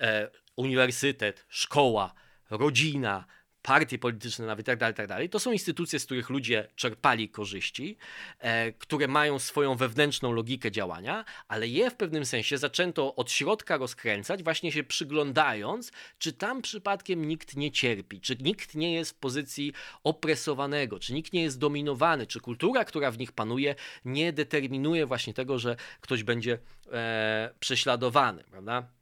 e, 0.00 0.30
uniwersytet, 0.56 1.46
szkoła, 1.48 2.14
rodzina, 2.50 3.24
partie 3.66 3.98
polityczne 3.98 4.46
nawet 4.46 4.64
i 4.64 4.66
tak 4.66 4.78
dalej, 4.78 4.94
tak 4.94 5.06
dalej. 5.06 5.28
To 5.28 5.40
są 5.40 5.52
instytucje, 5.52 5.98
z 5.98 6.04
których 6.04 6.30
ludzie 6.30 6.68
czerpali 6.76 7.28
korzyści, 7.28 7.96
e, 8.38 8.72
które 8.72 9.08
mają 9.08 9.38
swoją 9.38 9.76
wewnętrzną 9.76 10.32
logikę 10.32 10.70
działania, 10.70 11.24
ale 11.48 11.68
je 11.68 11.90
w 11.90 11.94
pewnym 11.94 12.26
sensie 12.26 12.58
zaczęto 12.58 13.14
od 13.14 13.30
środka 13.30 13.76
rozkręcać, 13.76 14.42
właśnie 14.42 14.72
się 14.72 14.84
przyglądając, 14.84 15.92
czy 16.18 16.32
tam 16.32 16.62
przypadkiem 16.62 17.28
nikt 17.28 17.56
nie 17.56 17.70
cierpi, 17.70 18.20
czy 18.20 18.36
nikt 18.40 18.74
nie 18.74 18.94
jest 18.94 19.10
w 19.10 19.14
pozycji 19.14 19.72
opresowanego, 20.04 20.98
czy 20.98 21.14
nikt 21.14 21.32
nie 21.32 21.42
jest 21.42 21.58
dominowany, 21.58 22.26
czy 22.26 22.40
kultura, 22.40 22.84
która 22.84 23.10
w 23.10 23.18
nich 23.18 23.32
panuje, 23.32 23.74
nie 24.04 24.32
determinuje 24.32 25.06
właśnie 25.06 25.34
tego, 25.34 25.58
że 25.58 25.76
ktoś 26.00 26.22
będzie 26.22 26.58
e, 26.92 27.54
prześladowany, 27.60 28.44
prawda? 28.44 28.95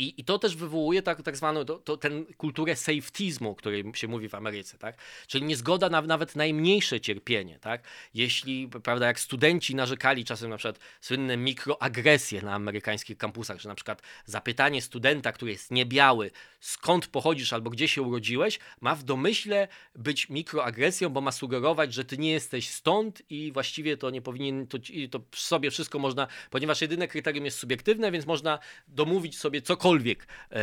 I, 0.00 0.20
I, 0.20 0.24
to 0.24 0.38
też 0.38 0.56
wywołuje 0.56 1.02
tak, 1.02 1.22
tak 1.22 1.36
zwaną 1.36 1.64
to, 1.64 1.78
to, 1.78 1.96
ten 1.96 2.26
kulturę 2.26 2.76
safetyzmu, 2.76 3.50
o 3.50 3.54
której 3.54 3.84
się 3.94 4.08
mówi 4.08 4.28
w 4.28 4.34
Ameryce, 4.34 4.78
tak? 4.78 4.96
Czyli 5.26 5.44
niezgoda 5.44 5.88
na 5.88 6.02
nawet 6.02 6.36
najmniejsze 6.36 7.00
cierpienie, 7.00 7.58
tak? 7.58 7.82
Jeśli, 8.14 8.68
prawda, 8.68 9.06
jak 9.06 9.20
studenci 9.20 9.74
narzekali 9.74 10.24
czasem 10.24 10.50
na 10.50 10.56
przykład 10.56 10.78
słynne 11.00 11.36
mikroagresje 11.36 12.42
na 12.42 12.54
amerykańskich 12.54 13.18
kampusach, 13.18 13.60
że 13.60 13.68
na 13.68 13.74
przykład 13.74 14.02
zapytanie 14.24 14.82
studenta, 14.82 15.32
który 15.32 15.52
jest 15.52 15.70
niebiały, 15.70 16.30
skąd 16.60 17.06
pochodzisz 17.06 17.52
albo 17.52 17.70
gdzie 17.70 17.88
się 17.88 18.02
urodziłeś, 18.02 18.58
ma 18.80 18.94
w 18.94 19.02
domyśle 19.02 19.68
być 19.94 20.28
mikroagresją, 20.28 21.08
bo 21.08 21.20
ma 21.20 21.32
sugerować, 21.32 21.94
że 21.94 22.04
ty 22.04 22.18
nie 22.18 22.32
jesteś 22.32 22.68
stąd 22.68 23.22
i 23.30 23.52
właściwie 23.52 23.96
to 23.96 24.10
nie 24.10 24.22
powinien, 24.22 24.66
to, 24.66 24.78
to 25.10 25.20
sobie 25.36 25.70
wszystko 25.70 25.98
można, 25.98 26.26
ponieważ 26.50 26.80
jedyne 26.80 27.08
kryterium 27.08 27.44
jest 27.44 27.58
subiektywne, 27.58 28.12
więc 28.12 28.26
można 28.26 28.58
domówić 28.88 29.38
sobie 29.38 29.62
cokolwiek 29.62 29.89
cokolwiek 29.90 30.26
e, 30.52 30.58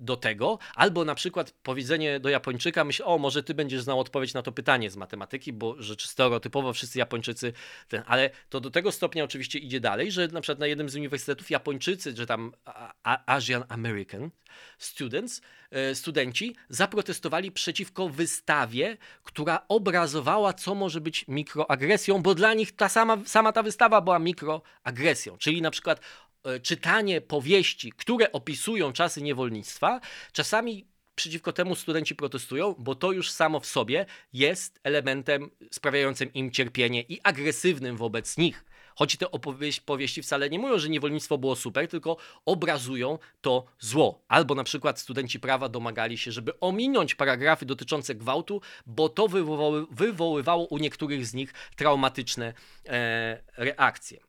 do 0.00 0.16
tego, 0.16 0.58
albo 0.74 1.04
na 1.04 1.14
przykład 1.14 1.54
powiedzenie 1.62 2.20
do 2.20 2.28
Japończyka, 2.28 2.84
myśl, 2.84 3.02
o 3.06 3.18
może 3.18 3.42
ty 3.42 3.54
będziesz 3.54 3.82
znał 3.82 4.00
odpowiedź 4.00 4.34
na 4.34 4.42
to 4.42 4.52
pytanie 4.52 4.90
z 4.90 4.96
matematyki, 4.96 5.52
bo 5.52 5.82
rzecz 5.82 6.06
stereotypowo 6.06 6.72
wszyscy 6.72 6.98
Japończycy, 6.98 7.52
ten, 7.88 8.02
ale 8.06 8.30
to 8.48 8.60
do 8.60 8.70
tego 8.70 8.92
stopnia 8.92 9.24
oczywiście 9.24 9.58
idzie 9.58 9.80
dalej, 9.80 10.12
że 10.12 10.28
na 10.28 10.40
przykład 10.40 10.58
na 10.58 10.66
jednym 10.66 10.88
z 10.88 10.96
uniwersytetów 10.96 11.50
Japończycy, 11.50 12.16
że 12.16 12.26
tam 12.26 12.52
Asian 13.26 13.64
American 13.68 14.30
students, 14.78 15.42
e, 15.70 15.94
studenci 15.94 16.56
zaprotestowali 16.68 17.52
przeciwko 17.52 18.08
wystawie, 18.08 18.96
która 19.22 19.64
obrazowała, 19.68 20.52
co 20.52 20.74
może 20.74 21.00
być 21.00 21.24
mikroagresją, 21.28 22.22
bo 22.22 22.34
dla 22.34 22.54
nich 22.54 22.76
ta 22.76 22.88
sama, 22.88 23.18
sama 23.26 23.52
ta 23.52 23.62
wystawa 23.62 24.00
była 24.00 24.18
mikroagresją, 24.18 25.38
czyli 25.38 25.62
na 25.62 25.70
przykład 25.70 26.00
czytanie 26.62 27.20
powieści, 27.20 27.92
które 27.92 28.32
opisują 28.32 28.92
czasy 28.92 29.22
niewolnictwa, 29.22 30.00
czasami 30.32 30.86
przeciwko 31.16 31.52
temu 31.52 31.74
studenci 31.74 32.14
protestują, 32.14 32.74
bo 32.78 32.94
to 32.94 33.12
już 33.12 33.30
samo 33.30 33.60
w 33.60 33.66
sobie 33.66 34.06
jest 34.32 34.80
elementem 34.82 35.50
sprawiającym 35.70 36.32
im 36.32 36.50
cierpienie 36.50 37.02
i 37.02 37.20
agresywnym 37.22 37.96
wobec 37.96 38.36
nich. 38.36 38.64
Choć 38.94 39.16
te 39.16 39.30
opowieści 39.30 39.82
powieści 39.82 40.22
wcale 40.22 40.50
nie 40.50 40.58
mówią, 40.58 40.78
że 40.78 40.88
niewolnictwo 40.88 41.38
było 41.38 41.56
super, 41.56 41.88
tylko 41.88 42.16
obrazują 42.44 43.18
to 43.40 43.64
zło. 43.78 44.24
Albo 44.28 44.54
na 44.54 44.64
przykład 44.64 45.00
studenci 45.00 45.40
prawa 45.40 45.68
domagali 45.68 46.18
się, 46.18 46.32
żeby 46.32 46.60
ominąć 46.60 47.14
paragrafy 47.14 47.66
dotyczące 47.66 48.14
gwałtu, 48.14 48.60
bo 48.86 49.08
to 49.08 49.28
wywoły, 49.28 49.86
wywoływało 49.90 50.66
u 50.66 50.78
niektórych 50.78 51.26
z 51.26 51.34
nich 51.34 51.52
traumatyczne 51.76 52.52
e, 52.86 53.42
reakcje. 53.56 54.20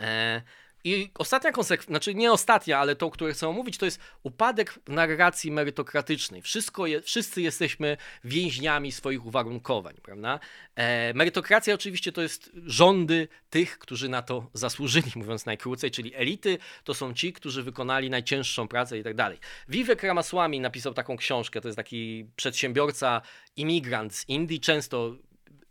E, 0.00 0.42
i 0.84 1.10
ostatnia 1.18 1.52
konsekwencja, 1.52 1.92
znaczy 1.92 2.14
nie 2.14 2.32
ostatnia, 2.32 2.78
ale 2.78 2.96
tą, 2.96 3.10
którą 3.10 3.32
chcę 3.32 3.48
omówić, 3.48 3.78
to 3.78 3.84
jest 3.84 4.00
upadek 4.22 4.78
narracji 4.88 5.50
merytokratycznej. 5.50 6.42
Wszystko 6.42 6.86
je, 6.86 7.02
wszyscy 7.02 7.42
jesteśmy 7.42 7.96
więźniami 8.24 8.92
swoich 8.92 9.26
uwarunkowań, 9.26 9.94
prawda? 10.02 10.40
E, 10.74 11.14
merytokracja 11.14 11.74
oczywiście 11.74 12.12
to 12.12 12.22
jest 12.22 12.50
rządy 12.66 13.28
tych, 13.50 13.78
którzy 13.78 14.08
na 14.08 14.22
to 14.22 14.50
zasłużyli, 14.52 15.12
mówiąc 15.16 15.46
najkrócej, 15.46 15.90
czyli 15.90 16.14
elity 16.14 16.58
to 16.84 16.94
są 16.94 17.14
ci, 17.14 17.32
którzy 17.32 17.62
wykonali 17.62 18.10
najcięższą 18.10 18.68
pracę 18.68 18.98
i 18.98 19.02
tak 19.02 19.14
dalej. 19.14 19.38
Vivek 19.68 20.02
Ramaswamy 20.02 20.60
napisał 20.60 20.94
taką 20.94 21.16
książkę, 21.16 21.60
to 21.60 21.68
jest 21.68 21.76
taki 21.76 22.26
przedsiębiorca, 22.36 23.22
imigrant 23.56 24.14
z 24.14 24.28
Indii, 24.28 24.60
często 24.60 25.16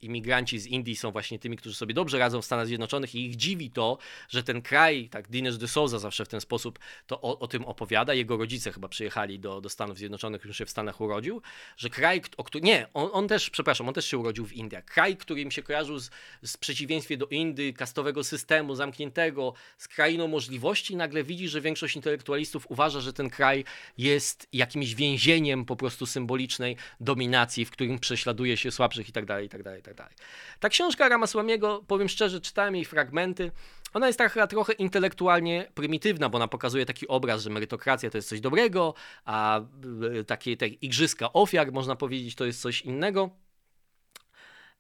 imigranci 0.04 0.60
z 0.60 0.68
Indii 0.68 0.96
są 0.96 1.12
właśnie 1.12 1.40
tymi, 1.40 1.58
którzy 1.58 1.76
sobie 1.76 1.94
dobrze 1.94 2.20
radzą 2.20 2.42
w 2.42 2.46
Stanach 2.46 2.68
Zjednoczonych 2.68 3.16
i 3.16 3.26
ich 3.26 3.36
dziwi 3.36 3.72
to, 3.72 3.98
że 4.30 4.44
ten 4.44 4.62
kraj, 4.62 5.10
tak 5.10 5.28
Dinesh 5.28 5.58
de 5.58 5.68
zawsze 6.00 6.26
w 6.26 6.28
ten 6.28 6.42
sposób 6.42 6.80
to 7.08 7.22
o, 7.22 7.40
o, 7.40 7.48
tym 7.48 7.66
opowiada, 7.66 8.14
jego 8.14 8.38
rodzice 8.38 8.72
chyba 8.72 8.88
przyjechali 8.88 9.40
do, 9.40 9.62
do 9.62 9.70
Stanów 9.70 9.98
Zjednoczonych, 9.98 10.46
już 10.46 10.58
się 10.58 10.66
w 10.66 10.70
Stanach 10.70 11.02
urodził, 11.02 11.42
że 11.78 11.90
kraj, 11.90 12.22
o 12.38 12.44
którym, 12.44 12.66
nie, 12.66 12.88
on, 12.94 13.10
on, 13.14 13.28
też, 13.28 13.50
przepraszam, 13.50 13.88
on 13.88 13.94
też 13.94 14.06
się 14.06 14.18
urodził 14.18 14.46
w 14.46 14.54
Indiach, 14.54 14.86
kraj, 14.86 15.18
który 15.18 15.42
im 15.42 15.52
się 15.52 15.64
kojarzył 15.64 16.00
z, 16.00 16.10
z 16.44 16.58
przeciwieństwie 16.58 17.18
do 17.18 17.26
Indii, 17.26 17.74
kastowego 17.74 18.24
systemu, 18.24 18.76
zamkniętego, 18.76 19.54
z 19.78 19.88
krainą 19.88 20.28
możliwości, 20.28 20.96
nagle 20.96 21.24
widzi, 21.24 21.48
że 21.48 21.62
większość 21.62 21.96
intelektualistów 21.96 22.72
uważa, 22.72 23.02
że 23.02 23.14
ten 23.14 23.30
kraj 23.30 23.64
jest 23.98 24.48
jakimś 24.54 24.96
więzieniem 24.96 25.66
po 25.66 25.76
prostu 25.76 26.06
symbolicznej 26.06 26.78
dominacji, 27.00 27.66
w 27.66 27.72
którym 27.72 28.00
prześladuje 28.00 28.58
się 28.58 28.72
słabszych 28.72 29.10
i 29.10 29.12
tak 29.12 29.26
dalej, 29.26 29.46
i 29.46 29.50
tak 29.50 29.64
dalej, 29.64 29.80
i 29.80 29.84
tak 29.84 29.93
tak 29.94 29.98
dalej. 29.98 30.16
Ta 30.60 30.70
książka 30.70 31.10
Ramasłamiego, 31.10 31.84
powiem 31.88 32.10
szczerze, 32.10 32.42
czytałem 32.42 32.76
jej 32.76 32.86
fragmenty. 32.86 33.52
Ona 33.94 34.08
jest 34.08 34.20
taka 34.20 34.48
trochę 34.48 34.74
intelektualnie 34.74 35.72
prymitywna, 35.74 36.30
bo 36.30 36.36
ona 36.36 36.48
pokazuje 36.48 36.86
taki 36.86 37.08
obraz, 37.08 37.42
że 37.42 37.50
merytokracja 37.50 38.10
to 38.10 38.18
jest 38.18 38.30
coś 38.30 38.42
dobrego, 38.42 38.94
a 39.26 39.60
e, 39.60 40.24
takie 40.24 40.58
te 40.58 40.68
igrzyska 40.68 41.34
ofiar, 41.34 41.72
można 41.72 41.96
powiedzieć, 41.96 42.36
to 42.36 42.46
jest 42.46 42.62
coś 42.62 42.82
innego. 42.82 43.30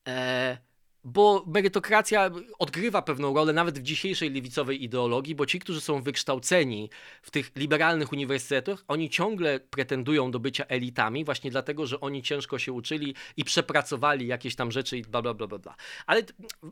Eee, 0.05 0.57
bo 1.03 1.43
merytokracja 1.47 2.31
odgrywa 2.59 3.01
pewną 3.01 3.33
rolę 3.33 3.53
nawet 3.53 3.79
w 3.79 3.81
dzisiejszej 3.81 4.29
lewicowej 4.29 4.83
ideologii, 4.83 5.35
bo 5.35 5.45
ci, 5.45 5.59
którzy 5.59 5.81
są 5.81 6.01
wykształceni 6.01 6.89
w 7.21 7.31
tych 7.31 7.51
liberalnych 7.55 8.11
uniwersytetach, 8.11 8.83
oni 8.87 9.09
ciągle 9.09 9.59
pretendują 9.59 10.31
do 10.31 10.39
bycia 10.39 10.65
elitami, 10.65 11.25
właśnie 11.25 11.51
dlatego, 11.51 11.85
że 11.85 11.99
oni 11.99 12.23
ciężko 12.23 12.59
się 12.59 12.71
uczyli 12.71 13.15
i 13.37 13.43
przepracowali 13.43 14.27
jakieś 14.27 14.55
tam 14.55 14.71
rzeczy 14.71 14.97
i 14.97 15.01
bla, 15.01 15.21
bla, 15.21 15.33
bla, 15.33 15.47
bla, 15.47 15.57
bla. 15.57 15.75
Ale 16.05 16.21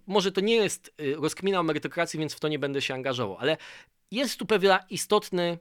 może 0.07 0.31
to 0.31 0.41
nie 0.41 0.55
jest 0.55 0.93
y, 1.01 1.15
rozkmina 1.15 1.59
o 1.59 1.63
merytokracji, 1.63 2.19
więc 2.19 2.33
w 2.33 2.39
to 2.39 2.47
nie 2.47 2.59
będę 2.59 2.81
się 2.81 2.93
angażował, 2.93 3.37
ale 3.37 3.57
jest 4.11 4.39
tu 4.39 4.45
pewien 4.45 4.77
istotny 4.89 5.57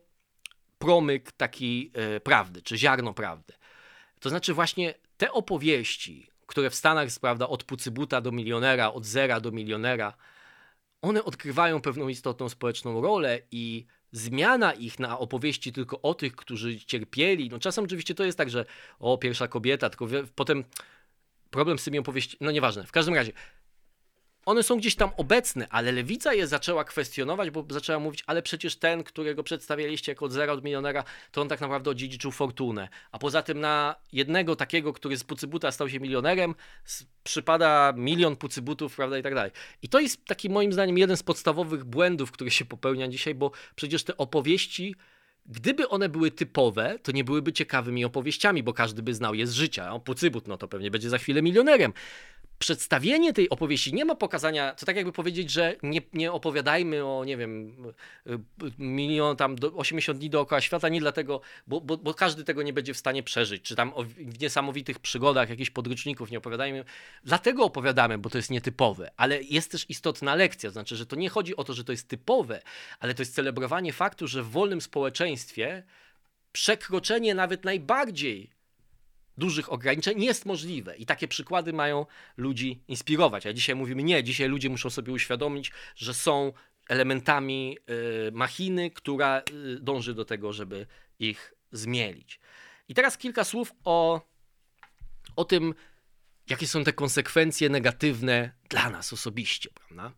promyk 0.78 1.32
taki 1.32 1.92
y, 2.16 2.20
prawdy, 2.20 2.62
czy 2.62 2.78
ziarno 2.78 3.14
prawdy. 3.14 3.52
To 4.20 4.28
znaczy 4.28 4.54
właśnie 4.54 4.94
te 5.16 5.32
opowieści, 5.32 6.30
które 6.51 6.70
w 6.70 6.74
Stanach 6.74 7.05
jest, 7.05 7.20
prawda, 7.20 7.48
od 7.48 7.64
pucybuta 7.64 8.20
do 8.20 8.32
milionera, 8.32 8.92
od 8.92 9.07
zera 9.07 9.40
do 9.40 9.53
milionera, 9.53 10.14
one 11.03 11.24
odgrywają 11.24 11.80
pewną 11.80 12.09
istotną 12.09 12.48
społeczną 12.48 13.01
rolę 13.01 13.40
i 13.51 13.86
zmiana 14.12 14.72
ich 14.72 14.98
na 14.98 15.18
opowieści 15.18 15.72
tylko 15.72 16.03
o 16.03 16.14
tych, 16.14 16.36
którzy 16.36 16.80
cierpieli, 16.80 17.48
no 17.51 17.59
czasem 17.59 17.84
oczywiście 17.84 18.14
to 18.14 18.24
jest 18.24 18.38
tak, 18.38 18.51
że 18.51 18.64
o, 18.98 19.18
pierwsza 19.18 19.48
kobieta, 19.48 19.90
tylko 19.90 20.07
potem 20.34 20.64
problem 21.51 21.78
z 21.78 21.84
tymi 21.84 21.98
opowieściami, 21.98 22.38
no 22.40 22.51
nieważne, 22.51 22.86
w 22.86 22.92
każdym 22.92 23.14
razie 23.14 23.32
one 24.47 24.62
są 24.62 24.76
gdzieś 24.76 24.95
tam 24.95 25.11
obecne, 25.16 25.66
ale 25.70 25.93
lewica 25.93 26.34
je 26.34 26.47
zaczęła 26.47 26.84
kwestionować, 26.84 27.51
bo 27.51 27.66
zaczęła 27.70 27.99
mówić, 27.99 28.24
ale 28.26 28.43
przecież 28.43 28.76
ten, 28.76 29.05
którego 29.05 29.43
przedstawialiście 29.43 30.12
jako 30.12 30.28
zera 30.28 30.53
od 30.53 30.64
milionera, 30.64 31.05
to 31.32 31.43
on 31.43 31.49
tak 31.49 31.61
naprawdę 31.61 31.91
odziedziczył 31.91 32.30
fortunę. 32.30 32.88
A 33.12 33.18
poza 33.18 33.43
tym 33.43 33.61
na 33.61 33.97
jednego 34.12 34.57
takiego, 34.57 34.93
który 34.93 35.16
z 35.16 35.24
pucybuta 35.24 35.72
stał 35.72 35.88
się 35.88 36.01
milionerem, 36.01 36.55
przypada 37.22 37.93
milion 37.97 38.36
pucybutów, 38.36 38.97
prawda, 38.97 39.18
i 39.18 39.22
tak 39.22 39.34
dalej. 39.34 39.51
I 39.82 39.88
to 39.88 40.01
jest 40.01 40.24
taki 40.24 40.51
moim 40.51 40.72
zdaniem 40.72 40.99
jeden 40.99 41.16
z 41.16 41.22
podstawowych 41.22 41.84
błędów, 41.84 42.32
który 42.32 42.51
się 42.51 42.64
popełnia 42.64 43.09
dzisiaj, 43.09 43.34
bo 43.34 43.51
przecież 43.74 44.05
te 44.05 44.16
opowieści 44.16 44.95
Gdyby 45.47 45.88
one 45.88 46.09
były 46.09 46.30
typowe, 46.30 46.99
to 47.03 47.12
nie 47.12 47.24
byłyby 47.24 47.53
ciekawymi 47.53 48.05
opowieściami, 48.05 48.62
bo 48.62 48.72
każdy 48.72 49.03
by 49.03 49.14
znał 49.14 49.34
je 49.34 49.47
z 49.47 49.53
życia. 49.53 49.93
O, 49.93 50.01
Pucybut, 50.01 50.49
no 50.49 50.57
to 50.57 50.68
pewnie 50.68 50.91
będzie 50.91 51.11
za 51.11 51.18
chwilę 51.18 51.43
milionerem 51.43 51.93
przedstawienie 52.61 53.32
tej 53.32 53.50
opowieści 53.50 53.94
nie 53.94 54.04
ma 54.04 54.14
pokazania, 54.14 54.74
to 54.74 54.86
tak 54.86 54.96
jakby 54.96 55.12
powiedzieć, 55.12 55.50
że 55.50 55.76
nie, 55.82 56.00
nie 56.12 56.32
opowiadajmy 56.32 57.04
o, 57.04 57.24
nie 57.24 57.36
wiem, 57.36 57.76
milion, 58.78 59.36
tam 59.36 59.56
80 59.76 60.18
dni 60.18 60.30
dookoła 60.30 60.61
świata, 60.61 60.88
nie 60.88 61.00
dlatego, 61.00 61.40
bo, 61.66 61.80
bo, 61.80 61.96
bo, 61.96 62.14
każdy 62.14 62.44
tego 62.44 62.62
nie 62.62 62.72
będzie 62.72 62.94
w 62.94 62.96
stanie 62.96 63.22
przeżyć, 63.22 63.62
czy 63.62 63.76
tam 63.76 63.92
o 63.94 64.04
niesamowitych 64.40 64.98
przygodach 64.98 65.50
jakichś 65.50 65.70
podręczników 65.70 66.30
nie 66.30 66.38
opowiadajmy. 66.38 66.84
Dlatego 67.24 67.64
opowiadamy, 67.64 68.18
bo 68.18 68.30
to 68.30 68.38
jest 68.38 68.50
nietypowe, 68.50 69.11
ale 69.16 69.42
jest 69.42 69.70
też 69.70 69.86
istotna 69.88 70.34
lekcja, 70.34 70.70
znaczy, 70.70 70.96
że 70.96 71.06
to 71.06 71.16
nie 71.16 71.28
chodzi 71.28 71.56
o 71.56 71.64
to, 71.64 71.74
że 71.74 71.84
to 71.84 71.92
jest 71.92 72.08
typowe, 72.08 72.62
ale 72.98 73.14
to 73.14 73.22
jest 73.22 73.34
celebrowanie 73.34 73.92
faktu, 73.92 74.28
że 74.28 74.42
w 74.42 74.50
wolnym 74.50 74.80
społeczeństwie 74.80 75.82
przekroczenie 76.52 77.34
nawet 77.34 77.64
najbardziej 77.64 78.59
dużych 79.38 79.72
ograniczeń 79.72 80.22
jest 80.22 80.46
możliwe 80.46 80.96
i 80.96 81.06
takie 81.06 81.28
przykłady 81.28 81.72
mają 81.72 82.06
ludzi 82.36 82.82
inspirować. 82.88 83.46
A 83.46 83.52
dzisiaj 83.52 83.76
mówimy 83.76 84.02
nie, 84.02 84.24
dzisiaj 84.24 84.48
ludzie 84.48 84.70
muszą 84.70 84.90
sobie 84.90 85.12
uświadomić, 85.12 85.72
że 85.96 86.14
są 86.14 86.52
elementami 86.88 87.78
y, 88.28 88.32
machiny, 88.32 88.90
która 88.90 89.42
y, 89.74 89.80
dąży 89.80 90.14
do 90.14 90.24
tego, 90.24 90.52
żeby 90.52 90.86
ich 91.18 91.54
zmielić. 91.72 92.40
I 92.88 92.94
teraz 92.94 93.18
kilka 93.18 93.44
słów 93.44 93.72
o, 93.84 94.20
o 95.36 95.44
tym, 95.44 95.74
jakie 96.48 96.66
są 96.66 96.84
te 96.84 96.92
konsekwencje 96.92 97.68
negatywne 97.68 98.52
dla 98.68 98.90
nas 98.90 99.12
osobiście, 99.12 99.70
prawda? 99.74 100.12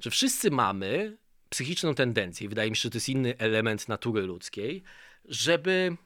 Że 0.00 0.10
wszyscy 0.10 0.50
mamy 0.50 1.16
psychiczną 1.48 1.94
tendencję, 1.94 2.48
wydaje 2.48 2.70
mi 2.70 2.76
się, 2.76 2.82
że 2.82 2.90
to 2.90 2.96
jest 2.96 3.08
inny 3.08 3.38
element 3.38 3.88
natury 3.88 4.22
ludzkiej, 4.22 4.82
żeby 5.24 5.96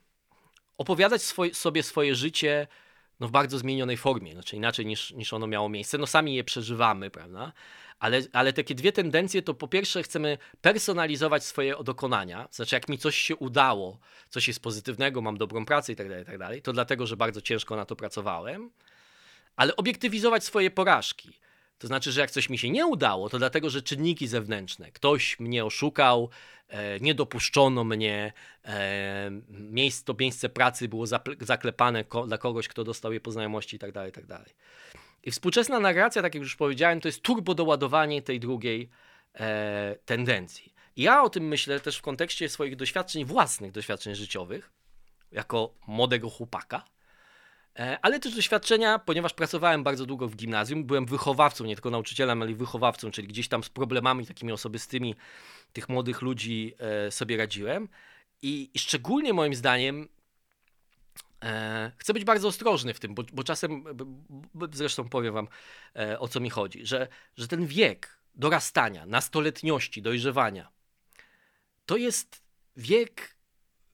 opowiadać 0.79 1.23
swoj, 1.23 1.55
sobie 1.55 1.83
swoje 1.83 2.15
życie 2.15 2.67
no, 3.21 3.29
w 3.29 3.31
bardzo 3.31 3.59
zmienionej 3.59 3.97
formie, 3.97 4.33
znaczy 4.33 4.57
inaczej 4.57 4.87
niż, 4.87 5.11
niż 5.11 5.33
ono 5.33 5.47
miało 5.47 5.69
miejsce. 5.69 5.99
No 5.99 6.07
sami 6.07 6.35
je 6.35 6.45
przeżywamy, 6.45 7.11
prawda? 7.11 7.53
Ale, 7.99 8.23
ale 8.33 8.53
takie 8.53 8.75
dwie 8.75 8.93
tendencje 8.93 9.43
to 9.43 9.55
po 9.55 9.69
pierwsze 9.69 10.03
chcemy 10.03 10.39
personalizować 10.61 11.45
swoje 11.45 11.75
dokonania, 11.85 12.49
znaczy 12.51 12.77
jak 12.77 12.89
mi 12.89 12.99
coś 12.99 13.17
się 13.17 13.37
udało, 13.37 13.99
coś 14.29 14.49
jest 14.49 14.63
pozytywnego, 14.63 15.21
mam 15.21 15.37
dobrą 15.37 15.65
pracę 15.65 15.93
i 15.93 15.97
tak 15.97 16.09
dalej, 16.09 16.25
tak 16.25 16.63
to 16.63 16.73
dlatego, 16.73 17.07
że 17.07 17.17
bardzo 17.17 17.41
ciężko 17.41 17.77
na 17.77 17.85
to 17.85 17.97
pracowałem, 17.97 18.71
ale 19.57 19.77
obiektywizować 19.77 20.45
swoje 20.45 20.71
porażki. 20.71 21.33
To 21.79 21.87
znaczy, 21.87 22.13
że 22.13 22.21
jak 22.21 22.31
coś 22.31 22.49
mi 22.49 22.59
się 22.59 22.71
nie 22.71 22.87
udało, 22.87 23.29
to 23.29 23.39
dlatego, 23.39 23.71
że 23.71 23.83
czynniki 23.83 24.29
zewnętrzne, 24.29 24.93
ktoś 24.93 25.41
mnie 25.41 25.65
oszukał, 25.65 26.31
e, 26.69 27.01
nie 27.01 27.15
dopuszczono 27.15 27.85
mnie, 27.85 28.33
e, 28.65 29.31
miejsce, 29.49 30.05
to 30.05 30.15
miejsce 30.21 30.49
pracy 30.49 30.89
było 30.89 31.07
zaklepane 31.41 32.05
dla 32.27 32.39
kogoś, 32.39 32.69
kto 32.69 32.85
dostał 32.85 33.13
je 33.13 33.21
po 33.21 33.31
znajomości 33.31 33.77
itd., 33.77 33.93
tak 33.93 34.07
itd. 34.07 34.39
Tak 34.39 34.55
I 35.25 35.31
współczesna 35.31 35.81
narracja, 35.81 36.23
tak 36.23 36.35
jak 36.35 36.43
już 36.43 36.57
powiedziałem, 36.57 37.01
to 37.01 37.09
jest 37.09 37.23
turbo 37.23 37.55
doładowanie 37.55 38.23
tej 38.23 38.41
drugiej 38.41 38.89
e, 39.35 39.97
tendencji. 40.05 40.75
Ja 40.97 41.23
o 41.23 41.31
tym 41.31 41.49
myślę 41.49 41.81
też 41.81 41.99
w 41.99 42.03
kontekście 42.03 42.49
swoich 42.49 42.77
doświadczeń, 42.77 43.25
własnych 43.25 43.73
doświadczeń 43.73 44.15
życiowych, 44.15 44.71
jako 45.33 45.75
młodego 45.87 46.31
chłopaka, 46.31 46.85
ale 48.03 48.21
też 48.21 48.35
doświadczenia, 48.35 48.99
ponieważ 48.99 49.35
pracowałem 49.35 49.83
bardzo 49.83 50.07
długo 50.07 50.29
w 50.29 50.37
gimnazjum, 50.37 50.85
byłem 50.85 51.07
wychowawcą, 51.07 51.65
nie 51.65 51.75
tylko 51.75 51.91
nauczycielem, 51.91 52.43
ale 52.43 52.51
i 52.51 52.55
wychowawcą, 52.55 53.11
czyli 53.11 53.29
gdzieś 53.29 53.49
tam 53.49 53.65
z 53.65 53.69
problemami 53.69 54.27
takimi 54.27 54.53
osobistymi 54.53 55.15
tych 55.73 55.89
młodych 55.89 56.23
ludzi 56.23 56.75
e, 56.79 57.11
sobie 57.11 57.37
radziłem. 57.37 57.89
I, 58.43 58.71
i 58.75 58.79
szczególnie 58.79 59.33
moim 59.33 59.55
zdaniem 59.55 60.09
e, 61.43 61.93
chcę 61.99 62.13
być 62.13 62.25
bardzo 62.25 62.49
ostrożny 62.49 62.95
w 62.95 63.01
tym, 63.01 63.15
bo, 63.15 63.23
bo 63.33 63.45
czasem, 63.45 63.85
zresztą 64.73 65.09
powiem 65.09 65.35
wam 65.35 65.49
o 66.19 66.29
co 66.29 66.41
mi 66.41 66.51
chodzi, 66.51 66.87
że, 66.87 67.09
że 67.37 67.49
ten 67.49 67.67
wiek 67.67 68.19
dorastania, 68.35 69.07
nastoletniości, 69.07 70.03
dojrzewania, 70.03 70.69
to 71.87 71.97
jest 71.97 72.43
wiek 72.77 73.38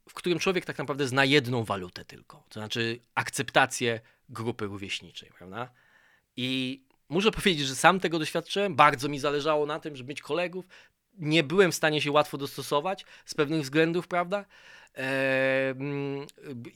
w 0.09 0.15
którym 0.15 0.39
człowiek 0.39 0.65
tak 0.65 0.79
naprawdę 0.79 1.09
zna 1.09 1.25
jedną 1.25 1.65
walutę 1.65 2.05
tylko, 2.05 2.45
to 2.49 2.61
znaczy 2.61 3.01
akceptację 3.15 4.01
grupy 4.29 4.67
rówieśniczej, 4.67 5.31
prawda? 5.39 5.71
I 6.37 6.83
muszę 7.09 7.31
powiedzieć, 7.31 7.67
że 7.67 7.77
sam 7.77 8.01
tego 8.01 8.19
doświadczyłem, 8.19 8.75
bardzo 8.75 9.09
mi 9.09 9.19
zależało 9.19 9.67
na 9.67 9.81
tym, 9.81 9.97
żeby 9.97 10.09
mieć 10.09 10.23
kolegów. 10.23 10.65
Nie 11.19 11.43
byłem 11.43 11.73
w 11.73 11.75
stanie 11.75 12.01
się 12.01 12.13
łatwo 12.13 12.39
dostosować 12.39 13.05
z 13.25 13.35
pewnych 13.35 13.63
względów, 13.63 14.09
prawda? 14.09 14.45
Eee, 14.95 15.75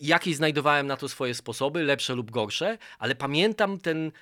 jakieś 0.00 0.36
znajdowałem 0.36 0.86
na 0.86 0.96
to 0.96 1.08
swoje 1.08 1.34
sposoby, 1.34 1.82
lepsze 1.82 2.14
lub 2.14 2.30
gorsze, 2.30 2.78
ale 2.98 3.14
pamiętam 3.14 3.78
ten 3.78 4.12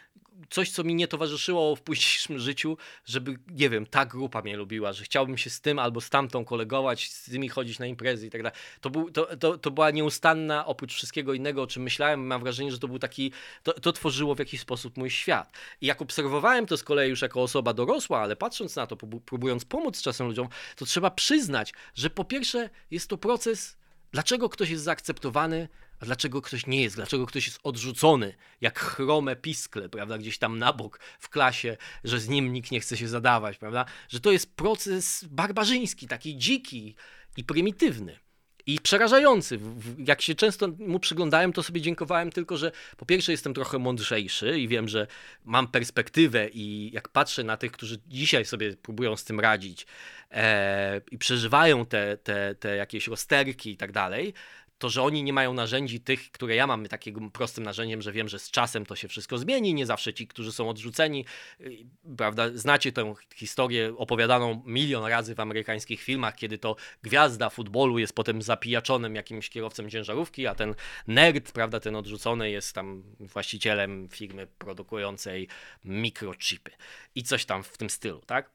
coś, 0.50 0.70
co 0.70 0.84
mi 0.84 0.94
nie 0.94 1.08
towarzyszyło 1.08 1.76
w 1.76 1.82
późniejszym 1.82 2.38
życiu, 2.38 2.76
żeby, 3.04 3.38
nie 3.48 3.70
wiem, 3.70 3.86
ta 3.86 4.06
grupa 4.06 4.42
mnie 4.42 4.56
lubiła, 4.56 4.92
że 4.92 5.04
chciałbym 5.04 5.38
się 5.38 5.50
z 5.50 5.60
tym 5.60 5.78
albo 5.78 6.00
z 6.00 6.10
tamtą 6.10 6.44
kolegować, 6.44 7.10
z 7.10 7.30
tymi 7.30 7.48
chodzić 7.48 7.78
na 7.78 7.86
imprezy 7.86 8.26
i 8.26 8.30
tak 8.30 8.42
dalej. 8.42 8.58
To, 8.80 8.90
był, 8.90 9.10
to, 9.10 9.36
to, 9.36 9.58
to 9.58 9.70
była 9.70 9.90
nieustanna, 9.90 10.66
oprócz 10.66 10.94
wszystkiego 10.94 11.34
innego, 11.34 11.62
o 11.62 11.66
czym 11.66 11.82
myślałem, 11.82 12.26
mam 12.26 12.42
wrażenie, 12.42 12.72
że 12.72 12.78
to 12.78 12.88
był 12.88 12.98
taki, 12.98 13.32
to, 13.62 13.72
to 13.72 13.92
tworzyło 13.92 14.34
w 14.34 14.38
jakiś 14.38 14.60
sposób 14.60 14.96
mój 14.96 15.10
świat. 15.10 15.52
I 15.80 15.86
jak 15.86 16.02
obserwowałem 16.02 16.66
to 16.66 16.76
z 16.76 16.82
kolei 16.82 17.10
już 17.10 17.22
jako 17.22 17.42
osoba 17.42 17.74
dorosła, 17.74 18.20
ale 18.20 18.36
patrząc 18.36 18.76
na 18.76 18.86
to, 18.86 18.96
próbując 19.24 19.64
pomóc 19.64 20.02
czasem 20.02 20.26
ludziom, 20.26 20.48
to 20.76 20.84
trzeba 20.84 21.10
przyznać, 21.10 21.72
że 21.94 22.10
po 22.10 22.24
pierwsze 22.24 22.70
jest 22.90 23.08
to 23.08 23.18
proces, 23.18 23.76
dlaczego 24.12 24.48
ktoś 24.48 24.70
jest 24.70 24.84
zaakceptowany, 24.84 25.68
a 26.00 26.04
dlaczego 26.04 26.42
ktoś 26.42 26.66
nie 26.66 26.82
jest? 26.82 26.96
Dlaczego 26.96 27.26
ktoś 27.26 27.46
jest 27.46 27.60
odrzucony, 27.62 28.34
jak 28.60 28.78
chrome 28.78 29.36
piskle, 29.36 29.88
prawda, 29.88 30.18
gdzieś 30.18 30.38
tam 30.38 30.58
na 30.58 30.72
bok 30.72 31.00
w 31.18 31.28
klasie, 31.28 31.76
że 32.04 32.20
z 32.20 32.28
nim 32.28 32.52
nikt 32.52 32.70
nie 32.70 32.80
chce 32.80 32.96
się 32.96 33.08
zadawać, 33.08 33.58
prawda? 33.58 33.84
Że 34.08 34.20
to 34.20 34.32
jest 34.32 34.56
proces 34.56 35.24
barbarzyński, 35.24 36.08
taki 36.08 36.36
dziki 36.36 36.94
i 37.36 37.44
prymitywny. 37.44 38.18
I 38.66 38.80
przerażający. 38.80 39.58
Jak 39.98 40.22
się 40.22 40.34
często 40.34 40.68
mu 40.78 41.00
przyglądałem, 41.00 41.52
to 41.52 41.62
sobie 41.62 41.80
dziękowałem 41.80 42.32
tylko, 42.32 42.56
że 42.56 42.72
po 42.96 43.06
pierwsze 43.06 43.32
jestem 43.32 43.54
trochę 43.54 43.78
mądrzejszy 43.78 44.58
i 44.58 44.68
wiem, 44.68 44.88
że 44.88 45.06
mam 45.44 45.68
perspektywę 45.68 46.48
i 46.48 46.90
jak 46.92 47.08
patrzę 47.08 47.44
na 47.44 47.56
tych, 47.56 47.72
którzy 47.72 47.98
dzisiaj 48.08 48.44
sobie 48.44 48.76
próbują 48.76 49.16
z 49.16 49.24
tym 49.24 49.40
radzić 49.40 49.86
e, 50.30 51.00
i 51.10 51.18
przeżywają 51.18 51.86
te, 51.86 52.16
te, 52.16 52.54
te 52.54 52.76
jakieś 52.76 53.08
rozterki 53.08 53.70
i 53.70 53.76
tak 53.76 53.92
dalej, 53.92 54.34
to, 54.78 54.88
że 54.88 55.02
oni 55.02 55.22
nie 55.22 55.32
mają 55.32 55.54
narzędzi 55.54 56.00
tych, 56.00 56.30
które 56.30 56.54
ja 56.54 56.66
mam 56.66 56.86
takim 56.86 57.30
prostym 57.30 57.64
narzędziem, 57.64 58.02
że 58.02 58.12
wiem, 58.12 58.28
że 58.28 58.38
z 58.38 58.50
czasem 58.50 58.86
to 58.86 58.96
się 58.96 59.08
wszystko 59.08 59.38
zmieni, 59.38 59.74
nie 59.74 59.86
zawsze 59.86 60.14
ci, 60.14 60.26
którzy 60.26 60.52
są 60.52 60.68
odrzuceni, 60.68 61.24
y, 61.60 61.86
prawda, 62.16 62.50
znacie 62.54 62.92
tę 62.92 63.14
historię 63.34 63.94
opowiadaną 63.96 64.62
milion 64.66 65.04
razy 65.04 65.34
w 65.34 65.40
amerykańskich 65.40 66.02
filmach, 66.02 66.36
kiedy 66.36 66.58
to 66.58 66.76
gwiazda 67.02 67.50
futbolu 67.50 67.98
jest 67.98 68.12
potem 68.12 68.42
zapijaczonym 68.42 69.14
jakimś 69.14 69.50
kierowcą 69.50 69.90
ciężarówki, 69.90 70.46
a 70.46 70.54
ten 70.54 70.74
nerd, 71.06 71.52
prawda, 71.52 71.80
ten 71.80 71.96
odrzucony 71.96 72.50
jest 72.50 72.72
tam 72.72 73.02
właścicielem 73.20 74.08
firmy 74.08 74.46
produkującej 74.58 75.48
mikrochipy 75.84 76.70
i 77.14 77.22
coś 77.22 77.44
tam 77.44 77.62
w 77.62 77.78
tym 77.78 77.90
stylu, 77.90 78.22
tak? 78.26 78.50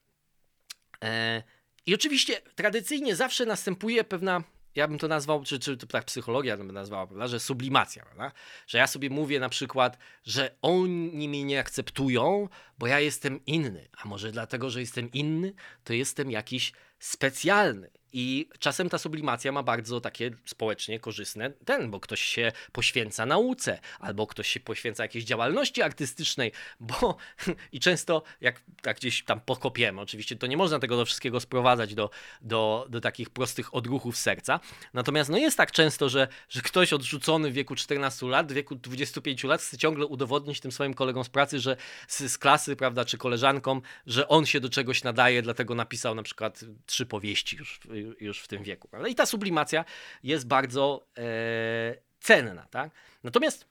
E, 1.03 1.43
I 1.85 1.95
oczywiście 1.95 2.41
tradycyjnie 2.55 3.15
zawsze 3.15 3.45
następuje 3.45 4.03
pewna 4.03 4.43
ja 4.75 4.87
bym 4.87 4.97
to 4.97 5.07
nazwał, 5.07 5.43
czy, 5.43 5.59
czy 5.59 5.77
to 5.77 5.87
tak 5.87 6.05
psychologia 6.05 6.57
to 6.57 6.63
by 6.63 6.73
nazwała, 6.73 7.07
prawda, 7.07 7.27
że 7.27 7.39
sublimacja, 7.39 8.03
prawda? 8.03 8.31
że 8.67 8.77
ja 8.77 8.87
sobie 8.87 9.09
mówię 9.09 9.39
na 9.39 9.49
przykład, 9.49 9.97
że 10.23 10.55
oni 10.61 11.29
mnie 11.29 11.43
nie 11.43 11.59
akceptują, 11.59 12.49
bo 12.79 12.87
ja 12.87 12.99
jestem 12.99 13.45
inny, 13.45 13.89
a 13.97 14.07
może 14.07 14.31
dlatego, 14.31 14.69
że 14.69 14.79
jestem 14.79 15.11
inny, 15.11 15.53
to 15.83 15.93
jestem 15.93 16.31
jakiś 16.31 16.73
specjalny. 16.99 17.89
I 18.13 18.49
czasem 18.59 18.89
ta 18.89 18.97
sublimacja 18.97 19.51
ma 19.51 19.63
bardzo 19.63 20.01
takie 20.01 20.31
społecznie 20.45 20.99
korzystne 20.99 21.51
ten, 21.65 21.91
bo 21.91 21.99
ktoś 21.99 22.21
się 22.21 22.51
poświęca 22.71 23.25
nauce, 23.25 23.79
albo 23.99 24.27
ktoś 24.27 24.47
się 24.47 24.59
poświęca 24.59 25.03
jakiejś 25.03 25.25
działalności 25.25 25.81
artystycznej, 25.81 26.51
bo 26.79 27.17
i 27.71 27.79
często 27.79 28.23
jak 28.41 28.61
tak 28.81 28.97
gdzieś 28.97 29.23
tam 29.23 29.41
pokopiemy, 29.41 30.01
oczywiście 30.01 30.35
to 30.35 30.47
nie 30.47 30.57
można 30.57 30.79
tego 30.79 30.97
do 30.97 31.05
wszystkiego 31.05 31.39
sprowadzać 31.39 31.95
do, 31.95 32.09
do, 32.41 32.87
do 32.89 33.01
takich 33.01 33.29
prostych 33.29 33.75
odruchów 33.75 34.17
serca. 34.17 34.59
Natomiast 34.93 35.29
no 35.29 35.37
jest 35.37 35.57
tak 35.57 35.71
często, 35.71 36.09
że, 36.09 36.27
że 36.49 36.61
ktoś 36.61 36.93
odrzucony 36.93 37.51
w 37.51 37.53
wieku 37.53 37.75
14 37.75 38.25
lat, 38.25 38.51
w 38.51 38.55
wieku 38.55 38.75
25 38.75 39.43
lat 39.43 39.61
chce 39.61 39.77
ciągle 39.77 40.05
udowodnić 40.05 40.59
tym 40.59 40.71
swoim 40.71 40.93
kolegom 40.93 41.23
z 41.23 41.29
pracy, 41.29 41.59
że 41.59 41.77
z, 42.07 42.31
z 42.31 42.37
klasy, 42.37 42.75
prawda, 42.75 43.05
czy 43.05 43.17
koleżankom, 43.17 43.81
że 44.05 44.27
on 44.27 44.45
się 44.45 44.59
do 44.59 44.69
czegoś 44.69 45.03
nadaje, 45.03 45.41
dlatego 45.41 45.75
napisał 45.75 46.15
na 46.15 46.23
przykład 46.23 46.65
trzy 46.85 47.05
powieści 47.05 47.57
już 47.57 47.79
już 48.19 48.41
w 48.41 48.47
tym 48.47 48.63
wieku. 48.63 48.87
Prawda? 48.87 49.09
I 49.09 49.15
ta 49.15 49.25
sublimacja 49.25 49.85
jest 50.23 50.47
bardzo 50.47 51.07
e, 51.17 51.95
cenna. 52.19 52.67
Tak? 52.71 52.91
Natomiast 53.23 53.65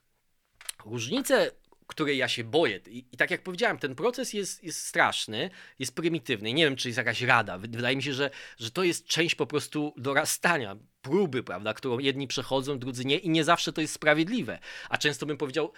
różnice, 0.85 1.51
której 1.87 2.19
ja 2.19 2.29
się 2.29 2.45
boję, 2.45 2.81
i, 2.87 3.05
i, 3.13 3.17
tak 3.17 3.31
jak 3.31 3.43
powiedziałem, 3.43 3.79
ten 3.79 3.95
proces 3.95 4.33
jest, 4.33 4.65
jest 4.65 4.87
straszny, 4.87 5.51
jest 5.79 5.95
prymitywny. 5.95 6.53
Nie 6.53 6.65
wiem, 6.65 6.77
czy 6.77 6.89
jest 6.89 6.99
jakaś 6.99 7.23
rada. 7.23 7.59
Wydaje 7.59 7.97
mi 7.97 8.03
się, 8.03 8.13
że, 8.13 8.31
że 8.59 8.71
to 8.71 8.85
jest 8.85 9.07
część 9.07 9.35
po 9.35 9.47
prostu 9.47 9.95
dorastania, 9.97 10.77
próby, 11.03 11.43
prawda, 11.43 11.75
którą 11.75 11.99
jedni 11.99 12.27
przechodzą, 12.27 12.79
drudzy 12.79 13.05
nie, 13.05 13.19
i 13.19 13.31
nie 13.31 13.45
zawsze 13.45 13.73
to 13.73 13.81
jest 13.81 13.95
sprawiedliwe. 13.95 14.59
A 14.89 14.99
często 14.99 15.27
bym 15.27 15.37
powiedział, 15.37 15.73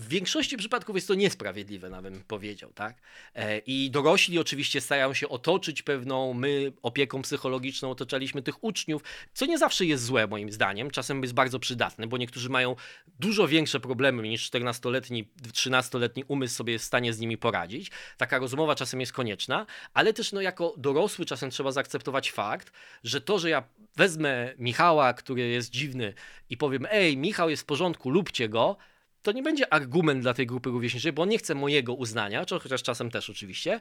w 0.00 0.08
większości 0.08 0.56
przypadków 0.56 0.96
jest 0.96 1.08
to 1.08 1.14
niesprawiedliwe, 1.14 1.90
nawet 1.90 2.14
bym 2.14 2.22
powiedział, 2.22 2.72
tak? 2.72 2.96
E, 3.34 3.58
I 3.58 3.90
dorośli 3.90 4.38
oczywiście 4.38 4.80
starają 4.80 5.14
się 5.14 5.28
otoczyć 5.28 5.82
pewną, 5.82 6.34
my 6.34 6.72
opieką 6.82 7.22
psychologiczną 7.22 7.90
otaczaliśmy 7.90 8.42
tych 8.42 8.64
uczniów, 8.64 9.02
co 9.34 9.46
nie 9.46 9.58
zawsze 9.58 9.86
jest 9.86 10.04
złe 10.04 10.26
moim 10.26 10.52
zdaniem, 10.52 10.90
czasem 10.90 11.22
jest 11.22 11.34
bardzo 11.34 11.58
przydatne, 11.58 12.06
bo 12.06 12.18
niektórzy 12.18 12.48
mają 12.48 12.76
dużo 13.18 13.48
większe 13.48 13.80
problemy 13.80 14.22
niż 14.22 14.50
14-letni, 14.50 15.28
13-letni 15.52 16.24
umysł 16.28 16.54
sobie 16.54 16.72
jest 16.72 16.84
w 16.84 16.86
stanie 16.88 17.12
z 17.12 17.18
nimi 17.18 17.38
poradzić. 17.38 17.90
Taka 18.16 18.38
rozmowa 18.38 18.74
czasem 18.74 19.00
jest 19.00 19.12
konieczna, 19.12 19.66
ale 19.94 20.12
też 20.12 20.32
no, 20.32 20.40
jako 20.40 20.74
dorosły 20.76 21.26
czasem 21.26 21.50
trzeba 21.50 21.72
zaakceptować 21.72 22.30
fakt, 22.30 22.72
że 23.04 23.20
to, 23.20 23.38
że 23.38 23.50
ja 23.50 23.62
wezmę 23.96 24.54
Michała, 24.58 25.14
który 25.14 25.48
jest 25.48 25.70
dziwny 25.70 26.14
i 26.50 26.56
powiem, 26.56 26.86
ej, 26.90 27.16
Michał 27.16 27.50
jest 27.50 27.62
w 27.62 27.66
porządku, 27.66 28.10
lubcie 28.10 28.48
go, 28.48 28.76
to 29.22 29.32
nie 29.32 29.42
będzie 29.42 29.72
argument 29.72 30.22
dla 30.22 30.34
tej 30.34 30.46
grupy 30.46 30.70
rówieśniczej, 30.70 31.12
bo 31.12 31.22
on 31.22 31.28
nie 31.28 31.38
chce 31.38 31.54
mojego 31.54 31.94
uznania, 31.94 32.44
chociaż 32.62 32.82
czasem 32.82 33.10
też 33.10 33.30
oczywiście, 33.30 33.80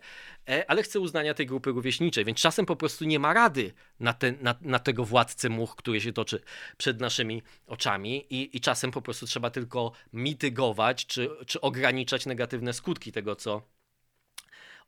e, 0.50 0.72
ale 0.72 0.84
chce 0.84 1.00
uznania 1.00 1.34
tej 1.34 1.46
grupy 1.46 1.72
rówieśniczej, 1.72 2.26
więc 2.26 2.38
czasem 2.38 2.66
po 2.66 2.76
prostu 2.76 3.06
nie 3.06 3.20
ma 3.20 3.34
rady 3.34 3.74
na, 4.00 4.14
ten, 4.14 4.38
na, 4.42 4.56
na 4.62 4.80
tego 4.80 5.06
władcę 5.06 5.50
much, 5.50 5.76
który 5.76 6.02
się 6.02 6.14
toczy 6.14 6.42
przed 6.78 7.00
naszymi 7.00 7.42
oczami 7.68 8.26
i, 8.30 8.58
i 8.58 8.62
czasem 8.62 8.92
po 8.92 9.02
prostu 9.02 9.26
trzeba 9.26 9.50
tylko 9.50 9.92
mitygować 10.14 11.06
czy, 11.06 11.30
czy 11.48 11.62
ograniczać 11.62 12.26
negatywne 12.26 12.74
skutki 12.74 13.12
tego, 13.12 13.36
co, 13.36 13.62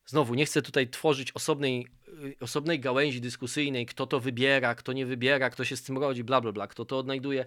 Znowu, 0.07 0.35
nie 0.35 0.47
chcę 0.47 0.63
tutaj 0.63 0.89
tworzyć 0.89 1.33
osobnej, 1.33 1.87
y, 2.09 2.37
osobnej 2.41 2.81
gałęzi 2.81 3.21
dyskusyjnej, 3.21 3.87
kto 3.87 4.07
to 4.07 4.21
wybiera, 4.21 4.75
kto 4.75 4.93
nie 4.93 5.07
wybiera, 5.07 5.51
kto 5.51 5.65
się 5.65 5.77
z 5.77 5.83
tym 5.83 5.99
rodzi, 5.99 6.25
bla, 6.25 6.41
bla, 6.41 6.53
bla, 6.53 6.67
kto 6.67 6.85
to 6.85 6.99
odnajduje. 6.99 7.47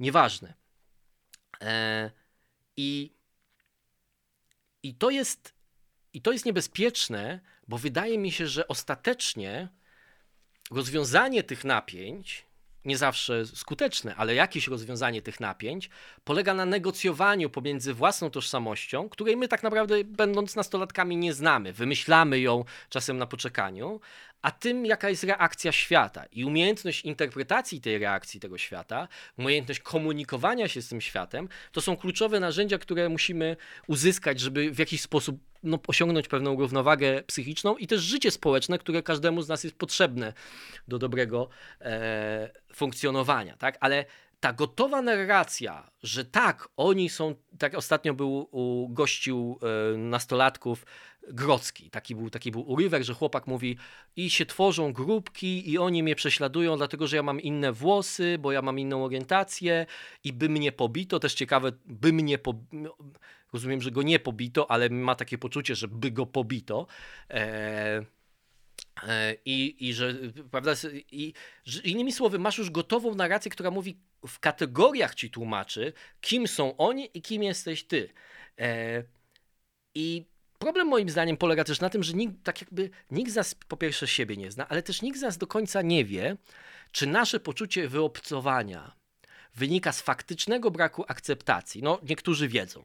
Nieważne. 0.00 0.54
E, 1.60 2.10
I, 2.76 3.12
I 4.82 4.94
to 4.94 5.10
jest 5.10 5.55
i 6.16 6.20
to 6.20 6.32
jest 6.32 6.46
niebezpieczne, 6.46 7.40
bo 7.68 7.78
wydaje 7.78 8.18
mi 8.18 8.32
się, 8.32 8.46
że 8.46 8.68
ostatecznie 8.68 9.68
rozwiązanie 10.70 11.42
tych 11.42 11.64
napięć, 11.64 12.46
nie 12.84 12.98
zawsze 12.98 13.46
skuteczne, 13.46 14.14
ale 14.14 14.34
jakieś 14.34 14.66
rozwiązanie 14.68 15.22
tych 15.22 15.40
napięć, 15.40 15.90
polega 16.24 16.54
na 16.54 16.64
negocjowaniu 16.64 17.50
pomiędzy 17.50 17.94
własną 17.94 18.30
tożsamością, 18.30 19.08
której 19.08 19.36
my 19.36 19.48
tak 19.48 19.62
naprawdę, 19.62 20.04
będąc 20.04 20.56
nastolatkami, 20.56 21.16
nie 21.16 21.34
znamy. 21.34 21.72
Wymyślamy 21.72 22.40
ją 22.40 22.64
czasem 22.88 23.18
na 23.18 23.26
poczekaniu, 23.26 24.00
a 24.46 24.50
tym, 24.50 24.86
jaka 24.86 25.10
jest 25.10 25.24
reakcja 25.24 25.72
świata. 25.72 26.24
I 26.32 26.44
umiejętność 26.44 27.04
interpretacji 27.04 27.80
tej 27.80 27.98
reakcji 27.98 28.40
tego 28.40 28.58
świata, 28.58 29.08
umiejętność 29.38 29.80
komunikowania 29.80 30.68
się 30.68 30.82
z 30.82 30.88
tym 30.88 31.00
światem, 31.00 31.48
to 31.72 31.80
są 31.80 31.96
kluczowe 31.96 32.40
narzędzia, 32.40 32.78
które 32.78 33.08
musimy 33.08 33.56
uzyskać, 33.86 34.40
żeby 34.40 34.70
w 34.70 34.78
jakiś 34.78 35.00
sposób 35.00 35.40
no, 35.62 35.78
osiągnąć 35.88 36.28
pewną 36.28 36.56
równowagę 36.56 37.22
psychiczną 37.22 37.76
i 37.76 37.86
też 37.86 38.02
życie 38.02 38.30
społeczne, 38.30 38.78
które 38.78 39.02
każdemu 39.02 39.42
z 39.42 39.48
nas 39.48 39.64
jest 39.64 39.76
potrzebne 39.76 40.32
do 40.88 40.98
dobrego 40.98 41.48
e, 41.80 42.50
funkcjonowania. 42.74 43.56
Tak? 43.56 43.76
Ale 43.80 44.04
ta 44.40 44.52
gotowa 44.52 45.02
narracja, 45.02 45.90
że 46.02 46.24
tak, 46.24 46.68
oni 46.76 47.08
są, 47.08 47.34
tak 47.58 47.74
ostatnio 47.74 48.14
był 48.14 48.48
u 48.50 48.88
gościu 48.88 49.58
e, 49.62 49.96
nastolatków 49.96 50.86
Grocki, 51.28 51.90
taki 51.90 52.14
był, 52.14 52.30
taki 52.30 52.50
był 52.50 52.70
urywek, 52.70 53.02
że 53.02 53.14
chłopak 53.14 53.46
mówi 53.46 53.76
i 54.16 54.30
się 54.30 54.46
tworzą 54.46 54.92
grupki 54.92 55.70
i 55.70 55.78
oni 55.78 56.02
mnie 56.02 56.14
prześladują 56.14 56.76
dlatego, 56.76 57.06
że 57.06 57.16
ja 57.16 57.22
mam 57.22 57.40
inne 57.40 57.72
włosy, 57.72 58.38
bo 58.38 58.52
ja 58.52 58.62
mam 58.62 58.78
inną 58.78 59.04
orientację 59.04 59.86
i 60.24 60.32
by 60.32 60.48
mnie 60.48 60.72
pobito, 60.72 61.18
też 61.18 61.34
ciekawe, 61.34 61.72
by 61.86 62.12
mnie 62.12 62.38
pobito, 62.38 62.96
rozumiem, 63.52 63.82
że 63.82 63.90
go 63.90 64.02
nie 64.02 64.18
pobito, 64.18 64.70
ale 64.70 64.90
ma 64.90 65.14
takie 65.14 65.38
poczucie, 65.38 65.74
że 65.74 65.88
by 65.88 66.10
go 66.10 66.26
pobito. 66.26 66.86
E, 67.30 68.04
e 69.02 69.34
i, 69.44 69.88
I 69.88 69.94
że, 69.94 70.14
prawda, 70.50 70.72
i, 71.12 71.32
że 71.64 71.80
innymi 71.80 72.12
słowy, 72.12 72.38
masz 72.38 72.58
już 72.58 72.70
gotową 72.70 73.14
narrację, 73.14 73.50
która 73.50 73.70
mówi 73.70 73.96
w 74.26 74.38
kategoriach 74.38 75.14
ci 75.14 75.30
tłumaczy, 75.30 75.92
kim 76.20 76.48
są 76.48 76.76
oni 76.76 77.10
i 77.14 77.22
kim 77.22 77.42
jesteś 77.42 77.84
ty. 77.84 78.08
E, 78.58 79.02
I 79.94 80.35
problem 80.58 80.88
moim 80.88 81.10
zdaniem 81.10 81.36
polega 81.36 81.64
też 81.64 81.80
na 81.80 81.90
tym, 81.90 82.02
że 82.02 82.12
nikt, 82.12 82.34
tak 82.44 82.60
jakby 82.60 82.90
nikt 83.10 83.32
z 83.32 83.34
nas 83.34 83.54
po 83.54 83.76
pierwsze 83.76 84.06
siebie 84.06 84.36
nie 84.36 84.50
zna, 84.50 84.68
ale 84.68 84.82
też 84.82 85.02
nikt 85.02 85.18
z 85.18 85.22
nas 85.22 85.38
do 85.38 85.46
końca 85.46 85.82
nie 85.82 86.04
wie, 86.04 86.36
czy 86.92 87.06
nasze 87.06 87.40
poczucie 87.40 87.88
wyobcowania 87.88 88.92
wynika 89.54 89.92
z 89.92 90.00
faktycznego 90.00 90.70
braku 90.70 91.04
akceptacji. 91.08 91.82
No, 91.82 92.00
niektórzy 92.02 92.48
wiedzą 92.48 92.84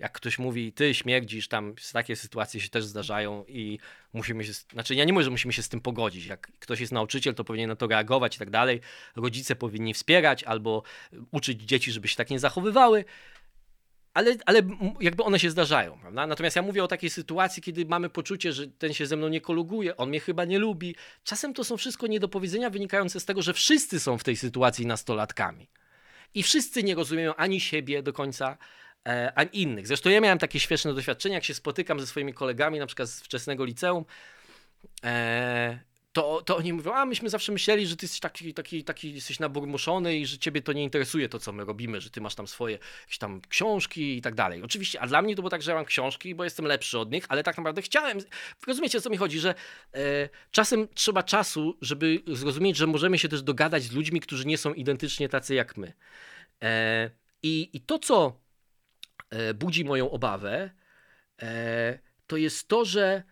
jak 0.00 0.12
ktoś 0.12 0.38
mówi, 0.38 0.72
ty 0.72 0.94
śmierdzisz, 0.94 1.48
tam 1.48 1.74
takie 1.92 2.16
sytuacje 2.16 2.60
się 2.60 2.68
też 2.68 2.84
zdarzają 2.84 3.44
i 3.48 3.78
musimy 4.12 4.44
się, 4.44 4.52
znaczy 4.52 4.94
ja 4.94 5.04
nie 5.04 5.12
mówię, 5.12 5.24
że 5.24 5.30
musimy 5.30 5.52
się 5.52 5.62
z 5.62 5.68
tym 5.68 5.80
pogodzić. 5.80 6.26
Jak 6.26 6.52
ktoś 6.58 6.80
jest 6.80 6.92
nauczyciel, 6.92 7.34
to 7.34 7.44
powinien 7.44 7.68
na 7.68 7.76
to 7.76 7.86
reagować 7.86 8.36
i 8.36 8.38
tak 8.38 8.50
dalej. 8.50 8.80
Rodzice 9.16 9.56
powinni 9.56 9.94
wspierać 9.94 10.44
albo 10.44 10.82
uczyć 11.30 11.62
dzieci, 11.62 11.92
żeby 11.92 12.08
się 12.08 12.16
tak 12.16 12.30
nie 12.30 12.38
zachowywały. 12.38 13.04
Ale, 14.14 14.36
ale 14.46 14.62
jakby 15.00 15.24
one 15.24 15.38
się 15.38 15.50
zdarzają, 15.50 15.98
prawda? 16.00 16.26
Natomiast 16.26 16.56
ja 16.56 16.62
mówię 16.62 16.84
o 16.84 16.88
takiej 16.88 17.10
sytuacji, 17.10 17.62
kiedy 17.62 17.86
mamy 17.86 18.10
poczucie, 18.10 18.52
że 18.52 18.66
ten 18.66 18.92
się 18.92 19.06
ze 19.06 19.16
mną 19.16 19.28
nie 19.28 19.40
koluguje, 19.40 19.96
on 19.96 20.08
mnie 20.08 20.20
chyba 20.20 20.44
nie 20.44 20.58
lubi. 20.58 20.96
Czasem 21.24 21.54
to 21.54 21.64
są 21.64 21.76
wszystko 21.76 22.06
niedopowiedzenia 22.06 22.70
wynikające 22.70 23.20
z 23.20 23.24
tego, 23.24 23.42
że 23.42 23.54
wszyscy 23.54 24.00
są 24.00 24.18
w 24.18 24.24
tej 24.24 24.36
sytuacji 24.36 24.86
nastolatkami. 24.86 25.68
I 26.34 26.42
wszyscy 26.42 26.82
nie 26.82 26.94
rozumieją 26.94 27.34
ani 27.34 27.60
siebie 27.60 28.02
do 28.02 28.12
końca, 28.12 28.58
E, 29.08 29.32
a 29.36 29.42
innych. 29.42 29.86
Zresztą 29.86 30.10
ja 30.10 30.20
miałem 30.20 30.38
takie 30.38 30.60
świetne 30.60 30.94
doświadczenia, 30.94 31.34
jak 31.34 31.44
się 31.44 31.54
spotykam 31.54 32.00
ze 32.00 32.06
swoimi 32.06 32.34
kolegami, 32.34 32.78
na 32.78 32.86
przykład 32.86 33.08
z 33.08 33.20
wczesnego 33.20 33.64
liceum, 33.64 34.04
e, 35.04 35.80
to, 36.12 36.42
to 36.42 36.56
oni 36.56 36.72
mówią, 36.72 36.92
a 36.92 37.04
myśmy 37.04 37.30
zawsze 37.30 37.52
myśleli, 37.52 37.86
że 37.86 37.96
ty 37.96 38.04
jesteś 38.04 38.20
taki, 38.20 38.54
taki, 38.54 38.84
taki 38.84 39.14
jesteś 39.14 39.40
naburmuszony 39.40 40.16
i 40.16 40.26
że 40.26 40.38
ciebie 40.38 40.62
to 40.62 40.72
nie 40.72 40.84
interesuje 40.84 41.28
to, 41.28 41.38
co 41.38 41.52
my 41.52 41.64
robimy, 41.64 42.00
że 42.00 42.10
ty 42.10 42.20
masz 42.20 42.34
tam 42.34 42.46
swoje 42.46 42.78
jakieś 43.00 43.18
tam 43.18 43.40
książki 43.48 44.16
i 44.16 44.22
tak 44.22 44.34
dalej. 44.34 44.62
Oczywiście, 44.62 45.00
a 45.00 45.06
dla 45.06 45.22
mnie 45.22 45.36
to 45.36 45.42
było 45.42 45.50
tak, 45.50 45.62
że 45.62 45.70
ja 45.70 45.74
mam 45.74 45.84
książki, 45.84 46.34
bo 46.34 46.44
jestem 46.44 46.66
lepszy 46.66 46.98
od 46.98 47.12
nich, 47.12 47.24
ale 47.28 47.42
tak 47.42 47.56
naprawdę 47.56 47.82
chciałem, 47.82 48.18
rozumiecie 48.66 48.98
o 48.98 49.00
co 49.00 49.10
mi 49.10 49.16
chodzi, 49.16 49.38
że 49.38 49.54
e, 49.94 50.28
czasem 50.50 50.88
trzeba 50.94 51.22
czasu, 51.22 51.78
żeby 51.80 52.22
zrozumieć, 52.26 52.76
że 52.76 52.86
możemy 52.86 53.18
się 53.18 53.28
też 53.28 53.42
dogadać 53.42 53.82
z 53.82 53.92
ludźmi, 53.92 54.20
którzy 54.20 54.46
nie 54.46 54.58
są 54.58 54.74
identycznie 54.74 55.28
tacy 55.28 55.54
jak 55.54 55.76
my. 55.76 55.92
E, 56.62 57.10
i, 57.42 57.70
I 57.72 57.80
to, 57.80 57.98
co 57.98 58.40
E, 59.30 59.54
budzi 59.54 59.84
moją 59.84 60.10
obawę, 60.10 60.70
e, 61.42 61.98
to 62.26 62.36
jest 62.36 62.68
to, 62.68 62.84
że 62.84 63.22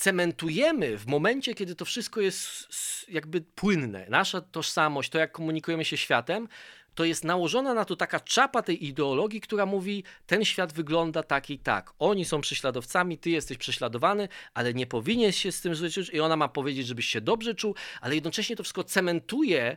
cementujemy 0.00 0.98
w 0.98 1.06
momencie, 1.06 1.54
kiedy 1.54 1.74
to 1.74 1.84
wszystko 1.84 2.20
jest 2.20 2.68
jakby 3.08 3.40
płynne. 3.40 4.06
Nasza 4.08 4.40
tożsamość, 4.40 5.10
to 5.10 5.18
jak 5.18 5.32
komunikujemy 5.32 5.84
się 5.84 5.96
światem, 5.96 6.48
to 6.94 7.04
jest 7.04 7.24
nałożona 7.24 7.74
na 7.74 7.84
to 7.84 7.96
taka 7.96 8.20
czapa 8.20 8.62
tej 8.62 8.86
ideologii, 8.86 9.40
która 9.40 9.66
mówi: 9.66 10.04
ten 10.26 10.44
świat 10.44 10.72
wygląda 10.72 11.22
tak 11.22 11.50
i 11.50 11.58
tak. 11.58 11.92
Oni 11.98 12.24
są 12.24 12.40
prześladowcami, 12.40 13.18
ty 13.18 13.30
jesteś 13.30 13.58
prześladowany, 13.58 14.28
ale 14.54 14.74
nie 14.74 14.86
powinieneś 14.86 15.36
się 15.36 15.52
z 15.52 15.60
tym 15.60 15.74
żyć. 15.74 15.96
I 16.12 16.20
ona 16.20 16.36
ma 16.36 16.48
powiedzieć, 16.48 16.86
żebyś 16.86 17.06
się 17.06 17.20
dobrze 17.20 17.54
czuł, 17.54 17.74
ale 18.00 18.14
jednocześnie 18.14 18.56
to 18.56 18.62
wszystko 18.62 18.84
cementuje 18.84 19.76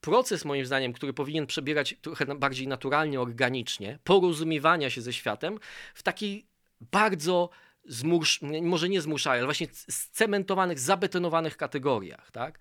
proces, 0.00 0.44
moim 0.44 0.66
zdaniem, 0.66 0.92
który 0.92 1.12
powinien 1.12 1.46
przebierać 1.46 1.94
trochę 2.02 2.26
bardziej 2.26 2.68
naturalnie, 2.68 3.20
organicznie, 3.20 3.98
porozumiewania 4.04 4.90
się 4.90 5.00
ze 5.00 5.12
światem 5.12 5.58
w 5.94 6.02
takiej 6.02 6.46
bardzo 6.80 7.50
zmusz, 7.84 8.40
może 8.62 8.88
nie 8.88 9.00
zmuszając, 9.00 9.38
ale 9.38 9.46
właśnie 9.46 9.66
scementowanych, 9.72 10.78
zabetonowanych 10.78 11.56
kategoriach, 11.56 12.30
tak? 12.30 12.58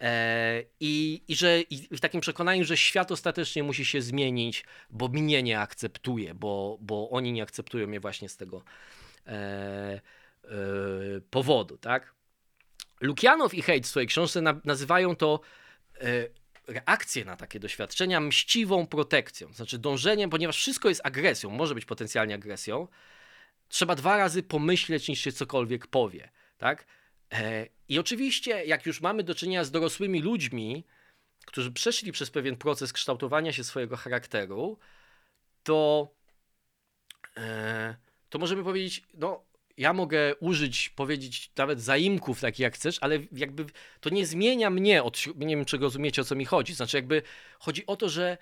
E, 0.00 0.64
I, 0.80 1.22
i, 1.28 1.36
że, 1.36 1.60
w 1.90 2.00
takim 2.00 2.20
przekonaniu, 2.20 2.64
że 2.64 2.76
świat 2.76 3.12
ostatecznie 3.12 3.62
musi 3.62 3.84
się 3.84 4.02
zmienić, 4.02 4.64
bo 4.90 5.08
mnie 5.08 5.42
nie 5.42 5.60
akceptuje, 5.60 6.34
bo, 6.34 6.78
bo 6.80 7.10
oni 7.10 7.32
nie 7.32 7.42
akceptują 7.42 7.86
mnie 7.86 8.00
właśnie 8.00 8.28
z 8.28 8.36
tego 8.36 8.62
e, 9.26 9.30
e, 9.32 10.00
powodu. 11.30 11.78
Tak? 11.78 12.14
Lukianow 13.00 13.54
i 13.54 13.62
Hejt 13.62 13.86
w 13.86 13.88
swojej 13.88 14.06
książce 14.06 14.42
na, 14.42 14.60
nazywają 14.64 15.16
to 15.16 15.40
e, 16.00 16.28
reakcję 16.66 17.24
na 17.24 17.36
takie 17.36 17.60
doświadczenia 17.60 18.20
mściwą 18.20 18.86
protekcją, 18.86 19.52
znaczy 19.52 19.78
dążeniem, 19.78 20.30
ponieważ 20.30 20.56
wszystko 20.56 20.88
jest 20.88 21.00
agresją, 21.04 21.50
może 21.50 21.74
być 21.74 21.84
potencjalnie 21.84 22.34
agresją, 22.34 22.88
trzeba 23.72 23.94
dwa 23.94 24.16
razy 24.16 24.42
pomyśleć, 24.42 25.08
niż 25.08 25.20
się 25.20 25.32
cokolwiek 25.32 25.86
powie, 25.86 26.30
tak? 26.58 26.86
E, 27.32 27.66
I 27.88 27.98
oczywiście, 27.98 28.64
jak 28.64 28.86
już 28.86 29.00
mamy 29.00 29.22
do 29.22 29.34
czynienia 29.34 29.64
z 29.64 29.70
dorosłymi 29.70 30.20
ludźmi, 30.20 30.84
którzy 31.46 31.72
przeszli 31.72 32.12
przez 32.12 32.30
pewien 32.30 32.56
proces 32.56 32.92
kształtowania 32.92 33.52
się 33.52 33.64
swojego 33.64 33.96
charakteru, 33.96 34.78
to, 35.62 36.08
e, 37.36 37.96
to 38.28 38.38
możemy 38.38 38.64
powiedzieć, 38.64 39.02
no 39.14 39.44
ja 39.76 39.92
mogę 39.92 40.36
użyć, 40.36 40.88
powiedzieć 40.88 41.50
nawet 41.56 41.80
zaimków 41.80 42.40
takich 42.40 42.60
jak 42.60 42.74
chcesz, 42.74 42.98
ale 43.00 43.18
jakby 43.32 43.66
to 44.00 44.10
nie 44.10 44.26
zmienia 44.26 44.70
mnie, 44.70 45.02
od, 45.02 45.26
nie 45.36 45.56
wiem 45.56 45.64
czy 45.64 45.78
rozumiecie 45.78 46.22
o 46.22 46.24
co 46.24 46.34
mi 46.34 46.44
chodzi, 46.44 46.74
znaczy 46.74 46.96
jakby 46.96 47.22
chodzi 47.58 47.86
o 47.86 47.96
to, 47.96 48.08
że 48.08 48.38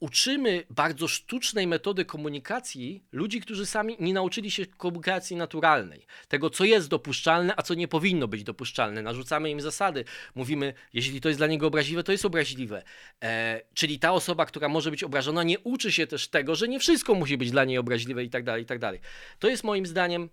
uczymy 0.00 0.64
bardzo 0.70 1.08
sztucznej 1.08 1.66
metody 1.66 2.04
komunikacji 2.04 3.04
ludzi, 3.12 3.40
którzy 3.40 3.66
sami 3.66 3.96
nie 4.00 4.12
nauczyli 4.12 4.50
się 4.50 4.66
komunikacji 4.66 5.36
naturalnej. 5.36 6.06
Tego, 6.28 6.50
co 6.50 6.64
jest 6.64 6.88
dopuszczalne, 6.88 7.54
a 7.56 7.62
co 7.62 7.74
nie 7.74 7.88
powinno 7.88 8.28
być 8.28 8.44
dopuszczalne. 8.44 9.02
Narzucamy 9.02 9.50
im 9.50 9.60
zasady. 9.60 10.04
Mówimy, 10.34 10.74
jeśli 10.92 11.20
to 11.20 11.28
jest 11.28 11.40
dla 11.40 11.46
niego 11.46 11.66
obraźliwe, 11.66 12.02
to 12.02 12.12
jest 12.12 12.24
obraźliwe. 12.24 12.82
E, 13.22 13.60
czyli 13.74 13.98
ta 13.98 14.12
osoba, 14.12 14.46
która 14.46 14.68
może 14.68 14.90
być 14.90 15.04
obrażona, 15.04 15.42
nie 15.42 15.58
uczy 15.58 15.92
się 15.92 16.06
też 16.06 16.28
tego, 16.28 16.54
że 16.54 16.68
nie 16.68 16.80
wszystko 16.80 17.14
musi 17.14 17.36
być 17.36 17.50
dla 17.50 17.64
niej 17.64 17.78
obraźliwe 17.78 18.24
i 18.24 18.30
tak 18.30 18.44
dalej, 18.44 18.62
i 18.62 18.66
tak 18.66 18.78
dalej. 18.78 19.00
To 19.38 19.48
jest 19.48 19.64
moim 19.64 19.86
zdaniem 19.86 20.28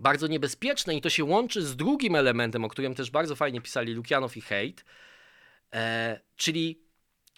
bardzo 0.00 0.26
niebezpieczne 0.26 0.96
i 0.96 1.00
to 1.00 1.10
się 1.10 1.24
łączy 1.24 1.62
z 1.62 1.76
drugim 1.76 2.14
elementem, 2.14 2.64
o 2.64 2.68
którym 2.68 2.94
też 2.94 3.10
bardzo 3.10 3.36
fajnie 3.36 3.60
pisali 3.60 3.94
Lukianow 3.94 4.36
i 4.36 4.40
Hate, 4.40 4.82
e, 5.74 6.20
czyli 6.36 6.83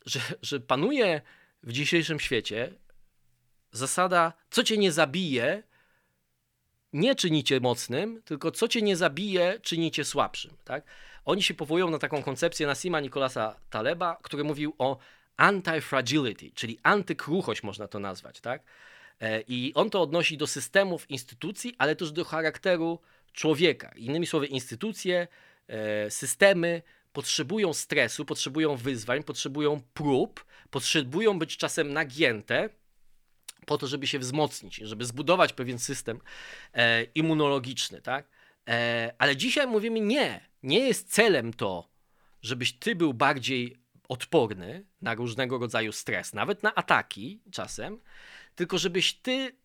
że, 0.06 0.20
że 0.42 0.60
panuje 0.60 1.20
w 1.62 1.72
dzisiejszym 1.72 2.20
świecie 2.20 2.72
zasada, 3.72 4.32
co 4.50 4.62
cię 4.64 4.78
nie 4.78 4.92
zabije, 4.92 5.62
nie 6.92 7.14
czynicie 7.14 7.60
mocnym, 7.60 8.22
tylko 8.22 8.50
co 8.50 8.68
cię 8.68 8.82
nie 8.82 8.96
zabije, 8.96 9.60
czynicie 9.62 10.04
słabszym. 10.04 10.56
Tak? 10.64 10.84
Oni 11.24 11.42
się 11.42 11.54
powołują 11.54 11.90
na 11.90 11.98
taką 11.98 12.22
koncepcję 12.22 12.66
Nasima 12.66 13.00
Nikolasa 13.00 13.60
Taleba, 13.70 14.18
który 14.22 14.44
mówił 14.44 14.74
o 14.78 14.98
anti-fragility, 15.36 16.54
czyli 16.54 16.78
antykruchość 16.82 17.62
można 17.62 17.88
to 17.88 17.98
nazwać. 17.98 18.40
Tak? 18.40 18.62
E, 19.20 19.40
I 19.40 19.72
on 19.74 19.90
to 19.90 20.02
odnosi 20.02 20.36
do 20.36 20.46
systemów, 20.46 21.10
instytucji, 21.10 21.74
ale 21.78 21.96
też 21.96 22.12
do 22.12 22.24
charakteru 22.24 22.98
człowieka. 23.32 23.92
Innymi 23.96 24.26
słowy, 24.26 24.46
instytucje, 24.46 25.28
e, 25.68 26.10
systemy 26.10 26.82
potrzebują 27.16 27.72
stresu, 27.74 28.24
potrzebują 28.24 28.76
wyzwań, 28.76 29.22
potrzebują 29.22 29.80
prób, 29.94 30.44
potrzebują 30.70 31.38
być 31.38 31.56
czasem 31.56 31.92
nagięte 31.92 32.68
po 33.66 33.78
to, 33.78 33.86
żeby 33.86 34.06
się 34.06 34.18
wzmocnić, 34.18 34.76
żeby 34.76 35.04
zbudować 35.04 35.52
pewien 35.52 35.78
system 35.78 36.20
e, 36.74 37.04
immunologiczny, 37.04 38.02
tak? 38.02 38.28
E, 38.68 39.14
ale 39.18 39.36
dzisiaj 39.36 39.66
mówimy 39.66 40.00
nie, 40.00 40.48
nie 40.62 40.78
jest 40.78 41.12
celem 41.12 41.52
to, 41.52 41.88
żebyś 42.42 42.72
ty 42.72 42.94
był 42.94 43.14
bardziej 43.14 43.76
odporny 44.08 44.86
na 45.00 45.14
różnego 45.14 45.58
rodzaju 45.58 45.92
stres, 45.92 46.32
nawet 46.34 46.62
na 46.62 46.74
ataki 46.74 47.40
czasem, 47.50 48.00
tylko 48.54 48.78
żebyś 48.78 49.14
ty 49.14 49.56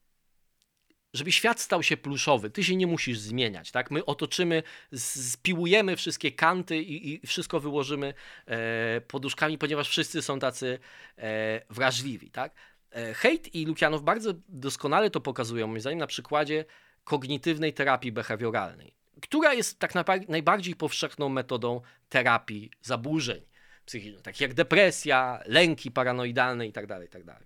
żeby 1.13 1.31
świat 1.31 1.59
stał 1.59 1.83
się 1.83 1.97
pluszowy, 1.97 2.49
ty 2.49 2.63
się 2.63 2.75
nie 2.75 2.87
musisz 2.87 3.19
zmieniać, 3.19 3.71
tak? 3.71 3.91
My 3.91 4.05
otoczymy, 4.05 4.63
spiłujemy 4.95 5.95
wszystkie 5.95 6.31
kanty 6.31 6.77
i, 6.77 7.13
i 7.13 7.27
wszystko 7.27 7.59
wyłożymy 7.59 8.13
e, 8.45 9.01
poduszkami, 9.01 9.57
ponieważ 9.57 9.89
wszyscy 9.89 10.21
są 10.21 10.39
tacy 10.39 10.79
e, 11.17 11.61
wrażliwi, 11.69 12.31
tak? 12.31 12.53
E, 12.91 13.13
Hejt 13.13 13.55
i 13.55 13.65
Lukianow 13.65 14.01
bardzo 14.01 14.33
doskonale 14.49 15.09
to 15.09 15.21
pokazują, 15.21 15.67
moim 15.67 15.81
zdaniem, 15.81 15.99
na 15.99 16.07
przykładzie 16.07 16.65
kognitywnej 17.03 17.73
terapii 17.73 18.11
behawioralnej, 18.11 18.93
która 19.21 19.53
jest 19.53 19.79
tak 19.79 19.93
najbardziej 20.27 20.75
powszechną 20.75 21.29
metodą 21.29 21.81
terapii 22.09 22.71
zaburzeń 22.81 23.41
psychicznych, 23.85 24.21
takich 24.21 24.41
jak 24.41 24.53
depresja, 24.53 25.43
lęki 25.45 25.91
paranoidalne 25.91 26.65
itd., 26.65 26.87
tak 26.87 27.01
itd. 27.01 27.33
Tak 27.33 27.43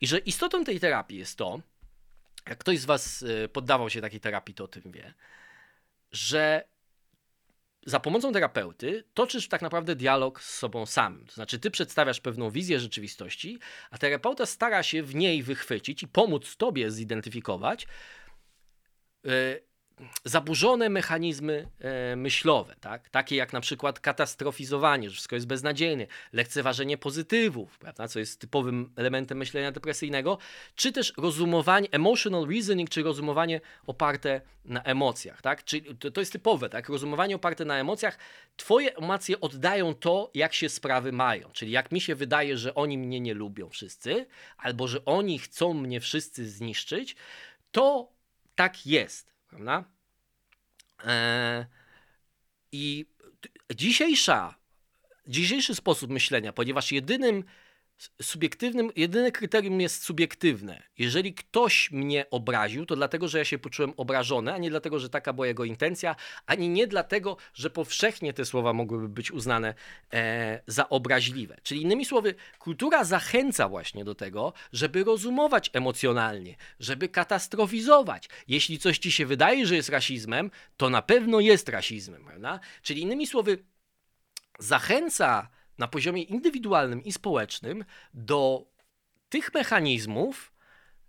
I 0.00 0.06
że 0.06 0.18
istotą 0.18 0.64
tej 0.64 0.80
terapii 0.80 1.18
jest 1.18 1.38
to, 1.38 1.60
jak 2.48 2.58
ktoś 2.58 2.78
z 2.78 2.84
Was 2.84 3.22
y, 3.22 3.48
poddawał 3.52 3.90
się 3.90 4.00
takiej 4.00 4.20
terapii, 4.20 4.54
to 4.54 4.64
o 4.64 4.68
tym 4.68 4.92
wie, 4.92 5.14
że 6.12 6.64
za 7.86 8.00
pomocą 8.00 8.32
terapeuty 8.32 9.04
toczysz 9.14 9.48
tak 9.48 9.62
naprawdę 9.62 9.96
dialog 9.96 10.42
z 10.42 10.58
sobą 10.58 10.86
samym. 10.86 11.26
To 11.26 11.34
znaczy, 11.34 11.58
ty 11.58 11.70
przedstawiasz 11.70 12.20
pewną 12.20 12.50
wizję 12.50 12.80
rzeczywistości, 12.80 13.58
a 13.90 13.98
terapeuta 13.98 14.46
stara 14.46 14.82
się 14.82 15.02
w 15.02 15.14
niej 15.14 15.42
wychwycić 15.42 16.02
i 16.02 16.08
pomóc 16.08 16.56
tobie 16.56 16.90
zidentyfikować 16.90 17.86
y, 19.26 19.62
zaburzone 20.24 20.88
mechanizmy 20.88 21.68
e, 21.80 22.16
myślowe, 22.16 22.74
tak? 22.80 23.08
takie 23.08 23.36
jak 23.36 23.52
na 23.52 23.60
przykład 23.60 24.00
katastrofizowanie, 24.00 25.10
że 25.10 25.14
wszystko 25.14 25.36
jest 25.36 25.46
beznadziejne, 25.46 26.06
lekceważenie 26.32 26.98
pozytywów, 26.98 27.78
prawda? 27.78 28.08
co 28.08 28.18
jest 28.18 28.40
typowym 28.40 28.92
elementem 28.96 29.38
myślenia 29.38 29.72
depresyjnego, 29.72 30.38
czy 30.74 30.92
też 30.92 31.12
rozumowanie, 31.16 31.88
emotional 31.90 32.46
reasoning, 32.48 32.90
czy 32.90 33.02
rozumowanie 33.02 33.60
oparte 33.86 34.40
na 34.64 34.82
emocjach. 34.82 35.42
Tak? 35.42 35.64
Czyli 35.64 35.96
to, 35.96 36.10
to 36.10 36.20
jest 36.20 36.32
typowe, 36.32 36.68
tak? 36.68 36.88
rozumowanie 36.88 37.36
oparte 37.36 37.64
na 37.64 37.78
emocjach. 37.78 38.18
Twoje 38.56 38.96
emocje 38.96 39.40
oddają 39.40 39.94
to, 39.94 40.30
jak 40.34 40.54
się 40.54 40.68
sprawy 40.68 41.12
mają, 41.12 41.50
czyli 41.52 41.72
jak 41.72 41.92
mi 41.92 42.00
się 42.00 42.14
wydaje, 42.14 42.58
że 42.58 42.74
oni 42.74 42.98
mnie 42.98 43.20
nie 43.20 43.34
lubią 43.34 43.68
wszyscy, 43.68 44.26
albo 44.56 44.88
że 44.88 45.04
oni 45.04 45.38
chcą 45.38 45.74
mnie 45.74 46.00
wszyscy 46.00 46.48
zniszczyć, 46.48 47.16
to 47.72 48.08
tak 48.54 48.86
jest 48.86 49.33
prawda? 49.54 49.84
E, 51.04 51.66
I 52.72 53.06
dzisiejsza, 53.74 54.54
dzisiejszy 55.26 55.74
sposób 55.74 56.10
myślenia, 56.10 56.52
ponieważ 56.52 56.92
jedynym 56.92 57.44
subiektywnym, 58.22 58.90
jedyne 58.96 59.32
kryterium 59.32 59.80
jest 59.80 60.04
subiektywne. 60.04 60.82
Jeżeli 60.98 61.34
ktoś 61.34 61.90
mnie 61.90 62.30
obraził, 62.30 62.86
to 62.86 62.96
dlatego, 62.96 63.28
że 63.28 63.38
ja 63.38 63.44
się 63.44 63.58
poczułem 63.58 63.92
obrażony, 63.96 64.52
a 64.52 64.58
nie 64.58 64.70
dlatego, 64.70 64.98
że 64.98 65.08
taka 65.08 65.32
była 65.32 65.46
jego 65.46 65.64
intencja, 65.64 66.16
ani 66.46 66.68
nie 66.68 66.86
dlatego, 66.86 67.36
że 67.54 67.70
powszechnie 67.70 68.32
te 68.32 68.44
słowa 68.44 68.72
mogłyby 68.72 69.08
być 69.08 69.32
uznane 69.32 69.74
e, 70.12 70.60
za 70.66 70.88
obraźliwe. 70.88 71.56
Czyli 71.62 71.82
innymi 71.82 72.04
słowy, 72.04 72.34
kultura 72.58 73.04
zachęca 73.04 73.68
właśnie 73.68 74.04
do 74.04 74.14
tego, 74.14 74.52
żeby 74.72 75.04
rozumować 75.04 75.70
emocjonalnie, 75.72 76.56
żeby 76.80 77.08
katastrofizować. 77.08 78.28
Jeśli 78.48 78.78
coś 78.78 78.98
ci 78.98 79.12
się 79.12 79.26
wydaje, 79.26 79.66
że 79.66 79.76
jest 79.76 79.88
rasizmem, 79.88 80.50
to 80.76 80.90
na 80.90 81.02
pewno 81.02 81.40
jest 81.40 81.68
rasizmem, 81.68 82.24
prawda? 82.24 82.60
Czyli 82.82 83.02
innymi 83.02 83.26
słowy, 83.26 83.58
zachęca 84.58 85.48
na 85.78 85.88
poziomie 85.88 86.22
indywidualnym 86.22 87.04
i 87.04 87.12
społecznym 87.12 87.84
do 88.14 88.66
tych 89.28 89.54
mechanizmów, 89.54 90.52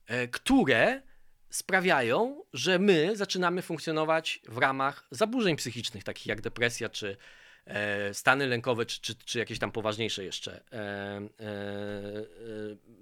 e, 0.08 0.28
które 0.28 1.02
sprawiają, 1.50 2.44
że 2.54 2.80
my 2.80 3.16
zaczynamy 3.16 3.62
funkcjonować 3.62 4.42
w 4.48 4.58
ramach 4.58 5.08
zaburzeń 5.12 5.56
psychicznych, 5.56 6.04
takich 6.04 6.28
jak 6.28 6.42
depresja 6.42 6.90
czy 6.90 7.18
e, 7.66 8.14
stany 8.14 8.48
lękowe, 8.48 8.86
czy, 8.86 9.02
czy, 9.02 9.16
czy 9.16 9.40
jakieś 9.40 9.60
tam 9.60 9.72
poważniejsze 9.72 10.24
jeszcze 10.24 10.64
e, 10.72 11.22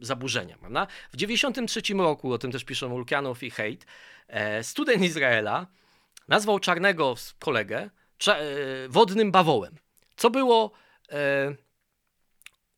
zaburzenia. 0.01 0.57
Prawda? 0.57 0.87
W 1.11 1.17
1993 1.17 1.93
roku, 1.93 2.33
o 2.33 2.37
tym 2.37 2.51
też 2.51 2.63
piszą 2.63 2.97
Lukianow 2.97 3.43
i 3.43 3.51
Haidt, 3.51 3.85
student 4.61 5.03
Izraela 5.03 5.67
nazwał 6.27 6.59
czarnego 6.59 7.15
kolegę 7.39 7.89
wodnym 8.89 9.31
bawołem, 9.31 9.75
co 10.15 10.29
było 10.29 10.71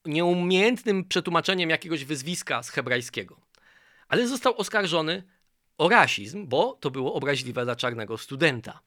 nieumiejętnym 0.05 1.05
przetłumaczeniem 1.05 1.69
jakiegoś 1.69 2.05
wyzwiska 2.05 2.63
z 2.63 2.69
hebrajskiego. 2.69 3.37
Ale 4.07 4.27
został 4.27 4.57
oskarżony 4.57 5.23
o 5.77 5.89
rasizm, 5.89 6.47
bo 6.47 6.77
to 6.79 6.91
było 6.91 7.13
obraźliwe 7.13 7.65
dla 7.65 7.75
czarnego 7.75 8.17
studenta. 8.17 8.79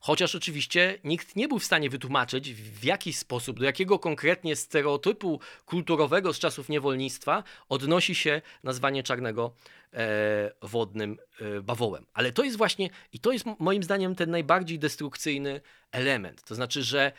Chociaż 0.00 0.34
oczywiście 0.34 0.98
nikt 1.04 1.36
nie 1.36 1.48
był 1.48 1.58
w 1.58 1.64
stanie 1.64 1.90
wytłumaczyć, 1.90 2.52
w 2.54 2.84
jaki 2.84 3.12
sposób, 3.12 3.58
do 3.58 3.64
jakiego 3.64 3.98
konkretnie 3.98 4.56
stereotypu 4.56 5.40
kulturowego 5.64 6.32
z 6.32 6.38
czasów 6.38 6.68
niewolnictwa 6.68 7.42
odnosi 7.68 8.14
się 8.14 8.42
nazwanie 8.62 9.02
czarnego 9.02 9.54
e, 9.92 10.52
wodnym 10.62 11.18
e, 11.40 11.60
bawołem. 11.60 12.06
Ale 12.14 12.32
to 12.32 12.44
jest 12.44 12.56
właśnie, 12.56 12.90
i 13.12 13.20
to 13.20 13.32
jest 13.32 13.44
moim 13.58 13.82
zdaniem 13.82 14.14
ten 14.14 14.30
najbardziej 14.30 14.78
destrukcyjny 14.78 15.60
element. 15.92 16.42
To 16.42 16.54
znaczy, 16.54 16.82
że 16.82 17.12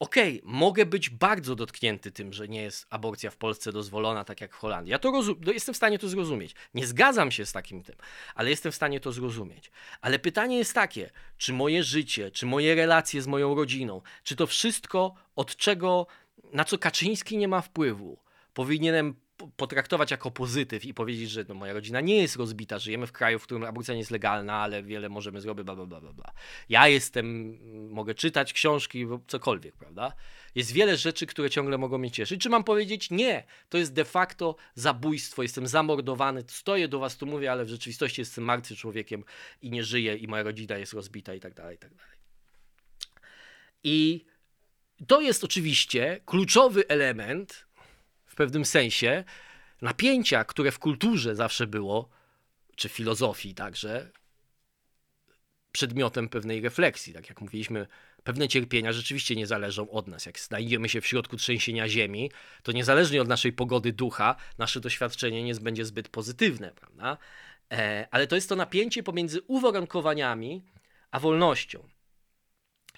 okej, 0.00 0.40
okay, 0.42 0.52
mogę 0.52 0.86
być 0.86 1.10
bardzo 1.10 1.54
dotknięty 1.54 2.12
tym, 2.12 2.32
że 2.32 2.48
nie 2.48 2.62
jest 2.62 2.86
aborcja 2.90 3.30
w 3.30 3.36
Polsce 3.36 3.72
dozwolona, 3.72 4.24
tak 4.24 4.40
jak 4.40 4.54
w 4.54 4.58
Holandii. 4.58 4.90
Ja 4.90 4.98
to 4.98 5.10
rozum- 5.10 5.36
no, 5.46 5.52
jestem 5.52 5.74
w 5.74 5.76
stanie 5.76 5.98
to 5.98 6.08
zrozumieć. 6.08 6.54
Nie 6.74 6.86
zgadzam 6.86 7.30
się 7.30 7.46
z 7.46 7.52
takim 7.52 7.82
tym, 7.82 7.96
ale 8.34 8.50
jestem 8.50 8.72
w 8.72 8.74
stanie 8.74 9.00
to 9.00 9.12
zrozumieć. 9.12 9.70
Ale 10.00 10.18
pytanie 10.18 10.58
jest 10.58 10.74
takie, 10.74 11.10
czy 11.36 11.52
moje 11.52 11.84
życie, 11.84 12.30
czy 12.30 12.46
moje 12.46 12.74
relacje 12.74 13.22
z 13.22 13.26
moją 13.26 13.54
rodziną, 13.54 14.02
czy 14.22 14.36
to 14.36 14.46
wszystko, 14.46 15.14
od 15.36 15.56
czego, 15.56 16.06
na 16.52 16.64
co 16.64 16.78
Kaczyński 16.78 17.36
nie 17.36 17.48
ma 17.48 17.60
wpływu, 17.60 18.18
powinienem 18.54 19.14
potraktować 19.56 20.10
jako 20.10 20.30
pozytyw 20.30 20.84
i 20.84 20.94
powiedzieć, 20.94 21.30
że 21.30 21.44
no, 21.48 21.54
moja 21.54 21.72
rodzina 21.72 22.00
nie 22.00 22.22
jest 22.22 22.36
rozbita, 22.36 22.78
żyjemy 22.78 23.06
w 23.06 23.12
kraju, 23.12 23.38
w 23.38 23.42
którym 23.42 23.64
aborcja 23.64 23.94
nie 23.94 24.00
jest 24.00 24.10
legalna, 24.10 24.54
ale 24.54 24.82
wiele 24.82 25.08
możemy 25.08 25.40
zrobić, 25.40 25.64
bla, 25.64 25.76
bla, 25.76 25.86
bla, 25.86 26.12
bla. 26.12 26.32
Ja 26.68 26.88
jestem, 26.88 27.58
mogę 27.90 28.14
czytać 28.14 28.52
książki, 28.52 29.06
cokolwiek, 29.26 29.76
prawda? 29.76 30.12
Jest 30.54 30.72
wiele 30.72 30.96
rzeczy, 30.96 31.26
które 31.26 31.50
ciągle 31.50 31.78
mogą 31.78 31.98
mnie 31.98 32.10
cieszyć. 32.10 32.42
Czy 32.42 32.48
mam 32.48 32.64
powiedzieć 32.64 33.10
nie? 33.10 33.44
To 33.68 33.78
jest 33.78 33.92
de 33.92 34.04
facto 34.04 34.56
zabójstwo, 34.74 35.42
jestem 35.42 35.66
zamordowany, 35.66 36.44
stoję 36.48 36.88
do 36.88 36.98
was, 36.98 37.16
tu 37.16 37.26
mówię, 37.26 37.52
ale 37.52 37.64
w 37.64 37.68
rzeczywistości 37.68 38.20
jestem 38.20 38.44
martwy 38.44 38.76
człowiekiem 38.76 39.24
i 39.62 39.70
nie 39.70 39.84
żyję 39.84 40.16
i 40.16 40.28
moja 40.28 40.42
rodzina 40.42 40.76
jest 40.78 40.92
rozbita 40.92 41.34
i 41.34 41.40
tak 41.40 41.54
dalej, 41.54 41.76
i 41.76 41.78
tak 41.78 41.94
dalej. 41.94 42.16
I 43.84 44.24
to 45.06 45.20
jest 45.20 45.44
oczywiście 45.44 46.20
kluczowy 46.26 46.88
element 46.88 47.66
pewnym 48.34 48.64
sensie 48.64 49.24
napięcia, 49.82 50.44
które 50.44 50.70
w 50.70 50.78
kulturze 50.78 51.36
zawsze 51.36 51.66
było, 51.66 52.08
czy 52.76 52.88
w 52.88 52.92
filozofii 52.92 53.54
także, 53.54 54.10
przedmiotem 55.72 56.28
pewnej 56.28 56.60
refleksji. 56.60 57.12
Tak 57.12 57.28
jak 57.28 57.40
mówiliśmy, 57.40 57.86
pewne 58.24 58.48
cierpienia 58.48 58.92
rzeczywiście 58.92 59.36
nie 59.36 59.46
zależą 59.46 59.90
od 59.90 60.08
nas. 60.08 60.26
Jak 60.26 60.40
znajdziemy 60.40 60.88
się 60.88 61.00
w 61.00 61.06
środku 61.06 61.36
trzęsienia 61.36 61.88
ziemi, 61.88 62.30
to 62.62 62.72
niezależnie 62.72 63.22
od 63.22 63.28
naszej 63.28 63.52
pogody 63.52 63.92
ducha, 63.92 64.36
nasze 64.58 64.80
doświadczenie 64.80 65.42
nie 65.42 65.54
będzie 65.54 65.84
zbyt 65.84 66.08
pozytywne, 66.08 66.72
prawda? 66.72 67.18
E, 67.72 68.08
ale 68.10 68.26
to 68.26 68.34
jest 68.34 68.48
to 68.48 68.56
napięcie 68.56 69.02
pomiędzy 69.02 69.40
uwarunkowaniami 69.46 70.62
a 71.10 71.20
wolnością. 71.20 71.88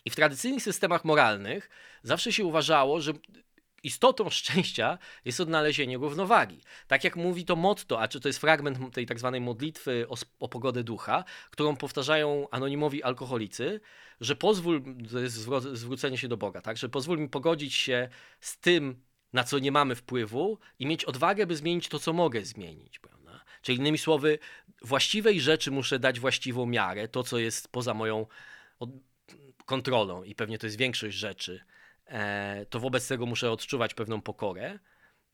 I 0.04 0.10
w 0.10 0.16
tradycyjnych 0.16 0.62
systemach 0.62 1.04
moralnych 1.04 1.70
zawsze 2.02 2.32
się 2.32 2.44
uważało, 2.44 3.00
że 3.00 3.12
istotą 3.82 4.30
szczęścia 4.30 4.98
jest 5.24 5.40
odnalezienie 5.40 5.96
równowagi. 5.96 6.60
Tak 6.86 7.04
jak 7.04 7.16
mówi 7.16 7.44
to 7.44 7.56
motto, 7.56 8.00
a 8.00 8.08
czy 8.08 8.20
to 8.20 8.28
jest 8.28 8.38
fragment 8.38 8.94
tej 8.94 9.06
tak 9.06 9.18
zwanej 9.18 9.40
modlitwy 9.40 10.06
o, 10.08 10.16
o 10.40 10.48
pogodę 10.48 10.84
ducha, 10.84 11.24
którą 11.50 11.76
powtarzają 11.76 12.48
anonimowi 12.50 13.02
alkoholicy, 13.02 13.80
że 14.20 14.36
pozwól, 14.36 14.82
to 15.10 15.18
jest 15.18 15.48
zwrócenie 15.72 16.18
się 16.18 16.28
do 16.28 16.36
Boga, 16.36 16.60
tak, 16.60 16.76
że 16.76 16.88
pozwól 16.88 17.18
mi 17.18 17.28
pogodzić 17.28 17.74
się 17.74 18.08
z 18.40 18.58
tym, 18.58 19.02
na 19.32 19.44
co 19.44 19.58
nie 19.58 19.72
mamy 19.72 19.94
wpływu 19.94 20.58
i 20.78 20.86
mieć 20.86 21.04
odwagę, 21.04 21.46
by 21.46 21.56
zmienić 21.56 21.88
to, 21.88 21.98
co 21.98 22.12
mogę 22.12 22.44
zmienić. 22.44 22.98
Prawda? 22.98 23.44
Czyli 23.62 23.78
innymi 23.78 23.98
słowy, 23.98 24.38
właściwej 24.82 25.40
rzeczy 25.40 25.70
muszę 25.70 25.98
dać 25.98 26.20
właściwą 26.20 26.66
miarę, 26.66 27.08
to, 27.08 27.22
co 27.22 27.38
jest 27.38 27.68
poza 27.68 27.94
moją 27.94 28.26
kontrolą 29.64 30.22
i 30.22 30.34
pewnie 30.34 30.58
to 30.58 30.66
jest 30.66 30.78
większość 30.78 31.16
rzeczy 31.16 31.64
to 32.70 32.80
wobec 32.80 33.08
tego 33.08 33.26
muszę 33.26 33.50
odczuwać 33.50 33.94
pewną 33.94 34.22
pokorę 34.22 34.78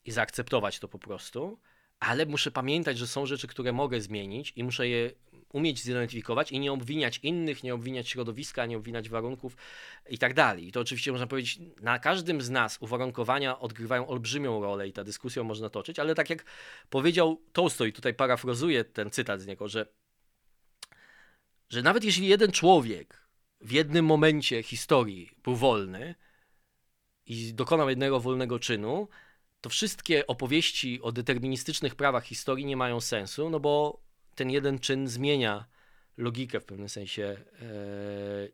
i 0.05 0.11
zaakceptować 0.11 0.79
to 0.79 0.89
po 0.89 0.99
prostu, 0.99 1.61
ale 2.01 2.27
muszę 2.27 2.51
pamiętać, 2.51 2.99
że 2.99 3.07
są 3.07 3.27
rzeczy, 3.27 3.47
które 3.47 3.73
mogę 3.73 4.01
zmienić 4.01 4.53
i 4.57 4.64
muszę 4.64 4.89
je 4.89 5.11
umieć 5.53 5.83
zidentyfikować 5.83 6.53
i 6.53 6.61
nie 6.61 6.73
obwiniać 6.73 7.19
innych, 7.23 7.62
nie 7.62 7.75
obwiniać 7.75 8.09
środowiska, 8.09 8.66
nie 8.66 8.77
obwiniać 8.77 9.09
warunków 9.09 9.57
i 10.09 10.19
tak 10.19 10.35
dalej. 10.35 10.69
I 10.69 10.73
to 10.73 10.81
oczywiście 10.81 11.12
można 11.12 11.27
powiedzieć, 11.27 11.61
na 11.81 11.99
każdym 11.99 12.43
z 12.43 12.51
nas 12.51 12.79
uwarunkowania 12.81 13.59
odgrywają 13.59 14.09
olbrzymią 14.09 14.62
rolę 14.62 14.89
i 14.89 14.93
ta 14.93 15.05
dyskusja 15.05 15.43
można 15.43 15.71
toczyć, 15.71 15.99
ale 15.99 16.14
tak 16.14 16.31
jak 16.31 16.45
powiedział 16.91 17.43
Tolstoj, 17.53 17.93
tutaj 17.93 18.14
parafrazuję 18.14 18.85
ten 18.85 19.11
cytat 19.11 19.41
z 19.41 19.47
niego, 19.47 19.69
że, 19.69 19.87
że 21.69 21.83
nawet 21.83 22.05
jeśli 22.05 22.27
jeden 22.27 22.53
człowiek 22.53 23.29
w 23.61 23.73
jednym 23.73 24.05
momencie 24.05 24.62
historii 24.62 25.31
był 25.43 25.57
wolny, 25.57 26.14
i 27.29 27.55
dokonał 27.55 27.89
jednego 27.89 28.20
wolnego 28.20 28.59
czynu, 28.59 29.09
to 29.61 29.70
wszystkie 29.70 30.26
opowieści 30.26 31.03
o 31.03 31.12
deterministycznych 31.12 31.95
prawach 31.95 32.24
historii 32.24 32.66
nie 32.66 32.76
mają 32.76 33.01
sensu, 33.01 33.51
no 33.51 33.61
bo 33.61 34.01
ten 34.35 34.51
jeden 34.51 34.79
czyn 34.79 35.09
zmienia 35.09 35.66
logikę 36.16 36.61
w 36.61 36.64
pewnym 36.64 36.89
sensie 36.89 37.22
e, 37.22 37.66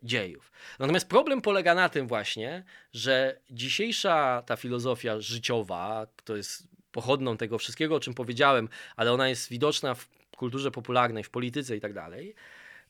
dziejów. 0.02 0.52
Natomiast 0.78 1.08
problem 1.08 1.40
polega 1.40 1.74
na 1.74 1.88
tym 1.88 2.08
właśnie, 2.08 2.64
że 2.92 3.40
dzisiejsza 3.50 4.42
ta 4.46 4.56
filozofia 4.56 5.20
życiowa, 5.20 6.06
to 6.24 6.36
jest 6.36 6.68
pochodną 6.92 7.36
tego 7.36 7.58
wszystkiego, 7.58 7.94
o 7.96 8.00
czym 8.00 8.14
powiedziałem, 8.14 8.68
ale 8.96 9.12
ona 9.12 9.28
jest 9.28 9.48
widoczna 9.48 9.94
w 9.94 10.08
kulturze 10.36 10.70
popularnej, 10.70 11.24
w 11.24 11.30
polityce 11.30 11.76
i 11.76 11.80
tak 11.80 11.92
dalej, 11.92 12.34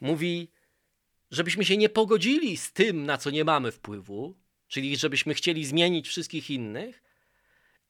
mówi, 0.01 0.51
żebyśmy 1.30 1.64
się 1.64 1.76
nie 1.76 1.89
pogodzili 1.89 2.57
z 2.57 2.72
tym, 2.72 3.07
na 3.07 3.18
co 3.18 3.30
nie 3.30 3.45
mamy 3.45 3.72
wpływu, 3.72 4.35
czyli 4.75 4.97
żebyśmy 4.97 5.35
chcieli 5.35 5.64
zmienić 5.64 6.09
wszystkich 6.09 6.51
innych 6.51 7.03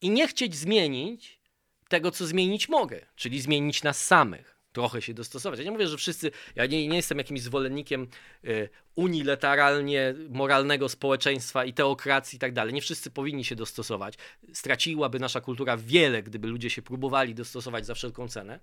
i 0.00 0.10
nie 0.10 0.28
chcieć 0.28 0.54
zmienić 0.54 1.40
tego, 1.88 2.10
co 2.10 2.26
zmienić 2.26 2.68
mogę, 2.68 3.06
czyli 3.16 3.40
zmienić 3.40 3.82
nas 3.82 4.04
samych, 4.04 4.58
trochę 4.72 5.02
się 5.02 5.14
dostosować. 5.14 5.58
Ja 5.58 5.64
nie 5.64 5.70
mówię, 5.70 5.88
że 5.88 5.96
wszyscy, 5.96 6.30
ja 6.54 6.66
nie, 6.66 6.88
nie 6.88 6.96
jestem 6.96 7.18
jakimś 7.18 7.40
zwolennikiem 7.40 8.08
y, 8.44 8.68
unilateralnie 8.94 10.14
moralnego 10.30 10.88
społeczeństwa 10.88 11.64
i 11.64 11.72
teokracji 11.72 12.36
i 12.36 12.40
tak 12.40 12.52
dalej. 12.52 12.74
Nie 12.74 12.82
wszyscy 12.82 13.10
powinni 13.10 13.44
się 13.44 13.56
dostosować. 13.56 14.14
Straciłaby 14.52 15.18
nasza 15.18 15.40
kultura 15.40 15.76
wiele, 15.76 16.22
gdyby 16.22 16.48
ludzie 16.48 16.70
się 16.70 16.82
próbowali 16.82 17.34
dostosować 17.34 17.86
za 17.86 17.94
wszelką 17.94 18.28
cenę. 18.28 18.60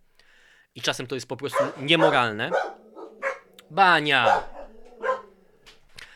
I 0.75 0.81
czasem 0.81 1.07
to 1.07 1.15
jest 1.15 1.27
po 1.27 1.37
prostu 1.37 1.63
niemoralne. 1.79 2.51
Bania! 3.71 4.60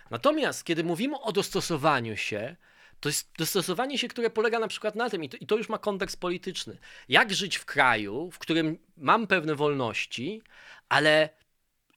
Natomiast 0.09 0.63
kiedy 0.63 0.83
mówimy 0.83 1.19
o 1.21 1.31
dostosowaniu 1.31 2.17
się, 2.17 2.55
to 2.99 3.09
jest 3.09 3.31
dostosowanie 3.37 3.97
się, 3.97 4.07
które 4.07 4.29
polega 4.29 4.59
na 4.59 4.67
przykład 4.67 4.95
na 4.95 5.09
tym, 5.09 5.23
i 5.23 5.29
to, 5.29 5.37
i 5.37 5.45
to, 5.45 5.57
już 5.57 5.69
ma 5.69 5.77
kontekst 5.77 6.19
polityczny, 6.19 6.77
jak 7.09 7.33
żyć 7.33 7.57
w 7.57 7.65
kraju, 7.65 8.31
w 8.31 8.39
którym 8.39 8.77
mam 8.97 9.27
pewne 9.27 9.55
wolności, 9.55 10.41
ale 10.89 11.29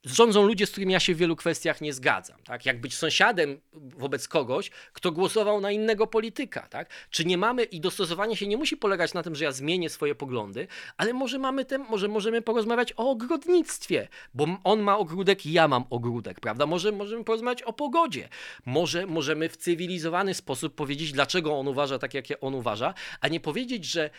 rządzą 0.04 0.46
ludzie, 0.46 0.66
z 0.66 0.70
którymi 0.70 0.92
ja 0.92 1.00
się 1.00 1.14
w 1.14 1.18
wielu 1.18 1.36
kwestiach 1.36 1.80
nie 1.80 1.92
zgadzam. 1.92 2.38
Tak? 2.44 2.66
Jak 2.66 2.80
być 2.80 2.94
sąsiadem 2.94 3.60
wobec 3.72 4.28
kogoś, 4.28 4.70
kto 4.92 5.12
głosował 5.12 5.60
na 5.60 5.70
innego 5.70 6.06
polityka. 6.06 6.60
Tak? 6.60 6.90
Czy 7.10 7.24
nie 7.24 7.38
mamy, 7.38 7.64
i 7.64 7.80
dostosowanie 7.80 8.36
się 8.36 8.46
nie 8.46 8.56
musi 8.56 8.76
polegać 8.76 9.14
na 9.14 9.22
tym, 9.22 9.34
że 9.34 9.44
ja 9.44 9.52
zmienię 9.52 9.90
swoje 9.90 10.14
poglądy, 10.14 10.66
ale 10.96 11.12
może 11.12 11.38
mamy 11.38 11.64
tem, 11.64 11.86
może 11.90 12.08
możemy 12.08 12.42
porozmawiać 12.42 12.92
o 12.96 13.10
ogrodnictwie, 13.10 14.08
bo 14.34 14.46
on 14.64 14.80
ma 14.80 14.98
ogródek 14.98 15.46
i 15.46 15.52
ja 15.52 15.68
mam 15.68 15.84
ogródek, 15.90 16.40
prawda? 16.40 16.66
Może 16.66 16.92
możemy 16.92 17.24
porozmawiać 17.24 17.62
o 17.62 17.72
pogodzie. 17.72 18.28
Może 18.66 19.06
możemy 19.06 19.48
w 19.48 19.56
cywilizowany 19.56 20.34
sposób 20.34 20.74
powiedzieć, 20.74 21.12
dlaczego 21.12 21.58
on 21.58 21.68
uważa 21.68 21.98
tak, 21.98 22.14
jak 22.14 22.24
on 22.40 22.54
uważa, 22.54 22.94
a 23.20 23.28
nie 23.28 23.40
powiedzieć, 23.40 23.84
że 23.84 24.10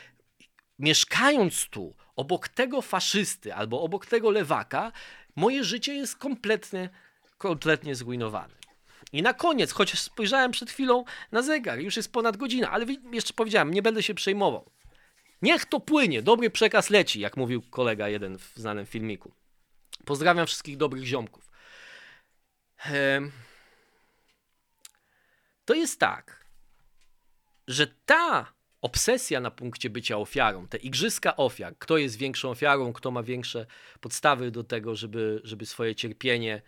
mieszkając 0.80 1.70
tu, 1.70 1.96
obok 2.16 2.48
tego 2.48 2.82
faszysty 2.82 3.54
albo 3.54 3.82
obok 3.82 4.06
tego 4.06 4.32
lewaka, 4.32 4.92
moje 5.36 5.64
życie 5.64 5.94
jest 5.94 6.16
kompletnie, 6.16 6.90
kompletnie 7.38 7.96
zrujnowane. 7.96 8.54
I 9.14 9.22
na 9.22 9.34
koniec, 9.34 9.72
chociaż 9.72 10.00
spojrzałem 10.00 10.52
przed 10.52 10.72
chwilą 10.72 11.06
na 11.32 11.42
zegar, 11.42 11.80
już 11.80 11.98
jest 11.98 12.12
ponad 12.12 12.38
godzina, 12.38 12.72
ale 12.72 12.86
jeszcze 13.12 13.34
powiedziałem, 13.34 13.74
nie 13.74 13.82
będę 13.82 14.04
się 14.04 14.14
przejmował. 14.14 14.72
Niech 15.42 15.66
to 15.66 15.80
płynie, 15.80 16.22
dobry 16.22 16.50
przekaz 16.50 16.90
leci, 16.90 17.20
jak 17.20 17.38
mówił 17.38 17.62
kolega 17.62 18.10
jeden 18.10 18.38
w 18.38 18.52
znanym 18.56 18.86
filmiku. 18.86 19.32
Pozdrawiam 20.06 20.48
wszystkich 20.48 20.78
dobrych 20.78 21.06
ziomków. 21.06 21.52
To 25.66 25.74
jest 25.74 26.00
tak, 26.00 26.46
że 27.68 27.88
ta 27.88 28.54
obsesja 28.82 29.40
na 29.40 29.52
punkcie 29.52 29.90
bycia 29.90 30.18
ofiarą, 30.18 30.68
te 30.68 30.78
igrzyska 30.78 31.36
ofiar, 31.38 31.78
kto 31.80 31.98
jest 31.98 32.18
większą 32.18 32.50
ofiarą, 32.50 32.94
kto 32.94 33.12
ma 33.12 33.24
większe 33.24 33.66
podstawy 34.00 34.52
do 34.52 34.64
tego, 34.64 34.96
żeby, 34.96 35.42
żeby 35.44 35.66
swoje 35.66 35.96
cierpienie 35.96 36.62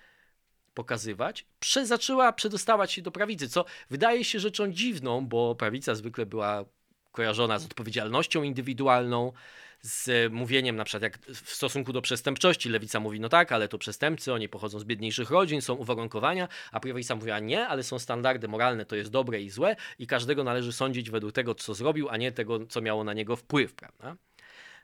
pokazywać, 0.73 1.45
zaczęła 1.83 2.33
przedostawać 2.33 2.91
się 2.91 3.01
do 3.01 3.11
prawicy, 3.11 3.49
co 3.49 3.65
wydaje 3.89 4.23
się 4.23 4.39
rzeczą 4.39 4.71
dziwną, 4.71 5.27
bo 5.27 5.55
prawica 5.55 5.95
zwykle 5.95 6.25
była 6.25 6.65
kojarzona 7.11 7.59
z 7.59 7.65
odpowiedzialnością 7.65 8.43
indywidualną, 8.43 9.33
z 9.81 10.31
mówieniem 10.33 10.75
na 10.75 10.83
przykład 10.83 11.03
jak 11.03 11.19
w 11.25 11.49
stosunku 11.49 11.93
do 11.93 12.01
przestępczości 12.01 12.69
lewica 12.69 12.99
mówi, 12.99 13.19
no 13.19 13.29
tak, 13.29 13.51
ale 13.51 13.67
to 13.67 13.77
przestępcy, 13.77 14.33
oni 14.33 14.49
pochodzą 14.49 14.79
z 14.79 14.83
biedniejszych 14.83 15.29
rodzin, 15.29 15.61
są 15.61 15.73
uwarunkowania, 15.73 16.47
a 16.71 16.79
prawica 16.79 17.15
mówiła 17.15 17.39
nie, 17.39 17.67
ale 17.67 17.83
są 17.83 17.99
standardy 17.99 18.47
moralne, 18.47 18.85
to 18.85 18.95
jest 18.95 19.11
dobre 19.11 19.41
i 19.41 19.49
złe 19.49 19.75
i 19.99 20.07
każdego 20.07 20.43
należy 20.43 20.73
sądzić 20.73 21.09
według 21.09 21.33
tego, 21.33 21.55
co 21.55 21.73
zrobił, 21.73 22.09
a 22.09 22.17
nie 22.17 22.31
tego, 22.31 22.65
co 22.65 22.81
miało 22.81 23.03
na 23.03 23.13
niego 23.13 23.35
wpływ, 23.35 23.73
prawda? 23.73 24.15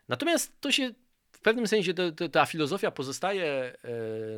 Natomiast 0.08 0.60
to 0.60 0.72
się 0.72 0.90
w 1.32 1.40
pewnym 1.40 1.66
sensie 1.66 1.94
ta 2.32 2.46
filozofia 2.46 2.90
pozostaje 2.90 3.44
e, 3.44 3.74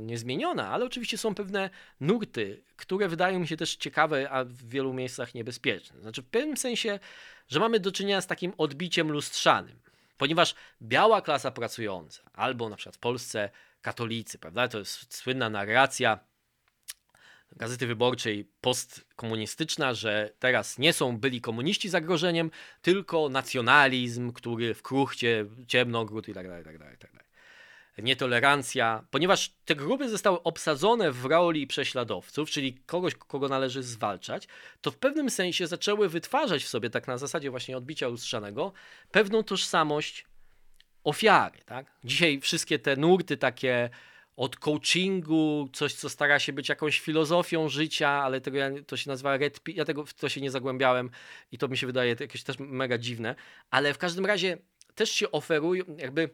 niezmieniona, 0.02 0.68
ale 0.68 0.84
oczywiście 0.84 1.18
są 1.18 1.34
pewne 1.34 1.70
nurty, 2.00 2.62
które 2.76 3.08
wydają 3.08 3.38
mi 3.38 3.48
się 3.48 3.56
też 3.56 3.76
ciekawe, 3.76 4.30
a 4.30 4.44
w 4.44 4.68
wielu 4.68 4.92
miejscach 4.92 5.34
niebezpieczne. 5.34 6.00
Znaczy, 6.00 6.22
w 6.22 6.26
pewnym 6.26 6.56
sensie, 6.56 6.98
że 7.48 7.60
mamy 7.60 7.80
do 7.80 7.92
czynienia 7.92 8.20
z 8.20 8.26
takim 8.26 8.52
odbiciem 8.58 9.12
lustrzanym. 9.12 9.76
Ponieważ 10.20 10.54
biała 10.82 11.22
klasa 11.22 11.50
pracująca, 11.50 12.22
albo 12.32 12.68
na 12.68 12.76
przykład 12.76 12.96
w 12.96 12.98
Polsce 12.98 13.50
katolicy, 13.80 14.38
prawda, 14.38 14.68
to 14.68 14.78
jest 14.78 15.14
słynna 15.14 15.50
narracja 15.50 16.18
Gazety 17.56 17.86
Wyborczej 17.86 18.50
postkomunistyczna, 18.60 19.94
że 19.94 20.32
teraz 20.38 20.78
nie 20.78 20.92
są 20.92 21.18
byli 21.18 21.40
komuniści 21.40 21.88
zagrożeniem, 21.88 22.50
tylko 22.82 23.28
nacjonalizm, 23.28 24.32
który 24.32 24.74
w 24.74 24.82
kruchcie, 24.82 25.46
ciemnogród 25.66 26.28
i 26.28 26.34
tak 26.34 26.48
dalej, 26.48 26.64
tak 26.64 26.78
dalej, 26.78 26.98
tak 26.98 27.12
dalej 27.12 27.29
nietolerancja, 28.02 29.04
ponieważ 29.10 29.50
te 29.64 29.74
grupy 29.76 30.08
zostały 30.08 30.42
obsadzone 30.42 31.12
w 31.12 31.24
roli 31.24 31.66
prześladowców, 31.66 32.50
czyli 32.50 32.74
kogoś, 32.86 33.14
kogo 33.14 33.48
należy 33.48 33.82
zwalczać, 33.82 34.48
to 34.80 34.90
w 34.90 34.96
pewnym 34.96 35.30
sensie 35.30 35.66
zaczęły 35.66 36.08
wytwarzać 36.08 36.64
w 36.64 36.68
sobie, 36.68 36.90
tak 36.90 37.08
na 37.08 37.18
zasadzie 37.18 37.50
właśnie 37.50 37.76
odbicia 37.76 38.08
lustrzanego, 38.08 38.72
pewną 39.10 39.42
tożsamość 39.42 40.26
ofiary. 41.04 41.58
Tak? 41.66 41.86
Dzisiaj 42.04 42.40
wszystkie 42.40 42.78
te 42.78 42.96
nurty 42.96 43.36
takie 43.36 43.90
od 44.36 44.56
coachingu, 44.56 45.68
coś, 45.72 45.94
co 45.94 46.08
stara 46.08 46.38
się 46.38 46.52
być 46.52 46.68
jakąś 46.68 47.00
filozofią 47.00 47.68
życia, 47.68 48.08
ale 48.08 48.40
tego 48.40 48.58
ja, 48.58 48.70
to 48.86 48.96
się 48.96 49.10
nazywa 49.10 49.36
red 49.36 49.60
pill, 49.60 49.76
ja 49.76 49.84
tego 49.84 50.04
w 50.04 50.14
to 50.14 50.28
się 50.28 50.40
nie 50.40 50.50
zagłębiałem 50.50 51.10
i 51.52 51.58
to 51.58 51.68
mi 51.68 51.76
się 51.76 51.86
wydaje 51.86 52.16
jakieś 52.20 52.42
też 52.42 52.56
mega 52.58 52.98
dziwne, 52.98 53.34
ale 53.70 53.94
w 53.94 53.98
każdym 53.98 54.26
razie 54.26 54.58
też 54.94 55.10
się 55.10 55.30
oferują, 55.30 55.84
jakby 55.98 56.30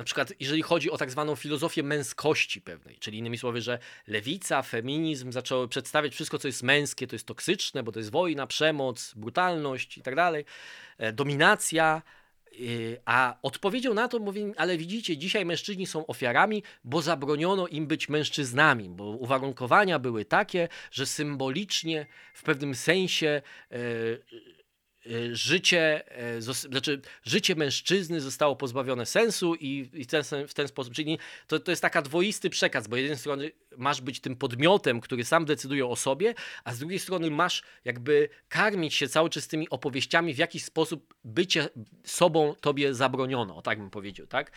na 0.00 0.04
przykład 0.04 0.32
jeżeli 0.40 0.62
chodzi 0.62 0.90
o 0.90 0.98
tak 0.98 1.10
zwaną 1.10 1.36
filozofię 1.36 1.82
męskości 1.82 2.60
pewnej, 2.60 2.96
czyli 2.98 3.18
innymi 3.18 3.38
słowy, 3.38 3.60
że 3.60 3.78
lewica, 4.06 4.62
feminizm 4.62 5.32
zaczęły 5.32 5.68
przedstawiać 5.68 6.14
wszystko, 6.14 6.38
co 6.38 6.48
jest 6.48 6.62
męskie, 6.62 7.06
to 7.06 7.14
jest 7.14 7.26
toksyczne, 7.26 7.82
bo 7.82 7.92
to 7.92 7.98
jest 7.98 8.10
wojna, 8.10 8.46
przemoc, 8.46 9.14
brutalność 9.16 9.98
i 9.98 10.02
tak 10.02 10.14
dalej, 10.14 10.44
e, 10.98 11.12
dominacja, 11.12 12.02
y, 12.60 13.00
a 13.04 13.36
odpowiedzią 13.42 13.94
na 13.94 14.08
to 14.08 14.18
mówi, 14.18 14.52
ale 14.56 14.76
widzicie, 14.76 15.16
dzisiaj 15.16 15.44
mężczyźni 15.44 15.86
są 15.86 16.06
ofiarami, 16.06 16.62
bo 16.84 17.02
zabroniono 17.02 17.66
im 17.66 17.86
być 17.86 18.08
mężczyznami, 18.08 18.88
bo 18.88 19.04
uwarunkowania 19.04 19.98
były 19.98 20.24
takie, 20.24 20.68
że 20.90 21.06
symbolicznie 21.06 22.06
w 22.34 22.42
pewnym 22.42 22.74
sensie 22.74 23.42
e, 23.70 23.76
życie, 25.32 26.10
e, 26.18 26.42
znaczy 26.42 27.00
życie 27.22 27.54
mężczyzny 27.54 28.20
zostało 28.20 28.56
pozbawione 28.56 29.06
sensu 29.06 29.54
i, 29.54 29.90
i 29.94 30.06
ten, 30.06 30.22
w 30.48 30.54
ten 30.54 30.68
sposób, 30.68 30.94
czyli 30.94 31.18
to, 31.46 31.60
to 31.60 31.72
jest 31.72 31.82
taka 31.82 32.02
dwoisty 32.02 32.50
przekaz, 32.50 32.88
bo 32.88 32.96
z 32.96 32.98
jednej 32.98 33.18
strony 33.18 33.50
masz 33.76 34.00
być 34.00 34.20
tym 34.20 34.36
podmiotem, 34.36 35.00
który 35.00 35.24
sam 35.24 35.44
decyduje 35.44 35.86
o 35.86 35.96
sobie, 35.96 36.34
a 36.64 36.74
z 36.74 36.78
drugiej 36.78 36.98
strony 36.98 37.30
masz 37.30 37.62
jakby 37.84 38.28
karmić 38.48 38.94
się 38.94 39.08
cały 39.08 39.30
czas 39.30 39.48
tymi 39.48 39.70
opowieściami, 39.70 40.34
w 40.34 40.38
jaki 40.38 40.60
sposób 40.60 41.14
bycie 41.24 41.68
sobą 42.04 42.54
tobie 42.60 42.94
zabroniono, 42.94 43.62
tak 43.62 43.78
bym 43.78 43.90
powiedział, 43.90 44.26
tak? 44.26 44.52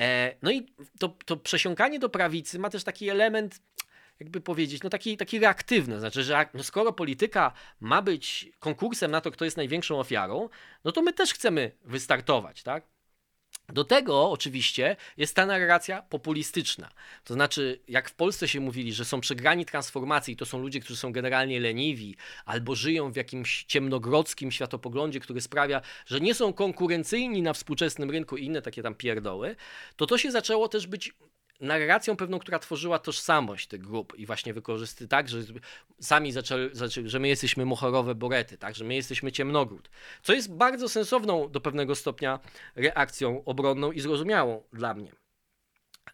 E, 0.00 0.36
no 0.42 0.50
i 0.50 0.66
to, 0.98 1.16
to 1.26 1.36
przesiąkanie 1.36 1.98
do 1.98 2.08
prawicy 2.08 2.58
ma 2.58 2.70
też 2.70 2.84
taki 2.84 3.08
element 3.08 3.60
jakby 4.22 4.40
powiedzieć, 4.40 4.82
no 4.82 4.90
taki, 4.90 5.16
taki 5.16 5.38
reaktywny. 5.38 6.00
Znaczy, 6.00 6.22
że 6.22 6.46
no 6.54 6.62
skoro 6.62 6.92
polityka 6.92 7.52
ma 7.80 8.02
być 8.02 8.52
konkursem 8.58 9.10
na 9.10 9.20
to, 9.20 9.30
kto 9.30 9.44
jest 9.44 9.56
największą 9.56 10.00
ofiarą, 10.00 10.48
no 10.84 10.92
to 10.92 11.02
my 11.02 11.12
też 11.12 11.34
chcemy 11.34 11.72
wystartować, 11.84 12.62
tak? 12.62 12.84
Do 13.68 13.84
tego 13.84 14.30
oczywiście 14.30 14.96
jest 15.16 15.36
ta 15.36 15.46
narracja 15.46 16.02
populistyczna. 16.02 16.90
To 17.24 17.34
znaczy, 17.34 17.80
jak 17.88 18.10
w 18.10 18.14
Polsce 18.14 18.48
się 18.48 18.60
mówili, 18.60 18.92
że 18.92 19.04
są 19.04 19.20
przegrani 19.20 19.64
transformacji, 19.64 20.36
to 20.36 20.46
są 20.46 20.58
ludzie, 20.58 20.80
którzy 20.80 20.96
są 20.96 21.12
generalnie 21.12 21.60
leniwi 21.60 22.16
albo 22.44 22.74
żyją 22.74 23.12
w 23.12 23.16
jakimś 23.16 23.64
ciemnogrodzkim 23.64 24.52
światopoglądzie, 24.52 25.20
który 25.20 25.40
sprawia, 25.40 25.80
że 26.06 26.20
nie 26.20 26.34
są 26.34 26.52
konkurencyjni 26.52 27.42
na 27.42 27.52
współczesnym 27.52 28.10
rynku 28.10 28.36
i 28.36 28.44
inne 28.44 28.62
takie 28.62 28.82
tam 28.82 28.94
pierdoły, 28.94 29.56
to 29.96 30.06
to 30.06 30.18
się 30.18 30.30
zaczęło 30.30 30.68
też 30.68 30.86
być 30.86 31.14
narracją 31.60 32.16
pewną, 32.16 32.38
która 32.38 32.58
tworzyła 32.58 32.98
tożsamość 32.98 33.66
tych 33.66 33.80
grup 33.80 34.18
i 34.18 34.26
właśnie 34.26 34.54
wykorzysty 34.54 35.08
tak, 35.08 35.28
że 35.28 35.38
sami 36.00 36.32
zaczęli, 36.32 36.70
zaczęli, 36.72 37.08
że 37.08 37.18
my 37.18 37.28
jesteśmy 37.28 37.64
mochorowe 37.64 38.14
borety, 38.14 38.58
tak, 38.58 38.74
że 38.74 38.84
my 38.84 38.94
jesteśmy 38.94 39.32
ciemnogród, 39.32 39.90
co 40.22 40.32
jest 40.32 40.52
bardzo 40.52 40.88
sensowną 40.88 41.50
do 41.50 41.60
pewnego 41.60 41.94
stopnia 41.94 42.40
reakcją 42.76 43.44
obronną 43.44 43.92
i 43.92 44.00
zrozumiałą 44.00 44.62
dla 44.72 44.94
mnie. 44.94 45.12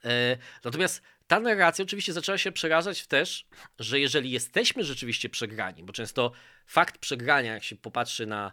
E, 0.05 0.37
natomiast 0.65 1.03
ta 1.27 1.41
narracja 1.41 1.83
oczywiście 1.83 2.13
zaczęła 2.13 2.39
się 2.39 2.53
przerażać 2.53 3.07
też, 3.07 3.47
że 3.79 4.01
jeżeli 4.01 4.31
jesteśmy 4.31 4.85
rzeczywiście 4.85 5.29
przegrani, 5.29 5.83
bo 5.83 5.93
często 5.93 6.33
fakt 6.67 6.99
przegrania, 6.99 7.55
jak 7.55 7.65
się 7.65 7.77
popatrzy 7.77 8.27
na 8.27 8.53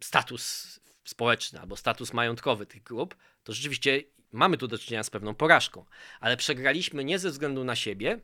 status 0.00 0.80
społeczny 1.04 1.60
albo 1.60 1.76
status 1.76 2.12
majątkowy 2.12 2.66
tych 2.66 2.82
grup, 2.82 3.16
to 3.44 3.52
rzeczywiście 3.52 4.02
mamy 4.34 4.56
tu 4.56 4.68
do 4.68 4.78
czynienia 4.78 5.02
z 5.02 5.10
pewną 5.10 5.34
porażką, 5.34 5.84
ale 6.20 6.36
przegraliśmy 6.36 7.04
nie 7.04 7.18
ze 7.18 7.30
względu 7.30 7.64
na 7.64 7.76
siebie, 7.76 8.20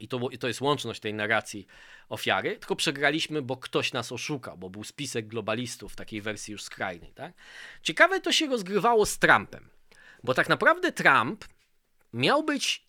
i 0.00 0.08
to, 0.08 0.20
i 0.30 0.38
to 0.38 0.48
jest 0.48 0.60
łączność 0.60 1.00
tej 1.00 1.14
narracji 1.14 1.66
ofiary, 2.08 2.56
tylko 2.56 2.76
przegraliśmy, 2.76 3.42
bo 3.42 3.56
ktoś 3.56 3.92
nas 3.92 4.12
oszukał, 4.12 4.58
bo 4.58 4.70
był 4.70 4.84
spisek 4.84 5.26
globalistów 5.26 5.92
w 5.92 5.96
takiej 5.96 6.22
wersji 6.22 6.52
już 6.52 6.62
skrajnej. 6.62 7.12
Tak? 7.12 7.32
Ciekawe 7.82 8.20
to 8.20 8.32
się 8.32 8.46
rozgrywało 8.46 9.06
z 9.06 9.18
Trumpem, 9.18 9.70
bo 10.24 10.34
tak 10.34 10.48
naprawdę 10.48 10.92
Trump 10.92 11.44
miał 12.12 12.42
być 12.42 12.86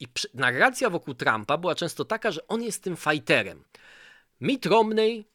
i 0.00 0.06
narracja 0.34 0.90
wokół 0.90 1.14
Trumpa 1.14 1.58
była 1.58 1.74
często 1.74 2.04
taka, 2.04 2.30
że 2.30 2.48
on 2.48 2.62
jest 2.62 2.82
tym 2.82 2.96
fighterem. 2.96 3.64
Mitt 4.40 4.66
Romney, 4.66 5.28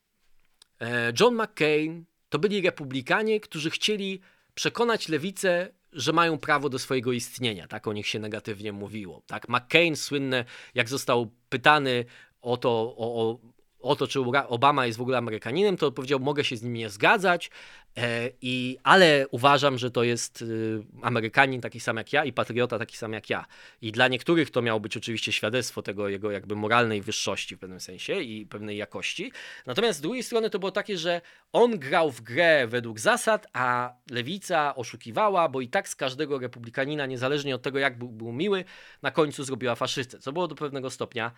e, 0.81 1.13
John 1.19 1.35
McCain 1.35 2.05
to 2.29 2.39
byli 2.39 2.61
republikanie, 2.61 3.39
którzy 3.39 3.69
chcieli 3.69 4.21
przekonać 4.55 5.09
lewicę 5.09 5.69
że 5.93 6.13
mają 6.13 6.37
prawo 6.37 6.69
do 6.69 6.79
swojego 6.79 7.11
istnienia, 7.11 7.67
tak 7.67 7.87
o 7.87 7.93
nich 7.93 8.07
się 8.07 8.19
negatywnie 8.19 8.71
mówiło. 8.71 9.21
Tak, 9.27 9.49
McCain 9.49 9.95
słynny, 9.95 10.45
jak 10.75 10.89
został 10.89 11.31
pytany 11.49 12.05
o 12.41 12.57
to, 12.57 12.69
o, 12.97 13.21
o 13.21 13.39
o 13.79 13.95
to, 13.95 14.07
czy 14.07 14.19
Obama 14.47 14.85
jest 14.85 14.97
w 14.97 15.01
ogóle 15.01 15.17
Amerykaninem, 15.17 15.77
to 15.77 15.91
powiedział, 15.91 16.19
mogę 16.19 16.43
się 16.43 16.57
z 16.57 16.63
nim 16.63 16.73
nie 16.73 16.89
zgadzać, 16.89 17.51
e, 17.97 18.29
i, 18.41 18.77
ale 18.83 19.25
uważam, 19.31 19.77
że 19.77 19.91
to 19.91 20.03
jest 20.03 20.41
y, 20.41 20.83
Amerykanin 21.01 21.61
taki 21.61 21.79
sam 21.79 21.97
jak 21.97 22.13
ja 22.13 22.25
i 22.25 22.33
patriota 22.33 22.79
taki 22.79 22.97
sam 22.97 23.13
jak 23.13 23.29
ja. 23.29 23.45
I 23.81 23.91
dla 23.91 24.07
niektórych 24.07 24.51
to 24.51 24.61
miało 24.61 24.79
być 24.79 24.97
oczywiście 24.97 25.31
świadectwo 25.31 25.81
tego 25.81 26.09
jego 26.09 26.31
jakby 26.31 26.55
moralnej 26.55 27.01
wyższości 27.01 27.55
w 27.55 27.59
pewnym 27.59 27.79
sensie 27.79 28.21
i 28.21 28.45
pewnej 28.45 28.77
jakości. 28.77 29.31
Natomiast 29.65 29.99
z 29.99 30.01
drugiej 30.01 30.23
strony 30.23 30.49
to 30.49 30.59
było 30.59 30.71
takie, 30.71 30.97
że 30.97 31.21
on 31.53 31.79
grał 31.79 32.11
w 32.11 32.21
grę 32.21 32.67
według 32.67 32.99
zasad, 32.99 33.47
a 33.53 33.93
lewica 34.11 34.75
oszukiwała, 34.75 35.49
bo 35.49 35.61
i 35.61 35.67
tak 35.67 35.89
z 35.89 35.95
każdego 35.95 36.39
republikanina, 36.39 37.05
niezależnie 37.05 37.55
od 37.55 37.61
tego 37.61 37.79
jak 37.79 37.97
był, 37.97 38.09
był 38.09 38.31
miły, 38.31 38.65
na 39.01 39.11
końcu 39.11 39.43
zrobiła 39.43 39.75
faszystę, 39.75 40.19
co 40.19 40.31
było 40.31 40.47
do 40.47 40.55
pewnego 40.55 40.89
stopnia 40.89 41.31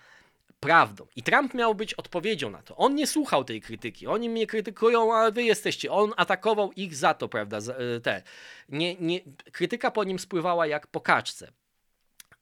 prawdą. 0.59 1.07
I 1.15 1.23
Trump 1.23 1.53
miał 1.53 1.75
być 1.75 1.93
odpowiedzią 1.93 2.49
na 2.49 2.61
to. 2.61 2.77
On 2.77 2.95
nie 2.95 3.07
słuchał 3.07 3.43
tej 3.43 3.61
krytyki. 3.61 4.07
Oni 4.07 4.29
mnie 4.29 4.47
krytykują, 4.47 5.15
a 5.15 5.31
wy 5.31 5.43
jesteście. 5.43 5.91
On 5.91 6.13
atakował 6.17 6.71
ich 6.71 6.95
za 6.95 7.13
to, 7.13 7.29
prawda? 7.29 7.57
E, 7.57 7.99
te. 7.99 8.23
Nie, 8.69 8.95
nie, 8.95 9.19
krytyka 9.51 9.91
po 9.91 10.03
nim 10.03 10.19
spływała 10.19 10.67
jak 10.67 10.87
po 10.87 11.01
kaczce. 11.01 11.51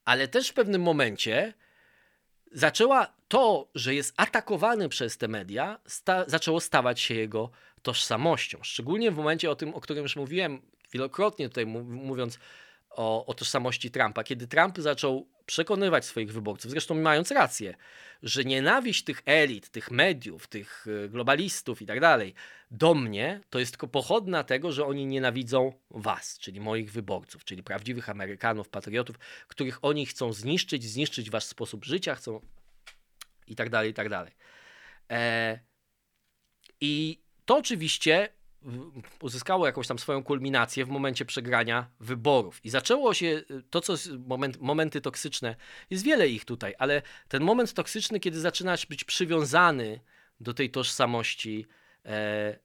Ale 0.06 0.28
też 0.28 0.50
w 0.50 0.54
pewnym 0.54 0.82
momencie 0.82 1.54
zaczęła 2.52 3.14
to, 3.28 3.70
że 3.76 3.96
jest 3.96 4.14
atakowany 4.18 4.90
przez 4.90 5.18
te 5.18 5.28
media, 5.28 5.80
sta, 5.86 6.24
zaczęło 6.28 6.60
stawać 6.60 7.00
się 7.00 7.16
jego 7.16 7.50
tożsamością. 7.82 8.60
Szczególnie 8.62 9.12
w 9.12 9.18
momencie 9.18 9.52
o 9.52 9.56
tym, 9.56 9.76
o 9.76 9.82
którym 9.82 10.04
już 10.04 10.16
mówiłem 10.16 10.62
wielokrotnie 10.92 11.50
tutaj 11.50 11.66
mówiąc 11.66 12.40
o, 12.90 13.26
o 13.26 13.34
tożsamości 13.34 13.92
Trumpa, 13.92 14.24
kiedy 14.24 14.48
Trump 14.48 14.78
zaczął 14.78 15.28
przekonywać 15.46 16.06
swoich 16.06 16.34
wyborców, 16.34 16.72
zresztą 16.72 16.96
mając 16.96 17.32
rację, 17.32 17.76
że 18.24 18.44
nienawiść 18.44 19.04
tych 19.04 19.22
elit, 19.26 19.70
tych 19.70 19.92
mediów, 19.92 20.48
tych 20.48 20.86
e, 21.06 21.10
globalistów 21.10 21.82
i 21.82 21.86
tak 21.86 22.00
dalej 22.00 22.34
do 22.72 22.94
mnie 22.94 23.42
to 23.50 23.60
jest 23.60 23.72
tylko 23.72 23.88
pochodna 23.88 24.44
tego, 24.44 24.72
że 24.72 24.86
oni 24.86 25.06
nienawidzą 25.06 25.74
was, 25.92 26.38
czyli 26.40 26.60
moich 26.60 26.92
wyborców, 26.92 27.46
czyli 27.46 27.64
prawdziwych 27.64 28.10
Amerykanów, 28.10 28.70
patriotów, 28.70 29.20
których 29.48 29.80
oni 29.82 30.06
chcą 30.06 30.34
zniszczyć, 30.34 30.84
zniszczyć 30.84 31.30
wasz 31.30 31.44
sposób 31.44 31.86
życia, 31.86 32.16
chcą 32.16 32.42
i 33.48 33.56
tak 33.56 33.70
dalej, 33.70 33.92
i 33.92 33.94
tak 33.94 34.10
dalej. 34.10 34.32
E... 35.12 35.60
I 36.82 37.20
to 37.46 37.58
oczywiście 37.58 38.30
uzyskało 39.22 39.66
jakąś 39.66 39.88
tam 39.88 40.00
swoją 40.00 40.24
kulminację 40.24 40.86
w 40.86 40.90
momencie 40.90 41.26
przegrania 41.26 41.90
wyborów. 42.00 42.66
I 42.66 42.70
zaczęło 42.70 43.14
się 43.14 43.26
y, 43.26 43.64
to, 43.70 43.82
co 43.82 43.94
moment, 44.28 44.62
momenty 44.62 45.02
toksyczne, 45.02 45.56
jest 45.90 46.04
wiele 46.04 46.28
ich 46.28 46.46
tutaj, 46.46 46.76
ale 46.80 47.02
ten 47.28 47.44
moment 47.44 47.74
toksyczny, 47.74 48.20
kiedy 48.20 48.40
zaczynasz 48.40 48.86
być 48.86 49.04
przywiązany 49.04 50.00
do 50.40 50.54
tej 50.54 50.72
tożsamości 50.72 51.66
e, 52.06 52.60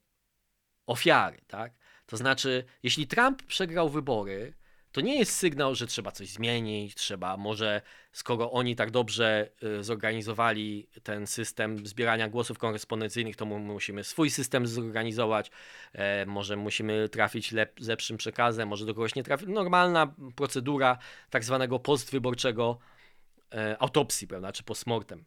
ofiary, 0.87 1.41
tak? 1.47 1.73
To 2.05 2.17
znaczy, 2.17 2.63
jeśli 2.83 3.07
Trump 3.07 3.43
przegrał 3.43 3.89
wybory, 3.89 4.53
to 4.95 5.01
nie 5.01 5.19
jest 5.19 5.35
sygnał, 5.35 5.75
że 5.75 5.87
trzeba 5.87 6.11
coś 6.11 6.29
zmienić, 6.29 6.95
trzeba 6.95 7.37
może, 7.37 7.81
skoro 8.11 8.51
oni 8.51 8.75
tak 8.75 8.91
dobrze 8.91 9.49
y, 9.79 9.83
zorganizowali 9.83 10.87
ten 11.03 11.27
system 11.27 11.87
zbierania 11.87 12.29
głosów 12.29 12.57
korespondencyjnych, 12.57 13.35
to 13.35 13.45
musimy 13.45 14.03
swój 14.03 14.29
system 14.29 14.67
zorganizować, 14.67 15.51
e, 15.93 16.25
może 16.25 16.55
musimy 16.55 17.09
trafić 17.09 17.51
lep, 17.51 17.79
lepszym 17.79 18.17
przekazem, 18.17 18.69
może 18.69 18.85
do 18.85 18.93
kogoś 18.93 19.15
nie 19.15 19.23
trafić. 19.23 19.49
Normalna 19.49 20.13
procedura 20.35 20.97
tak 21.29 21.43
zwanego 21.43 21.79
postwyborczego 21.79 22.79
e, 23.53 23.77
autopsji, 23.79 24.27
prawda, 24.27 24.51
czy 24.51 24.63
postmortem. 24.63 25.25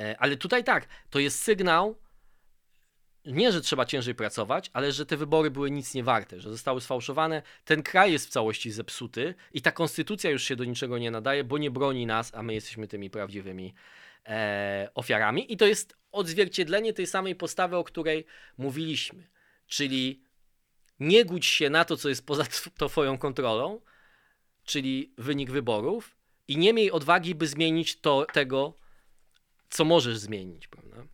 E, 0.00 0.16
ale 0.18 0.36
tutaj 0.36 0.64
tak, 0.64 0.88
to 1.10 1.18
jest 1.18 1.42
sygnał, 1.42 1.98
nie, 3.26 3.52
że 3.52 3.60
trzeba 3.60 3.86
ciężej 3.86 4.14
pracować, 4.14 4.70
ale 4.72 4.92
że 4.92 5.06
te 5.06 5.16
wybory 5.16 5.50
były 5.50 5.70
nic 5.70 5.94
nie 5.94 6.04
warte, 6.04 6.40
że 6.40 6.50
zostały 6.50 6.80
sfałszowane, 6.80 7.42
ten 7.64 7.82
kraj 7.82 8.12
jest 8.12 8.26
w 8.26 8.30
całości 8.30 8.70
zepsuty 8.70 9.34
i 9.52 9.62
ta 9.62 9.72
konstytucja 9.72 10.30
już 10.30 10.44
się 10.44 10.56
do 10.56 10.64
niczego 10.64 10.98
nie 10.98 11.10
nadaje, 11.10 11.44
bo 11.44 11.58
nie 11.58 11.70
broni 11.70 12.06
nas, 12.06 12.34
a 12.34 12.42
my 12.42 12.54
jesteśmy 12.54 12.88
tymi 12.88 13.10
prawdziwymi 13.10 13.74
e, 14.26 14.90
ofiarami. 14.94 15.52
I 15.52 15.56
to 15.56 15.66
jest 15.66 15.96
odzwierciedlenie 16.12 16.92
tej 16.92 17.06
samej 17.06 17.34
postawy, 17.34 17.76
o 17.76 17.84
której 17.84 18.26
mówiliśmy, 18.58 19.28
czyli 19.66 20.22
nie 21.00 21.24
gódź 21.24 21.46
się 21.46 21.70
na 21.70 21.84
to, 21.84 21.96
co 21.96 22.08
jest 22.08 22.26
poza 22.26 22.44
twoją 22.88 23.18
kontrolą, 23.18 23.80
czyli 24.64 25.14
wynik 25.18 25.50
wyborów, 25.50 26.16
i 26.48 26.56
nie 26.56 26.72
miej 26.72 26.90
odwagi, 26.90 27.34
by 27.34 27.46
zmienić 27.46 28.00
to, 28.00 28.26
tego, 28.32 28.74
co 29.70 29.84
możesz 29.84 30.18
zmienić, 30.18 30.68
prawda? 30.68 31.11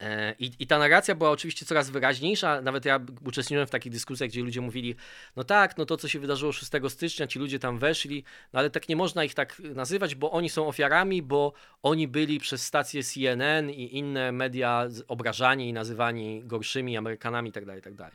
E, 0.00 0.34
I, 0.38 0.52
I, 0.58 0.66
ta 0.66 0.78
narracja 0.78 1.14
była 1.14 1.30
oczywiście 1.30 1.66
coraz 1.66 1.90
wyraźniejsza. 1.90 2.60
Nawet 2.60 2.84
ja 2.84 3.00
uczestniczyłem 3.24 3.66
w 3.66 3.70
takich 3.70 3.92
dyskusjach, 3.92 4.30
gdzie 4.30 4.42
ludzie 4.42 4.60
mówili: 4.60 4.94
No 5.36 5.44
tak, 5.44 5.78
no 5.78 5.86
to 5.86 5.96
co 5.96 6.08
się 6.08 6.20
wydarzyło 6.20 6.52
6 6.52 6.72
stycznia, 6.88 7.26
ci 7.26 7.38
ludzie 7.38 7.58
tam 7.58 7.78
weszli, 7.78 8.24
no 8.52 8.58
ale 8.58 8.70
tak 8.70 8.88
nie 8.88 8.96
można 8.96 9.24
ich 9.24 9.34
tak 9.34 9.58
nazywać, 9.58 10.14
bo 10.14 10.30
oni 10.30 10.50
są 10.50 10.68
ofiarami, 10.68 11.22
bo 11.22 11.52
oni 11.82 12.08
byli 12.08 12.40
przez 12.40 12.66
stację 12.66 13.02
CNN 13.02 13.70
i 13.70 13.96
inne 13.96 14.32
media 14.32 14.86
obrażani 15.08 15.68
i 15.68 15.72
nazywani 15.72 16.42
gorszymi 16.44 16.96
Amerykanami 16.96 17.48
itd. 17.48 17.66
Tak 17.66 17.76
itd. 17.76 17.96
Tak 17.96 18.14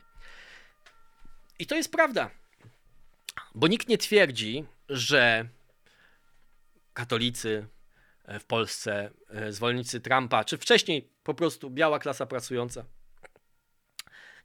I 1.58 1.66
to 1.66 1.74
jest 1.74 1.92
prawda, 1.92 2.30
bo 3.54 3.68
nikt 3.68 3.88
nie 3.88 3.98
twierdzi, 3.98 4.64
że 4.88 5.48
katolicy 6.94 7.66
e, 8.24 8.40
w 8.40 8.44
Polsce, 8.44 9.10
e, 9.28 9.52
zwolennicy 9.52 10.00
Trumpa, 10.00 10.44
czy 10.44 10.58
wcześniej 10.58 11.13
po 11.24 11.34
prostu 11.34 11.70
biała 11.70 11.98
klasa 11.98 12.26
pracująca, 12.26 12.84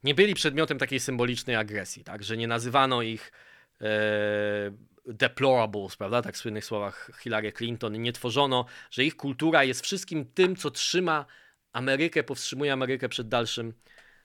nie 0.04 0.16
byli 0.16 0.34
przedmiotem 0.34 0.78
takiej 0.80 1.00
symbolicznej 1.00 1.56
agresji, 1.56 2.04
tak, 2.04 2.24
że 2.24 2.38
nie 2.38 2.48
nazywano 2.48 3.02
ich 3.02 3.32
e, 3.82 3.88
deplorables, 5.06 5.96
prawda, 5.96 6.22
tak 6.22 6.36
w 6.36 6.38
słynnych 6.38 6.66
słowach 6.66 7.12
Hillary 7.20 7.52
Clinton, 7.52 8.02
nie 8.02 8.14
tworzono, 8.14 8.66
że 8.92 9.04
ich 9.04 9.16
kultura 9.16 9.64
jest 9.64 9.82
wszystkim 9.82 10.26
tym, 10.26 10.56
co 10.56 10.72
trzyma 10.72 11.26
Amerykę, 11.72 12.24
powstrzymuje 12.24 12.74
Amerykę 12.74 13.10
przed 13.10 13.28
dalszym 13.28 13.74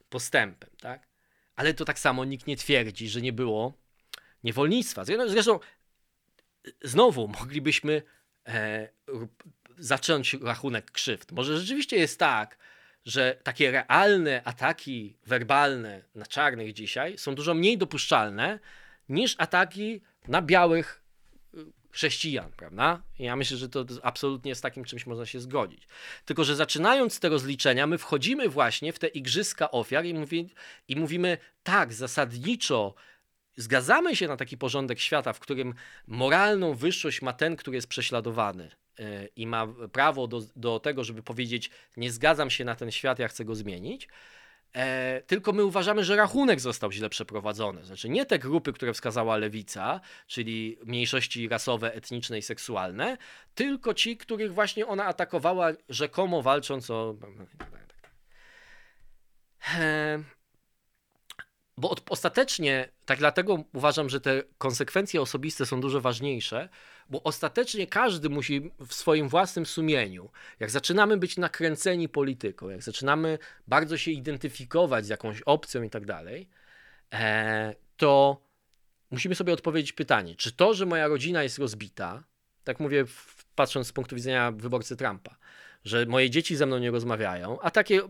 postępem, 0.09 0.71
tak. 0.81 1.09
Ale 1.57 1.75
to 1.75 1.85
tak 1.85 1.99
samo 1.99 2.25
nikt 2.25 2.47
nie 2.47 2.57
twierdzi, 2.57 3.09
że 3.09 3.21
nie 3.21 3.33
było 3.33 3.79
niewolnictwa. 4.45 5.05
Zresztą 5.05 5.61
znowu 6.83 7.29
moglibyśmy 7.29 8.03
e, 8.47 8.89
zacząć 9.79 10.37
rachunek 10.43 10.91
krzywd. 10.91 11.33
Może 11.33 11.59
rzeczywiście 11.59 11.97
jest 11.97 12.19
tak, 12.19 12.57
że 13.05 13.39
takie 13.43 13.71
realne 13.71 14.43
ataki 14.45 15.17
werbalne 15.27 16.03
na 16.15 16.27
czarnych 16.27 16.73
dzisiaj 16.73 17.19
są 17.19 17.35
dużo 17.35 17.55
mniej 17.55 17.79
dopuszczalne 17.79 18.59
niż 19.09 19.35
ataki 19.39 20.01
na 20.29 20.43
białych 20.43 21.03
y, 21.55 21.59
chrześcijan, 21.91 22.53
prawda? 22.57 23.03
Ja 23.19 23.37
myślę, 23.37 23.57
że 23.57 23.69
to 23.69 23.85
absolutnie 24.03 24.55
z 24.55 24.61
takim 24.61 24.85
czymś 24.85 25.07
można 25.07 25.27
się 25.27 25.41
zgodzić. 25.41 25.89
Tylko, 26.25 26.45
że 26.45 26.57
zaczynając 26.57 27.21
te 27.21 27.29
rozliczenia, 27.29 27.87
my 27.87 27.99
wchodzimy 27.99 28.49
właśnie 28.49 28.93
w 28.93 28.99
te 28.99 29.07
igrzyska 29.07 29.71
ofiar 29.71 30.05
i, 30.05 30.15
mówi, 30.15 30.51
i 30.89 30.97
mówimy, 30.97 31.39
tak, 31.63 31.93
zasadniczo 31.93 32.95
zgadzamy 33.57 34.17
się 34.17 34.29
na 34.29 34.37
taki 34.37 34.59
porządek 34.59 35.01
świata, 35.01 35.33
w 35.33 35.41
którym 35.41 35.75
moralną 36.07 36.75
wyższość 36.75 37.23
ma 37.23 37.33
ten, 37.33 37.57
który 37.57 37.77
jest 37.77 37.89
prześladowany 37.89 38.71
i 39.37 39.47
ma 39.47 39.67
prawo 39.93 40.27
do, 40.27 40.43
do 40.57 40.81
tego, 40.81 41.05
żeby 41.05 41.23
powiedzieć: 41.23 41.71
Nie 41.97 42.13
zgadzam 42.13 42.51
się 42.51 42.65
na 42.65 42.75
ten 42.75 42.91
świat, 42.91 43.19
ja 43.19 43.29
chcę 43.29 43.45
go 43.45 43.55
zmienić. 43.55 44.09
E, 44.75 45.23
tylko 45.27 45.53
my 45.53 45.65
uważamy, 45.65 46.05
że 46.05 46.17
rachunek 46.17 46.61
został 46.61 46.93
źle 46.93 47.09
przeprowadzony. 47.09 47.85
Znaczy 47.85 48.09
nie 48.09 48.27
te 48.27 48.39
grupy, 48.39 48.73
które 48.73 48.93
wskazała 48.93 49.37
lewica, 49.37 50.01
czyli 50.27 50.79
mniejszości 50.85 51.49
rasowe, 51.49 51.95
etniczne 51.95 52.39
i 52.39 52.43
seksualne, 52.43 53.17
tylko 53.55 53.95
ci, 53.95 54.17
których 54.17 54.55
właśnie 54.55 54.87
ona 54.87 55.05
atakowała, 55.05 55.73
rzekomo 55.89 56.43
walcząc 56.43 56.91
o. 56.91 57.15
E, 59.79 60.19
bo 61.77 61.91
od, 61.91 62.03
ostatecznie, 62.11 62.89
tak 63.07 63.19
dlatego 63.19 63.65
uważam, 63.73 64.09
że 64.09 64.21
te 64.21 64.43
konsekwencje 64.59 65.23
osobiste 65.23 65.67
są 65.67 65.81
dużo 65.81 66.01
ważniejsze, 66.01 66.69
bo 67.11 67.23
ostatecznie 67.23 67.87
każdy 67.87 68.29
musi 68.29 68.71
w 68.87 68.95
swoim 68.95 69.29
własnym 69.29 69.67
sumieniu, 69.67 70.31
jak 70.61 70.71
zaczynamy 70.71 71.17
być 71.17 71.37
nakręceni 71.37 72.09
polityką, 72.09 72.69
jak 72.69 72.83
zaczynamy 72.83 73.39
bardzo 73.67 73.97
się 73.97 74.11
identyfikować 74.11 75.07
z 75.07 75.09
jakąś 75.09 75.43
opcją 75.43 75.83
i 75.83 75.91
tak 75.91 76.07
dalej, 76.07 76.49
e, 77.13 77.75
to 77.97 78.41
musimy 79.11 79.35
sobie 79.35 79.53
odpowiedzieć 79.53 79.93
pytanie, 79.93 80.37
czy 80.37 80.53
to, 80.53 80.75
że 80.75 80.87
moja 80.87 81.09
rodzina 81.09 81.43
jest 81.43 81.59
rozbita, 81.59 82.25
tak 82.65 82.81
mówię 82.81 83.05
patrząc 83.55 83.87
z 83.87 83.93
punktu 83.93 84.17
widzenia 84.17 84.53
wyborcy 84.53 84.97
Trumpa, 84.97 85.37
że 85.85 86.07
moje 86.07 86.31
dzieci 86.31 86.57
ze 86.57 86.67
mną 86.67 86.79
nie 86.79 86.91
rozmawiają, 86.91 87.61
a 87.61 87.71
takie 87.71 88.01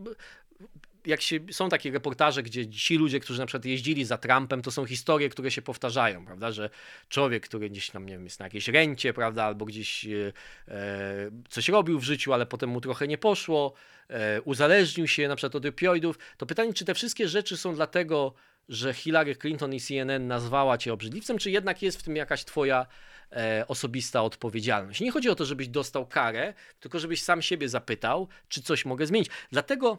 jak 1.06 1.20
się, 1.20 1.38
są 1.50 1.68
takie 1.68 1.90
reportaże, 1.90 2.42
gdzie 2.42 2.70
ci 2.70 2.96
ludzie, 2.96 3.20
którzy 3.20 3.40
na 3.40 3.46
przykład 3.46 3.64
jeździli 3.64 4.04
za 4.04 4.18
Trumpem, 4.18 4.62
to 4.62 4.70
są 4.70 4.86
historie, 4.86 5.28
które 5.28 5.50
się 5.50 5.62
powtarzają, 5.62 6.26
prawda, 6.26 6.52
że 6.52 6.70
człowiek, 7.08 7.44
który 7.48 7.70
gdzieś 7.70 7.90
tam, 7.90 8.06
nie 8.06 8.12
wiem, 8.12 8.24
jest 8.24 8.40
na 8.40 8.46
jakiejś 8.46 8.68
rencie, 8.68 9.12
prawda, 9.12 9.44
albo 9.44 9.64
gdzieś 9.64 10.06
e, 10.06 10.32
e, 10.68 11.30
coś 11.48 11.68
robił 11.68 11.98
w 11.98 12.04
życiu, 12.04 12.32
ale 12.32 12.46
potem 12.46 12.70
mu 12.70 12.80
trochę 12.80 13.08
nie 13.08 13.18
poszło, 13.18 13.74
e, 14.08 14.42
uzależnił 14.42 15.08
się 15.08 15.28
na 15.28 15.36
przykład 15.36 15.54
od 15.54 15.66
opioidów, 15.66 16.18
to 16.36 16.46
pytanie, 16.46 16.74
czy 16.74 16.84
te 16.84 16.94
wszystkie 16.94 17.28
rzeczy 17.28 17.56
są 17.56 17.74
dlatego, 17.74 18.34
że 18.68 18.94
Hillary 18.94 19.36
Clinton 19.36 19.74
i 19.74 19.80
CNN 19.80 20.26
nazwała 20.26 20.78
cię 20.78 20.92
obrzydliwcem, 20.92 21.38
czy 21.38 21.50
jednak 21.50 21.82
jest 21.82 21.98
w 21.98 22.02
tym 22.02 22.16
jakaś 22.16 22.44
twoja 22.44 22.86
e, 23.32 23.64
osobista 23.68 24.22
odpowiedzialność. 24.22 25.00
Nie 25.00 25.10
chodzi 25.10 25.28
o 25.28 25.34
to, 25.34 25.44
żebyś 25.44 25.68
dostał 25.68 26.06
karę, 26.06 26.54
tylko 26.80 26.98
żebyś 26.98 27.22
sam 27.22 27.42
siebie 27.42 27.68
zapytał, 27.68 28.28
czy 28.48 28.62
coś 28.62 28.84
mogę 28.84 29.06
zmienić. 29.06 29.28
Dlatego 29.52 29.98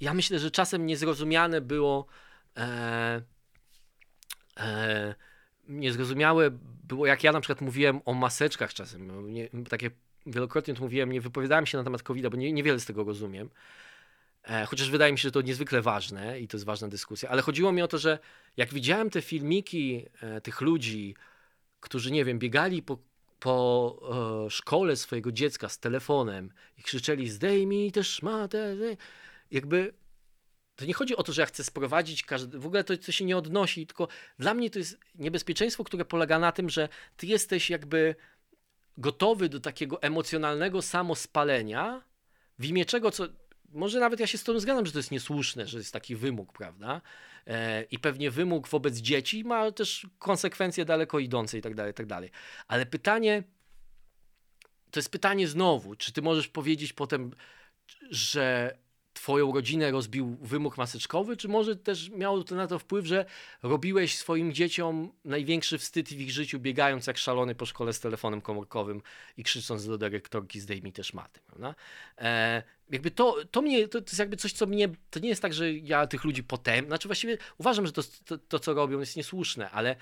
ja 0.00 0.14
myślę, 0.14 0.38
że 0.38 0.50
czasem 0.50 0.86
niezrozumiane 0.86 1.60
było. 1.60 2.06
E, 2.56 3.22
e, 4.56 5.14
niezrozumiałe 5.68 6.50
było, 6.88 7.06
jak 7.06 7.24
ja 7.24 7.32
na 7.32 7.40
przykład 7.40 7.60
mówiłem 7.60 8.00
o 8.04 8.14
maseczkach 8.14 8.74
czasem. 8.74 9.06
No, 9.06 9.22
nie, 9.22 9.48
takie 9.68 9.90
wielokrotnie 10.26 10.74
to 10.74 10.82
mówiłem, 10.82 11.12
nie 11.12 11.20
wypowiadałem 11.20 11.66
się 11.66 11.78
na 11.78 11.84
temat 11.84 12.02
COVID-a, 12.02 12.30
bo 12.30 12.36
nie, 12.36 12.52
niewiele 12.52 12.80
z 12.80 12.86
tego 12.86 13.04
rozumiem. 13.04 13.50
E, 14.44 14.66
chociaż 14.66 14.90
wydaje 14.90 15.12
mi 15.12 15.18
się, 15.18 15.22
że 15.22 15.32
to 15.32 15.40
niezwykle 15.40 15.82
ważne 15.82 16.40
i 16.40 16.48
to 16.48 16.56
jest 16.56 16.64
ważna 16.64 16.88
dyskusja, 16.88 17.28
ale 17.28 17.42
chodziło 17.42 17.72
mi 17.72 17.82
o 17.82 17.88
to, 17.88 17.98
że 17.98 18.18
jak 18.56 18.74
widziałem 18.74 19.10
te 19.10 19.22
filmiki 19.22 20.06
e, 20.20 20.40
tych 20.40 20.60
ludzi, 20.60 21.14
którzy, 21.80 22.12
nie 22.12 22.24
wiem, 22.24 22.38
biegali 22.38 22.82
po, 22.82 22.98
po 23.40 24.46
e, 24.46 24.50
szkole 24.50 24.96
swojego 24.96 25.32
dziecka 25.32 25.68
z 25.68 25.78
telefonem 25.78 26.52
i 26.78 26.82
krzyczeli: 26.82 27.30
Zdejmij 27.30 27.92
też 27.92 28.08
szmatę 28.08 28.76
jakby 29.50 29.94
to 30.76 30.84
nie 30.84 30.94
chodzi 30.94 31.16
o 31.16 31.22
to, 31.22 31.32
że 31.32 31.42
ja 31.42 31.46
chcę 31.46 31.64
sprowadzić 31.64 32.22
każdy, 32.22 32.58
w 32.58 32.66
ogóle 32.66 32.84
to, 32.84 32.96
to 32.96 33.12
się 33.12 33.24
nie 33.24 33.36
odnosi, 33.36 33.86
tylko 33.86 34.08
dla 34.38 34.54
mnie 34.54 34.70
to 34.70 34.78
jest 34.78 34.98
niebezpieczeństwo, 35.14 35.84
które 35.84 36.04
polega 36.04 36.38
na 36.38 36.52
tym, 36.52 36.70
że 36.70 36.88
ty 37.16 37.26
jesteś 37.26 37.70
jakby 37.70 38.14
gotowy 38.98 39.48
do 39.48 39.60
takiego 39.60 40.02
emocjonalnego 40.02 40.82
samospalenia, 40.82 42.02
w 42.58 42.64
imię 42.64 42.84
czego, 42.84 43.10
co 43.10 43.28
może 43.72 44.00
nawet 44.00 44.20
ja 44.20 44.26
się 44.26 44.38
z 44.38 44.44
tym 44.44 44.60
zgadzam, 44.60 44.86
że 44.86 44.92
to 44.92 44.98
jest 44.98 45.10
niesłuszne, 45.10 45.66
że 45.66 45.78
jest 45.78 45.92
taki 45.92 46.16
wymóg, 46.16 46.52
prawda? 46.52 47.00
E, 47.46 47.82
I 47.82 47.98
pewnie 47.98 48.30
wymóg 48.30 48.68
wobec 48.68 48.96
dzieci 48.96 49.44
ma 49.44 49.72
też 49.72 50.06
konsekwencje 50.18 50.84
daleko 50.84 51.18
idące 51.18 51.58
i 51.58 51.62
tak 51.62 51.74
dalej, 51.74 51.90
i 51.90 51.94
tak 51.94 52.06
dalej. 52.06 52.30
Ale 52.68 52.86
pytanie, 52.86 53.42
to 54.90 55.00
jest 55.00 55.10
pytanie 55.10 55.48
znowu, 55.48 55.96
czy 55.96 56.12
ty 56.12 56.22
możesz 56.22 56.48
powiedzieć 56.48 56.92
potem, 56.92 57.30
że 58.10 58.76
twoją 59.16 59.52
rodzinę 59.52 59.90
rozbił 59.90 60.36
wymóg 60.40 60.78
maseczkowy, 60.78 61.36
czy 61.36 61.48
może 61.48 61.76
też 61.76 62.10
miało 62.10 62.44
to 62.44 62.54
na 62.54 62.66
to 62.66 62.78
wpływ, 62.78 63.06
że 63.06 63.24
robiłeś 63.62 64.16
swoim 64.16 64.52
dzieciom 64.52 65.12
największy 65.24 65.78
wstyd 65.78 66.08
w 66.08 66.20
ich 66.20 66.30
życiu, 66.30 66.58
biegając 66.60 67.06
jak 67.06 67.18
szalony 67.18 67.54
po 67.54 67.66
szkole 67.66 67.92
z 67.92 68.00
telefonem 68.00 68.40
komórkowym 68.40 69.02
i 69.36 69.44
krzycząc 69.44 69.86
do 69.86 69.98
dyrektorki 69.98 70.60
zdejmij 70.60 70.92
też 70.92 71.14
maty, 71.14 71.40
prawda? 71.46 71.74
E, 72.18 72.62
jakby 72.90 73.10
to, 73.10 73.36
to 73.50 73.62
mnie, 73.62 73.88
to, 73.88 74.00
to, 74.00 74.06
jest 74.06 74.18
jakby 74.18 74.36
coś, 74.36 74.52
co 74.52 74.66
mnie, 74.66 74.88
to 75.10 75.20
nie 75.20 75.28
jest 75.28 75.42
tak, 75.42 75.54
że 75.54 75.72
ja 75.72 76.06
tych 76.06 76.24
ludzi 76.24 76.42
potem, 76.42 76.86
znaczy 76.86 77.08
właściwie 77.08 77.38
uważam, 77.58 77.86
że 77.86 77.92
to, 77.92 78.02
to, 78.24 78.38
to 78.38 78.58
co 78.58 78.74
robią 78.74 79.00
jest 79.00 79.16
niesłuszne, 79.16 79.70
ale 79.70 79.96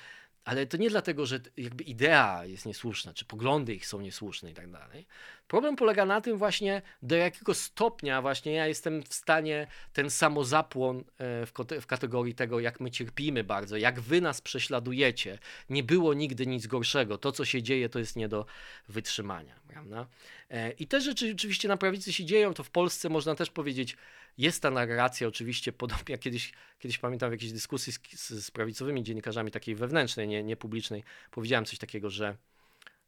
ale 0.45 0.67
to 0.67 0.77
nie 0.77 0.91
dlatego, 0.91 1.27
że 1.27 1.41
jakby 1.57 1.85
idea 1.85 2.45
jest 2.45 2.67
niesłuszna, 2.67 3.15
czy 3.15 3.25
poglądy 3.25 3.75
ich 3.75 3.87
są 3.87 4.01
niesłuszne 4.01 4.51
i 4.51 4.55
tak 4.55 4.71
dalej. 4.71 5.07
Problem 5.49 5.77
polega 5.77 6.07
na 6.07 6.21
tym 6.21 6.39
właśnie, 6.39 6.83
do 7.03 7.17
jakiego 7.17 7.55
stopnia 7.55 8.23
właśnie 8.23 8.53
ja 8.53 8.67
jestem 8.67 9.03
w 9.03 9.15
stanie 9.15 9.67
ten 9.93 10.11
samozapłon 10.11 10.99
e, 10.99 11.47
w, 11.47 11.53
w 11.81 11.87
kategorii 11.87 12.35
tego, 12.35 12.61
jak 12.61 12.81
my 12.81 12.91
cierpimy 12.91 13.45
bardzo, 13.45 13.77
jak 13.77 14.01
wy 14.01 14.21
nas 14.21 14.41
prześladujecie. 14.41 15.39
Nie 15.71 15.83
było 15.83 16.15
nigdy 16.15 16.47
nic 16.47 16.67
gorszego. 16.67 17.19
To, 17.19 17.33
co 17.33 17.45
się 17.45 17.63
dzieje, 17.63 17.89
to 17.89 17.99
jest 17.99 18.17
nie 18.17 18.29
do 18.29 18.47
wytrzymania. 18.89 19.55
Prawda? 19.69 20.07
E, 20.51 20.71
I 20.71 20.87
te 20.87 21.01
rzeczy 21.01 21.33
oczywiście 21.35 21.69
na 21.69 21.77
prawicy 21.77 22.13
się 22.13 22.25
dzieją, 22.25 22.55
to 22.55 22.65
w 22.65 22.71
Polsce 22.71 23.09
można 23.09 23.35
też 23.35 23.51
powiedzieć, 23.51 23.97
jest 24.39 24.63
ta 24.63 24.71
narracja 24.71 25.29
oczywiście 25.29 25.73
podobnie 25.73 26.13
jak 26.13 26.21
kiedyś, 26.21 26.53
kiedyś 26.79 26.99
pamiętam 26.99 27.31
w 27.31 27.33
jakiejś 27.33 27.53
dyskusji 27.53 27.93
z, 27.93 28.01
z, 28.13 28.45
z 28.45 28.51
prawicowymi 28.51 29.03
dziennikarzami, 29.03 29.51
takiej 29.51 29.75
wewnętrznej, 29.75 30.29
nie, 30.29 30.43
nie 30.43 30.57
publicznej, 30.57 31.05
powiedziałem 31.31 31.65
coś 31.65 31.79
takiego, 31.79 32.11
że, 32.11 32.37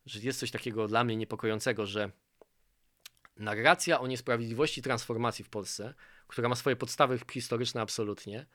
że 0.06 0.20
jest 0.20 0.38
coś 0.40 0.50
takiego 0.50 0.88
dla 0.88 1.04
mnie 1.04 1.16
niepokojącego, 1.16 1.86
że 1.86 2.10
narracja 3.36 4.00
o 4.00 4.06
niesprawiedliwości 4.06 4.82
transformacji 4.82 5.44
w 5.44 5.48
Polsce 5.48 5.94
która 6.28 6.48
ma 6.48 6.54
swoje 6.54 6.76
podstawy 6.76 7.18
historyczne 7.30 7.80
absolutnie 7.80 8.46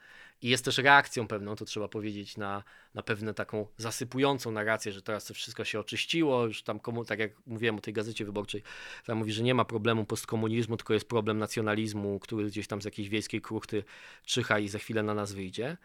i 0.42 0.50
jest 0.50 0.66
też 0.66 0.78
reakcją 0.78 1.28
pewną, 1.28 1.56
to 1.56 1.66
trzeba 1.66 1.88
powiedzieć, 1.88 2.38
na, 2.38 2.64
na 2.94 3.04
pewne 3.04 3.34
taką 3.34 3.68
zasypującą 3.78 4.52
narrację, 4.52 4.92
że 4.92 5.02
teraz 5.02 5.26
to 5.26 5.34
wszystko 5.34 5.64
się 5.64 5.80
oczyściło, 5.80 6.46
już 6.46 6.64
tam, 6.64 6.80
komu, 6.80 7.06
tak 7.06 7.20
jak 7.20 7.32
mówiłem 7.46 7.76
o 7.76 7.82
tej 7.82 7.94
gazecie 7.94 8.26
wyborczej, 8.26 8.64
tam 9.06 9.18
mówi, 9.18 9.34
że 9.34 9.44
nie 9.44 9.54
ma 9.54 9.66
problemu 9.66 10.06
postkomunizmu, 10.06 10.78
tylko 10.78 10.94
jest 10.94 11.08
problem 11.08 11.38
nacjonalizmu, 11.38 12.20
który 12.20 12.48
gdzieś 12.48 12.68
tam 12.68 12.82
z 12.82 12.86
jakiejś 12.86 13.10
wiejskiej 13.10 13.42
kruchty 13.42 13.84
czyha 14.26 14.60
i 14.60 14.68
za 14.68 14.80
chwilę 14.80 15.04
na 15.04 15.14
nas 15.14 15.34
wyjdzie. 15.34 15.78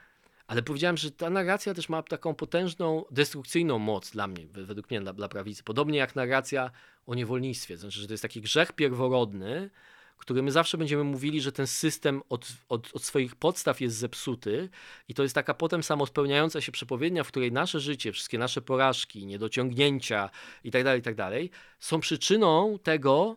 Ale 0.46 0.62
powiedziałem, 0.62 0.96
że 0.96 1.10
ta 1.10 1.30
narracja 1.30 1.74
też 1.74 1.88
ma 1.88 2.02
taką 2.02 2.34
potężną, 2.34 3.04
destrukcyjną 3.10 3.78
moc 3.78 4.10
dla 4.10 4.26
mnie, 4.26 4.46
według 4.46 4.90
mnie, 4.90 5.00
dla, 5.00 5.12
dla 5.12 5.28
prawicy. 5.28 5.62
Podobnie 5.62 5.98
jak 5.98 6.16
narracja 6.16 6.70
o 7.06 7.14
niewolnictwie. 7.14 7.76
Znaczy, 7.76 8.00
że 8.00 8.06
to 8.06 8.12
jest 8.12 8.22
taki 8.22 8.40
grzech 8.40 8.72
pierworodny, 8.72 9.70
który 10.18 10.42
my 10.42 10.52
zawsze 10.52 10.78
będziemy 10.78 11.04
mówili, 11.04 11.40
że 11.40 11.52
ten 11.52 11.66
system 11.66 12.22
od, 12.28 12.48
od, 12.68 12.90
od, 12.94 13.04
swoich 13.04 13.36
podstaw 13.36 13.80
jest 13.80 13.96
zepsuty 13.96 14.68
i 15.08 15.14
to 15.14 15.22
jest 15.22 15.34
taka 15.34 15.54
potem 15.54 15.82
samospełniająca 15.82 16.60
się 16.60 16.72
przepowiednia, 16.72 17.24
w 17.24 17.28
której 17.28 17.52
nasze 17.52 17.80
życie, 17.80 18.12
wszystkie 18.12 18.38
nasze 18.38 18.62
porażki, 18.62 19.26
niedociągnięcia 19.26 20.30
itd., 20.64 20.84
tak 20.84 20.96
itd. 20.96 21.16
Tak 21.16 21.58
są 21.80 22.00
przyczyną 22.00 22.78
tego, 22.82 23.36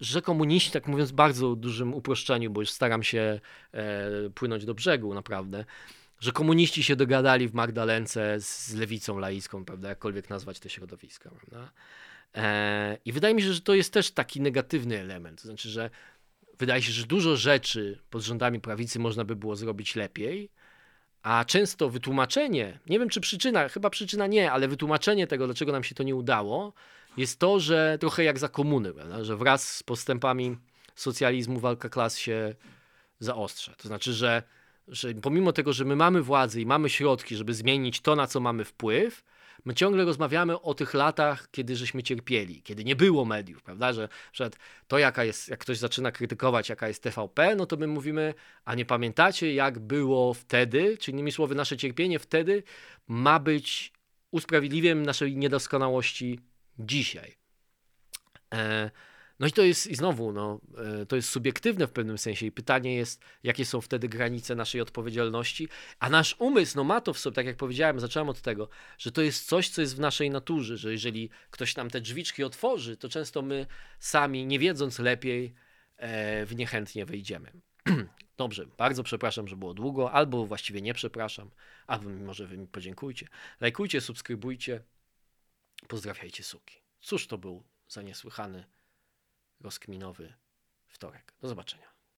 że 0.00 0.22
komuniści, 0.22 0.70
tak 0.70 0.86
mówiąc 0.86 1.12
bardzo 1.12 1.56
dużym 1.56 1.94
uproszczeniu, 1.94 2.50
bo 2.50 2.60
już 2.60 2.70
staram 2.70 3.02
się 3.02 3.40
e, 3.72 4.30
płynąć 4.34 4.64
do 4.64 4.74
brzegu 4.74 5.14
naprawdę, 5.14 5.64
że 6.20 6.32
komuniści 6.32 6.82
się 6.82 6.96
dogadali 6.96 7.48
w 7.48 7.54
Magdalence 7.54 8.40
z, 8.40 8.74
lewicą 8.74 9.18
laicką, 9.18 9.64
prawda, 9.64 9.88
jakkolwiek 9.88 10.30
nazwać 10.30 10.60
te 10.60 10.68
środowiska, 10.68 11.30
prawda. 11.30 11.72
E, 12.34 12.98
I 13.04 13.12
wydaje 13.12 13.34
mi 13.34 13.42
się, 13.42 13.52
że 13.52 13.60
to 13.60 13.74
jest 13.74 13.92
też 13.92 14.10
taki 14.10 14.40
negatywny 14.40 15.00
element. 15.00 15.42
To 15.42 15.48
znaczy, 15.48 15.68
że 15.68 15.90
wydaje 16.58 16.82
się, 16.82 16.92
że 16.92 17.06
dużo 17.06 17.36
rzeczy 17.36 17.98
pod 18.10 18.22
rządami 18.22 18.60
prawicy 18.60 18.98
można 18.98 19.24
by 19.24 19.36
było 19.36 19.56
zrobić 19.56 19.96
lepiej, 19.96 20.50
a 21.22 21.44
często 21.44 21.90
wytłumaczenie, 21.90 22.78
nie 22.86 22.98
wiem 22.98 23.08
czy 23.08 23.20
przyczyna, 23.20 23.68
chyba 23.68 23.90
przyczyna 23.90 24.26
nie, 24.26 24.52
ale 24.52 24.68
wytłumaczenie 24.68 25.26
tego, 25.26 25.46
dlaczego 25.46 25.72
nam 25.72 25.84
się 25.84 25.94
to 25.94 26.02
nie 26.02 26.14
udało, 26.14 26.72
jest 27.16 27.38
to, 27.38 27.60
że 27.60 27.98
trochę 28.00 28.24
jak 28.24 28.38
za 28.38 28.48
komuny, 28.48 28.92
prawda? 28.92 29.24
że 29.24 29.36
wraz 29.36 29.76
z 29.76 29.82
postępami 29.82 30.56
socjalizmu 30.94 31.60
walka 31.60 31.88
klas 31.88 32.18
się 32.18 32.54
zaostrza. 33.18 33.74
To 33.76 33.88
znaczy, 33.88 34.12
że, 34.12 34.42
że 34.90 35.14
pomimo 35.14 35.52
tego, 35.52 35.72
że 35.72 35.84
my 35.84 35.96
mamy 35.96 36.22
władzę 36.22 36.60
i 36.60 36.66
mamy 36.66 36.90
środki, 36.90 37.36
żeby 37.36 37.54
zmienić 37.54 38.00
to, 38.00 38.16
na 38.16 38.26
co 38.26 38.40
mamy 38.40 38.64
wpływ, 38.64 39.22
my 39.64 39.74
ciągle 39.74 40.04
rozmawiamy 40.04 40.60
o 40.60 40.74
tych 40.74 40.94
latach, 40.94 41.48
kiedy 41.50 41.76
żeśmy 41.76 42.02
cierpieli, 42.02 42.62
kiedy 42.62 42.84
nie 42.84 42.96
było 42.96 43.24
mediów, 43.24 43.62
prawda, 43.62 43.92
że, 43.92 44.08
że 44.32 44.50
to 44.88 44.98
jaka 44.98 45.24
jest, 45.24 45.48
jak 45.48 45.60
ktoś 45.60 45.78
zaczyna 45.78 46.12
krytykować 46.12 46.68
jaka 46.68 46.88
jest 46.88 47.02
TVP, 47.02 47.56
no 47.56 47.66
to 47.66 47.76
my 47.76 47.86
mówimy, 47.86 48.34
a 48.64 48.74
nie 48.74 48.84
pamiętacie 48.84 49.54
jak 49.54 49.78
było 49.78 50.34
wtedy, 50.34 50.98
czyli 50.98 51.14
innymi 51.14 51.32
słowy 51.32 51.54
nasze 51.54 51.76
cierpienie 51.76 52.18
wtedy 52.18 52.62
ma 53.08 53.38
być 53.38 53.92
usprawiedliwieniem 54.30 55.06
naszej 55.06 55.36
niedoskonałości 55.36 56.40
dzisiaj. 56.78 57.36
E, 58.54 58.90
no 59.40 59.46
i 59.46 59.52
to 59.52 59.62
jest, 59.62 59.86
i 59.86 59.94
znowu, 59.94 60.32
no, 60.32 60.60
e, 61.02 61.06
to 61.06 61.16
jest 61.16 61.28
subiektywne 61.28 61.86
w 61.86 61.92
pewnym 61.92 62.18
sensie 62.18 62.46
i 62.46 62.52
pytanie 62.52 62.94
jest, 62.94 63.20
jakie 63.42 63.64
są 63.64 63.80
wtedy 63.80 64.08
granice 64.08 64.54
naszej 64.54 64.80
odpowiedzialności, 64.80 65.68
a 65.98 66.10
nasz 66.10 66.36
umysł, 66.38 66.76
no 66.76 66.84
ma 66.84 67.00
to 67.00 67.12
w 67.12 67.18
sobie, 67.18 67.34
tak 67.34 67.46
jak 67.46 67.56
powiedziałem, 67.56 68.00
zacząłem 68.00 68.28
od 68.28 68.40
tego, 68.40 68.68
że 68.98 69.12
to 69.12 69.22
jest 69.22 69.46
coś, 69.46 69.68
co 69.68 69.80
jest 69.80 69.96
w 69.96 70.00
naszej 70.00 70.30
naturze, 70.30 70.76
że 70.76 70.92
jeżeli 70.92 71.30
ktoś 71.50 71.76
nam 71.76 71.90
te 71.90 72.00
drzwiczki 72.00 72.44
otworzy, 72.44 72.96
to 72.96 73.08
często 73.08 73.42
my 73.42 73.66
sami, 73.98 74.46
nie 74.46 74.58
wiedząc 74.58 74.98
lepiej, 74.98 75.54
e, 75.96 76.46
w 76.46 76.56
niechętnie 76.56 77.06
wejdziemy. 77.06 77.52
Dobrze, 78.36 78.66
bardzo 78.66 79.02
przepraszam, 79.02 79.48
że 79.48 79.56
było 79.56 79.74
długo, 79.74 80.12
albo 80.12 80.46
właściwie 80.46 80.82
nie 80.82 80.94
przepraszam, 80.94 81.50
a 81.86 81.98
wy 81.98 82.10
może 82.10 82.46
wy 82.46 82.58
mi 82.58 82.66
podziękujcie. 82.66 83.28
Lajkujcie, 83.60 84.00
subskrybujcie, 84.00 84.82
pozdrawiajcie 85.88 86.44
suki. 86.44 86.76
Cóż 87.00 87.26
to 87.26 87.38
był 87.38 87.62
za 87.88 88.02
niesłychany 88.02 88.64
rozkminowy 89.60 90.34
wtorek. 90.88 91.34
Do 91.40 91.48
zobaczenia. 91.48 91.89